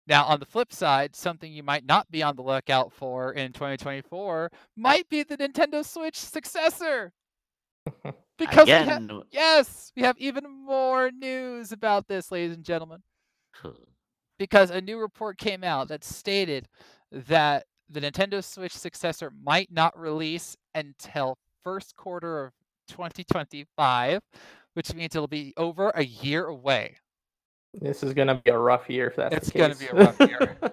Now, 0.07 0.25
on 0.25 0.39
the 0.39 0.45
flip 0.45 0.73
side, 0.73 1.15
something 1.15 1.51
you 1.51 1.61
might 1.63 1.85
not 1.85 2.09
be 2.09 2.23
on 2.23 2.35
the 2.35 2.41
lookout 2.41 2.91
for 2.91 3.33
in 3.33 3.51
2024 3.53 4.49
might 4.75 5.07
be 5.09 5.23
the 5.23 5.37
Nintendo 5.37 5.85
Switch 5.85 6.17
successor. 6.17 7.11
Because 8.37 8.67
we 8.67 8.71
ha- 8.71 9.21
yes, 9.31 9.91
we 9.97 10.03
have 10.03 10.17
even 10.17 10.45
more 10.49 11.11
news 11.11 11.73
about 11.73 12.07
this, 12.07 12.31
ladies 12.31 12.55
and 12.55 12.63
gentlemen 12.63 13.03
because 14.39 14.71
a 14.71 14.81
new 14.81 14.97
report 14.97 15.37
came 15.37 15.63
out 15.63 15.89
that 15.89 16.03
stated 16.03 16.67
that 17.11 17.65
the 17.89 17.99
Nintendo 17.99 18.43
Switch 18.43 18.71
successor 18.71 19.31
might 19.43 19.71
not 19.71 19.99
release 19.99 20.55
until 20.73 21.37
first 21.63 21.95
quarter 21.95 22.45
of 22.45 22.53
2025, 22.87 24.21
which 24.73 24.93
means 24.93 25.15
it'll 25.15 25.27
be 25.27 25.53
over 25.57 25.89
a 25.89 26.03
year 26.05 26.45
away. 26.45 26.97
This 27.73 28.01
is 28.03 28.13
gonna 28.13 28.35
be 28.35 28.51
a 28.51 28.57
rough 28.57 28.89
year 28.89 29.07
if 29.07 29.15
that's 29.15 29.35
It's 29.35 29.51
gonna 29.51 29.75
be 29.75 29.87
a 29.87 29.93
rough 29.93 30.19
year. 30.19 30.57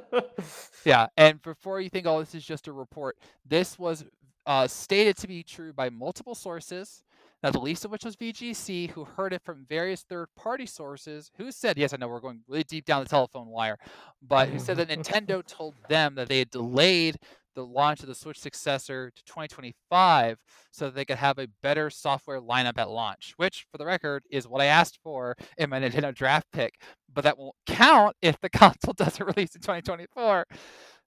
Yeah, 0.85 1.09
and 1.17 1.43
before 1.43 1.81
you 1.81 1.89
think, 1.89 2.07
oh, 2.07 2.21
this 2.21 2.35
is 2.35 2.45
just 2.45 2.69
a 2.69 2.73
report, 2.73 3.17
this 3.45 3.77
was 3.77 4.05
uh, 4.47 4.69
stated 4.69 5.17
to 5.17 5.27
be 5.27 5.43
true 5.43 5.73
by 5.73 5.91
multiple 5.91 6.37
sources. 6.37 7.03
Now, 7.43 7.51
the 7.51 7.59
least 7.59 7.85
of 7.85 7.91
which 7.91 8.05
was 8.05 8.17
VGC, 8.17 8.91
who 8.91 9.05
heard 9.05 9.33
it 9.33 9.43
from 9.45 9.67
various 9.69 10.03
third-party 10.03 10.67
sources, 10.67 11.33
who 11.37 11.51
said, 11.51 11.77
yes, 11.77 11.93
I 11.93 11.97
know 11.97 12.09
we're 12.09 12.21
going 12.21 12.41
really 12.49 12.63
deep 12.65 12.85
down 12.85 13.03
the 13.03 13.09
telephone 13.09 13.49
wire, 13.49 13.79
but 14.23 14.49
who 14.49 14.59
said 14.61 14.77
that 14.77 14.89
Nintendo 14.91 15.45
told 15.45 15.75
them 15.89 16.15
that 16.15 16.29
they 16.29 16.39
had 16.39 16.51
delayed 16.51 17.17
the 17.57 17.67
launch 17.67 18.03
of 18.03 18.07
the 18.07 18.15
Switch 18.15 18.39
successor 18.39 19.11
to 19.17 19.25
2025 19.25 20.39
so 20.71 20.85
that 20.85 20.95
they 20.95 21.05
could 21.05 21.17
have 21.17 21.39
a 21.39 21.49
better 21.63 21.91
software 21.91 22.41
lineup 22.41 22.79
at 22.79 22.91
launch, 22.91 23.35
which, 23.39 23.67
for 23.73 23.79
the 23.79 23.87
record, 23.87 24.23
is 24.31 24.47
what 24.47 24.61
I 24.61 24.67
asked 24.67 25.01
for 25.03 25.35
in 25.59 25.71
my 25.71 25.81
Nintendo 25.81 26.15
draft 26.15 26.47
pick. 26.53 26.75
But 27.13 27.25
that 27.25 27.39
won't 27.39 27.57
count 27.67 28.15
if 28.23 28.39
the 28.41 28.51
console 28.51 28.93
doesn't 28.97 29.27
release 29.27 29.57
in 29.57 29.63
2024. 29.63 30.47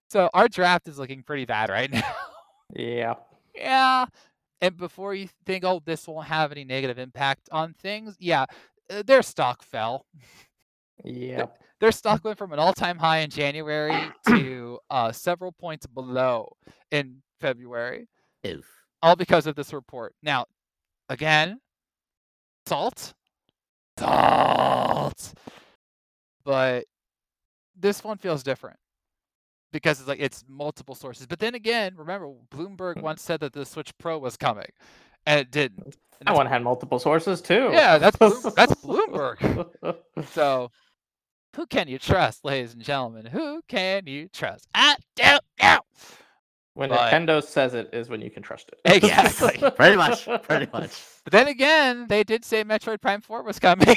So 0.09 0.29
our 0.33 0.49
draft 0.49 0.87
is 0.89 0.99
looking 0.99 1.23
pretty 1.23 1.45
bad 1.45 1.69
right 1.69 1.91
now. 1.93 2.15
yeah. 2.75 3.13
yeah. 3.55 4.05
And 4.61 4.75
before 4.75 5.15
you 5.15 5.29
think, 5.45 5.63
oh, 5.63 5.81
this 5.85 6.05
won't 6.05 6.27
have 6.27 6.51
any 6.51 6.65
negative 6.65 6.99
impact 6.99 7.47
on 7.51 7.73
things, 7.73 8.17
yeah, 8.19 8.45
uh, 8.89 9.03
their 9.05 9.21
stock 9.21 9.63
fell. 9.63 10.05
Yeah. 11.05 11.45
Their 11.79 11.91
stock 11.91 12.23
went 12.25 12.37
from 12.37 12.51
an 12.51 12.59
all-time 12.59 12.97
high 12.97 13.19
in 13.19 13.29
January 13.29 13.93
to 14.27 14.79
uh, 14.89 15.11
several 15.11 15.51
points 15.53 15.85
below 15.87 16.51
in 16.91 17.21
February, 17.39 18.07
If 18.43 18.65
all 19.01 19.15
because 19.15 19.47
of 19.47 19.55
this 19.55 19.71
report. 19.71 20.13
Now, 20.21 20.45
again, 21.07 21.59
salt, 22.65 23.13
salt, 23.97 25.33
but 26.43 26.85
this 27.79 28.03
one 28.03 28.17
feels 28.17 28.43
different 28.43 28.77
because 29.71 29.99
it's 29.99 30.07
like 30.09 30.19
it's 30.19 30.43
multiple 30.49 30.95
sources. 30.95 31.27
But 31.27 31.39
then 31.39 31.55
again, 31.55 31.93
remember 31.95 32.29
Bloomberg 32.53 33.01
once 33.01 33.21
said 33.21 33.39
that 33.39 33.53
the 33.53 33.65
Switch 33.65 33.97
Pro 33.97 34.17
was 34.17 34.35
coming, 34.35 34.67
and 35.25 35.39
it 35.39 35.51
didn't. 35.51 35.95
And 36.19 36.27
That 36.27 36.35
one 36.35 36.47
had 36.47 36.61
multiple 36.61 36.99
sources 36.99 37.41
too. 37.41 37.69
Yeah, 37.71 37.97
that's 37.97 38.17
Bloom- 38.17 38.53
that's 38.55 38.73
Bloomberg. 38.83 39.69
So, 40.33 40.71
who 41.55 41.65
can 41.65 41.87
you 41.87 41.97
trust, 41.99 42.45
ladies 42.45 42.73
and 42.73 42.83
gentlemen? 42.83 43.25
Who 43.25 43.61
can 43.67 44.05
you 44.07 44.29
trust? 44.29 44.67
I 44.73 44.95
don't 45.15 45.43
know. 45.61 45.79
when 46.73 46.89
But- 46.89 47.11
Nintendo 47.11 47.43
says 47.43 47.73
it 47.73 47.89
is 47.93 48.09
when 48.09 48.21
you 48.21 48.29
can 48.29 48.43
trust 48.43 48.69
it. 48.71 48.79
Exactly. 49.03 49.69
pretty 49.75 49.97
much, 49.97 50.27
pretty 50.43 50.67
much. 50.71 51.01
But 51.23 51.33
then 51.33 51.47
again, 51.47 52.07
they 52.07 52.23
did 52.23 52.45
say 52.45 52.63
Metroid 52.63 53.01
Prime 53.01 53.21
4 53.21 53.43
was 53.43 53.59
coming. 53.59 53.95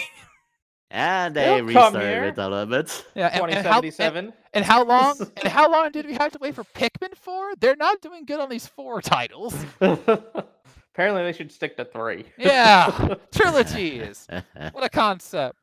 And 0.90 1.34
they 1.34 1.44
They'll 1.44 1.64
restarted 1.64 2.02
here. 2.02 2.24
with 2.26 2.38
a 2.38 2.48
little 2.48 2.66
bit. 2.66 3.04
yeah, 3.14 3.28
and, 3.28 3.50
and 3.50 3.66
how, 3.66 3.80
and, 3.80 4.32
and 4.52 4.62
how 4.64 4.84
long? 4.84 5.18
and 5.38 5.48
how 5.48 5.70
long 5.72 5.90
did 5.90 6.04
we 6.04 6.12
have 6.12 6.32
to 6.32 6.38
wait 6.38 6.54
for 6.54 6.64
Pikmin 6.64 7.16
4? 7.16 7.54
They're 7.60 7.76
not 7.76 8.02
doing 8.02 8.26
good 8.26 8.40
on 8.40 8.50
these 8.50 8.66
four 8.66 9.00
titles. 9.00 9.54
Apparently, 9.80 11.22
they 11.22 11.32
should 11.32 11.50
stick 11.50 11.78
to 11.78 11.86
three. 11.86 12.26
Yeah, 12.36 13.14
trilogies. 13.32 14.26
What 14.72 14.84
a 14.84 14.90
concept. 14.90 15.56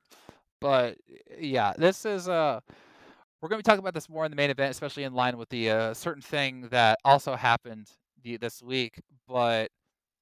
But 0.61 0.97
yeah, 1.39 1.73
this 1.77 2.05
is 2.05 2.27
uh 2.27 2.59
we're 3.41 3.49
going 3.49 3.59
to 3.59 3.63
be 3.63 3.69
talking 3.69 3.79
about 3.79 3.93
this 3.93 4.09
more 4.09 4.25
in 4.25 4.31
the 4.31 4.35
main 4.35 4.49
event, 4.49 4.71
especially 4.71 5.03
in 5.03 5.13
line 5.13 5.37
with 5.37 5.49
the 5.49 5.69
uh, 5.69 5.93
certain 5.93 6.21
thing 6.21 6.67
that 6.71 6.99
also 7.05 7.35
happened 7.35 7.89
the, 8.21 8.35
this 8.35 8.61
week. 8.61 8.99
But 9.29 9.71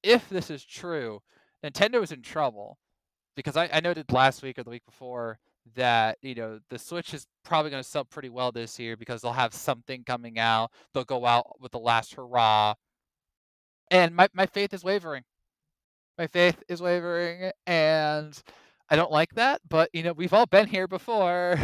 if 0.03 0.29
this 0.29 0.51
is 0.51 0.63
true, 0.63 1.21
Nintendo 1.63 2.03
is 2.03 2.11
in 2.11 2.21
trouble 2.21 2.77
because 3.35 3.57
I, 3.57 3.69
I 3.73 3.79
noted 3.79 4.11
last 4.11 4.43
week 4.43 4.59
or 4.59 4.63
the 4.63 4.69
week 4.69 4.85
before 4.85 5.39
that 5.75 6.17
you 6.21 6.35
know 6.35 6.59
the 6.69 6.79
Switch 6.79 7.13
is 7.13 7.27
probably 7.43 7.71
going 7.71 7.83
to 7.83 7.89
sell 7.89 8.05
pretty 8.05 8.29
well 8.29 8.51
this 8.51 8.79
year 8.79 8.95
because 8.95 9.21
they'll 9.21 9.33
have 9.33 9.53
something 9.53 10.03
coming 10.03 10.39
out. 10.39 10.71
They'll 10.93 11.03
go 11.03 11.25
out 11.25 11.59
with 11.59 11.71
the 11.71 11.79
last 11.79 12.13
hurrah, 12.13 12.75
and 13.91 14.15
my 14.15 14.27
my 14.33 14.45
faith 14.45 14.73
is 14.73 14.83
wavering. 14.83 15.23
My 16.17 16.27
faith 16.27 16.63
is 16.67 16.81
wavering, 16.81 17.51
and 17.65 18.41
I 18.89 18.95
don't 18.95 19.11
like 19.11 19.33
that. 19.35 19.61
But 19.67 19.89
you 19.93 20.03
know 20.03 20.13
we've 20.13 20.33
all 20.33 20.45
been 20.45 20.67
here 20.67 20.87
before. 20.87 21.57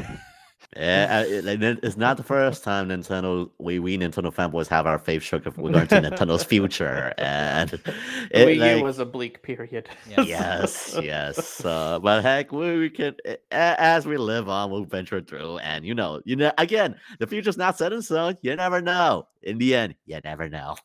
Yeah, 0.78 1.20
uh, 1.20 1.30
it- 1.30 1.46
and 1.46 1.62
it- 1.64 1.80
it's 1.84 1.98
not 1.98 2.16
the 2.18 2.24
first 2.24 2.64
time 2.64 2.88
Nintendo 2.88 3.52
we 3.60 3.80
we 3.80 3.98
Nintendo 3.98 4.34
fanboys 4.34 4.68
have 4.68 4.88
our 4.88 4.98
faith 4.98 5.22
shook 5.22 5.46
if 5.46 5.58
we're 5.58 5.72
going 5.72 5.88
to 5.88 6.02
Nintendo's 6.02 6.44
future, 6.46 7.14
and 7.18 7.74
it, 8.32 8.48
Wii 8.48 8.78
U 8.78 8.84
was 8.84 8.98
a 8.98 9.06
bleak 9.06 9.44
period. 9.44 9.90
Yes. 10.10 10.26
yes, 10.28 10.98
yes. 11.04 11.66
Uh, 11.74 12.00
but 12.00 12.22
heck, 12.24 12.52
we, 12.54 12.80
we 12.80 12.90
can 12.90 13.14
a- 13.28 13.38
a- 13.52 13.76
as 13.82 14.06
we 14.08 14.16
live 14.18 14.48
on, 14.48 14.72
we'll 14.72 14.86
venture 14.86 15.20
through, 15.22 15.58
and 15.60 15.86
you 15.86 15.94
know, 15.94 16.22
you 16.24 16.38
know, 16.38 16.52
again, 16.58 16.96
the 17.20 17.28
future's 17.28 17.58
not 17.58 17.78
set 17.78 17.92
in 17.92 18.02
stone. 18.02 18.38
You 18.42 18.56
never 18.56 18.82
know. 18.82 19.28
In 19.44 19.58
the 19.58 19.76
end, 19.76 19.96
you 20.06 20.20
never 20.24 20.48
know. 20.50 20.76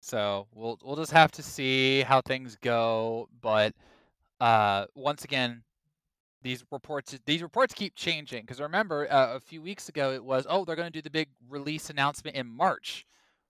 So 0.00 0.46
we'll 0.54 0.78
we'll 0.84 0.96
just 0.96 1.12
have 1.12 1.32
to 1.32 1.42
see 1.42 2.02
how 2.02 2.20
things 2.20 2.56
go. 2.60 3.28
But 3.40 3.74
uh, 4.40 4.84
once 4.94 5.24
again, 5.24 5.62
these 6.46 6.64
reports 6.70 7.18
these 7.26 7.42
reports 7.42 7.74
keep 7.74 7.96
changing 7.96 8.42
because 8.42 8.60
remember 8.60 9.10
uh, 9.12 9.34
a 9.34 9.40
few 9.40 9.60
weeks 9.60 9.88
ago 9.88 10.12
it 10.12 10.24
was 10.24 10.46
oh 10.48 10.64
they're 10.64 10.76
going 10.76 10.86
to 10.92 10.96
do 10.96 11.02
the 11.02 11.10
big 11.10 11.28
release 11.48 11.90
announcement 11.90 12.36
in 12.36 12.46
March, 12.46 13.04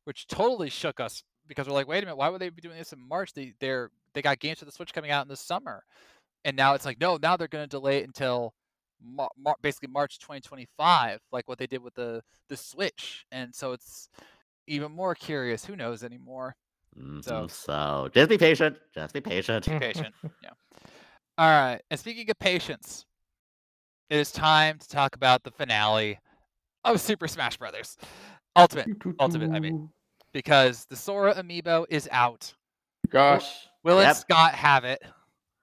which 0.05 0.27
totally 0.27 0.70
shook 0.70 0.98
us 0.98 1.23
because 1.47 1.66
we're 1.66 1.74
like 1.74 1.86
wait 1.86 1.98
a 2.02 2.06
minute 2.06 2.16
why 2.16 2.31
would 2.31 2.40
they 2.40 2.48
be 2.48 2.62
doing 2.62 2.78
this 2.78 2.94
in 2.94 2.98
March? 3.06 3.35
They 3.35 3.52
they're 3.60 3.90
they 4.14 4.23
got 4.23 4.39
games 4.39 4.60
for 4.60 4.64
the 4.64 4.73
Switch 4.73 4.94
coming 4.94 5.10
out 5.10 5.27
in 5.27 5.28
the 5.28 5.36
summer, 5.36 5.85
and 6.47 6.56
now 6.56 6.73
it's 6.73 6.86
like 6.86 6.98
no 6.98 7.18
now 7.20 7.36
they're 7.36 7.48
going 7.48 7.64
to 7.64 7.68
delay 7.68 7.98
it 7.98 8.06
until 8.06 8.55
Mar- 9.02 9.28
Mar- 9.36 9.56
basically 9.60 9.89
March 9.89 10.18
2025 10.20 11.20
like 11.32 11.47
what 11.48 11.59
they 11.59 11.66
did 11.66 11.82
with 11.82 11.94
the 11.94 12.23
the 12.48 12.56
Switch, 12.56 13.27
and 13.31 13.55
so 13.55 13.73
it's 13.73 14.09
even 14.66 14.90
more 14.90 15.14
curious. 15.14 15.66
Who 15.66 15.77
knows 15.77 16.02
anymore? 16.02 16.56
Mhm, 16.98 17.23
So- 17.23 17.47
So 17.48 18.09
just 18.14 18.31
be 18.31 18.39
patient. 18.39 18.78
Just 18.94 19.12
be 19.12 19.20
patient. 19.20 19.66
Be 19.66 19.78
patient. 19.78 20.14
yeah. 20.43 20.51
All 21.39 21.49
right. 21.49 21.81
And 21.91 22.01
speaking 22.01 22.31
of 22.31 22.39
patience, 22.39 23.05
it 24.11 24.17
is 24.19 24.33
time 24.33 24.79
to 24.79 24.89
talk 24.89 25.15
about 25.17 25.43
the 25.43 25.51
finale 25.51 26.19
of 26.85 27.01
Super 27.01 27.29
Smash 27.29 27.57
Brothers 27.57 27.97
Ultimate, 28.55 28.89
Ultimate, 29.21 29.51
I 29.51 29.61
mean. 29.61 29.91
because 30.33 30.87
the 30.89 30.97
Sora 30.97 31.35
amiibo 31.35 31.85
is 31.91 32.09
out. 32.11 32.55
Gosh, 33.11 33.69
Will 33.85 34.01
Yep. 34.01 34.11
it 34.13 34.19
Scott 34.19 34.55
have 34.55 34.85
it? 34.85 35.03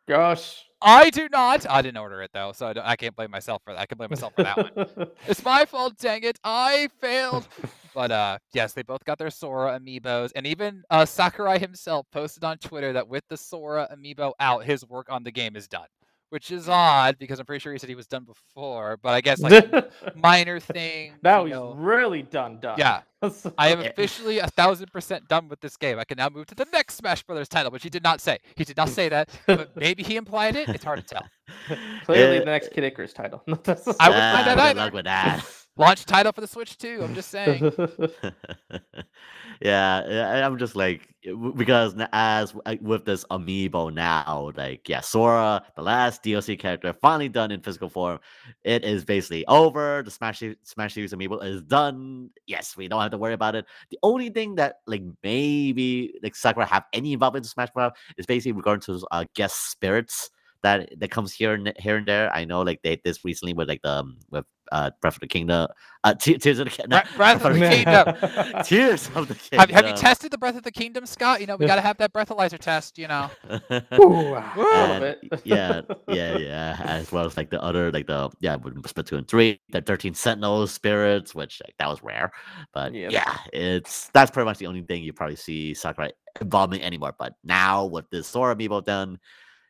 gosh. 0.07 0.63
I 0.85 1.09
do 1.11 1.29
not. 1.31 1.65
I 1.69 1.81
didn't 1.81 1.97
order 1.97 2.21
it 2.21 2.31
though, 2.33 2.51
so 2.53 2.67
I, 2.67 2.73
don't- 2.73 2.85
I 2.85 2.97
can't 2.97 3.15
blame 3.15 3.31
myself 3.31 3.61
for 3.63 3.71
that. 3.73 3.79
I 3.79 3.85
can 3.85 3.97
blame 3.97 4.09
myself 4.09 4.33
for 4.35 4.43
that 4.43 4.57
one. 4.75 5.07
It's 5.27 5.43
my 5.43 5.63
fault, 5.65 5.97
dang 5.97 6.23
it. 6.23 6.37
I 6.43 6.89
failed. 6.99 7.47
But 7.93 8.11
uh 8.11 8.37
yes, 8.53 8.73
they 8.73 8.83
both 8.83 9.03
got 9.05 9.17
their 9.17 9.29
Sora 9.29 9.79
amiibos. 9.79 10.31
And 10.35 10.45
even 10.47 10.83
uh 10.89 11.05
Sakurai 11.05 11.59
himself 11.59 12.05
posted 12.11 12.43
on 12.43 12.57
Twitter 12.57 12.93
that 12.93 13.07
with 13.07 13.23
the 13.29 13.37
Sora 13.37 13.87
amiibo 13.95 14.33
out, 14.39 14.65
his 14.65 14.85
work 14.87 15.07
on 15.09 15.23
the 15.23 15.31
game 15.31 15.55
is 15.55 15.67
done. 15.67 15.87
Which 16.29 16.49
is 16.49 16.67
odd 16.67 17.19
because 17.19 17.39
I'm 17.39 17.45
pretty 17.45 17.59
sure 17.59 17.73
he 17.73 17.77
said 17.77 17.89
he 17.89 17.95
was 17.95 18.07
done 18.07 18.23
before. 18.25 18.97
But 19.03 19.09
I 19.13 19.21
guess 19.21 19.39
like 19.39 19.69
minor 20.15 20.59
thing. 20.59 21.13
now 21.21 21.41
you 21.41 21.45
he's 21.45 21.53
know, 21.53 21.73
really 21.75 22.23
done. 22.23 22.59
Done. 22.59 22.79
Yeah. 22.79 23.01
I 23.59 23.69
am 23.69 23.81
officially 23.81 24.39
a 24.39 24.47
thousand 24.47 24.91
percent 24.91 25.27
done 25.27 25.47
with 25.47 25.59
this 25.61 25.77
game. 25.77 25.99
I 25.99 26.05
can 26.05 26.17
now 26.17 26.29
move 26.29 26.47
to 26.47 26.55
the 26.55 26.65
next 26.73 26.95
Smash 26.95 27.21
Brothers 27.21 27.47
title, 27.47 27.71
which 27.71 27.83
he 27.83 27.89
did 27.91 28.01
not 28.03 28.19
say. 28.19 28.39
He 28.57 28.63
did 28.63 28.77
not 28.77 28.89
say 28.89 29.09
that, 29.09 29.29
but 29.45 29.69
maybe 29.75 30.01
he 30.01 30.15
implied 30.15 30.55
it. 30.55 30.69
It's 30.69 30.83
hard 30.83 31.05
to 31.07 31.13
tell. 31.15 31.77
Clearly, 32.05 32.37
Uh, 32.37 32.39
the 32.39 32.45
next 32.47 32.71
Kid 32.71 32.83
Icarus 32.83 33.13
title. 33.13 33.43
I 33.47 33.51
would 33.53 33.63
find 33.63 33.95
Ah, 33.99 34.43
that 34.45 34.55
good 34.55 34.59
either. 34.59 34.79
luck 34.79 34.93
with 34.93 35.05
that. 35.05 35.45
Launch 35.75 36.05
title 36.05 36.31
for 36.31 36.41
the 36.41 36.47
Switch 36.47 36.77
too. 36.77 36.99
I'm 37.03 37.15
just 37.15 37.29
saying. 37.29 37.61
yeah, 39.61 40.03
yeah, 40.07 40.45
I'm 40.45 40.59
just 40.59 40.75
like 40.75 41.07
because 41.55 41.95
as 42.11 42.53
with 42.81 43.05
this 43.05 43.25
amiibo 43.31 43.91
now, 43.91 44.51
like 44.55 44.87
yeah, 44.87 45.01
Sora, 45.01 45.63
the 45.75 45.81
last 45.81 46.21
DLC 46.21 46.59
character, 46.59 46.93
finally 47.01 47.27
done 47.27 47.49
in 47.51 47.61
physical 47.61 47.89
form. 47.89 48.19
It 48.63 48.83
is 48.83 49.03
basically 49.03 49.45
over. 49.47 50.03
The 50.05 50.11
Smash 50.11 50.39
Se- 50.39 50.57
Smash 50.61 50.93
Series 50.93 51.11
amiibo 51.11 51.43
is 51.43 51.63
done. 51.63 52.29
Yes, 52.45 52.77
we 52.77 52.87
don't 52.87 53.01
have 53.01 53.11
to 53.11 53.17
worry 53.17 53.33
about 53.33 53.55
it. 53.55 53.65
The 53.89 53.97
only 54.03 54.29
thing 54.29 54.55
that 54.55 54.75
like 54.85 55.03
maybe 55.23 56.13
like 56.21 56.35
Sakurai 56.35 56.67
have 56.67 56.85
any 56.93 57.13
involvement 57.13 57.45
in 57.45 57.49
Smash 57.49 57.71
Bros. 57.71 57.93
is 58.17 58.27
basically 58.27 58.51
regarding 58.51 58.81
to 58.81 59.03
uh, 59.09 59.25
guest 59.33 59.71
spirits 59.71 60.29
that 60.63 60.89
that 60.99 61.11
comes 61.11 61.33
here 61.33 61.53
and 61.53 61.73
here 61.77 61.97
and 61.97 62.07
there. 62.07 62.33
I 62.33 62.45
know 62.45 62.61
like 62.61 62.81
they 62.81 62.91
did 62.95 63.01
this 63.03 63.23
recently 63.23 63.53
with 63.53 63.67
like 63.69 63.81
the 63.81 63.91
um, 63.91 64.17
with 64.31 64.45
uh 64.71 64.91
Breath 65.01 65.15
of 65.15 65.19
the 65.19 65.27
Kingdom, 65.27 65.67
uh 66.03 66.13
Te- 66.15 66.37
Tears 66.37 66.59
of 66.59 66.65
the 66.65 66.71
Kingdom. 66.71 67.01
Bre- 67.11 67.17
Breath 67.17 67.45
of 67.45 67.53
the 67.53 67.59
Kingdom. 67.59 68.63
Tears 68.63 69.09
of 69.15 69.27
the 69.27 69.35
Kingdom. 69.35 69.59
Have, 69.59 69.69
have 69.69 69.87
you 69.87 69.93
tested 70.01 70.31
the 70.31 70.37
Breath 70.37 70.55
of 70.55 70.63
the 70.63 70.71
Kingdom, 70.71 71.05
Scott? 71.05 71.41
You 71.41 71.47
know, 71.47 71.57
we 71.57 71.67
got 71.67 71.75
to 71.75 71.81
have 71.81 71.97
that 71.97 72.13
breathalyzer 72.13 72.57
test, 72.57 72.97
you 72.97 73.07
know. 73.07 73.29
Ooh, 73.99 74.35
And 74.35 75.17
yeah, 75.43 75.81
yeah, 76.07 76.37
yeah. 76.37 76.77
As 76.85 77.11
well 77.11 77.25
as 77.25 77.37
like 77.37 77.49
the 77.49 77.61
other, 77.61 77.91
like 77.91 78.07
the 78.07 78.29
yeah, 78.39 78.55
with 78.55 78.81
Splatoon 78.83 79.27
three, 79.27 79.59
the 79.69 79.81
thirteen 79.81 80.13
Sentinel 80.13 80.65
spirits, 80.67 81.35
which 81.35 81.61
like, 81.63 81.75
that 81.79 81.89
was 81.89 82.01
rare. 82.01 82.31
But 82.73 82.93
Yep. 82.93 83.11
yeah, 83.11 83.37
it's 83.51 84.09
that's 84.13 84.31
pretty 84.31 84.45
much 84.45 84.57
the 84.57 84.67
only 84.67 84.81
thing 84.81 85.03
you 85.03 85.13
probably 85.13 85.35
see 85.35 85.73
Sakurai 85.73 86.11
involvement 86.41 86.83
anymore. 86.83 87.13
But 87.17 87.35
now 87.43 87.85
with 87.85 88.09
this 88.09 88.27
Sora 88.27 88.55
amiibo 88.55 88.83
done, 88.83 89.19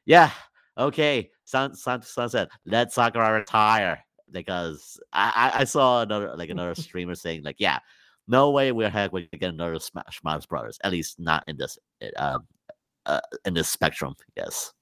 yeah, 0.05 0.31
okay, 0.77 1.29
Sun, 1.45 1.75
Sun, 1.75 2.01
Sunset, 2.01 2.49
let 2.65 2.91
Sakurai 2.91 3.31
retire 3.31 4.03
because 4.31 4.99
I, 5.11 5.51
I, 5.55 5.63
saw 5.63 6.01
another 6.01 6.35
like 6.35 6.49
another 6.49 6.75
streamer 6.81 7.15
saying 7.15 7.43
like, 7.43 7.57
yeah, 7.59 7.79
no 8.27 8.51
way 8.51 8.71
we're 8.71 8.89
heck 8.89 9.11
we 9.11 9.29
get 9.33 9.53
another 9.53 9.79
Smash, 9.79 10.19
Smash 10.19 10.45
Brothers, 10.45 10.79
at 10.83 10.91
least 10.91 11.19
not 11.19 11.43
in 11.47 11.57
this 11.57 11.77
uh, 12.17 12.39
uh 13.05 13.21
in 13.45 13.53
this 13.53 13.69
spectrum. 13.69 14.15
Yes. 14.35 14.73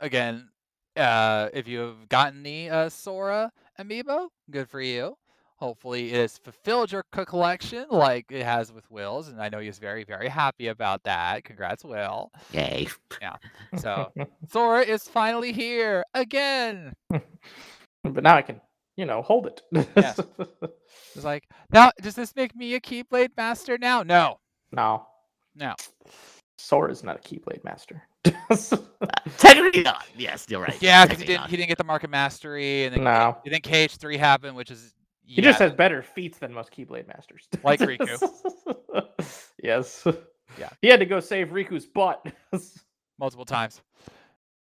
Again, 0.00 0.48
uh, 0.96 1.48
if 1.52 1.66
you've 1.66 2.08
gotten 2.08 2.42
the 2.42 2.70
uh, 2.70 2.88
Sora 2.88 3.52
amiibo, 3.78 4.28
good 4.50 4.68
for 4.68 4.80
you. 4.80 5.16
Hopefully, 5.58 6.12
it 6.12 6.20
has 6.20 6.38
fulfilled 6.38 6.92
your 6.92 7.02
collection 7.10 7.84
like 7.90 8.26
it 8.30 8.44
has 8.44 8.72
with 8.72 8.88
Will's, 8.92 9.26
and 9.26 9.42
I 9.42 9.48
know 9.48 9.58
he's 9.58 9.78
very, 9.78 10.04
very 10.04 10.28
happy 10.28 10.68
about 10.68 11.02
that. 11.02 11.42
Congrats, 11.42 11.84
Will. 11.84 12.30
Yay. 12.52 12.86
Yeah. 13.20 13.36
So 13.78 14.12
Sora 14.48 14.82
is 14.82 15.02
finally 15.08 15.52
here 15.52 16.04
again. 16.14 16.92
but 17.10 18.22
now 18.22 18.36
I 18.36 18.42
can, 18.42 18.60
you 18.96 19.04
know, 19.04 19.20
hold 19.20 19.46
it. 19.46 19.62
It's 21.14 21.24
like 21.24 21.44
now, 21.72 21.90
does 22.00 22.14
this 22.14 22.36
make 22.36 22.54
me 22.54 22.74
a 22.74 22.80
Keyblade 22.80 23.30
master 23.36 23.76
now? 23.76 24.04
No, 24.04 24.38
no. 24.70 25.06
no. 25.56 25.74
Sora 26.56 26.92
is 26.92 27.02
not 27.02 27.16
a 27.16 27.20
Keyblade 27.20 27.64
master. 27.64 28.02
Technically 29.38 29.82
not. 29.82 30.06
Yes, 30.16 30.46
you're 30.48 30.60
right. 30.60 30.80
Yeah, 30.80 31.04
because 31.04 31.20
he 31.20 31.26
didn't 31.26 31.40
not. 31.42 31.50
he 31.50 31.56
didn't 31.56 31.68
get 31.68 31.78
the 31.78 31.84
Mark 31.84 32.04
of 32.04 32.10
Mastery, 32.10 32.84
and 32.84 32.94
then 32.94 33.04
no. 33.04 33.36
and 33.44 33.52
then 33.52 33.60
KH3 33.60 34.16
happened, 34.18 34.56
which 34.56 34.70
is 34.70 34.94
He 35.28 35.42
just 35.42 35.58
has 35.58 35.72
better 35.72 36.02
feats 36.02 36.38
than 36.38 36.52
most 36.52 36.72
Keyblade 36.72 37.06
masters. 37.06 37.46
Like 37.62 37.80
Riku. 37.80 38.18
yes. 39.62 40.06
Yeah. 40.58 40.70
He 40.80 40.88
had 40.88 41.00
to 41.00 41.06
go 41.06 41.20
save 41.20 41.50
Riku's 41.50 41.84
butt. 41.86 42.26
multiple 43.18 43.44
times. 43.44 43.82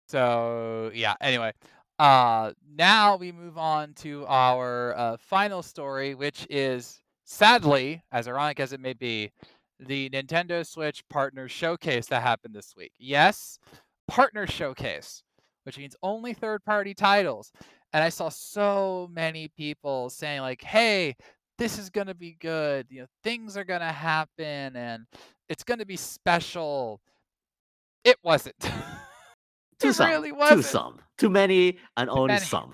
So 0.08 0.92
yeah. 0.94 1.16
Anyway, 1.20 1.54
uh, 1.98 2.52
now 2.76 3.16
we 3.16 3.32
move 3.32 3.58
on 3.58 3.94
to 3.96 4.26
our 4.28 4.96
uh, 4.96 5.18
final 5.18 5.64
story, 5.64 6.14
which 6.14 6.46
is 6.50 7.02
sadly, 7.26 8.04
as 8.12 8.28
ironic 8.28 8.60
as 8.60 8.72
it 8.72 8.80
may 8.80 8.94
be, 8.94 9.32
the 9.80 10.10
Nintendo 10.12 10.66
Switch 10.66 11.04
Partner 11.10 11.48
Showcase 11.48 12.06
that 12.08 12.22
happened 12.22 12.54
this 12.54 12.76
week. 12.78 12.92
Yes, 13.00 13.58
Partner 14.08 14.46
Showcase, 14.46 15.24
which 15.64 15.80
means 15.80 15.96
only 16.04 16.34
third-party 16.34 16.94
titles. 16.94 17.52
And 17.94 18.04
I 18.04 18.10
saw 18.10 18.30
so 18.30 19.10
many 19.12 19.48
people 19.50 20.10
saying 20.10 20.42
like, 20.42 20.62
"Hey, 20.62 21.16
this 21.58 21.78
is 21.78 21.90
gonna 21.90 22.16
be 22.16 22.34
good. 22.40 22.88
You 22.90 23.02
know, 23.02 23.08
things 23.24 23.58
are 23.58 23.64
gonna 23.66 23.92
happen, 23.92 24.76
and 24.76 25.06
it's 25.50 25.64
gonna 25.64 25.86
be 25.86 25.98
special." 25.98 27.02
It 28.04 28.18
wasn't. 28.24 28.60
Too 29.80 29.90
it 29.90 29.94
some. 29.94 30.10
really 30.10 30.30
Too 30.30 30.36
wasn't. 30.36 30.66
some. 30.66 31.02
Too 31.18 31.30
many 31.30 31.78
and 31.98 32.10
only 32.10 32.28
many. 32.28 32.46
some. 32.46 32.74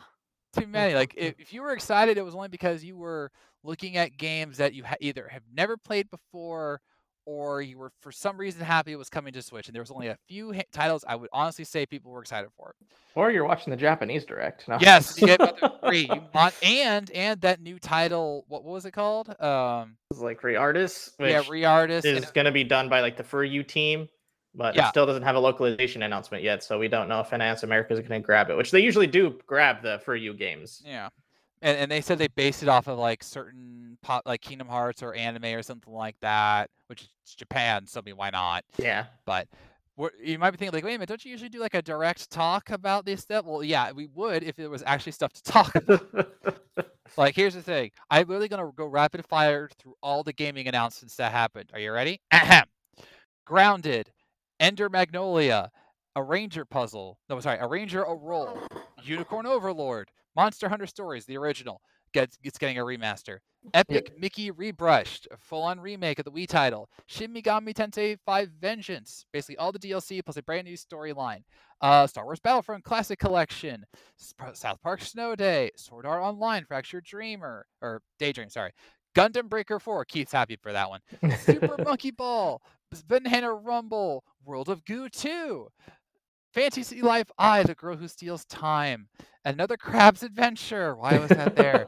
Too 0.57 0.68
many. 0.68 0.94
Like 0.94 1.14
if, 1.18 1.35
if 1.39 1.53
you 1.53 1.61
were 1.61 1.73
excited, 1.73 2.18
it 2.18 2.23
was 2.26 2.35
only 2.35 2.49
because 2.49 2.84
you 2.84 2.98
were 2.98 3.31
looking 3.64 3.98
at 3.98 4.18
games 4.18 4.57
that 4.57 4.73
you 4.73 4.84
ha- 4.84 4.95
either 5.02 5.27
have 5.30 5.44
never 5.53 5.77
played 5.77 6.10
before, 6.10 6.81
or 7.28 7.62
you 7.62 7.78
were 7.78 7.91
for 7.99 8.12
some 8.12 8.38
reason 8.38 8.62
happy 8.64 8.94
it 8.94 8.95
was 8.95 9.10
coming 9.10 9.34
to 9.34 9.41
Switch. 9.41 9.68
And 9.68 9.76
there 9.76 9.82
was 9.82 9.91
only 9.91 10.08
a 10.08 10.18
few 10.30 10.54
ha- 10.54 10.62
titles 10.72 11.04
I 11.06 11.18
would 11.18 11.30
honestly 11.34 11.66
say 11.66 11.86
people 11.86 12.10
were 12.10 12.22
excited 12.22 12.49
for. 12.56 12.74
or 13.16 13.30
you're 13.32 13.44
watching 13.45 13.70
the 13.72 13.78
Japanese 13.78 14.24
direct. 14.24 14.66
No. 14.68 14.78
Yes, 14.80 15.20
you 15.20 15.28
get 15.28 15.40
Mother 15.41 15.74
Three, 15.86 16.08
you 16.14 16.22
want, 16.34 16.56
and 16.64 17.12
and 17.12 17.41
that 17.41 17.60
new 17.62 17.78
title. 17.80 18.45
What, 18.48 18.64
what 18.64 18.72
was 18.74 18.86
it 18.86 18.91
called? 18.91 19.30
Um, 19.41 19.98
It's 20.10 20.22
like 20.22 20.41
Reynatis, 20.41 21.12
which 21.18 21.30
yeah, 21.32 21.41
Reynatis. 21.44 22.06
and 22.06 22.18
is 22.18 22.32
going 22.32 22.45
to 22.45 22.52
be 22.54 22.64
done 22.64 22.88
by 22.88 23.02
like 23.02 23.18
the 23.18 23.24
FuRyu 23.24 23.68
team, 23.68 24.08
but 24.56 24.74
Yeah. 24.76 24.86
it 24.88 24.90
still 24.90 25.06
doesn't 25.06 25.24
have 25.24 25.36
a 25.36 25.40
localization 25.40 26.04
announcement 26.04 26.44
yet, 26.44 26.64
so 26.64 26.80
we 26.80 26.88
don't 26.88 27.10
know 27.10 27.20
if 27.20 27.32
NIS 27.34 27.64
America 27.64 27.94
is 27.94 27.99
going 27.99 28.22
to 28.22 28.26
grab 28.26 28.49
it, 28.49 28.56
which 28.56 28.72
they 28.72 28.80
usually 28.80 29.08
do 29.08 29.38
grab 29.45 29.82
the 29.82 30.02
FuRyu 30.06 30.38
games. 30.38 30.82
Yeah. 30.86 31.10
And, 31.62 31.78
and 31.78 31.92
they 31.92 32.02
said 32.02 32.18
they 32.20 32.28
based 32.28 32.62
it 32.64 32.70
off 32.70 32.88
of 32.88 33.00
like 33.00 33.24
certain 33.24 33.98
pop 34.02 34.24
like 34.26 34.42
Kingdom 34.42 34.68
Hearts 34.68 35.02
or 35.02 35.14
anime 35.14 35.46
or 35.46 35.64
something 35.64 35.94
like 35.94 36.16
that, 36.22 36.70
which 36.88 37.02
is 37.02 37.36
Japan, 37.36 37.88
so 37.88 38.00
I 38.00 38.04
mean 38.04 38.18
why 38.18 38.30
not? 38.30 38.64
Yeah. 38.78 39.06
But 39.26 39.48
you 40.24 40.38
might 40.38 40.52
be 40.52 40.58
thinking 40.58 40.74
like, 40.74 40.84
wait 40.84 40.94
a 40.94 40.98
minute, 40.98 41.10
don't 41.10 41.26
you 41.26 41.32
usually 41.32 41.50
do 41.50 41.60
like 41.60 41.74
a 41.74 41.82
direct 41.82 42.30
talk 42.30 42.70
about 42.70 43.06
this 43.06 43.22
stuff? 43.22 43.46
Well, 43.46 43.64
yeah, 43.64 43.92
we 43.92 44.08
would 44.08 44.44
if 44.44 44.56
there 44.56 44.70
was 44.70 44.84
actually 44.86 45.14
stuff 45.14 45.34
to 45.34 45.44
talk 45.44 45.74
about. 45.76 46.32
like, 47.18 47.36
here's 47.36 47.56
the 47.56 47.62
thing: 47.62 47.92
I'm 48.10 48.28
really 48.30 48.48
gonna 48.48 48.70
go 48.76 48.86
rapid 48.86 49.26
fire 49.26 49.70
through 49.80 49.96
all 50.04 50.24
the 50.24 50.34
gaming 50.34 50.68
announcements 50.68 51.16
that 51.16 51.32
happened. 51.32 51.72
Are 51.74 51.80
you 51.80 51.92
ready? 51.92 52.22
Ahem. 52.32 52.66
Grounded, 53.46 54.12
Ender 54.60 54.90
Magnolia, 54.90 55.72
Arranger 56.16 56.66
puzzle. 56.66 57.18
No, 57.30 57.40
sorry, 57.40 57.58
Arranger 57.60 58.04
a 58.04 58.14
roll. 58.14 58.60
Unicorn 59.04 59.46
Overlord, 59.46 60.12
Monster 60.38 60.70
Hunter 60.70 60.86
Stories, 60.86 61.26
the 61.26 61.36
original, 61.36 61.82
gets 62.14 62.38
it's 62.44 62.60
getting 62.60 62.78
a 62.78 62.84
remaster. 62.84 63.40
Epic 63.74 64.14
Mickey 64.20 64.52
Rebrushed, 64.52 65.26
a 65.32 65.36
full-on 65.38 65.80
remake 65.80 66.20
of 66.20 66.26
the 66.26 66.32
Wii 66.32 66.48
title. 66.48 66.90
Shin 67.08 67.34
Megami 67.34 67.74
Tensei 67.74 68.18
5 68.24 68.50
Vengeance, 68.62 69.26
basically 69.34 69.58
all 69.58 69.72
the 69.72 69.80
DLC 69.80 70.24
plus 70.24 70.38
a 70.38 70.44
brand 70.44 70.66
new 70.68 70.78
storyline. 70.78 71.42
Uh, 71.82 72.06
Star 72.06 72.24
Wars 72.24 72.40
Battlefront 72.40 72.84
Classic 72.84 73.18
Collection, 73.18 73.84
South 74.54 74.80
Park 74.84 75.02
Snow 75.02 75.36
Day, 75.36 75.72
Sword 75.76 76.06
Art 76.06 76.22
Online, 76.22 76.66
Fractured 76.66 77.04
Dreamer 77.04 77.66
or 77.82 78.04
Daydream, 78.20 78.50
sorry. 78.50 78.72
Gundam 79.16 79.50
Breaker 79.50 79.80
4, 79.80 80.06
Keith's 80.06 80.32
happy 80.32 80.56
for 80.62 80.72
that 80.72 80.90
one. 80.90 81.02
Super 81.40 81.76
Monkey 81.84 82.12
Ball, 82.12 82.62
Banana 83.08 83.52
Rumble, 83.52 84.24
World 84.46 84.70
of 84.70 84.86
Goo 84.86 85.10
2, 85.10 85.68
Fantasy 86.58 87.04
Life 87.04 87.30
I, 87.38 87.62
The 87.62 87.76
Girl 87.76 87.96
Who 87.96 88.08
Steals 88.08 88.44
Time, 88.46 89.10
Another 89.46 89.78
Crab's 89.78 90.24
Adventure. 90.24 90.96
Why 90.96 91.20
was 91.20 91.30
that 91.30 91.56
there? 91.56 91.88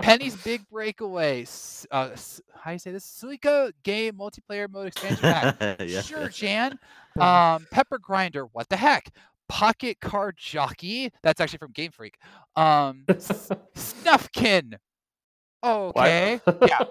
Penny's 0.00 0.34
Big 0.42 0.68
Breakaway. 0.68 1.46
Uh, 1.92 2.10
how 2.56 2.70
do 2.70 2.72
you 2.72 2.78
say 2.80 2.90
this? 2.90 3.06
Suika 3.06 3.70
Game 3.84 4.14
Multiplayer 4.14 4.68
Mode 4.68 4.88
Expansion 4.88 5.20
Pack. 5.20 5.80
Yeah. 5.80 6.02
Sure, 6.02 6.28
Jan. 6.28 6.76
Um, 7.20 7.68
Pepper 7.70 7.98
Grinder. 7.98 8.46
What 8.46 8.68
the 8.68 8.76
heck? 8.76 9.14
Pocket 9.48 10.00
Card 10.00 10.38
Jockey. 10.38 11.12
That's 11.22 11.40
actually 11.40 11.58
from 11.58 11.70
Game 11.70 11.92
Freak. 11.92 12.18
Um, 12.56 13.04
Snufkin. 13.08 14.74
Okay. 15.62 16.40
Yeah. 16.66 16.84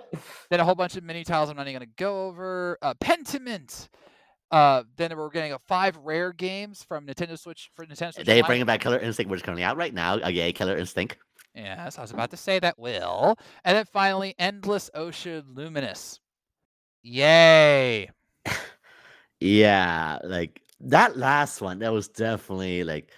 Then 0.50 0.62
a 0.62 0.64
whole 0.64 0.76
bunch 0.76 0.96
of 0.96 1.04
mini 1.04 1.26
tiles 1.26 1.50
I'm 1.50 1.58
not 1.58 1.68
even 1.68 1.80
going 1.80 1.90
to 1.90 1.96
go 1.98 2.28
over. 2.28 2.78
Uh, 2.82 2.94
Pentiment. 2.94 3.90
Uh, 4.54 4.84
then 4.98 5.18
we're 5.18 5.32
getting 5.32 5.52
a 5.54 5.58
five 5.58 5.98
rare 5.98 6.32
games 6.32 6.84
from 6.84 7.08
Nintendo 7.08 7.40
Switch 7.40 7.72
for 7.74 7.88
Nintendo 7.88 8.14
Switch. 8.14 8.28
They 8.28 8.34
Online. 8.34 8.48
bringing 8.48 8.66
back 8.68 8.82
Killer 8.82 9.00
Instinct, 9.00 9.32
which 9.32 9.40
is 9.40 9.44
currently 9.44 9.64
out 9.64 9.78
right 9.78 9.94
now. 9.94 10.22
Uh, 10.22 10.30
yay, 10.30 10.54
Killer 10.54 10.78
Instinct. 10.78 11.18
Yes, 11.56 11.98
I 11.98 12.02
was 12.02 12.12
about 12.12 12.30
to 12.30 12.38
say 12.38 12.60
that 12.60 12.78
will. 12.78 13.36
And 13.66 13.76
then 13.76 13.86
finally, 13.86 14.36
Endless 14.38 14.92
Ocean 14.94 15.44
Luminous. 15.54 16.20
Yay. 17.02 18.10
Yeah, 19.40 20.20
like 20.24 20.62
that 20.80 21.18
last 21.18 21.60
one, 21.60 21.80
that 21.80 21.92
was 21.92 22.08
definitely 22.08 22.86
like 22.86 23.12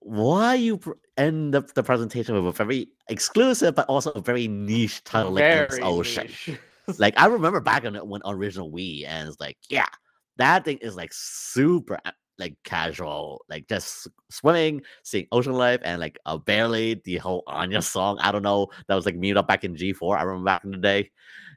why 0.00 0.54
you 0.54 0.76
pr- 0.76 0.90
end 1.16 1.54
up 1.54 1.72
the 1.72 1.82
presentation 1.82 2.34
with 2.34 2.60
a 2.60 2.64
very 2.64 2.88
exclusive 3.08 3.74
but 3.74 3.86
also 3.86 4.10
a 4.10 4.20
very 4.20 4.46
niche 4.46 5.02
title 5.04 5.32
like 5.32 5.44
Endless 5.44 5.78
Very 5.78 5.82
Ocean. 5.82 6.28
Like 6.98 7.14
I 7.18 7.26
remember 7.26 7.60
back 7.60 7.86
on 7.86 7.96
it 7.96 8.06
when 8.06 8.20
original 8.26 8.70
Wii, 8.70 9.06
and 9.06 9.26
it's 9.28 9.40
like, 9.40 9.56
yeah, 9.70 9.86
that 10.36 10.64
thing 10.64 10.78
is 10.78 10.96
like 10.96 11.12
super 11.12 11.98
like 12.38 12.56
casual, 12.64 13.44
like 13.48 13.68
just 13.68 14.08
swimming, 14.30 14.82
seeing 15.04 15.26
ocean 15.30 15.52
life, 15.52 15.80
and 15.84 16.00
like 16.00 16.18
uh, 16.26 16.38
barely 16.38 17.00
the 17.04 17.18
whole 17.18 17.44
Anya 17.46 17.82
song. 17.82 18.18
I 18.20 18.32
don't 18.32 18.42
know, 18.42 18.68
that 18.88 18.94
was 18.94 19.06
like 19.06 19.16
mute 19.16 19.36
up 19.36 19.46
back 19.46 19.62
in 19.62 19.76
G4. 19.76 20.18
I 20.18 20.22
remember 20.22 20.46
back 20.46 20.64
in 20.64 20.70
the 20.72 20.78
day, 20.78 21.10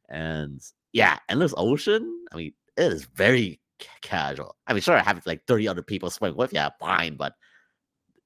and 0.10 0.62
yeah, 0.92 1.18
endless 1.30 1.54
ocean. 1.58 2.26
I 2.32 2.36
mean, 2.36 2.54
it 2.78 2.92
is 2.92 3.06
very 3.06 3.60
ca- 3.80 3.88
casual. 4.02 4.56
I 4.68 4.74
mean, 4.74 4.82
sure, 4.82 4.98
I 4.98 5.02
have 5.04 5.26
like 5.26 5.46
30 5.48 5.68
other 5.68 5.82
people 5.82 6.10
swim 6.10 6.36
with, 6.36 6.54
yeah, 6.54 6.70
fine, 6.80 7.16
but 7.16 7.34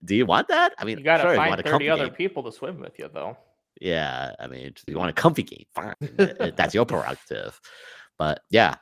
do 0.03 0.15
you 0.15 0.25
want 0.25 0.47
that? 0.49 0.73
I 0.77 0.85
mean, 0.85 0.97
you 0.97 1.03
gotta 1.03 1.23
sure, 1.23 1.31
you 1.33 1.37
find 1.37 1.63
30 1.63 1.89
other 1.89 2.05
game. 2.07 2.15
people 2.15 2.43
to 2.43 2.51
swim 2.51 2.79
with 2.79 2.97
you, 2.99 3.09
though. 3.13 3.37
Yeah, 3.79 4.33
I 4.39 4.47
mean, 4.47 4.73
you 4.87 4.97
want 4.97 5.11
a 5.11 5.13
comfy 5.13 5.43
game, 5.43 5.65
fine. 5.75 5.93
uh, 6.19 6.23
uh, 6.39 6.51
That's 6.55 6.73
your 6.73 6.85
prerogative. 6.87 7.59
But 8.17 8.41
yeah, 8.49 8.75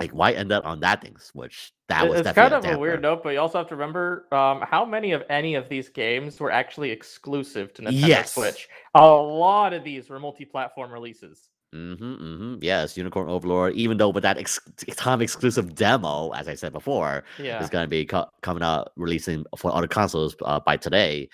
like 0.00 0.10
why 0.10 0.32
end 0.32 0.52
up 0.52 0.66
on 0.66 0.80
that 0.80 1.02
thing? 1.02 1.16
Which 1.32 1.72
that 1.88 2.04
It- 2.04 2.10
was 2.10 2.20
it's 2.20 2.32
kind 2.32 2.52
of 2.52 2.64
a 2.64 2.78
weird 2.78 3.02
note, 3.02 3.22
but 3.22 3.30
you 3.30 3.40
also 3.40 3.58
have 3.58 3.68
to 3.68 3.76
remember 3.76 4.26
um, 4.32 4.60
how 4.62 4.84
many 4.84 5.12
of 5.12 5.22
any 5.30 5.54
of 5.54 5.68
these 5.68 5.88
games 5.88 6.38
were 6.40 6.50
actually 6.50 6.90
exclusive 6.90 7.72
to 7.74 7.82
Nintendo 7.82 8.06
Yes. 8.08 8.32
Switch. 8.34 8.68
A 8.94 9.06
lot 9.06 9.72
of 9.72 9.84
these 9.84 10.08
were 10.10 10.18
multi-platform 10.18 10.90
releases. 10.92 11.48
Mm-hmm, 11.74 12.04
mm-hmm. 12.04 12.54
Yes, 12.62 12.96
Unicorn 12.96 13.28
Overlord. 13.28 13.74
Even 13.74 13.96
though 13.98 14.08
with 14.08 14.22
that 14.22 14.38
ex- 14.38 14.60
time 14.96 15.20
exclusive 15.20 15.74
demo, 15.74 16.30
as 16.30 16.48
I 16.48 16.54
said 16.54 16.72
before, 16.72 17.24
Yeah. 17.38 17.62
is 17.62 17.68
going 17.68 17.84
to 17.84 17.88
be 17.88 18.04
co- 18.06 18.28
coming 18.42 18.62
out 18.62 18.92
releasing 18.96 19.44
for 19.56 19.74
other 19.74 19.88
consoles 19.88 20.36
uh, 20.44 20.60
by 20.60 20.76
today. 20.76 21.28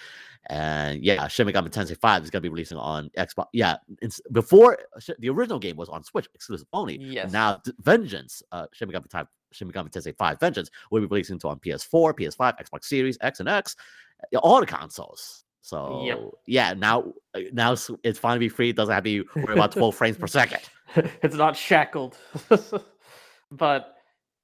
And 0.47 1.05
yeah, 1.05 1.29
Shin 1.29 1.47
Megami 1.47 1.71
Tensei 1.71 1.97
5 1.97 2.25
is 2.25 2.31
going 2.31 2.41
to 2.43 2.49
be 2.49 2.49
releasing 2.49 2.77
on 2.77 3.11
Xbox. 3.17 3.47
Yeah, 3.53 3.77
it's 4.01 4.21
before 4.33 4.79
the 5.19 5.29
original 5.29 5.59
game 5.59 5.77
was 5.77 5.89
on 5.89 6.03
Switch 6.03 6.29
exclusive 6.35 6.67
only. 6.73 6.99
Yes. 6.99 7.33
Now 7.33 7.61
Vengeance, 7.81 8.43
uh, 8.51 8.67
Shin 8.73 8.89
Megami 8.89 9.09
Ty- 9.09 9.27
Shin 9.53 9.71
Megami 9.71 9.91
Tensei 9.91 10.17
5 10.17 10.41
Vengeance 10.41 10.71
will 10.91 11.01
be 11.01 11.07
releasing 11.07 11.39
to 11.41 11.49
on 11.49 11.61
PS4, 11.61 12.15
PS5, 12.15 12.59
Xbox 12.59 12.85
Series 12.85 13.17
X 13.21 13.41
and 13.41 13.49
X, 13.49 13.77
uh, 14.35 14.39
all 14.39 14.61
the 14.61 14.67
consoles. 14.67 15.45
So 15.61 16.33
yeah, 16.47 16.75
now 16.75 17.13
uh, 17.35 17.41
now 17.53 17.77
it's 18.03 18.19
finally 18.19 18.49
free. 18.49 18.71
It 18.71 18.77
doesn't 18.77 18.93
have 18.93 19.05
to 19.05 19.25
worry 19.37 19.55
about 19.55 19.71
12 19.73 19.95
frames 19.95 20.17
per 20.17 20.27
second. 20.27 20.61
it's 20.97 21.37
not 21.37 21.57
shackled. 21.57 22.19
but 23.53 23.95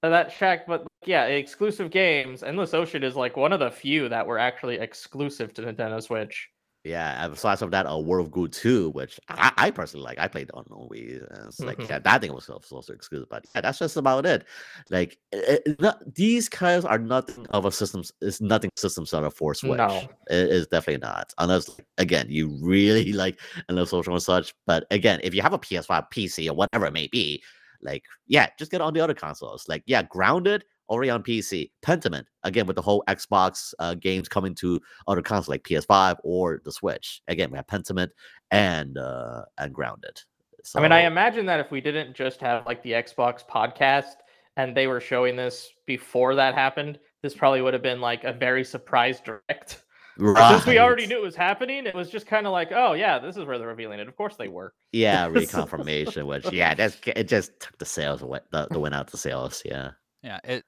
that 0.02 0.32
shack, 0.32 0.66
but 0.66 0.86
yeah, 1.04 1.24
exclusive 1.24 1.90
games. 1.90 2.42
Endless 2.42 2.74
Ocean 2.74 3.02
is 3.02 3.16
like 3.16 3.36
one 3.36 3.52
of 3.52 3.60
the 3.60 3.70
few 3.70 4.08
that 4.08 4.26
were 4.26 4.38
actually 4.38 4.78
exclusive 4.78 5.52
to 5.54 5.62
Nintendo 5.62 6.02
Switch. 6.02 6.48
Yeah, 6.84 7.22
and 7.24 7.34
aside 7.34 7.58
from 7.58 7.70
that, 7.70 7.86
a 7.88 7.98
World 7.98 8.26
of 8.28 8.32
Goo 8.32 8.46
2, 8.48 8.90
which 8.90 9.18
I, 9.28 9.52
I 9.58 9.70
personally 9.72 10.04
like. 10.04 10.18
I 10.20 10.28
played 10.28 10.50
on 10.54 10.64
Wii. 10.66 11.20
and 11.28 11.48
It's 11.48 11.58
like 11.60 11.76
Mhm. 11.78 11.88
yeah, 11.90 11.98
that 11.98 12.20
thing 12.22 12.32
was 12.32 12.48
also 12.48 12.92
exclusive, 12.92 13.28
but 13.28 13.44
yeah, 13.54 13.60
that's 13.60 13.80
just 13.80 13.96
about 13.96 14.24
it. 14.24 14.44
Like 14.88 15.18
it, 15.32 15.62
it- 15.66 15.80
not, 15.80 16.14
these 16.14 16.48
kinds 16.48 16.84
are 16.84 16.96
nothing 16.98 17.46
of 17.50 17.64
a 17.66 17.72
systems. 17.72 18.12
It's 18.22 18.40
nothing 18.40 18.70
system 18.76 19.04
seller 19.04 19.28
for 19.30 19.52
Switch. 19.54 19.76
No. 19.76 20.08
It 20.30 20.48
is 20.50 20.68
definitely 20.68 21.00
not, 21.04 21.34
unless 21.38 21.68
again 21.98 22.26
you 22.30 22.56
really 22.62 23.12
like 23.24 23.40
Endless 23.68 23.92
Ocean 23.92 24.12
and 24.12 24.22
such. 24.22 24.54
But 24.66 24.86
again, 24.92 25.20
if 25.24 25.34
you 25.34 25.42
have 25.42 25.52
a 25.52 25.58
PS5, 25.58 26.06
PC, 26.12 26.48
or 26.48 26.54
whatever 26.54 26.86
it 26.86 26.92
may 26.92 27.08
be, 27.08 27.42
like 27.82 28.04
yeah, 28.26 28.48
just 28.58 28.70
get 28.70 28.80
on 28.80 28.94
the 28.94 29.00
other 29.00 29.14
consoles. 29.14 29.68
Like 29.68 29.82
yeah, 29.86 30.02
Grounded 30.02 30.64
already 30.88 31.10
on 31.10 31.22
PC. 31.22 31.70
Pentiment 31.82 32.24
again 32.44 32.66
with 32.66 32.76
the 32.76 32.82
whole 32.82 33.04
Xbox 33.08 33.74
uh, 33.78 33.94
games 33.94 34.28
coming 34.28 34.54
to 34.56 34.80
other 35.06 35.22
consoles 35.22 35.48
like 35.48 35.62
PS5 35.62 36.16
or 36.24 36.60
the 36.64 36.72
Switch. 36.72 37.22
Again, 37.28 37.50
we 37.50 37.56
have 37.56 37.66
Pentiment 37.66 38.10
and 38.50 38.98
uh 38.98 39.42
and 39.58 39.74
Grounded. 39.74 40.20
So 40.64 40.78
I 40.78 40.82
mean, 40.82 40.92
I 40.92 41.02
imagine 41.02 41.46
that 41.46 41.60
if 41.60 41.70
we 41.70 41.80
didn't 41.80 42.14
just 42.14 42.40
have 42.40 42.66
like 42.66 42.82
the 42.82 42.92
Xbox 42.92 43.46
podcast 43.46 44.16
and 44.56 44.76
they 44.76 44.86
were 44.86 45.00
showing 45.00 45.36
this 45.36 45.70
before 45.86 46.34
that 46.34 46.54
happened, 46.54 46.98
this 47.22 47.34
probably 47.34 47.62
would 47.62 47.74
have 47.74 47.82
been 47.82 48.00
like 48.00 48.24
a 48.24 48.32
very 48.32 48.64
surprise 48.64 49.20
direct. 49.20 49.84
But 50.18 50.50
Since 50.50 50.66
we 50.66 50.78
already 50.78 51.06
knew 51.06 51.16
it 51.18 51.22
was 51.22 51.36
happening, 51.36 51.86
it 51.86 51.94
was 51.94 52.10
just 52.10 52.26
kind 52.26 52.46
of 52.46 52.52
like, 52.52 52.72
oh 52.72 52.94
yeah, 52.94 53.18
this 53.18 53.36
is 53.36 53.44
where 53.44 53.56
they're 53.58 53.68
revealing 53.68 54.00
it. 54.00 54.08
Of 54.08 54.16
course 54.16 54.36
they 54.36 54.48
were. 54.48 54.74
yeah, 54.92 55.28
reconfirmation, 55.28 56.26
which 56.26 56.52
yeah, 56.52 56.74
that's 56.74 56.98
it 57.06 57.28
just 57.28 57.58
took 57.60 57.78
the 57.78 57.84
sales 57.84 58.22
away 58.22 58.40
the, 58.50 58.66
the 58.70 58.80
win 58.80 58.92
out 58.94 59.10
the 59.10 59.16
sales. 59.16 59.62
Yeah. 59.64 59.90
Yeah, 60.22 60.40
it. 60.44 60.64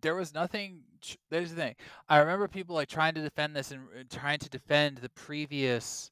There 0.00 0.14
was 0.14 0.34
nothing. 0.34 0.80
tr- 1.02 1.16
There's 1.30 1.50
the 1.50 1.56
thing. 1.56 1.74
I 2.08 2.18
remember 2.18 2.48
people 2.48 2.74
like 2.74 2.88
trying 2.88 3.14
to 3.14 3.22
defend 3.22 3.54
this 3.54 3.70
and 3.70 3.82
uh, 3.96 4.02
trying 4.10 4.38
to 4.40 4.48
defend 4.48 4.98
the 4.98 5.10
previous 5.10 6.10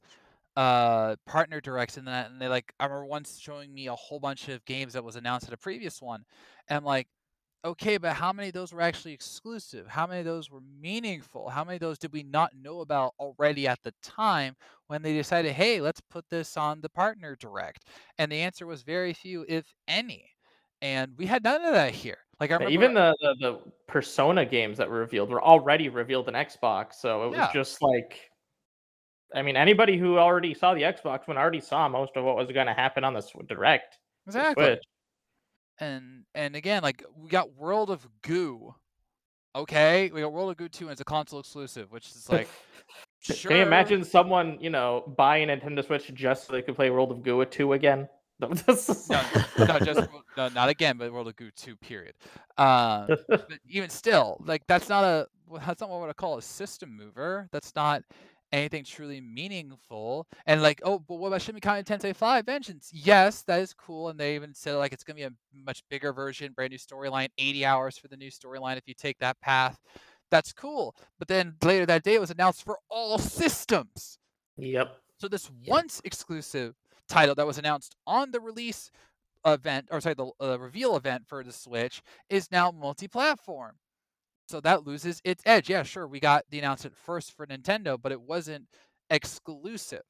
uh 0.55 1.15
partner 1.27 1.61
directs 1.61 1.97
and 1.97 2.07
that 2.07 2.31
and 2.31 2.41
they 2.41 2.47
like 2.47 2.73
I 2.79 2.85
remember 2.85 3.05
once 3.05 3.39
showing 3.39 3.71
me 3.73 3.87
a 3.87 3.95
whole 3.95 4.19
bunch 4.19 4.49
of 4.49 4.65
games 4.65 4.93
that 4.93 5.03
was 5.03 5.15
announced 5.15 5.47
at 5.47 5.53
a 5.53 5.57
previous 5.57 6.01
one 6.01 6.25
and 6.67 6.75
I'm 6.77 6.83
like 6.83 7.07
okay 7.65 7.97
but 7.97 8.13
how 8.13 8.31
many 8.31 8.47
of 8.49 8.53
those 8.53 8.71
were 8.71 8.81
actually 8.81 9.13
exclusive 9.13 9.87
how 9.87 10.07
many 10.07 10.19
of 10.19 10.25
those 10.25 10.49
were 10.49 10.61
meaningful 10.61 11.49
how 11.49 11.63
many 11.63 11.75
of 11.75 11.81
those 11.81 11.97
did 11.99 12.11
we 12.13 12.23
not 12.23 12.55
know 12.55 12.79
about 12.81 13.13
already 13.19 13.67
at 13.67 13.81
the 13.83 13.93
time 14.01 14.55
when 14.87 15.01
they 15.01 15.13
decided 15.13 15.51
hey 15.51 15.81
let's 15.81 16.01
put 16.01 16.25
this 16.29 16.55
on 16.57 16.79
the 16.81 16.89
partner 16.89 17.35
direct 17.35 17.85
and 18.17 18.31
the 18.31 18.39
answer 18.39 18.65
was 18.65 18.83
very 18.83 19.13
few 19.13 19.45
if 19.49 19.73
any 19.87 20.29
and 20.81 21.13
we 21.17 21.25
had 21.25 21.43
none 21.43 21.63
of 21.65 21.73
that 21.73 21.93
here 21.93 22.19
like 22.39 22.51
I 22.51 22.55
remember 22.55 22.71
Even 22.71 22.93
the, 22.93 23.15
the 23.21 23.35
the 23.39 23.71
Persona 23.87 24.45
games 24.45 24.77
that 24.77 24.89
were 24.89 24.99
revealed 24.99 25.29
were 25.29 25.41
already 25.41 25.87
revealed 25.89 26.27
in 26.27 26.33
Xbox, 26.35 26.95
so 26.95 27.25
it 27.25 27.29
was 27.29 27.47
Yeah. 27.47 27.47
just 27.47 27.81
like, 27.81 28.29
I 29.33 29.41
mean, 29.43 29.55
anybody 29.55 29.97
who 29.97 30.17
already 30.17 30.53
saw 30.53 30.73
the 30.73 30.81
Xbox 30.81 31.27
one 31.27 31.37
already 31.37 31.59
saw 31.59 31.87
most 31.87 32.15
of 32.15 32.23
what 32.25 32.35
was 32.35 32.51
going 32.51 32.67
to 32.67 32.73
happen 32.73 33.03
on 33.03 33.13
the 33.13 33.21
direct. 33.47 33.99
exactly 34.25 34.69
Switch. 34.69 34.83
And 35.79 36.25
and 36.35 36.55
again 36.55 36.83
like 36.83 37.03
we 37.15 37.29
got 37.29 37.55
world 37.55 37.89
of 37.89 38.07
goo 38.21 38.73
okay? 39.55 40.11
We 40.13 40.21
got 40.21 40.31
world 40.31 40.51
of 40.51 40.57
goo 40.57 40.69
2 40.69 40.85
and 40.85 40.91
it's 40.91 41.01
a 41.01 41.05
console 41.05 41.39
exclusive 41.39 41.91
which 41.91 42.09
is 42.09 42.29
like 42.31 42.49
sure 43.21 43.49
Can 43.49 43.57
you 43.57 43.63
imagine 43.63 44.03
someone, 44.03 44.57
you 44.61 44.69
know, 44.69 45.13
buying 45.17 45.49
a 45.49 45.57
Nintendo 45.57 45.85
Switch 45.85 46.13
just 46.13 46.47
so 46.47 46.53
they 46.53 46.61
could 46.61 46.75
play 46.75 46.89
World 46.89 47.11
of 47.11 47.23
Goo 47.23 47.43
2 47.43 47.73
again? 47.73 48.07
no, 48.39 48.47
no 48.47 48.55
just 48.55 49.11
no, 50.37 50.47
not 50.49 50.69
again 50.69 50.97
but 50.97 51.11
world 51.11 51.27
of 51.27 51.35
goo 51.35 51.51
2 51.51 51.75
period. 51.75 52.13
Um 52.57 53.07
but 53.27 53.49
even 53.67 53.89
still 53.89 54.41
like 54.45 54.65
that's 54.65 54.87
not 54.87 55.03
a 55.03 55.27
that's 55.65 55.81
not 55.81 55.89
what 55.89 56.03
I 56.03 56.07
would 56.07 56.15
call 56.15 56.37
a 56.37 56.41
system 56.41 56.95
mover. 56.95 57.49
That's 57.51 57.75
not 57.75 58.03
anything 58.51 58.83
truly 58.83 59.21
meaningful 59.21 60.27
and 60.45 60.61
like 60.61 60.81
oh 60.83 60.99
but 60.99 61.15
what 61.15 61.27
about 61.27 61.41
Shin 61.41 61.55
Megami 61.55 61.83
Tensei 61.83 62.15
5 62.15 62.45
Vengeance 62.45 62.89
yes 62.93 63.43
that 63.43 63.61
is 63.61 63.73
cool 63.73 64.09
and 64.09 64.19
they 64.19 64.35
even 64.35 64.53
said 64.53 64.75
like 64.75 64.91
it's 64.91 65.03
gonna 65.03 65.15
be 65.17 65.23
a 65.23 65.31
much 65.65 65.83
bigger 65.89 66.13
version 66.13 66.53
brand 66.53 66.71
new 66.71 66.77
storyline 66.77 67.29
80 67.37 67.65
hours 67.65 67.97
for 67.97 68.07
the 68.07 68.17
new 68.17 68.31
storyline 68.31 68.77
if 68.77 68.87
you 68.87 68.93
take 68.93 69.17
that 69.19 69.39
path 69.41 69.79
that's 70.31 70.53
cool 70.53 70.95
but 71.17 71.27
then 71.27 71.55
later 71.63 71.85
that 71.85 72.03
day 72.03 72.15
it 72.15 72.21
was 72.21 72.31
announced 72.31 72.63
for 72.63 72.77
all 72.89 73.17
systems 73.17 74.17
yep. 74.57 74.97
so 75.17 75.27
this 75.27 75.49
once 75.67 76.01
exclusive 76.03 76.75
title 77.07 77.35
that 77.35 77.47
was 77.47 77.57
announced 77.57 77.95
on 78.07 78.31
the 78.31 78.39
release 78.39 78.91
event, 79.45 79.87
or 79.91 80.01
sorry, 80.01 80.15
the 80.15 80.31
uh, 80.41 80.59
reveal 80.59 80.95
event 80.95 81.23
for 81.27 81.43
the 81.43 81.51
Switch 81.51 82.01
is 82.29 82.51
now 82.51 82.71
multi-platform. 82.71 83.73
So 84.49 84.59
that 84.61 84.83
loses 84.87 85.21
its 85.23 85.43
edge. 85.45 85.69
Yeah, 85.69 85.83
sure, 85.83 86.07
we 86.07 86.19
got 86.19 86.43
the 86.49 86.57
announcement 86.57 86.95
first 86.97 87.37
for 87.37 87.45
Nintendo, 87.45 88.01
but 88.01 88.11
it 88.11 88.19
wasn't 88.19 88.65
exclusive. 89.11 90.01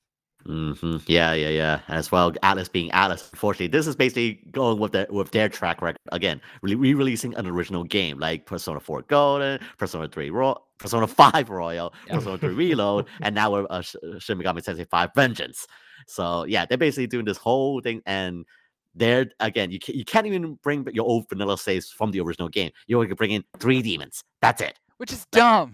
Mm-hmm. 0.47 0.97
Yeah, 1.07 1.33
yeah, 1.33 1.49
yeah. 1.49 1.79
As 1.89 2.09
well, 2.13 2.31
Atlus 2.31 2.71
being 2.71 2.89
Atlus. 2.91 3.29
Unfortunately, 3.33 3.67
this 3.67 3.85
is 3.85 3.97
basically 3.97 4.39
going 4.51 4.79
with 4.79 4.93
their 4.93 5.07
with 5.09 5.31
their 5.31 5.49
track 5.49 5.81
record 5.81 5.97
again, 6.13 6.39
re- 6.61 6.75
re-releasing 6.75 7.35
an 7.35 7.45
original 7.47 7.83
game 7.83 8.17
like 8.19 8.45
Persona 8.45 8.79
4 8.79 9.01
Golden, 9.09 9.59
Persona 9.77 10.07
3 10.07 10.29
Ro- 10.29 10.55
Persona 10.77 11.05
5 11.33 11.49
Royal, 11.49 11.93
Yeah. 12.07 12.15
Persona 12.15 12.37
3 12.37 12.53
Reload, 12.53 13.07
and 13.21 13.35
now 13.35 13.51
we're 13.51 13.67
uh, 13.69 13.81
Shin 13.81 14.39
Megami 14.39 14.63
Tensei 14.63 14.87
5 14.89 15.09
Vengeance. 15.13 15.67
So 16.07 16.45
yeah, 16.45 16.65
they're 16.65 16.77
basically 16.77 17.07
doing 17.07 17.25
this 17.25 17.37
whole 17.37 17.81
thing, 17.81 18.01
and 18.05 18.45
they're 18.95 19.27
again, 19.39 19.71
you 19.71 19.79
can, 19.79 19.95
you 19.95 20.05
can't 20.05 20.25
even 20.27 20.59
bring 20.63 20.87
your 20.93 21.05
old 21.05 21.29
vanilla 21.29 21.57
saves 21.57 21.89
from 21.89 22.11
the 22.11 22.19
original 22.19 22.49
game. 22.49 22.71
You 22.87 22.97
only 22.97 23.07
can 23.07 23.15
bring 23.15 23.31
in 23.31 23.43
three 23.59 23.81
demons. 23.81 24.23
That's 24.41 24.61
it. 24.61 24.77
Which 24.97 25.11
is 25.11 25.25
dumb. 25.31 25.73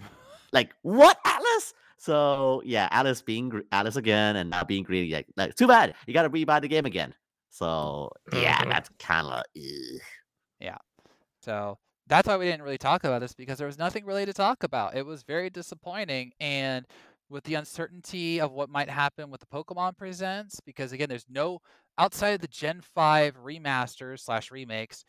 Like 0.52 0.74
what, 0.84 1.18
Atlus? 1.24 1.74
So 1.98 2.62
yeah, 2.66 2.88
Atlus 2.90 3.24
being 3.26 3.52
Atlus 3.72 3.96
again, 3.96 4.36
and 4.36 4.50
now 4.50 4.64
being 4.64 4.84
greedy. 4.84 5.14
Like, 5.14 5.28
like 5.38 5.56
too 5.56 5.68
bad. 5.68 5.96
You 6.06 6.14
got 6.14 6.24
to 6.24 6.30
rebuy 6.30 6.62
the 6.62 6.68
game 6.68 6.86
again. 6.86 7.14
So 7.50 8.12
yeah, 8.34 8.62
Mhm. 8.64 8.70
that's 8.70 8.90
kind 9.00 9.28
of. 9.28 9.44
Yeah. 10.60 10.78
So 11.42 11.78
that's 12.08 12.28
why 12.28 12.38
we 12.38 12.46
didn't 12.46 12.64
really 12.64 12.78
talk 12.78 13.04
about 13.04 13.22
this 13.22 13.34
because 13.34 13.58
there 13.58 13.68
was 13.68 13.78
nothing 13.78 14.06
really 14.06 14.26
to 14.26 14.34
talk 14.34 14.64
about. 14.64 14.96
It 14.96 15.06
was 15.06 15.24
very 15.24 15.50
disappointing. 15.50 16.32
And 16.40 16.86
with 17.30 17.44
the 17.46 17.56
uncertainty 17.56 18.40
of 18.40 18.52
what 18.52 18.70
might 18.70 18.90
happen 18.90 19.32
with 19.32 19.40
the 19.42 19.48
Pokemon 19.48 19.98
Presents, 19.98 20.60
because 20.60 20.92
again, 20.92 21.10
there's 21.10 21.26
no 21.30 21.60
outside 21.98 22.30
of 22.30 22.42
the 22.42 22.48
Gen 22.48 22.82
5 22.82 23.38
remasters 23.44 24.22
slash 24.22 24.52
remakes, 24.52 25.06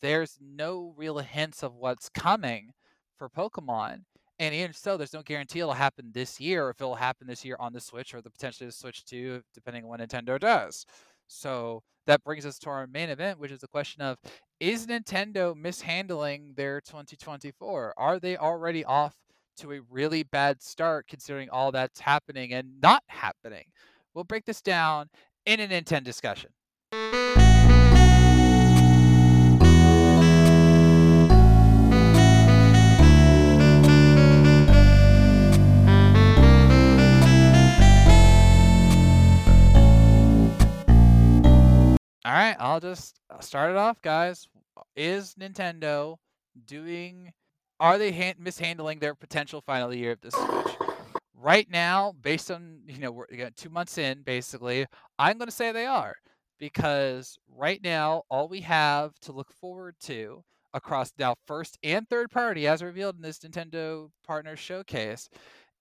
there's 0.00 0.38
no 0.40 0.92
real 0.96 1.18
hints 1.18 1.62
of 1.62 1.74
what's 1.74 2.08
coming 2.08 2.72
for 3.18 3.28
Pokemon. 3.28 4.00
And 4.38 4.54
even 4.54 4.74
so, 4.74 4.96
there's 4.96 5.14
no 5.14 5.22
guarantee 5.22 5.60
it'll 5.60 5.72
happen 5.72 6.10
this 6.12 6.38
year, 6.38 6.66
or 6.66 6.70
if 6.70 6.80
it'll 6.80 6.94
happen 6.94 7.26
this 7.26 7.44
year 7.44 7.56
on 7.58 7.72
the 7.72 7.80
Switch, 7.80 8.12
or 8.12 8.20
the 8.20 8.30
potentially 8.30 8.66
the 8.66 8.72
Switch 8.72 9.04
2, 9.06 9.40
depending 9.54 9.84
on 9.84 9.88
what 9.88 10.00
Nintendo 10.00 10.38
does. 10.38 10.84
So 11.26 11.82
that 12.06 12.22
brings 12.22 12.44
us 12.44 12.58
to 12.60 12.70
our 12.70 12.86
main 12.86 13.08
event, 13.08 13.38
which 13.38 13.50
is 13.50 13.60
the 13.60 13.68
question 13.68 14.02
of 14.02 14.18
is 14.60 14.86
Nintendo 14.86 15.56
mishandling 15.56 16.52
their 16.56 16.80
2024? 16.80 17.94
Are 17.96 18.20
they 18.20 18.36
already 18.36 18.84
off 18.84 19.14
to 19.58 19.72
a 19.72 19.80
really 19.90 20.22
bad 20.22 20.62
start 20.62 21.06
considering 21.08 21.48
all 21.50 21.72
that's 21.72 22.00
happening 22.00 22.52
and 22.52 22.80
not 22.80 23.02
happening? 23.08 23.64
We'll 24.14 24.24
break 24.24 24.44
this 24.44 24.62
down 24.62 25.08
in 25.46 25.60
an 25.60 25.70
Nintendo 25.70 26.04
discussion. 26.04 26.50
All 42.24 42.32
right, 42.32 42.56
I'll 42.58 42.80
just 42.80 43.20
uh, 43.30 43.38
start 43.38 43.70
it 43.70 43.76
off, 43.76 44.02
guys. 44.02 44.48
Is 44.96 45.36
Nintendo 45.38 46.16
doing? 46.66 47.32
Are 47.78 47.98
they 47.98 48.10
han- 48.10 48.34
mishandling 48.38 48.98
their 48.98 49.14
potential 49.14 49.60
final 49.60 49.94
year 49.94 50.12
of 50.12 50.20
the 50.22 50.32
Switch? 50.32 50.75
Right 51.38 51.68
now, 51.70 52.14
based 52.22 52.50
on 52.50 52.80
you 52.86 52.98
know 52.98 53.12
we're 53.12 53.26
again, 53.30 53.52
two 53.56 53.68
months 53.68 53.98
in, 53.98 54.22
basically, 54.22 54.86
I'm 55.18 55.38
going 55.38 55.48
to 55.48 55.54
say 55.54 55.70
they 55.70 55.86
are 55.86 56.14
because 56.58 57.38
right 57.54 57.80
now 57.82 58.22
all 58.30 58.48
we 58.48 58.62
have 58.62 59.18
to 59.20 59.32
look 59.32 59.52
forward 59.52 59.96
to 60.04 60.42
across 60.72 61.12
now 61.18 61.34
first 61.46 61.78
and 61.82 62.08
third 62.08 62.30
party, 62.30 62.66
as 62.66 62.82
revealed 62.82 63.16
in 63.16 63.22
this 63.22 63.38
Nintendo 63.40 64.10
Partner 64.26 64.56
Showcase, 64.56 65.28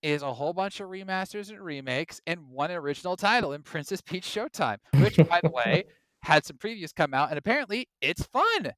is 0.02 0.22
a 0.22 0.34
whole 0.34 0.54
bunch 0.54 0.80
of 0.80 0.90
remasters 0.90 1.50
and 1.50 1.60
remakes 1.60 2.22
and 2.28 2.50
one 2.50 2.72
original 2.72 3.16
title 3.16 3.54
in 3.54 3.64
Princess 3.64 4.02
Peach 4.02 4.26
Showtime, 4.26 4.78
which, 5.02 5.18
by 5.30 5.40
the 5.42 5.50
way, 5.50 5.84
had 6.24 6.46
some 6.46 6.58
previews 6.58 6.94
come 6.94 7.14
out, 7.14 7.30
and 7.30 7.38
apparently 7.38 7.88
it's 8.02 8.24
fun. 8.24 8.74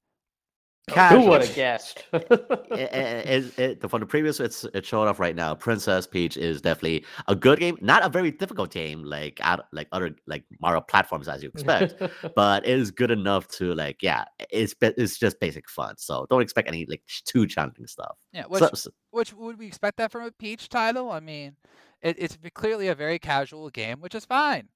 Who 0.89 1.27
would 1.27 1.41
have 1.43 1.53
guessed? 1.53 2.05
it, 2.13 2.63
it, 2.71 3.59
it, 3.59 3.89
from 3.89 3.99
the 3.99 4.05
previous, 4.05 4.39
it's 4.39 4.63
it 4.73 4.85
showed 4.85 5.07
off 5.07 5.19
right 5.19 5.35
now. 5.35 5.53
Princess 5.53 6.07
Peach 6.07 6.37
is 6.37 6.61
definitely 6.61 7.05
a 7.27 7.35
good 7.35 7.59
game, 7.59 7.77
not 7.81 8.05
a 8.05 8.09
very 8.09 8.31
difficult 8.31 8.71
game 8.71 9.03
like 9.03 9.37
out 9.43 9.65
like 9.73 9.89
other 9.91 10.15
like 10.27 10.45
Mario 10.61 10.79
platforms 10.81 11.27
as 11.27 11.43
you 11.43 11.49
expect, 11.49 12.01
but 12.35 12.65
it 12.65 12.79
is 12.79 12.89
good 12.91 13.11
enough 13.11 13.47
to 13.49 13.73
like 13.75 14.01
yeah, 14.01 14.23
it's 14.49 14.73
it's 14.81 15.17
just 15.17 15.39
basic 15.41 15.69
fun. 15.69 15.95
So 15.97 16.25
don't 16.29 16.41
expect 16.41 16.69
any 16.69 16.85
like 16.85 17.01
too 17.25 17.47
challenging 17.47 17.87
stuff. 17.87 18.15
Yeah, 18.31 18.45
which 18.47 18.59
So- 18.59 18.69
so- 18.73 18.91
which 19.11 19.33
would 19.33 19.57
we 19.59 19.67
expect 19.67 19.97
that 19.97 20.11
from 20.11 20.23
a 20.23 20.31
Peach 20.31 20.69
title? 20.69 21.11
I 21.11 21.19
mean, 21.19 21.55
it, 22.01 22.15
it's 22.19 22.37
clearly 22.53 22.87
a 22.87 22.95
very 22.95 23.19
casual 23.19 23.69
game, 23.69 23.99
which 23.99 24.15
is 24.15 24.25
fine. 24.25 24.69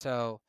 So, 0.00 0.40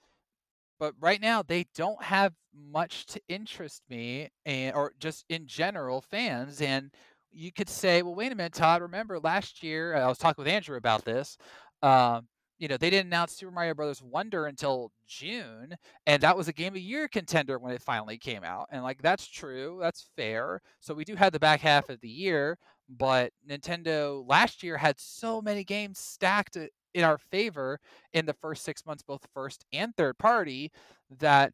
but 0.79 0.93
right 0.99 1.21
now 1.21 1.41
they 1.43 1.65
don't 1.75 2.01
have 2.03 2.33
much 2.53 3.05
to 3.07 3.21
interest 3.29 3.81
me, 3.89 4.29
and 4.45 4.75
or 4.75 4.93
just 4.99 5.25
in 5.29 5.47
general 5.47 6.01
fans. 6.01 6.61
And 6.61 6.91
you 7.31 7.51
could 7.51 7.69
say, 7.69 8.01
well, 8.01 8.15
wait 8.15 8.31
a 8.31 8.35
minute, 8.35 8.53
Todd. 8.53 8.81
Remember 8.81 9.19
last 9.19 9.63
year 9.63 9.95
I 9.95 10.07
was 10.07 10.17
talking 10.17 10.43
with 10.43 10.51
Andrew 10.51 10.77
about 10.77 11.03
this. 11.05 11.37
Um, 11.81 12.27
you 12.57 12.69
know, 12.69 12.77
they 12.77 12.89
didn't 12.89 13.07
announce 13.07 13.33
Super 13.33 13.51
Mario 13.51 13.73
Brothers 13.73 14.01
Wonder 14.01 14.45
until 14.45 14.91
June, 15.05 15.75
and 16.07 16.23
that 16.23 16.37
was 16.37 16.47
a 16.47 16.53
Game 16.53 16.73
of 16.73 16.79
Year 16.81 17.07
contender 17.09 17.59
when 17.59 17.73
it 17.73 17.81
finally 17.81 18.17
came 18.17 18.43
out. 18.45 18.67
And 18.71 18.81
like 18.83 19.01
that's 19.01 19.27
true, 19.27 19.77
that's 19.81 20.07
fair. 20.15 20.61
So 20.79 20.93
we 20.93 21.03
do 21.03 21.15
have 21.15 21.33
the 21.33 21.39
back 21.39 21.59
half 21.59 21.89
of 21.89 21.99
the 21.99 22.07
year, 22.09 22.57
but 22.89 23.31
Nintendo 23.49 24.23
last 24.27 24.63
year 24.63 24.77
had 24.77 24.99
so 24.99 25.41
many 25.41 25.63
games 25.65 25.99
stacked 25.99 26.55
i- 26.57 26.69
in 26.95 27.03
our 27.03 27.17
favor 27.17 27.79
in 28.13 28.25
the 28.25 28.33
first 28.33 28.63
six 28.63 28.85
months, 28.85 29.03
both 29.03 29.27
first 29.33 29.65
and 29.73 29.95
third 29.95 30.17
party, 30.17 30.71
that 31.19 31.53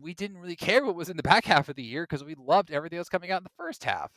we 0.00 0.14
didn't 0.14 0.38
really 0.38 0.56
care 0.56 0.84
what 0.84 0.94
was 0.94 1.10
in 1.10 1.16
the 1.16 1.22
back 1.22 1.44
half 1.44 1.68
of 1.68 1.76
the 1.76 1.82
year 1.82 2.04
because 2.04 2.24
we 2.24 2.36
loved 2.38 2.70
everything 2.70 2.98
else 2.98 3.08
coming 3.08 3.30
out 3.30 3.40
in 3.40 3.44
the 3.44 3.50
first 3.62 3.84
half. 3.84 4.12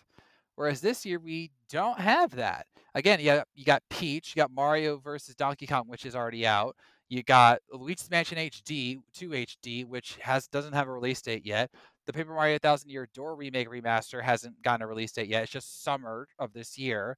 Whereas 0.55 0.81
this 0.81 1.05
year 1.05 1.19
we 1.19 1.51
don't 1.69 1.99
have 1.99 2.35
that. 2.35 2.67
Again, 2.93 3.19
yeah, 3.21 3.43
you 3.55 3.65
got 3.65 3.81
Peach, 3.89 4.33
you 4.35 4.41
got 4.41 4.51
Mario 4.51 4.97
versus 4.97 5.35
Donkey 5.35 5.65
Kong, 5.65 5.85
which 5.87 6.05
is 6.05 6.15
already 6.15 6.45
out. 6.45 6.75
You 7.07 7.23
got 7.23 7.59
Luigi's 7.71 8.09
Mansion 8.11 8.37
HD, 8.37 8.99
2 9.13 9.29
HD, 9.29 9.85
which 9.85 10.17
has 10.21 10.47
doesn't 10.47 10.73
have 10.73 10.87
a 10.87 10.91
release 10.91 11.21
date 11.21 11.45
yet. 11.45 11.71
The 12.05 12.13
Paper 12.13 12.33
Mario 12.33 12.59
Thousand 12.59 12.89
Year 12.89 13.07
Door 13.13 13.35
remake 13.37 13.69
remaster 13.69 14.21
hasn't 14.21 14.61
gotten 14.61 14.83
a 14.83 14.87
release 14.87 15.11
date 15.13 15.29
yet. 15.29 15.43
It's 15.43 15.51
just 15.51 15.83
summer 15.83 16.27
of 16.37 16.53
this 16.53 16.77
year, 16.77 17.17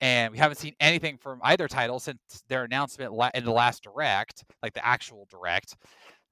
and 0.00 0.32
we 0.32 0.38
haven't 0.38 0.56
seen 0.56 0.74
anything 0.80 1.18
from 1.18 1.40
either 1.42 1.68
title 1.68 1.98
since 1.98 2.18
their 2.48 2.64
announcement 2.64 3.12
in 3.34 3.44
the 3.44 3.50
last 3.50 3.82
direct, 3.82 4.44
like 4.62 4.72
the 4.72 4.84
actual 4.86 5.26
direct. 5.30 5.76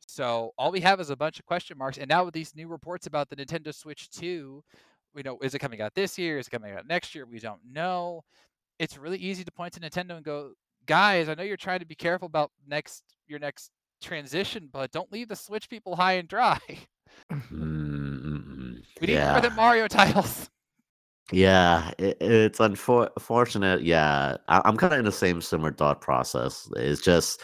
So 0.06 0.52
all 0.56 0.72
we 0.72 0.80
have 0.80 1.00
is 1.00 1.10
a 1.10 1.16
bunch 1.16 1.38
of 1.38 1.46
question 1.46 1.76
marks, 1.76 1.98
and 1.98 2.08
now 2.08 2.24
with 2.24 2.34
these 2.34 2.54
new 2.54 2.68
reports 2.68 3.06
about 3.06 3.28
the 3.28 3.36
Nintendo 3.36 3.74
Switch 3.74 4.08
2, 4.10 4.62
you 5.16 5.22
know, 5.22 5.38
is 5.42 5.54
it 5.54 5.58
coming 5.58 5.80
out 5.80 5.94
this 5.94 6.18
year? 6.18 6.38
Is 6.38 6.46
it 6.46 6.50
coming 6.50 6.72
out 6.72 6.86
next 6.86 7.14
year? 7.14 7.26
We 7.26 7.40
don't 7.40 7.60
know. 7.70 8.22
It's 8.78 8.96
really 8.96 9.18
easy 9.18 9.44
to 9.44 9.52
point 9.52 9.74
to 9.74 9.80
Nintendo 9.80 10.16
and 10.16 10.24
go, 10.24 10.52
guys, 10.86 11.28
I 11.28 11.34
know 11.34 11.42
you're 11.42 11.56
trying 11.56 11.80
to 11.80 11.86
be 11.86 11.94
careful 11.94 12.26
about 12.26 12.50
next 12.66 13.02
your 13.26 13.38
next 13.38 13.70
transition, 14.02 14.68
but 14.72 14.92
don't 14.92 15.12
leave 15.12 15.28
the 15.28 15.36
Switch 15.36 15.68
people 15.68 15.96
high 15.96 16.14
and 16.14 16.28
dry. 16.28 16.58
Mm, 17.32 17.42
mm, 17.50 18.46
mm. 18.46 18.82
We 19.00 19.06
need 19.06 19.14
yeah. 19.14 19.32
more 19.32 19.40
than 19.40 19.54
Mario 19.54 19.88
titles. 19.88 20.50
Yeah, 21.32 21.90
it, 21.98 22.16
it's 22.20 22.58
unfor- 22.58 23.10
unfortunate. 23.16 23.82
Yeah, 23.82 24.36
I, 24.48 24.62
I'm 24.64 24.76
kind 24.76 24.92
of 24.94 24.98
in 25.00 25.04
the 25.04 25.12
same 25.12 25.40
similar 25.42 25.72
thought 25.72 26.00
process. 26.00 26.70
It's 26.76 27.02
just 27.02 27.42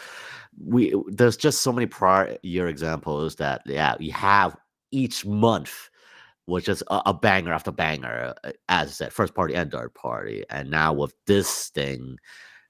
we 0.59 0.95
there's 1.07 1.37
just 1.37 1.61
so 1.61 1.71
many 1.71 1.85
prior 1.85 2.37
year 2.41 2.67
examples 2.67 3.35
that 3.35 3.61
yeah 3.65 3.95
we 3.99 4.09
have 4.09 4.55
each 4.91 5.25
month 5.25 5.89
was 6.47 6.63
just 6.65 6.83
a, 6.89 7.01
a 7.07 7.13
banger 7.13 7.53
after 7.53 7.71
banger, 7.71 8.33
uh, 8.45 8.51
as 8.69 8.89
I 8.89 8.91
said, 8.91 9.13
first 9.13 9.35
party 9.35 9.55
and 9.55 9.71
third 9.71 9.93
party, 9.95 10.45
and 10.49 10.71
now 10.71 10.93
with 10.93 11.13
this 11.27 11.69
thing, 11.69 12.17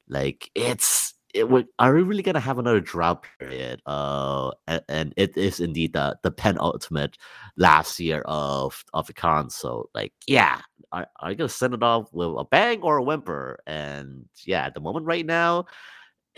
like 0.07 0.49
it's 0.55 1.13
it 1.33 1.45
are 1.79 1.93
we 1.93 2.01
really 2.03 2.23
gonna 2.23 2.39
have 2.39 2.59
another 2.59 2.79
drought 2.79 3.25
period? 3.39 3.81
Uh, 3.85 4.51
and, 4.67 4.81
and 4.87 5.13
it 5.17 5.35
is 5.37 5.59
indeed 5.59 5.93
the 5.93 6.17
the 6.23 6.31
penultimate 6.31 7.17
last 7.57 7.99
year 7.99 8.21
of 8.25 8.83
of 8.93 9.07
the 9.07 9.13
console. 9.13 9.89
Like, 9.93 10.13
yeah, 10.27 10.61
are, 10.91 11.07
are 11.19 11.31
you 11.31 11.37
gonna 11.37 11.49
send 11.49 11.73
it 11.73 11.83
off 11.83 12.13
with 12.13 12.29
a 12.37 12.45
bang 12.45 12.81
or 12.81 12.97
a 12.97 13.03
whimper? 13.03 13.59
And 13.67 14.25
yeah, 14.45 14.65
at 14.65 14.73
the 14.73 14.79
moment 14.79 15.05
right 15.05 15.25
now, 15.25 15.65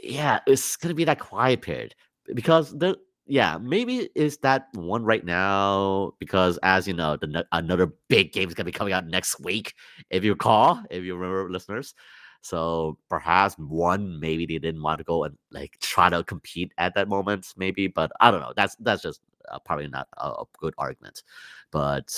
yeah, 0.04 0.40
it's 0.48 0.76
gonna 0.78 0.94
be 0.94 1.06
that 1.06 1.20
quiet 1.20 1.62
period 1.62 1.96
because 2.34 2.78
the 2.78 2.98
yeah 3.28 3.58
maybe 3.62 4.10
it's 4.16 4.38
that 4.38 4.68
one 4.74 5.04
right 5.04 5.26
now 5.26 6.14
because 6.20 6.58
as 6.64 6.88
you 6.88 6.94
know 6.94 7.18
the 7.18 7.46
another 7.52 7.94
big 8.08 8.32
game 8.32 8.48
is 8.48 8.54
gonna 8.54 8.66
be 8.66 8.72
coming 8.72 8.94
out 8.94 9.06
next 9.06 9.40
week 9.42 9.74
if 10.10 10.24
you 10.24 10.32
recall 10.32 10.82
if 10.90 11.04
you 11.04 11.16
remember 11.16 11.52
listeners 11.52 11.94
so 12.42 12.98
perhaps 13.10 13.56
one 13.56 14.20
maybe 14.20 14.46
they 14.46 14.58
didn't 14.58 14.82
want 14.82 14.98
to 14.98 15.04
go 15.04 15.26
and 15.26 15.38
like 15.52 15.78
try 15.82 16.10
to 16.10 16.24
compete 16.24 16.72
at 16.78 16.96
that 16.96 17.10
moment 17.10 17.54
maybe 17.58 17.88
but 17.88 18.12
i 18.22 18.32
don't 18.32 18.40
know 18.40 18.54
that's 18.56 18.76
that's 18.80 19.02
just 19.02 19.20
uh, 19.52 19.60
probably 19.60 19.88
not 19.88 20.08
a, 20.18 20.28
a 20.30 20.46
good 20.60 20.74
argument 20.78 21.24
but 21.72 22.14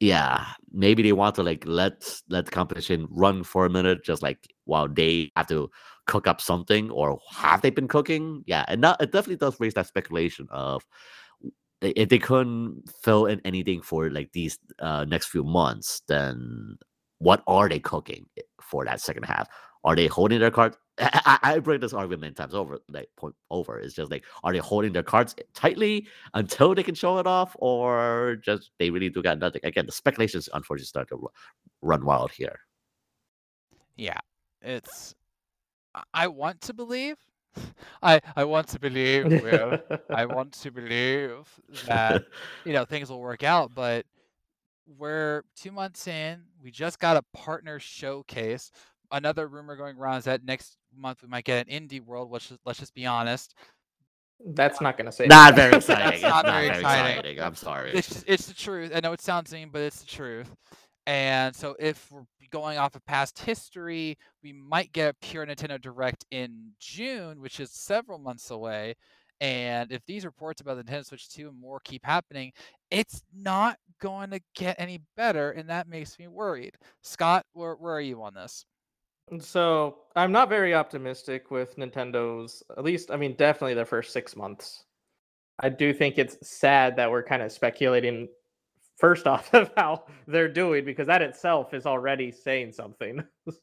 yeah 0.00 0.44
maybe 0.72 1.02
they 1.02 1.12
want 1.12 1.34
to 1.34 1.42
like 1.42 1.64
let 1.66 2.20
let 2.28 2.44
the 2.44 2.50
competition 2.50 3.06
run 3.10 3.42
for 3.42 3.64
a 3.64 3.70
minute 3.70 4.04
just 4.04 4.22
like 4.22 4.38
while 4.64 4.88
they 4.88 5.30
have 5.36 5.46
to 5.46 5.70
cook 6.06 6.26
up 6.26 6.40
something 6.40 6.90
or 6.90 7.18
have 7.30 7.62
they 7.62 7.70
been 7.70 7.88
cooking? 7.88 8.42
Yeah 8.46 8.64
and 8.68 8.82
that, 8.84 8.96
it 9.00 9.12
definitely 9.12 9.36
does 9.36 9.58
raise 9.58 9.74
that 9.74 9.86
speculation 9.86 10.46
of 10.50 10.84
if 11.80 12.08
they 12.08 12.18
couldn't 12.18 12.82
fill 13.02 13.26
in 13.26 13.40
anything 13.44 13.82
for 13.82 14.10
like 14.10 14.32
these 14.32 14.58
uh, 14.78 15.04
next 15.04 15.26
few 15.26 15.44
months 15.44 16.02
then 16.08 16.76
what 17.18 17.42
are 17.46 17.68
they 17.68 17.80
cooking 17.80 18.26
for 18.60 18.84
that 18.84 19.00
second 19.00 19.24
half 19.24 19.48
are 19.86 19.96
they 19.96 20.06
holding 20.08 20.40
their 20.40 20.50
cards 20.50 20.76
I, 20.98 21.38
I 21.42 21.54
I 21.54 21.58
bring 21.60 21.80
this 21.80 21.94
argument 21.94 22.20
many 22.22 22.34
times 22.34 22.54
over 22.54 22.78
like 22.90 23.10
point 23.16 23.36
over 23.50 23.78
it's 23.78 23.94
just 23.94 24.10
like 24.10 24.24
are 24.44 24.52
they 24.52 24.58
holding 24.58 24.92
their 24.92 25.02
cards 25.02 25.34
tightly 25.54 26.08
until 26.34 26.74
they 26.74 26.82
can 26.82 26.94
show 26.94 27.18
it 27.18 27.26
off 27.26 27.56
or 27.60 28.36
just 28.42 28.72
they 28.78 28.90
really 28.90 29.10
do 29.10 29.22
got 29.22 29.38
nothing 29.38 29.62
again 29.64 29.86
the 29.86 29.92
speculations 29.92 30.48
unfortunately 30.54 30.86
start 30.86 31.08
to 31.08 31.28
run 31.82 32.04
wild 32.04 32.32
here 32.32 32.60
Yeah, 33.96 34.18
it's. 34.62 35.14
I- 35.94 36.04
I 36.14 36.26
want 36.28 36.60
to 36.62 36.74
believe. 36.74 37.16
I 38.02 38.20
I 38.36 38.44
want 38.44 38.68
to 38.68 38.78
believe. 38.80 39.42
Will. 39.42 39.80
I 40.12 40.26
want 40.36 40.52
to 40.62 40.70
believe 40.70 41.48
that 41.86 42.22
you 42.64 42.72
know 42.72 42.84
things 42.84 43.10
will 43.10 43.20
work 43.20 43.42
out, 43.42 43.74
but 43.74 44.04
we're 44.98 45.42
two 45.56 45.72
months 45.72 46.06
in. 46.06 46.44
We 46.62 46.70
just 46.70 46.98
got 46.98 47.16
a 47.16 47.22
partner 47.32 47.78
showcase. 47.80 48.70
Another 49.12 49.46
rumor 49.48 49.76
going 49.76 49.96
around 49.96 50.18
is 50.18 50.24
that 50.24 50.44
next 50.44 50.76
month 50.96 51.22
we 51.22 51.28
might 51.28 51.44
get 51.44 51.66
an 51.68 51.88
indie 51.88 52.00
world. 52.04 52.30
Which 52.30 52.50
is, 52.50 52.58
let's 52.64 52.78
just 52.78 52.94
be 52.94 53.06
honest, 53.06 53.54
That's 54.54 54.80
not 54.80 54.96
gonna 54.98 55.12
say. 55.12 55.26
not 55.26 55.54
that. 55.54 55.70
very 55.70 55.76
exciting 55.78 56.12
it's 56.14 56.22
not 56.22 56.44
not 56.44 56.54
very 56.54 56.66
very 56.68 56.80
exciting. 56.80 57.18
exciting 57.18 57.40
i'm 57.40 57.54
sorry 57.54 57.92
it's 57.92 58.08
just- 58.08 58.24
it's 58.28 58.46
the 58.46 58.54
truth. 58.54 58.92
I 58.94 59.00
know 59.00 59.12
it 59.12 59.20
sounds 59.20 59.52
mean, 59.52 59.70
but 59.72 59.82
it's 59.82 60.00
the 60.00 60.06
truth. 60.06 60.54
And 61.06 61.54
so 61.54 61.76
if 61.78 62.10
we're 62.10 62.24
going 62.50 62.78
off 62.78 62.96
of 62.96 63.04
past 63.06 63.38
history, 63.38 64.18
we 64.42 64.52
might 64.52 64.92
get 64.92 65.10
a 65.10 65.14
pure 65.24 65.46
Nintendo 65.46 65.80
Direct 65.80 66.24
in 66.32 66.72
June, 66.80 67.40
which 67.40 67.60
is 67.60 67.70
several 67.70 68.18
months 68.18 68.50
away. 68.50 68.94
And 69.40 69.92
if 69.92 70.04
these 70.06 70.24
reports 70.24 70.60
about 70.62 70.76
the 70.78 70.82
Nintendo 70.84 71.04
Switch 71.06 71.28
2 71.30 71.48
and 71.48 71.60
more 71.60 71.78
keep 71.84 72.04
happening, 72.04 72.52
it's 72.90 73.22
not 73.36 73.78
going 74.00 74.30
to 74.30 74.40
get 74.56 74.76
any 74.80 75.00
better, 75.16 75.50
and 75.52 75.68
that 75.68 75.86
makes 75.88 76.18
me 76.18 76.26
worried. 76.26 76.74
Scott, 77.02 77.44
where, 77.52 77.74
where 77.74 77.94
are 77.94 78.00
you 78.00 78.22
on 78.22 78.34
this? 78.34 78.64
Mm, 79.32 79.42
so 79.42 79.98
I'm 80.14 80.32
not 80.32 80.48
very 80.48 80.74
optimistic 80.74 81.50
with 81.50 81.76
Nintendo's. 81.76 82.62
At 82.76 82.84
least, 82.84 83.10
I 83.10 83.16
mean, 83.16 83.34
definitely 83.36 83.74
their 83.74 83.84
first 83.84 84.12
six 84.12 84.36
months. 84.36 84.84
I 85.60 85.68
do 85.68 85.92
think 85.92 86.18
it's 86.18 86.36
sad 86.46 86.96
that 86.96 87.10
we're 87.10 87.22
kind 87.22 87.42
of 87.42 87.52
speculating 87.52 88.28
first 88.96 89.26
off 89.28 89.52
of 89.54 89.70
how 89.76 90.04
they're 90.26 90.48
doing 90.48 90.84
because 90.84 91.06
that 91.06 91.22
itself 91.22 91.74
is 91.74 91.86
already 91.86 92.30
saying 92.30 92.72
something. 92.72 93.22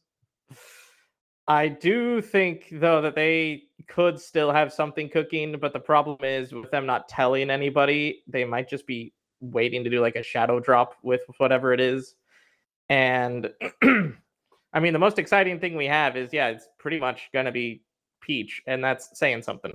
I 1.48 1.68
do 1.68 2.22
think 2.22 2.70
though 2.72 3.02
that 3.02 3.16
they 3.16 3.64
could 3.88 4.20
still 4.20 4.52
have 4.52 4.72
something 4.72 5.10
cooking, 5.10 5.58
but 5.60 5.74
the 5.74 5.80
problem 5.80 6.18
is 6.22 6.54
with 6.54 6.72
them 6.72 6.86
not 6.86 7.10
telling 7.10 7.50
anybody, 7.50 8.24
they 8.28 8.46
might 8.46 8.70
just 8.70 8.88
be 8.88 9.14
waiting 9.42 9.84
to 9.84 9.90
do 9.90 10.00
like 10.00 10.16
a 10.16 10.24
shadow 10.24 10.62
drop 10.62 10.96
with 11.04 11.22
whatever 11.38 11.74
it 11.74 11.82
is. 11.82 12.16
And 12.88 13.52
I 14.74 14.80
mean, 14.80 14.94
the 14.94 15.00
most 15.00 15.20
exciting 15.20 15.60
thing 15.60 15.76
we 15.76 15.86
have 15.86 16.18
is 16.18 16.34
yeah, 16.34 16.48
it's 16.48 16.68
pretty 16.80 17.00
much 17.00 17.30
gonna 17.34 17.52
be 17.52 17.84
Peach, 18.22 18.62
and 18.68 18.84
that's 18.84 19.18
saying 19.18 19.44
something. 19.44 19.74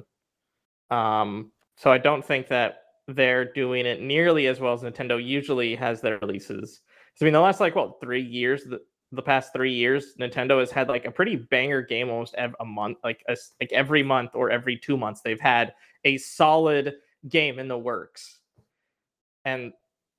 Um, 0.91 1.53
so 1.77 1.93
I 1.93 1.99
don't 1.99 2.25
think 2.25 2.49
that 2.49 2.83
they're 3.07 3.53
doing 3.53 3.87
it 3.87 4.01
nearly 4.01 4.47
as 4.49 4.61
well 4.61 4.75
as 4.75 4.83
Nintendo 4.83 5.23
usually 5.23 5.75
has 5.77 6.01
their 6.01 6.19
releases. 6.19 6.81
I 7.21 7.25
mean, 7.25 7.33
the 7.33 7.41
last 7.41 7.61
like 7.61 7.75
what 7.75 8.01
three 8.01 8.23
years, 8.23 8.65
the, 8.65 8.81
the 9.13 9.23
past 9.23 9.53
three 9.53 9.73
years, 9.73 10.15
Nintendo 10.21 10.61
has 10.61 10.71
had 10.71 10.89
like 10.89 11.05
a 11.05 11.11
pretty 11.11 11.37
banger 11.37 11.83
game 11.83 12.11
almost 12.11 12.35
ev- 12.37 12.55
a 12.61 12.65
month, 12.65 12.99
like 13.03 13.25
a 13.29 13.37
like 13.61 13.73
every 13.73 14.03
month 14.03 14.33
or 14.35 14.51
every 14.51 14.77
two 14.77 14.97
months, 14.97 15.21
they've 15.23 15.41
had 15.41 15.75
a 16.05 16.19
solid 16.19 16.95
game 17.29 17.59
in 17.59 17.69
the 17.69 17.79
works. 17.79 18.41
And 19.45 19.73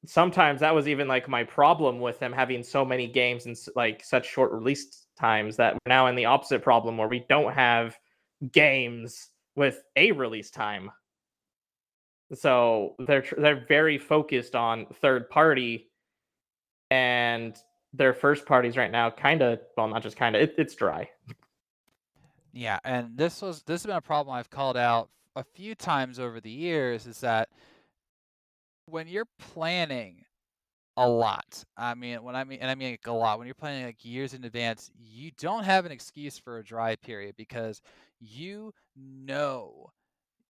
sometimes 0.05 0.61
that 0.61 0.73
was 0.73 0.87
even 0.87 1.07
like 1.07 1.27
my 1.27 1.43
problem 1.43 1.99
with 1.99 2.19
them 2.19 2.31
having 2.31 2.63
so 2.63 2.85
many 2.85 3.07
games 3.07 3.45
and 3.45 3.57
like 3.75 4.03
such 4.03 4.27
short 4.27 4.51
release 4.51 5.05
times 5.19 5.57
that 5.57 5.73
we're 5.73 5.89
now 5.89 6.07
in 6.07 6.15
the 6.15 6.25
opposite 6.25 6.63
problem 6.63 6.97
where 6.97 7.07
we 7.07 7.25
don't 7.29 7.53
have 7.53 7.97
games 8.51 9.29
with 9.55 9.83
a 9.95 10.11
release 10.11 10.49
time. 10.49 10.91
So 12.33 12.95
they're 12.99 13.25
they're 13.37 13.65
very 13.67 13.97
focused 13.97 14.55
on 14.55 14.85
third 15.01 15.29
party, 15.29 15.89
and 16.91 17.57
their 17.91 18.13
first 18.13 18.45
parties 18.45 18.77
right 18.77 18.91
now 18.91 19.09
kind 19.09 19.41
of 19.41 19.59
well 19.75 19.87
not 19.87 20.03
just 20.03 20.15
kind 20.15 20.35
of 20.35 20.43
it, 20.43 20.55
it's 20.57 20.75
dry. 20.75 21.09
Yeah, 22.53 22.79
and 22.83 23.17
this 23.17 23.41
was 23.41 23.63
this 23.63 23.81
has 23.81 23.87
been 23.87 23.95
a 23.95 24.01
problem 24.01 24.35
I've 24.35 24.49
called 24.49 24.77
out 24.77 25.09
a 25.35 25.43
few 25.43 25.75
times 25.75 26.19
over 26.19 26.39
the 26.39 26.49
years 26.49 27.07
is 27.07 27.19
that 27.21 27.49
when 28.91 29.07
you're 29.07 29.27
planning 29.39 30.23
a 30.97 31.07
lot, 31.07 31.63
I 31.77 31.95
mean, 31.95 32.23
when 32.23 32.35
I 32.35 32.43
mean, 32.43 32.59
and 32.61 32.71
I 32.71 32.75
mean 32.75 32.91
like 32.91 33.07
a 33.07 33.11
lot, 33.13 33.39
when 33.39 33.47
you're 33.47 33.55
planning 33.55 33.85
like 33.85 34.03
years 34.05 34.33
in 34.33 34.43
advance, 34.45 34.91
you 34.97 35.31
don't 35.39 35.63
have 35.63 35.85
an 35.85 35.91
excuse 35.91 36.37
for 36.37 36.59
a 36.59 36.63
dry 36.63 36.95
period 36.97 37.35
because 37.37 37.81
you 38.19 38.73
know 38.95 39.91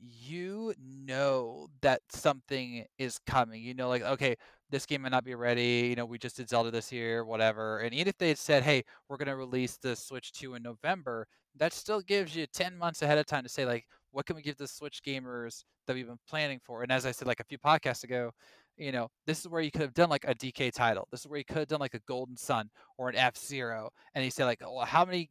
you 0.00 0.74
know 0.78 1.68
that 1.82 2.02
something 2.10 2.84
is 2.98 3.18
coming. 3.26 3.62
You 3.62 3.74
know, 3.74 3.88
like, 3.88 4.02
okay, 4.02 4.36
this 4.70 4.86
game 4.86 5.02
might 5.02 5.12
not 5.12 5.24
be 5.24 5.34
ready. 5.34 5.86
You 5.88 5.96
know, 5.96 6.04
we 6.04 6.18
just 6.18 6.36
did 6.36 6.48
Zelda 6.48 6.70
this 6.70 6.92
year, 6.92 7.24
whatever. 7.24 7.78
And 7.78 7.94
even 7.94 8.08
if 8.08 8.18
they 8.18 8.28
had 8.28 8.38
said, 8.38 8.62
hey, 8.62 8.84
we're 9.08 9.16
going 9.16 9.28
to 9.28 9.36
release 9.36 9.76
the 9.78 9.96
Switch 9.96 10.32
2 10.32 10.54
in 10.54 10.62
November, 10.62 11.26
that 11.56 11.72
still 11.72 12.00
gives 12.00 12.34
you 12.36 12.46
10 12.46 12.76
months 12.76 13.02
ahead 13.02 13.18
of 13.18 13.26
time 13.26 13.44
to 13.44 13.48
say, 13.48 13.64
like, 13.64 13.86
what 14.14 14.26
can 14.26 14.36
we 14.36 14.42
give 14.42 14.56
the 14.56 14.68
Switch 14.68 15.02
gamers 15.04 15.64
that 15.86 15.94
we've 15.94 16.06
been 16.06 16.18
planning 16.28 16.60
for? 16.64 16.82
And 16.82 16.92
as 16.92 17.04
I 17.04 17.10
said, 17.10 17.26
like 17.26 17.40
a 17.40 17.44
few 17.44 17.58
podcasts 17.58 18.04
ago, 18.04 18.30
you 18.76 18.92
know, 18.92 19.08
this 19.26 19.40
is 19.40 19.48
where 19.48 19.60
you 19.60 19.70
could 19.70 19.80
have 19.82 19.92
done 19.92 20.08
like 20.08 20.24
a 20.26 20.34
DK 20.34 20.72
title. 20.72 21.08
This 21.10 21.20
is 21.20 21.26
where 21.26 21.38
you 21.38 21.44
could 21.44 21.58
have 21.58 21.68
done 21.68 21.80
like 21.80 21.94
a 21.94 22.00
Golden 22.06 22.36
Sun 22.36 22.70
or 22.96 23.08
an 23.08 23.16
F 23.16 23.36
Zero. 23.36 23.90
And 24.14 24.24
you 24.24 24.30
say, 24.30 24.44
like, 24.44 24.60
well, 24.60 24.84
how 24.84 25.04
many 25.04 25.30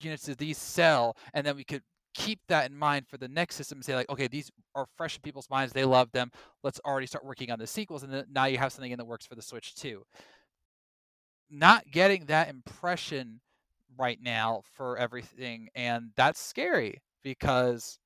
units 0.00 0.22
do 0.24 0.34
these 0.36 0.58
sell? 0.58 1.16
And 1.34 1.44
then 1.44 1.56
we 1.56 1.64
could 1.64 1.82
keep 2.14 2.40
that 2.48 2.70
in 2.70 2.76
mind 2.76 3.06
for 3.08 3.18
the 3.18 3.28
next 3.28 3.54
system 3.54 3.78
and 3.78 3.84
say 3.84 3.94
like 3.94 4.08
okay 4.08 4.26
these 4.26 4.50
are 4.74 4.86
fresh 4.96 5.14
in 5.14 5.22
people's 5.22 5.48
minds 5.50 5.72
they 5.72 5.84
love 5.84 6.10
them 6.10 6.30
let's 6.64 6.80
already 6.84 7.06
start 7.06 7.24
working 7.24 7.50
on 7.50 7.58
the 7.60 7.66
sequels 7.66 8.02
and 8.02 8.12
then 8.12 8.24
now 8.32 8.46
you 8.46 8.58
have 8.58 8.72
something 8.72 8.90
in 8.90 8.98
the 8.98 9.04
works 9.04 9.26
for 9.26 9.36
the 9.36 9.42
switch 9.42 9.74
too 9.74 10.02
not 11.50 11.84
getting 11.92 12.24
that 12.24 12.48
impression 12.48 13.40
right 13.96 14.18
now 14.20 14.62
for 14.74 14.96
everything 14.96 15.68
and 15.76 16.10
that's 16.16 16.40
scary 16.40 17.00
because 17.22 17.98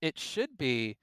it 0.00 0.18
should 0.18 0.56
be 0.58 0.96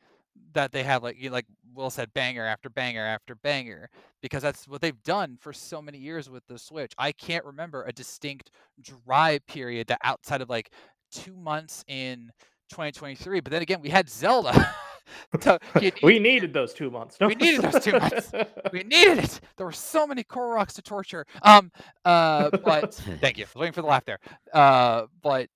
that 0.53 0.71
they 0.71 0.83
have 0.83 1.03
like 1.03 1.17
you 1.19 1.29
like 1.29 1.45
Will 1.73 1.89
said 1.89 2.13
banger 2.13 2.45
after 2.45 2.69
banger 2.69 3.05
after 3.05 3.35
banger 3.35 3.89
because 4.21 4.41
that's 4.41 4.67
what 4.67 4.81
they've 4.81 5.01
done 5.03 5.37
for 5.39 5.53
so 5.53 5.81
many 5.81 5.97
years 5.97 6.29
with 6.29 6.45
the 6.47 6.57
Switch. 6.57 6.93
I 6.97 7.11
can't 7.11 7.45
remember 7.45 7.83
a 7.83 7.93
distinct 7.93 8.51
dry 8.81 9.39
period 9.47 9.87
that 9.87 9.99
outside 10.03 10.41
of 10.41 10.49
like 10.49 10.71
2 11.11 11.35
months 11.35 11.83
in 11.87 12.31
2023. 12.69 13.39
But 13.39 13.51
then 13.51 13.61
again, 13.61 13.81
we 13.81 13.89
had 13.89 14.09
Zelda. 14.09 14.75
so 15.41 15.59
we 16.03 16.19
needed 16.19 16.53
those 16.53 16.73
two 16.73 16.89
months. 16.89 17.17
No? 17.19 17.27
We 17.27 17.35
needed 17.35 17.61
those 17.61 17.83
two 17.83 17.93
months. 17.93 18.31
we 18.73 18.83
needed 18.83 19.19
it. 19.19 19.41
There 19.57 19.65
were 19.65 19.71
so 19.71 20.07
many 20.07 20.23
Koroks 20.23 20.73
to 20.73 20.81
torture. 20.81 21.25
Um, 21.41 21.71
uh, 22.05 22.49
but 22.63 22.95
thank 23.19 23.37
you. 23.37 23.45
waiting 23.55 23.73
for 23.73 23.81
the 23.81 23.87
laugh 23.87 24.05
there. 24.05 24.19
Uh, 24.53 25.05
but 25.21 25.47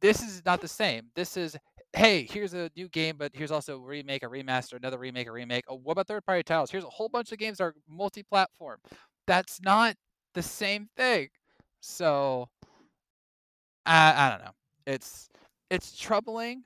this 0.00 0.22
is 0.22 0.42
not 0.44 0.60
the 0.60 0.68
same. 0.68 1.06
This 1.14 1.36
is 1.36 1.56
hey, 1.94 2.26
here's 2.30 2.54
a 2.54 2.70
new 2.76 2.88
game, 2.88 3.16
but 3.18 3.32
here's 3.34 3.50
also 3.50 3.76
a 3.76 3.80
remake, 3.80 4.22
a 4.22 4.26
remaster, 4.26 4.74
another 4.74 4.98
remake, 4.98 5.26
a 5.26 5.32
remake. 5.32 5.64
Oh, 5.68 5.80
what 5.82 5.92
about 5.92 6.06
third 6.06 6.26
party 6.26 6.42
titles? 6.42 6.70
Here's 6.70 6.84
a 6.84 6.88
whole 6.90 7.08
bunch 7.08 7.32
of 7.32 7.38
games 7.38 7.58
that 7.58 7.64
are 7.64 7.74
multi 7.88 8.22
platform. 8.22 8.78
That's 9.26 9.60
not 9.62 9.94
the 10.34 10.42
same 10.42 10.88
thing. 10.96 11.28
So 11.80 12.48
I, 13.86 14.26
I 14.26 14.30
don't 14.30 14.44
know. 14.44 14.52
It's 14.86 15.28
it's 15.70 15.98
troubling, 15.98 16.64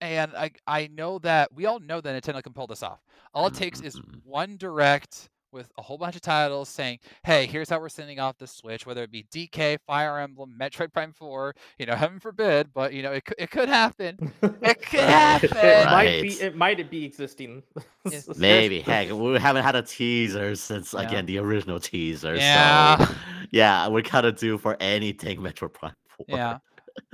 and 0.00 0.32
I 0.36 0.50
I 0.66 0.88
know 0.88 1.18
that 1.20 1.52
we 1.52 1.66
all 1.66 1.80
know 1.80 2.00
that 2.00 2.22
Nintendo 2.22 2.42
can 2.42 2.52
pull 2.52 2.66
this 2.66 2.82
off. 2.82 3.00
All 3.34 3.46
it 3.46 3.54
takes 3.54 3.80
is 3.80 3.96
mm-hmm. 3.96 4.18
one 4.24 4.56
direct 4.56 5.28
with 5.52 5.70
a 5.78 5.82
whole 5.82 5.98
bunch 5.98 6.16
of 6.16 6.22
titles 6.22 6.68
saying, 6.68 6.98
"Hey, 7.24 7.46
here's 7.46 7.68
how 7.68 7.78
we're 7.80 7.88
sending 7.88 8.18
off 8.20 8.38
the 8.38 8.46
Switch." 8.46 8.86
Whether 8.86 9.02
it 9.02 9.10
be 9.10 9.24
DK, 9.32 9.78
Fire 9.86 10.18
Emblem, 10.18 10.54
Metroid 10.58 10.92
Prime 10.92 11.12
Four, 11.12 11.54
you 11.78 11.86
know, 11.86 11.94
heaven 11.96 12.20
forbid, 12.20 12.72
but 12.74 12.92
you 12.92 13.02
know, 13.02 13.12
it 13.12 13.24
could 13.24 13.36
it 13.38 13.50
could 13.50 13.68
happen. 13.68 14.32
It 14.42 14.82
could 14.82 15.00
happen. 15.00 15.50
right. 15.52 15.66
it 15.66 15.86
might 15.86 16.22
be. 16.22 16.28
It 16.40 16.56
might 16.56 16.90
be 16.90 17.04
existing. 17.04 17.62
Maybe. 18.36 18.80
Heck, 18.80 19.10
we 19.12 19.38
haven't 19.38 19.62
had 19.64 19.76
a 19.76 19.82
teaser 19.82 20.54
since 20.54 20.92
Yeah. 20.94 21.02
again 21.02 21.26
the 21.26 21.38
original 21.38 21.80
teaser. 21.80 22.34
Yeah. 22.36 23.04
So 23.04 23.14
yeah, 23.50 23.88
we're 23.88 24.02
kind 24.02 24.26
of 24.26 24.36
due 24.36 24.58
for 24.58 24.76
anything 24.80 25.38
Metroid 25.40 25.72
Prime 25.74 25.94
4. 26.16 26.26
Yeah. 26.28 26.58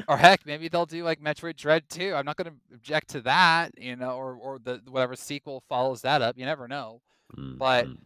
Or 0.09 0.17
heck, 0.17 0.45
maybe 0.47 0.69
they'll 0.69 0.87
do 0.87 1.05
like 1.05 1.21
Metroid 1.21 1.57
Dread 1.57 1.89
2. 1.91 2.15
I'm 2.15 2.25
not 2.25 2.37
going 2.37 2.51
to 2.51 2.75
object 2.75 3.09
to 3.11 3.21
that, 3.23 3.73
you 3.79 3.95
know, 3.97 4.13
or 4.13 4.35
or 4.35 4.59
the 4.59 4.81
whatever 4.89 5.15
sequel 5.17 5.63
follows 5.69 6.03
that 6.03 6.23
up. 6.23 6.37
You 6.39 6.45
never 6.45 6.67
know. 6.67 7.01
Mm, 7.37 7.59
But 7.59 7.87
mm. 7.87 7.97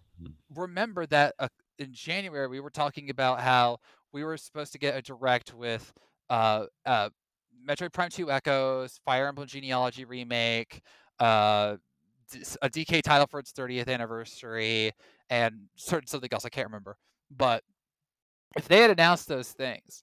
Remember 0.54 1.06
that 1.06 1.34
uh, 1.38 1.48
in 1.78 1.92
January 1.92 2.48
we 2.48 2.60
were 2.60 2.70
talking 2.70 3.10
about 3.10 3.40
how 3.40 3.78
we 4.12 4.24
were 4.24 4.36
supposed 4.36 4.72
to 4.72 4.78
get 4.78 4.96
a 4.96 5.02
direct 5.02 5.54
with 5.54 5.92
uh, 6.28 6.66
uh, 6.86 7.10
Metroid 7.68 7.92
Prime 7.92 8.10
2 8.10 8.30
Echoes, 8.30 9.00
Fire 9.04 9.28
Emblem 9.28 9.46
Genealogy 9.46 10.04
remake, 10.04 10.80
uh, 11.18 11.76
a 12.62 12.70
DK 12.70 13.02
title 13.02 13.26
for 13.26 13.40
its 13.40 13.52
30th 13.52 13.88
anniversary, 13.88 14.92
and 15.30 15.54
certain 15.76 16.06
something 16.06 16.30
else 16.32 16.44
I 16.44 16.48
can't 16.48 16.68
remember. 16.68 16.96
But 17.30 17.62
if 18.56 18.68
they 18.68 18.78
had 18.80 18.90
announced 18.90 19.28
those 19.28 19.50
things, 19.52 20.02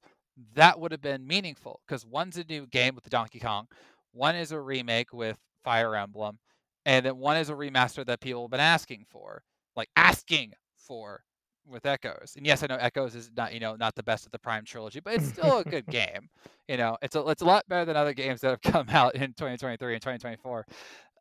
that 0.56 0.80
would 0.80 0.92
have 0.92 1.02
been 1.02 1.26
meaningful 1.26 1.82
because 1.88 2.06
one's 2.06 2.38
a 2.38 2.44
new 2.44 2.68
game 2.68 2.96
with 2.96 3.04
the 3.04 3.10
Donkey 3.10 3.40
Kong, 3.40 3.68
one 4.12 4.36
is 4.36 4.52
a 4.52 4.60
remake 4.60 5.14
with 5.14 5.38
Fire 5.64 5.96
Emblem, 5.96 6.40
and 6.86 7.06
then 7.06 7.18
one 7.18 7.38
is 7.38 7.50
a 7.50 7.54
remaster 7.54 8.06
that 8.06 8.22
people 8.22 8.44
have 8.44 8.52
been 8.52 8.60
asking 8.60 9.06
for, 9.10 9.44
like 9.78 9.90
asking 9.96 10.52
for 10.76 11.24
with 11.66 11.86
Echoes. 11.86 12.34
And 12.36 12.46
yes, 12.46 12.64
I 12.64 12.68
know 12.68 12.78
Echoes 12.78 13.16
is 13.16 13.30
not, 13.36 13.54
you 13.54 13.60
know, 13.60 13.76
not 13.76 13.96
the 13.96 14.04
best 14.04 14.26
of 14.26 14.32
the 14.32 14.40
Prime 14.40 14.66
trilogy, 14.66 15.00
but 15.00 15.14
it's 15.14 15.28
still 15.34 15.60
a 15.60 15.64
good 15.64 15.86
game. 15.88 16.30
You 16.68 16.78
know, 16.78 16.98
it's 17.02 17.16
a 17.16 17.26
it's 17.28 17.42
a 17.42 17.46
lot 17.46 17.64
better 17.68 17.86
than 17.86 17.96
other 17.96 18.14
games 18.14 18.42
that 18.42 18.50
have 18.50 18.62
come 18.74 18.90
out 18.90 19.16
in 19.16 19.34
2023 19.34 19.94
and 19.94 20.02
2024. 20.02 20.66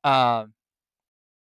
Um, 0.05 0.55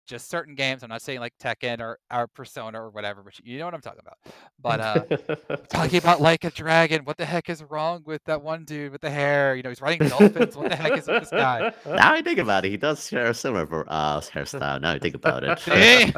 just 0.07 0.31
certain 0.31 0.55
games. 0.55 0.83
I'm 0.83 0.89
not 0.89 1.03
saying 1.03 1.21
like 1.21 1.35
Tekken 1.39 1.81
or 1.81 1.99
our 2.11 2.27
Persona 2.27 2.83
or 2.83 2.91
whatever, 2.91 3.23
but 3.23 3.39
you 3.45 3.59
know 3.59 3.65
what 3.65 3.75
I'm 3.75 3.81
talking 3.81 4.01
about. 4.01 4.19
But 4.61 4.81
uh, 4.81 5.57
talking 5.69 5.99
about 5.99 6.21
like 6.21 6.45
a 6.45 6.51
dragon. 6.51 7.05
What 7.05 7.17
the 7.17 7.25
heck 7.25 7.49
is 7.51 7.63
wrong 7.65 8.03
with 8.07 8.23
that 8.25 8.43
one 8.43 8.65
dude 8.65 8.93
with 8.93 9.01
the 9.01 9.11
hair? 9.11 9.55
You 9.57 9.63
know, 9.63 9.69
he's 9.71 9.81
riding 9.81 10.09
dolphins. 10.09 10.57
What 10.57 10.71
the 10.71 10.77
heck 10.77 10.97
is 10.97 11.07
with 11.07 11.23
this 11.23 11.31
guy? 11.31 11.73
Now 11.85 12.15
I 12.15 12.23
think 12.23 12.39
about 12.39 12.65
it, 12.65 12.71
he 12.71 12.77
does 12.77 13.07
share 13.07 13.27
a 13.27 13.35
similar 13.35 13.85
uh, 13.89 14.21
hairstyle. 14.21 14.81
Now 14.81 14.93
I 14.93 14.99
think 14.99 15.15
about 15.15 15.45
it. 15.45 15.59
See? 15.61 16.13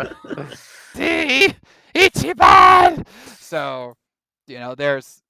See, 0.94 1.54
Ichiban. 1.94 3.06
So, 3.38 3.94
you 4.46 4.58
know, 4.58 4.74
there's 4.74 5.22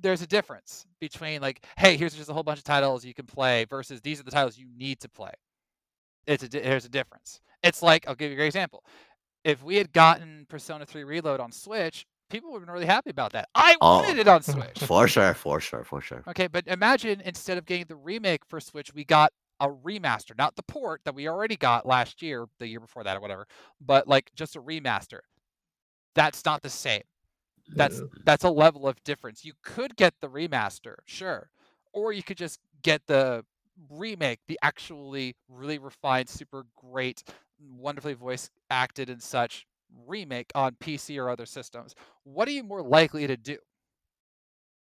there's 0.00 0.22
a 0.22 0.26
difference 0.26 0.86
between 1.00 1.40
like, 1.40 1.64
hey, 1.76 1.96
here's 1.96 2.14
just 2.14 2.30
a 2.30 2.32
whole 2.32 2.42
bunch 2.42 2.58
of 2.58 2.64
titles 2.64 3.04
you 3.04 3.14
can 3.14 3.26
play 3.26 3.64
versus 3.64 4.00
these 4.00 4.20
are 4.20 4.24
the 4.24 4.30
titles 4.30 4.58
you 4.58 4.66
need 4.76 5.00
to 5.00 5.08
play. 5.08 5.32
It's 6.26 6.42
a 6.42 6.48
di- 6.48 6.60
there's 6.60 6.84
a 6.84 6.90
difference. 6.90 7.40
It's 7.62 7.82
like 7.82 8.06
I'll 8.06 8.14
give 8.14 8.30
you 8.30 8.34
a 8.34 8.36
great 8.36 8.46
example. 8.46 8.84
If 9.44 9.62
we 9.62 9.76
had 9.76 9.92
gotten 9.92 10.46
Persona 10.48 10.86
3 10.86 11.04
Reload 11.04 11.40
on 11.40 11.52
Switch, 11.52 12.06
people 12.30 12.50
would 12.52 12.60
have 12.60 12.66
been 12.66 12.74
really 12.74 12.86
happy 12.86 13.10
about 13.10 13.32
that. 13.32 13.48
I 13.54 13.76
Oh. 13.80 14.02
wanted 14.04 14.18
it 14.18 14.28
on 14.28 14.42
Switch. 14.42 14.84
for 14.86 15.06
sure, 15.08 15.34
for 15.34 15.60
sure, 15.60 15.84
for 15.84 16.00
sure. 16.00 16.24
Okay, 16.28 16.46
but 16.46 16.66
imagine 16.66 17.20
instead 17.22 17.58
of 17.58 17.64
getting 17.64 17.86
the 17.86 17.96
remake 17.96 18.44
for 18.44 18.60
Switch, 18.60 18.92
we 18.92 19.04
got 19.04 19.32
a 19.60 19.68
remaster, 19.68 20.36
not 20.36 20.56
the 20.56 20.62
port 20.64 21.00
that 21.04 21.14
we 21.14 21.28
already 21.28 21.56
got 21.56 21.86
last 21.86 22.22
year, 22.22 22.46
the 22.58 22.66
year 22.66 22.80
before 22.80 23.02
that, 23.04 23.16
or 23.16 23.20
whatever, 23.20 23.46
but 23.80 24.06
like 24.06 24.30
just 24.34 24.54
a 24.56 24.60
remaster. 24.62 25.20
That's 26.14 26.44
not 26.44 26.62
the 26.62 26.70
same. 26.70 27.02
That's 27.76 28.02
that's 28.26 28.44
a 28.44 28.50
level 28.50 28.88
of 28.88 29.02
difference. 29.04 29.44
You 29.44 29.54
could 29.62 29.96
get 29.96 30.14
the 30.20 30.28
remaster, 30.28 30.96
sure, 31.06 31.50
or 31.92 32.12
you 32.12 32.22
could 32.22 32.38
just 32.38 32.60
get 32.82 33.02
the 33.06 33.44
remake, 33.90 34.40
the 34.48 34.58
actually 34.62 35.36
really 35.48 35.78
refined, 35.78 36.28
super 36.28 36.64
great, 36.76 37.22
wonderfully 37.60 38.14
voice 38.14 38.50
acted 38.70 39.10
and 39.10 39.22
such 39.22 39.66
remake 40.06 40.50
on 40.54 40.76
PC 40.80 41.18
or 41.18 41.30
other 41.30 41.46
systems. 41.46 41.94
What 42.24 42.48
are 42.48 42.52
you 42.52 42.62
more 42.64 42.82
likely 42.82 43.26
to 43.26 43.36
do? 43.36 43.56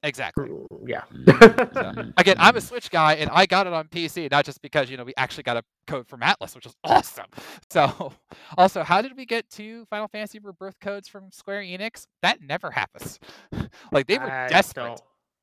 Exactly. 0.06 0.50
yeah. 0.86 1.04
Mm, 1.14 2.14
Again, 2.18 2.36
I'm 2.38 2.58
a. 2.58 2.62
Switch 2.62 2.92
guy, 2.92 3.14
and 3.16 3.30
I 3.32 3.46
got 3.46 3.68
it 3.68 3.74
on 3.74 3.88
PC, 3.88 4.30
not 4.30 4.44
just 4.44 4.62
because 4.62 4.90
you 4.90 4.98
know 4.98 5.06
we 5.06 5.14
actually 5.16 5.44
got 5.44 5.56
a 5.56 5.64
code 5.88 6.08
from 6.10 6.20
Atlus, 6.20 6.56
which 6.56 6.66
is 6.66 6.76
awesome. 6.84 7.28
So, 7.72 8.12
also, 8.58 8.84
how 8.84 9.02
did 9.02 9.16
we 9.18 9.26
get 9.26 9.50
two 9.50 9.86
Final 9.90 10.08
Fantasy 10.10 10.40
Rebirth 10.40 10.80
codes 10.82 11.08
from 11.08 11.32
Square 11.32 11.62
Enix? 11.64 12.06
That 12.22 12.40
never 12.42 12.70
happens. 12.70 13.18
like 13.94 14.08
they 14.08 14.18
were 14.18 14.30
I 14.30 14.48
desperate. 14.50 15.02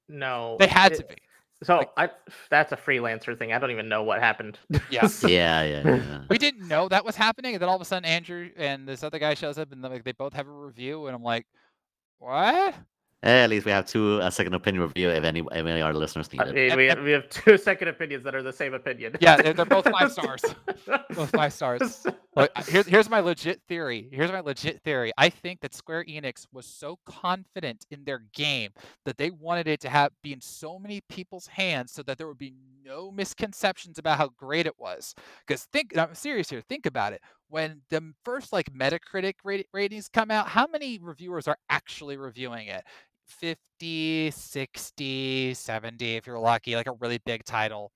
don't. 0.08 0.58
They 0.58 0.66
had 0.66 0.92
It- 0.92 0.96
to 0.98 1.04
be. 1.04 1.14
So 1.62 1.76
Like- 1.78 1.90
I 1.96 2.10
that's 2.48 2.72
a 2.72 2.76
freelancer 2.76 3.38
thing. 3.38 3.52
I 3.52 3.58
don't 3.58 3.70
even 3.70 3.88
know 3.88 4.02
what 4.02 4.20
happened. 4.20 4.58
Yeah. 4.90 5.06
Yeah, 5.26 5.62
yeah, 5.62 5.82
yeah. 5.84 6.22
we 6.30 6.38
didn't 6.38 6.66
know 6.68 6.88
that 6.88 7.04
was 7.04 7.16
happening, 7.16 7.54
and 7.54 7.60
then 7.62 7.68
all 7.68 7.76
of 7.76 7.82
a 7.82 7.84
sudden 7.84 8.04
Andrew 8.06 8.50
and 8.56 8.88
this 8.88 9.02
other 9.02 9.18
guy 9.18 9.34
shows 9.34 9.58
up, 9.58 9.70
and 9.72 9.82
like 9.82 10.04
they 10.04 10.12
both 10.12 10.32
have 10.32 10.46
a 10.48 10.50
review, 10.50 11.06
and 11.06 11.14
I'm 11.14 11.22
like, 11.22 11.46
what? 12.18 12.74
Hey, 13.22 13.42
at 13.42 13.50
least 13.50 13.66
we 13.66 13.72
have 13.72 13.84
two 13.84 14.18
a 14.20 14.30
second 14.30 14.54
opinion 14.54 14.82
review 14.82 15.10
if 15.10 15.24
any 15.24 15.40
if 15.40 15.52
any 15.52 15.80
of 15.80 15.86
our 15.86 15.92
listeners 15.92 16.32
need 16.32 16.40
I 16.40 16.46
it. 16.48 16.54
mean, 16.54 16.76
we, 16.76 16.86
have, 16.86 17.02
we 17.02 17.10
have 17.10 17.28
two 17.28 17.58
second 17.70 17.88
opinions 17.88 18.24
that 18.24 18.34
are 18.34 18.42
the 18.42 18.52
same 18.52 18.72
opinion. 18.72 19.16
Yeah, 19.20 19.36
they're, 19.36 19.52
they're 19.52 19.66
both 19.66 19.86
five 19.90 20.10
stars. 20.10 20.42
Both 21.14 21.30
five 21.30 21.52
stars. 21.52 22.06
Look, 22.36 22.50
uh, 22.56 22.62
here's 22.66 22.86
here's 22.86 23.10
my 23.10 23.20
legit 23.20 23.60
theory. 23.68 24.08
Here's 24.10 24.32
my 24.32 24.40
legit 24.40 24.80
theory. 24.82 25.12
I 25.18 25.28
think 25.28 25.60
that 25.60 25.74
Square 25.74 26.04
Enix 26.04 26.46
was 26.52 26.64
so 26.64 26.98
confident 27.04 27.84
in 27.90 28.04
their 28.04 28.22
game 28.32 28.70
that 29.04 29.18
they 29.18 29.30
wanted 29.30 29.68
it 29.68 29.80
to 29.80 29.90
have 29.90 30.12
be 30.22 30.32
in 30.32 30.40
so 30.40 30.78
many 30.78 31.02
people's 31.08 31.48
hands 31.48 31.92
so 31.92 32.02
that 32.04 32.16
there 32.16 32.26
would 32.26 32.38
be 32.38 32.54
no 32.84 33.10
misconceptions 33.10 33.98
about 33.98 34.18
how 34.18 34.28
great 34.28 34.66
it 34.66 34.78
was. 34.78 35.14
Because 35.46 35.64
think, 35.72 35.96
I'm 35.98 36.14
serious 36.14 36.48
here. 36.48 36.60
Think 36.60 36.86
about 36.86 37.12
it. 37.12 37.20
When 37.48 37.82
the 37.90 38.14
first 38.24 38.52
like 38.52 38.72
Metacritic 38.72 39.34
ratings 39.72 40.08
come 40.08 40.30
out, 40.30 40.48
how 40.48 40.66
many 40.66 40.98
reviewers 40.98 41.48
are 41.48 41.58
actually 41.68 42.16
reviewing 42.16 42.68
it? 42.68 42.84
50, 43.30 44.30
60, 44.30 45.54
70 45.54 46.16
if 46.16 46.26
you're 46.26 46.38
lucky, 46.38 46.76
like 46.76 46.86
a 46.86 46.92
really 46.92 47.18
big 47.24 47.44
title 47.44 47.92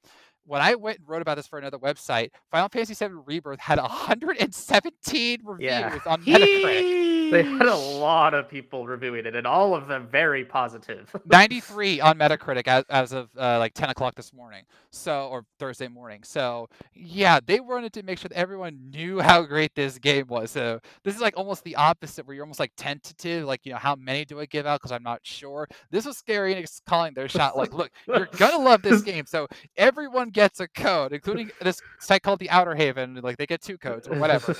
when 0.46 0.60
I 0.60 0.74
went 0.74 0.98
and 0.98 1.08
wrote 1.08 1.22
about 1.22 1.36
this 1.36 1.46
for 1.46 1.58
another 1.58 1.78
website, 1.78 2.28
Final 2.50 2.68
Fantasy 2.68 2.94
VII 2.94 3.14
Rebirth 3.24 3.60
had 3.60 3.78
117 3.78 5.40
reviews 5.42 5.66
Yeah. 5.70 5.98
on 6.06 6.22
Metacritic, 6.24 7.13
they 7.30 7.42
had 7.42 7.66
a 7.66 7.74
lot 7.74 8.34
of 8.34 8.48
people 8.48 8.86
reviewing 8.86 9.26
it, 9.26 9.34
and 9.34 9.46
all 9.46 9.74
of 9.74 9.88
them 9.88 10.08
very 10.10 10.44
positive. 10.44 11.14
93 11.26 12.00
on 12.00 12.18
Metacritic 12.18 12.68
as, 12.68 12.84
as 12.90 13.12
of 13.12 13.28
uh, 13.38 13.58
like 13.58 13.74
10 13.74 13.90
o'clock 13.90 14.14
this 14.14 14.32
morning, 14.32 14.64
so 14.90 15.28
or 15.28 15.44
Thursday 15.58 15.88
morning. 15.88 16.22
So 16.24 16.68
yeah, 16.94 17.40
they 17.44 17.60
wanted 17.60 17.92
to 17.94 18.02
make 18.02 18.18
sure 18.18 18.28
that 18.28 18.38
everyone 18.38 18.90
knew 18.90 19.20
how 19.20 19.42
great 19.42 19.74
this 19.74 19.98
game 19.98 20.26
was. 20.28 20.50
So 20.50 20.80
this 21.04 21.14
is 21.14 21.20
like 21.20 21.36
almost 21.36 21.64
the 21.64 21.76
opposite, 21.76 22.26
where 22.26 22.34
you're 22.34 22.44
almost 22.44 22.60
like 22.60 22.72
tentative, 22.76 23.44
like 23.46 23.60
you 23.64 23.72
know 23.72 23.78
how 23.78 23.94
many 23.94 24.24
do 24.24 24.40
I 24.40 24.46
give 24.46 24.66
out 24.66 24.80
because 24.80 24.92
I'm 24.92 25.02
not 25.02 25.20
sure. 25.22 25.66
This 25.90 26.06
was 26.06 26.16
Scary 26.16 26.54
Enix 26.54 26.80
calling 26.86 27.14
their 27.14 27.28
shot, 27.28 27.56
like, 27.56 27.72
look, 27.72 27.90
you're 28.06 28.28
gonna 28.36 28.62
love 28.62 28.82
this 28.82 29.02
game, 29.02 29.26
so 29.26 29.46
everyone 29.76 30.30
gets 30.30 30.60
a 30.60 30.68
code, 30.68 31.12
including 31.12 31.50
this 31.60 31.80
site 32.00 32.22
called 32.22 32.38
the 32.38 32.50
Outer 32.50 32.74
Haven. 32.74 33.20
Like 33.22 33.36
they 33.36 33.46
get 33.46 33.62
two 33.62 33.78
codes 33.78 34.08
or 34.08 34.18
whatever. 34.18 34.54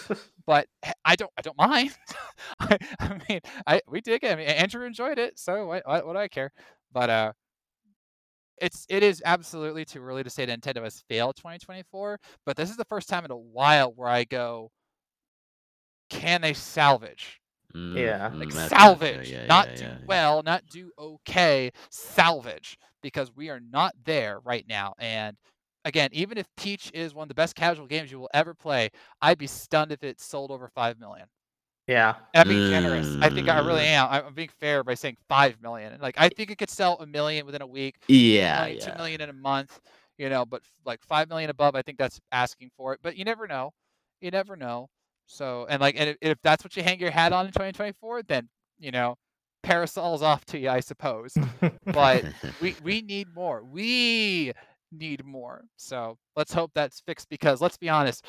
but 0.47 0.67
I 1.05 1.17
don't 1.17 1.31
I 1.39 1.43
don't 1.43 1.57
mind. 1.57 1.93
I, 2.61 2.79
I 3.01 3.21
mean, 3.29 3.41
I 3.67 3.81
we 3.89 4.01
dig 4.01 4.25
it. 4.25 4.33
I 4.33 4.37
mean, 4.37 4.49
Andrew 4.49 4.85
enjoyed 4.87 5.19
it, 5.19 5.39
so 5.39 5.67
what, 5.67 5.83
what, 5.87 6.07
what 6.07 6.13
do 6.15 6.19
I 6.19 6.29
care? 6.29 6.53
But 6.93 7.11
uh, 7.11 7.33
it's 8.59 8.87
it 8.89 9.03
is 9.03 9.23
absolutely 9.25 9.85
too 9.85 10.03
early 10.03 10.23
to 10.23 10.31
say 10.31 10.47
Nintendo 10.47 10.83
has 10.85 11.03
failed 11.09 11.37
2024. 11.37 12.19
But 12.47 12.57
this 12.57 12.71
is 12.71 12.77
the 12.77 12.85
first 12.85 13.09
time 13.09 13.25
in 13.25 13.31
a 13.31 13.37
while 13.37 13.93
where 13.95 14.09
I 14.09 14.25
go, 14.25 14.71
can 16.11 16.41
they 16.41 16.53
salvage? 16.55 17.41
Mm, 17.75 17.97
Yeah. 17.97 18.31
mm, 18.31 18.39
Like 18.41 18.49
that's- 18.53 18.69
salvage, 18.71 19.31
yeah, 19.31 19.41
yeah, 19.43 19.47
not 19.47 19.69
yeah, 19.71 19.75
do 19.77 19.85
yeah. 19.85 19.97
well, 20.07 20.43
not 20.43 20.67
do 20.67 20.91
okay, 20.99 21.71
salvage 21.91 22.79
because 23.03 23.33
we 23.35 23.51
are 23.51 23.61
not 23.61 23.95
there 24.05 24.39
right 24.41 24.65
now. 24.69 24.95
And 24.99 25.37
again, 25.85 26.11
even 26.13 26.39
if 26.39 26.47
Peach 26.57 26.91
is 26.95 27.15
one 27.15 27.25
of 27.25 27.29
the 27.29 27.35
best 27.35 27.55
casual 27.57 27.87
games 27.87 28.11
you 28.13 28.19
will 28.21 28.31
ever 28.33 28.55
play, 28.55 28.91
I'd 29.21 29.39
be 29.39 29.47
stunned 29.47 29.93
if 29.93 30.03
it 30.05 30.21
sold 30.21 30.51
over 30.51 30.69
five 30.69 30.99
million. 30.99 31.27
Yeah. 31.87 32.15
And 32.35 32.43
I'm 32.43 32.49
being 32.49 32.63
generous. 32.71 33.17
I 33.21 33.29
think 33.29 33.49
I 33.49 33.59
really 33.61 33.83
Mm. 33.83 33.87
am. 33.87 34.09
I'm 34.11 34.27
I'm 34.27 34.35
being 34.35 34.51
fair 34.61 34.83
by 34.85 34.95
saying 34.95 35.17
five 35.29 35.61
million. 35.63 35.99
Like 36.01 36.15
I 36.19 36.29
think 36.29 36.51
it 36.51 36.59
could 36.59 36.71
sell 36.71 36.97
a 37.01 37.07
million 37.07 37.47
within 37.47 37.63
a 37.63 37.67
week, 37.67 37.97
Yeah, 38.09 38.61
million, 38.63 38.79
two 38.79 38.91
yeah. 38.91 38.97
million 38.97 39.21
in 39.21 39.29
a 39.31 39.35
month. 39.35 39.81
You 40.19 40.29
know, 40.29 40.45
but 40.45 40.63
like 40.85 41.03
five 41.03 41.29
million 41.29 41.51
above, 41.51 41.75
I 41.75 41.83
think 41.83 41.99
that's 41.99 42.21
asking 42.33 42.71
for 42.77 42.93
it. 42.95 43.01
But 43.03 43.17
you 43.17 43.25
never 43.25 43.47
know. 43.47 43.73
You 44.21 44.31
never 44.31 44.57
know. 44.57 44.89
So 45.27 45.67
and 45.69 45.81
like 45.81 45.97
and 45.99 46.11
if, 46.11 46.17
if 46.21 46.39
that's 46.43 46.65
what 46.65 46.77
you 46.77 46.83
hang 46.83 47.01
your 47.01 47.11
hat 47.11 47.33
on 47.33 47.47
in 47.47 47.53
2024, 47.53 48.23
then 48.23 48.49
you 48.79 48.91
know, 48.91 49.17
parasols 49.63 50.23
off 50.23 50.45
to 50.47 50.59
you, 50.59 50.69
I 50.71 50.81
suppose. 50.81 51.35
But 51.87 52.25
we 52.61 52.77
we 52.83 53.03
need 53.03 53.29
more. 53.35 53.63
We 53.65 54.53
need 54.93 55.25
more. 55.25 55.65
So 55.77 56.19
let's 56.37 56.53
hope 56.53 56.71
that's 56.75 57.01
fixed 57.01 57.29
because 57.29 57.61
let's 57.61 57.77
be 57.77 57.89
honest, 57.89 58.25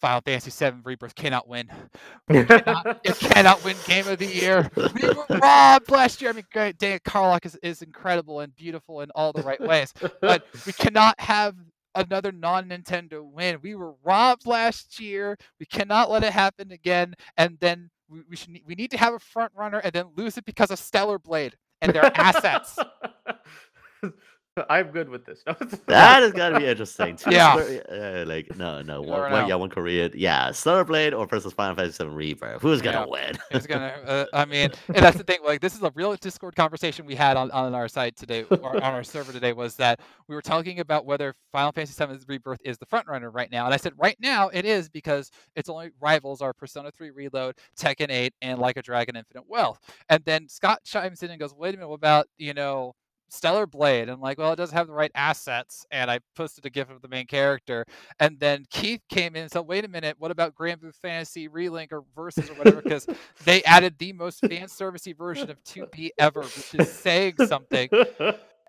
Final 0.00 0.20
Fantasy 0.20 0.50
VII 0.70 0.78
Rebirth 0.84 1.14
cannot 1.14 1.48
win. 1.48 1.68
cannot- 2.30 3.00
It 3.04 3.16
cannot 3.18 3.64
win 3.64 3.76
Game 3.86 4.06
of 4.08 4.18
the 4.18 4.26
Year. 4.26 4.70
We 4.76 5.08
were 5.08 5.26
robbed 5.40 5.90
last 5.90 6.20
year. 6.20 6.30
I 6.30 6.34
mean, 6.34 6.44
great, 6.52 6.78
Dan 6.78 6.98
Karlach 7.00 7.46
is, 7.46 7.56
is 7.62 7.82
incredible 7.82 8.40
and 8.40 8.54
beautiful 8.54 9.00
in 9.00 9.10
all 9.14 9.32
the 9.32 9.42
right 9.42 9.60
ways, 9.60 9.92
but 10.20 10.44
we 10.66 10.72
cannot 10.74 11.18
have 11.20 11.54
another 11.94 12.32
non-Nintendo 12.32 13.22
win. 13.24 13.58
We 13.62 13.74
were 13.76 13.94
robbed 14.04 14.46
last 14.46 14.98
year. 15.00 15.36
We 15.60 15.66
cannot 15.66 16.10
let 16.10 16.24
it 16.24 16.32
happen 16.32 16.72
again. 16.72 17.14
And 17.36 17.56
then 17.60 17.88
we, 18.08 18.22
we 18.28 18.36
should 18.36 18.58
we 18.66 18.74
need 18.74 18.90
to 18.90 18.98
have 18.98 19.14
a 19.14 19.18
front 19.18 19.52
runner 19.54 19.78
and 19.78 19.92
then 19.92 20.06
lose 20.16 20.36
it 20.36 20.44
because 20.44 20.70
of 20.70 20.78
Stellar 20.78 21.18
Blade 21.18 21.56
and 21.80 21.92
their 21.92 22.04
assets. 22.18 22.76
I'm 24.70 24.88
good 24.92 25.08
with 25.08 25.24
this. 25.24 25.42
No, 25.46 25.54
That 25.86 26.22
is 26.22 26.32
gonna 26.32 26.58
be 26.60 26.66
interesting. 26.66 27.16
Two 27.16 27.30
Yeah. 27.32 27.52
Square- 27.60 28.22
uh, 28.22 28.24
like 28.26 28.56
no, 28.56 28.82
no, 28.82 29.00
one, 29.00 29.10
never 29.10 29.22
one 29.22 29.32
know. 29.42 29.48
yeah, 29.48 29.54
one 29.56 29.68
Korean. 29.70 30.12
Yeah, 30.14 30.52
Stellar 30.52 30.84
Blade 30.84 31.12
or 31.12 31.26
versus 31.26 31.52
Final 31.52 31.74
Fantasy 31.74 32.04
VII 32.04 32.10
Rebirth. 32.10 32.62
Who's 32.62 32.80
gonna 32.80 33.00
Yeah. 33.00 33.06
win? 33.06 33.36
Who's 33.52 33.66
gonna. 33.66 33.92
Uh, 34.04 34.26
I 34.32 34.44
mean, 34.44 34.70
and 34.88 34.96
that's 34.96 35.16
the 35.16 35.24
thing. 35.24 35.38
Like, 35.44 35.60
this 35.60 35.74
is 35.74 35.82
a 35.82 35.90
real 35.94 36.14
Discord 36.16 36.54
conversation 36.54 37.06
we 37.06 37.14
had 37.14 37.36
on, 37.36 37.50
on 37.52 37.74
our 37.74 37.88
site 37.88 38.16
today, 38.16 38.42
or 38.44 38.76
on 38.76 38.82
our 38.92 39.02
server 39.02 39.32
today, 39.32 39.52
was 39.52 39.76
that 39.76 40.00
we 40.28 40.34
were 40.34 40.42
talking 40.42 40.80
about 40.80 41.06
whether 41.06 41.34
Final 41.52 41.72
Fantasy 41.72 42.04
VII 42.04 42.18
Rebirth 42.28 42.60
is 42.64 42.76
the 42.78 42.86
front 42.86 43.06
runner 43.08 43.30
right 43.30 43.50
now, 43.50 43.64
and 43.64 43.72
I 43.72 43.76
said 43.78 43.92
right 43.96 44.16
now 44.20 44.48
it 44.48 44.64
is 44.66 44.88
because 44.90 45.30
its 45.56 45.68
only 45.68 45.90
rivals 46.00 46.42
are 46.42 46.52
Persona 46.52 46.90
3 46.90 47.10
Reload, 47.12 47.54
Tekken 47.78 48.10
8, 48.10 48.34
and 48.42 48.58
Like 48.58 48.76
a 48.76 48.82
Dragon 48.82 49.16
Infinite 49.16 49.48
Wealth. 49.48 49.80
And 50.10 50.22
then 50.24 50.48
Scott 50.48 50.80
chimes 50.84 51.22
in 51.22 51.30
and 51.30 51.40
goes, 51.40 51.54
"Wait 51.54 51.70
a 51.74 51.78
minute, 51.78 51.88
what 51.88 51.94
about 51.96 52.26
you 52.36 52.52
know?" 52.54 52.94
Stellar 53.34 53.66
Blade. 53.66 54.08
I'm 54.08 54.20
like, 54.20 54.38
well, 54.38 54.52
it 54.52 54.56
doesn't 54.56 54.76
have 54.76 54.86
the 54.86 54.92
right 54.94 55.10
assets. 55.14 55.84
And 55.90 56.10
I 56.10 56.20
posted 56.36 56.64
a 56.66 56.70
GIF 56.70 56.90
of 56.90 57.02
the 57.02 57.08
main 57.08 57.26
character. 57.26 57.84
And 58.20 58.38
then 58.38 58.64
Keith 58.70 59.02
came 59.08 59.36
in 59.36 59.42
and 59.42 59.50
said, 59.50 59.66
wait 59.66 59.84
a 59.84 59.88
minute, 59.88 60.16
what 60.18 60.30
about 60.30 60.54
Granblue 60.54 60.94
Fantasy 60.94 61.48
Relink 61.48 61.92
or 61.92 62.04
Versus 62.14 62.48
or 62.50 62.54
whatever? 62.54 62.80
Because 62.82 63.06
they 63.44 63.62
added 63.64 63.96
the 63.98 64.12
most 64.12 64.40
fan 64.40 64.68
servicey 64.68 65.16
version 65.16 65.50
of 65.50 65.62
2B 65.64 66.10
ever, 66.18 66.42
which 66.42 66.74
is 66.74 66.92
saying 66.92 67.34
something. 67.46 67.88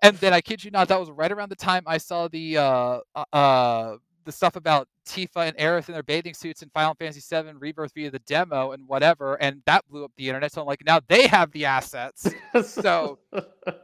And 0.02 0.16
then 0.18 0.32
I 0.32 0.40
kid 0.40 0.62
you 0.62 0.70
not, 0.70 0.88
that 0.88 1.00
was 1.00 1.10
right 1.10 1.32
around 1.32 1.48
the 1.50 1.56
time 1.56 1.82
I 1.86 1.98
saw 1.98 2.28
the 2.28 2.58
uh 2.58 3.00
uh, 3.14 3.24
uh 3.32 3.96
the 4.26 4.32
stuff 4.32 4.56
about 4.56 4.88
Tifa 5.06 5.48
and 5.48 5.56
Aerith 5.56 5.88
in 5.88 5.94
their 5.94 6.02
bathing 6.02 6.34
suits 6.34 6.62
in 6.62 6.68
Final 6.70 6.94
Fantasy 6.94 7.22
VII 7.28 7.52
Rebirth 7.58 7.92
via 7.94 8.10
the 8.10 8.18
demo 8.20 8.72
and 8.72 8.86
whatever, 8.86 9.34
and 9.36 9.62
that 9.64 9.88
blew 9.88 10.04
up 10.04 10.12
the 10.16 10.28
internet. 10.28 10.52
So 10.52 10.60
I'm 10.60 10.66
like, 10.66 10.84
now 10.84 11.00
they 11.08 11.26
have 11.26 11.50
the 11.52 11.64
assets, 11.64 12.28
So, 12.64 13.18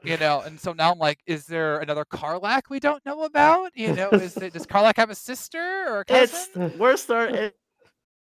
you 0.03 0.17
know. 0.19 0.43
And 0.43 0.61
so 0.61 0.73
now 0.73 0.93
I'm 0.93 0.99
like, 0.99 1.21
is 1.27 1.47
there 1.47 1.79
another 1.79 2.05
Karlach 2.05 2.63
we 2.69 2.81
don't 2.81 3.05
know 3.07 3.23
about? 3.23 3.73
You 3.75 3.95
know, 3.95 4.11
is 4.11 4.37
it, 4.37 4.53
does 4.53 4.67
Karlach 4.67 4.97
have 4.97 5.11
a 5.11 5.15
sister 5.15 5.87
or 5.89 6.01
a 6.01 6.05
cousin? 6.05 6.63
It's 6.63 6.77
worst 6.77 7.05
start. 7.05 7.33
It, 7.33 7.57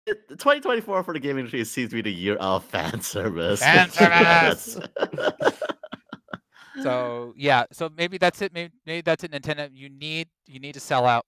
it, 0.06 0.28
2024 0.30 1.02
for 1.04 1.12
the 1.12 1.20
gaming 1.20 1.40
industry 1.40 1.64
seems 1.64 1.90
to 1.90 1.96
be 1.96 2.02
the 2.02 2.12
year 2.12 2.36
of 2.36 2.64
fan 2.64 3.00
service. 3.00 3.60
Fan 3.60 3.90
service! 3.90 4.78
So 6.82 7.34
yeah, 7.36 7.64
so 7.72 7.90
maybe 7.96 8.18
that's 8.18 8.42
it. 8.42 8.52
Maybe, 8.52 8.72
maybe 8.86 9.02
that's 9.02 9.24
it. 9.24 9.32
Nintendo, 9.32 9.68
you 9.72 9.88
need 9.88 10.28
you 10.46 10.60
need 10.60 10.74
to 10.74 10.80
sell 10.80 11.06
out. 11.06 11.26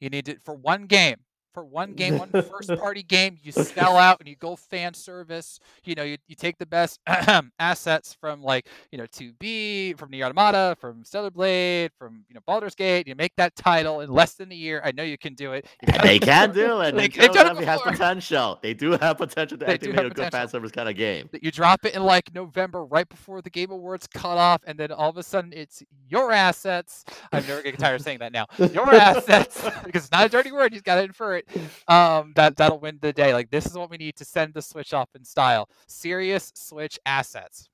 You 0.00 0.10
need 0.10 0.28
it 0.28 0.42
for 0.42 0.54
one 0.54 0.86
game, 0.86 1.16
for 1.52 1.64
one 1.64 1.94
game, 1.94 2.18
one 2.18 2.30
first 2.32 2.70
party 2.78 3.02
game, 3.02 3.38
you 3.42 3.52
sell 3.52 3.96
out 3.96 4.20
and 4.20 4.28
you 4.28 4.36
go 4.36 4.56
fan 4.56 4.94
service. 4.94 5.58
You 5.84 5.94
know, 5.94 6.02
you, 6.04 6.16
you 6.28 6.34
take 6.34 6.58
the 6.58 6.66
best 6.66 7.00
assets 7.58 8.14
from 8.20 8.42
like 8.42 8.66
you 8.92 8.98
know 8.98 9.06
2B, 9.06 9.98
from 9.98 10.10
Nier 10.10 10.24
Automata, 10.26 10.76
from 10.80 11.04
Stellar 11.04 11.30
Blade, 11.30 11.90
from 11.98 12.24
you 12.28 12.34
know 12.34 12.40
Baldur's 12.46 12.74
Gate. 12.74 13.06
You 13.08 13.14
make 13.14 13.34
that 13.36 13.54
title 13.56 14.00
in 14.00 14.10
less 14.10 14.34
than 14.34 14.52
a 14.52 14.54
year. 14.54 14.80
I 14.84 14.92
know 14.92 15.02
you 15.02 15.18
can 15.18 15.34
do 15.34 15.52
it. 15.52 15.66
They 16.02 16.16
it 16.16 16.22
can 16.22 16.52
do 16.52 16.80
it. 16.80 16.94
They- 16.94 17.08
Nintendo 17.08 17.14
they've 17.14 17.14
done 17.14 17.30
it 17.30 17.32
definitely 17.32 17.64
has 17.66 17.80
potential. 17.82 18.58
They 18.62 18.74
do 18.74 18.92
have 18.92 19.18
potential 19.18 19.58
to 19.58 19.64
They 19.64 19.74
actually 19.74 19.88
make 19.92 19.96
have 20.02 20.06
a 20.10 20.14
good 20.14 20.32
fan 20.32 20.48
service 20.48 20.70
kind 20.72 20.88
of 20.88 20.96
game. 20.96 21.28
you 21.40 21.50
drop 21.50 21.84
it 21.84 21.94
in 21.94 22.02
like 22.02 22.34
November, 22.34 22.84
right 22.84 23.08
before 23.08 23.42
the 23.42 23.50
Game 23.50 23.70
Awards 23.70 24.06
cut 24.06 24.38
off, 24.38 24.62
and 24.66 24.78
then 24.78 24.92
all 24.92 25.10
of 25.10 25.16
a 25.16 25.22
sudden 25.22 25.52
it's 25.52 25.82
your 26.08 26.32
assets. 26.32 27.04
I'm 27.32 27.46
never 27.46 27.62
getting 27.62 27.80
tired 27.80 27.96
of 27.96 28.02
saying 28.02 28.18
that 28.18 28.32
now. 28.32 28.46
Your 28.58 28.92
assets, 28.94 29.62
because 29.84 30.04
it's 30.04 30.12
not 30.12 30.26
a 30.26 30.28
dirty 30.28 30.52
word. 30.52 30.72
You 30.72 30.76
have 30.78 30.84
got 30.84 30.96
to 30.96 31.02
infer 31.02 31.36
it. 31.36 31.39
Um, 31.88 32.32
that 32.36 32.56
that'll 32.56 32.80
win 32.80 32.98
the 33.00 33.12
day. 33.12 33.32
Like 33.34 33.50
this 33.50 33.66
is 33.66 33.74
what 33.74 33.90
we 33.90 33.96
need 33.96 34.16
to 34.16 34.24
send 34.24 34.54
the 34.54 34.62
Switch 34.62 34.92
off 34.92 35.08
in 35.14 35.24
style. 35.24 35.68
Serious 35.86 36.52
Switch 36.54 36.98
assets. 37.06 37.68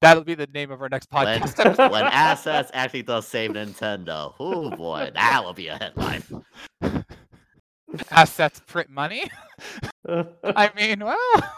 That'll 0.00 0.24
be 0.24 0.34
the 0.34 0.48
name 0.48 0.70
of 0.70 0.82
our 0.82 0.88
next 0.88 1.10
podcast. 1.10 1.58
episode. 1.58 1.78
when 1.92 2.04
assets 2.12 2.70
actually 2.74 3.02
does 3.02 3.26
save 3.26 3.52
Nintendo. 3.52 4.34
Oh 4.38 4.70
boy, 4.70 5.10
that 5.14 5.44
will 5.44 5.54
be 5.54 5.68
a 5.68 5.76
headline. 5.76 6.22
assets 8.10 8.60
print 8.66 8.90
money. 8.90 9.30
I 10.06 10.70
mean, 10.76 11.00
well, 11.00 11.52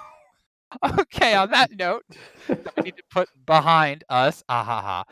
okay, 1.00 1.34
on 1.34 1.50
that 1.50 1.72
note, 1.76 2.04
that 2.46 2.76
we 2.76 2.82
need 2.84 2.96
to 2.96 3.02
put 3.10 3.28
behind 3.46 4.04
us. 4.08 4.44
Ah 4.48 4.62
ha 4.62 5.04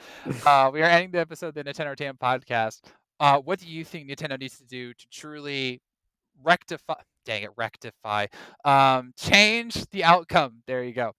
ha. 0.44 0.66
Uh, 0.66 0.70
we 0.70 0.82
are 0.82 0.86
ending 0.86 1.10
the 1.10 1.18
episode 1.18 1.48
of 1.48 1.54
the 1.54 1.64
Nintendo 1.64 1.86
Entertainment 1.86 2.20
Podcast. 2.20 2.82
Uh, 3.20 3.38
what 3.38 3.58
do 3.58 3.66
you 3.66 3.84
think 3.84 4.08
Nintendo 4.08 4.38
needs 4.38 4.58
to 4.58 4.64
do 4.64 4.92
to 4.92 5.06
truly 5.10 5.80
rectify? 6.42 6.94
Dang 7.24 7.42
it, 7.44 7.50
rectify. 7.56 8.26
Um, 8.64 9.12
change 9.16 9.88
the 9.90 10.04
outcome. 10.04 10.62
There 10.66 10.84
you 10.84 10.92
go. 10.92 11.12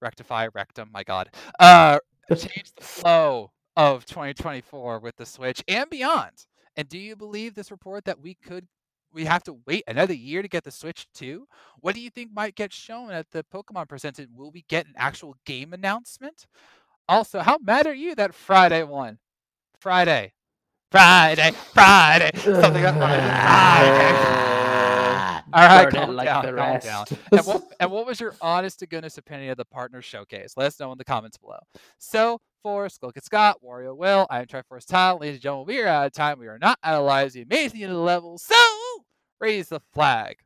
Rectify, 0.00 0.48
rectum. 0.54 0.90
My 0.92 1.02
God. 1.02 1.28
Uh, 1.58 1.98
change 2.30 2.72
the 2.76 2.84
flow 2.84 3.50
of 3.76 4.06
2024 4.06 4.98
with 5.00 5.16
the 5.16 5.26
Switch 5.26 5.62
and 5.68 5.88
beyond. 5.90 6.46
And 6.76 6.88
do 6.88 6.98
you 6.98 7.16
believe 7.16 7.54
this 7.54 7.70
report 7.70 8.04
that 8.04 8.20
we 8.20 8.34
could 8.34 8.66
we 9.12 9.24
have 9.24 9.42
to 9.42 9.58
wait 9.66 9.82
another 9.88 10.14
year 10.14 10.40
to 10.40 10.48
get 10.48 10.64
the 10.64 10.70
Switch 10.70 11.06
2? 11.14 11.46
What 11.80 11.94
do 11.94 12.00
you 12.00 12.10
think 12.10 12.32
might 12.32 12.54
get 12.54 12.72
shown 12.72 13.10
at 13.10 13.30
the 13.32 13.44
Pokemon 13.52 13.88
presented? 13.88 14.28
Will 14.34 14.50
we 14.50 14.64
get 14.68 14.86
an 14.86 14.94
actual 14.96 15.34
game 15.44 15.72
announcement? 15.72 16.46
Also, 17.08 17.40
how 17.40 17.58
mad 17.58 17.86
are 17.86 17.94
you 17.94 18.14
that 18.14 18.34
Friday 18.34 18.84
one? 18.84 19.18
Friday. 19.80 20.32
Friday, 20.92 21.52
Friday. 21.72 22.30
Something 22.36 22.82
like 22.82 22.94
Friday. 22.96 24.40
All 25.52 25.66
right, 25.66 25.90
calm 25.90 26.14
like 26.14 26.26
down, 26.26 26.46
the 26.46 26.54
rest. 26.54 26.86
down. 26.86 27.06
And 27.32 27.46
what, 27.46 27.64
and 27.80 27.90
what 27.90 28.06
was 28.06 28.20
your 28.20 28.34
honest 28.40 28.78
to 28.80 28.86
goodness 28.86 29.18
opinion 29.18 29.50
of 29.50 29.56
the 29.56 29.64
partner 29.64 30.02
showcase? 30.02 30.54
Let 30.56 30.66
us 30.66 30.80
know 30.80 30.92
in 30.92 30.98
the 30.98 31.04
comments 31.04 31.36
below. 31.38 31.58
So 31.98 32.40
for 32.62 32.88
Skulk 32.88 33.16
Scott, 33.22 33.58
Wario 33.64 33.96
Will, 33.96 34.26
I 34.30 34.40
am 34.40 34.46
Triforce 34.46 34.86
Tile. 34.86 35.18
Ladies 35.18 35.36
and 35.36 35.42
gentlemen, 35.42 35.66
we 35.74 35.80
are 35.82 35.86
out 35.86 36.06
of 36.06 36.12
time. 36.12 36.38
We 36.38 36.46
are 36.48 36.58
not 36.58 36.78
out 36.84 37.00
of 37.00 37.06
lives. 37.06 37.34
The 37.34 37.42
amazing 37.42 37.80
the 37.80 37.94
level. 37.94 38.38
So 38.38 38.54
raise 39.40 39.68
the 39.68 39.80
flag. 39.92 40.36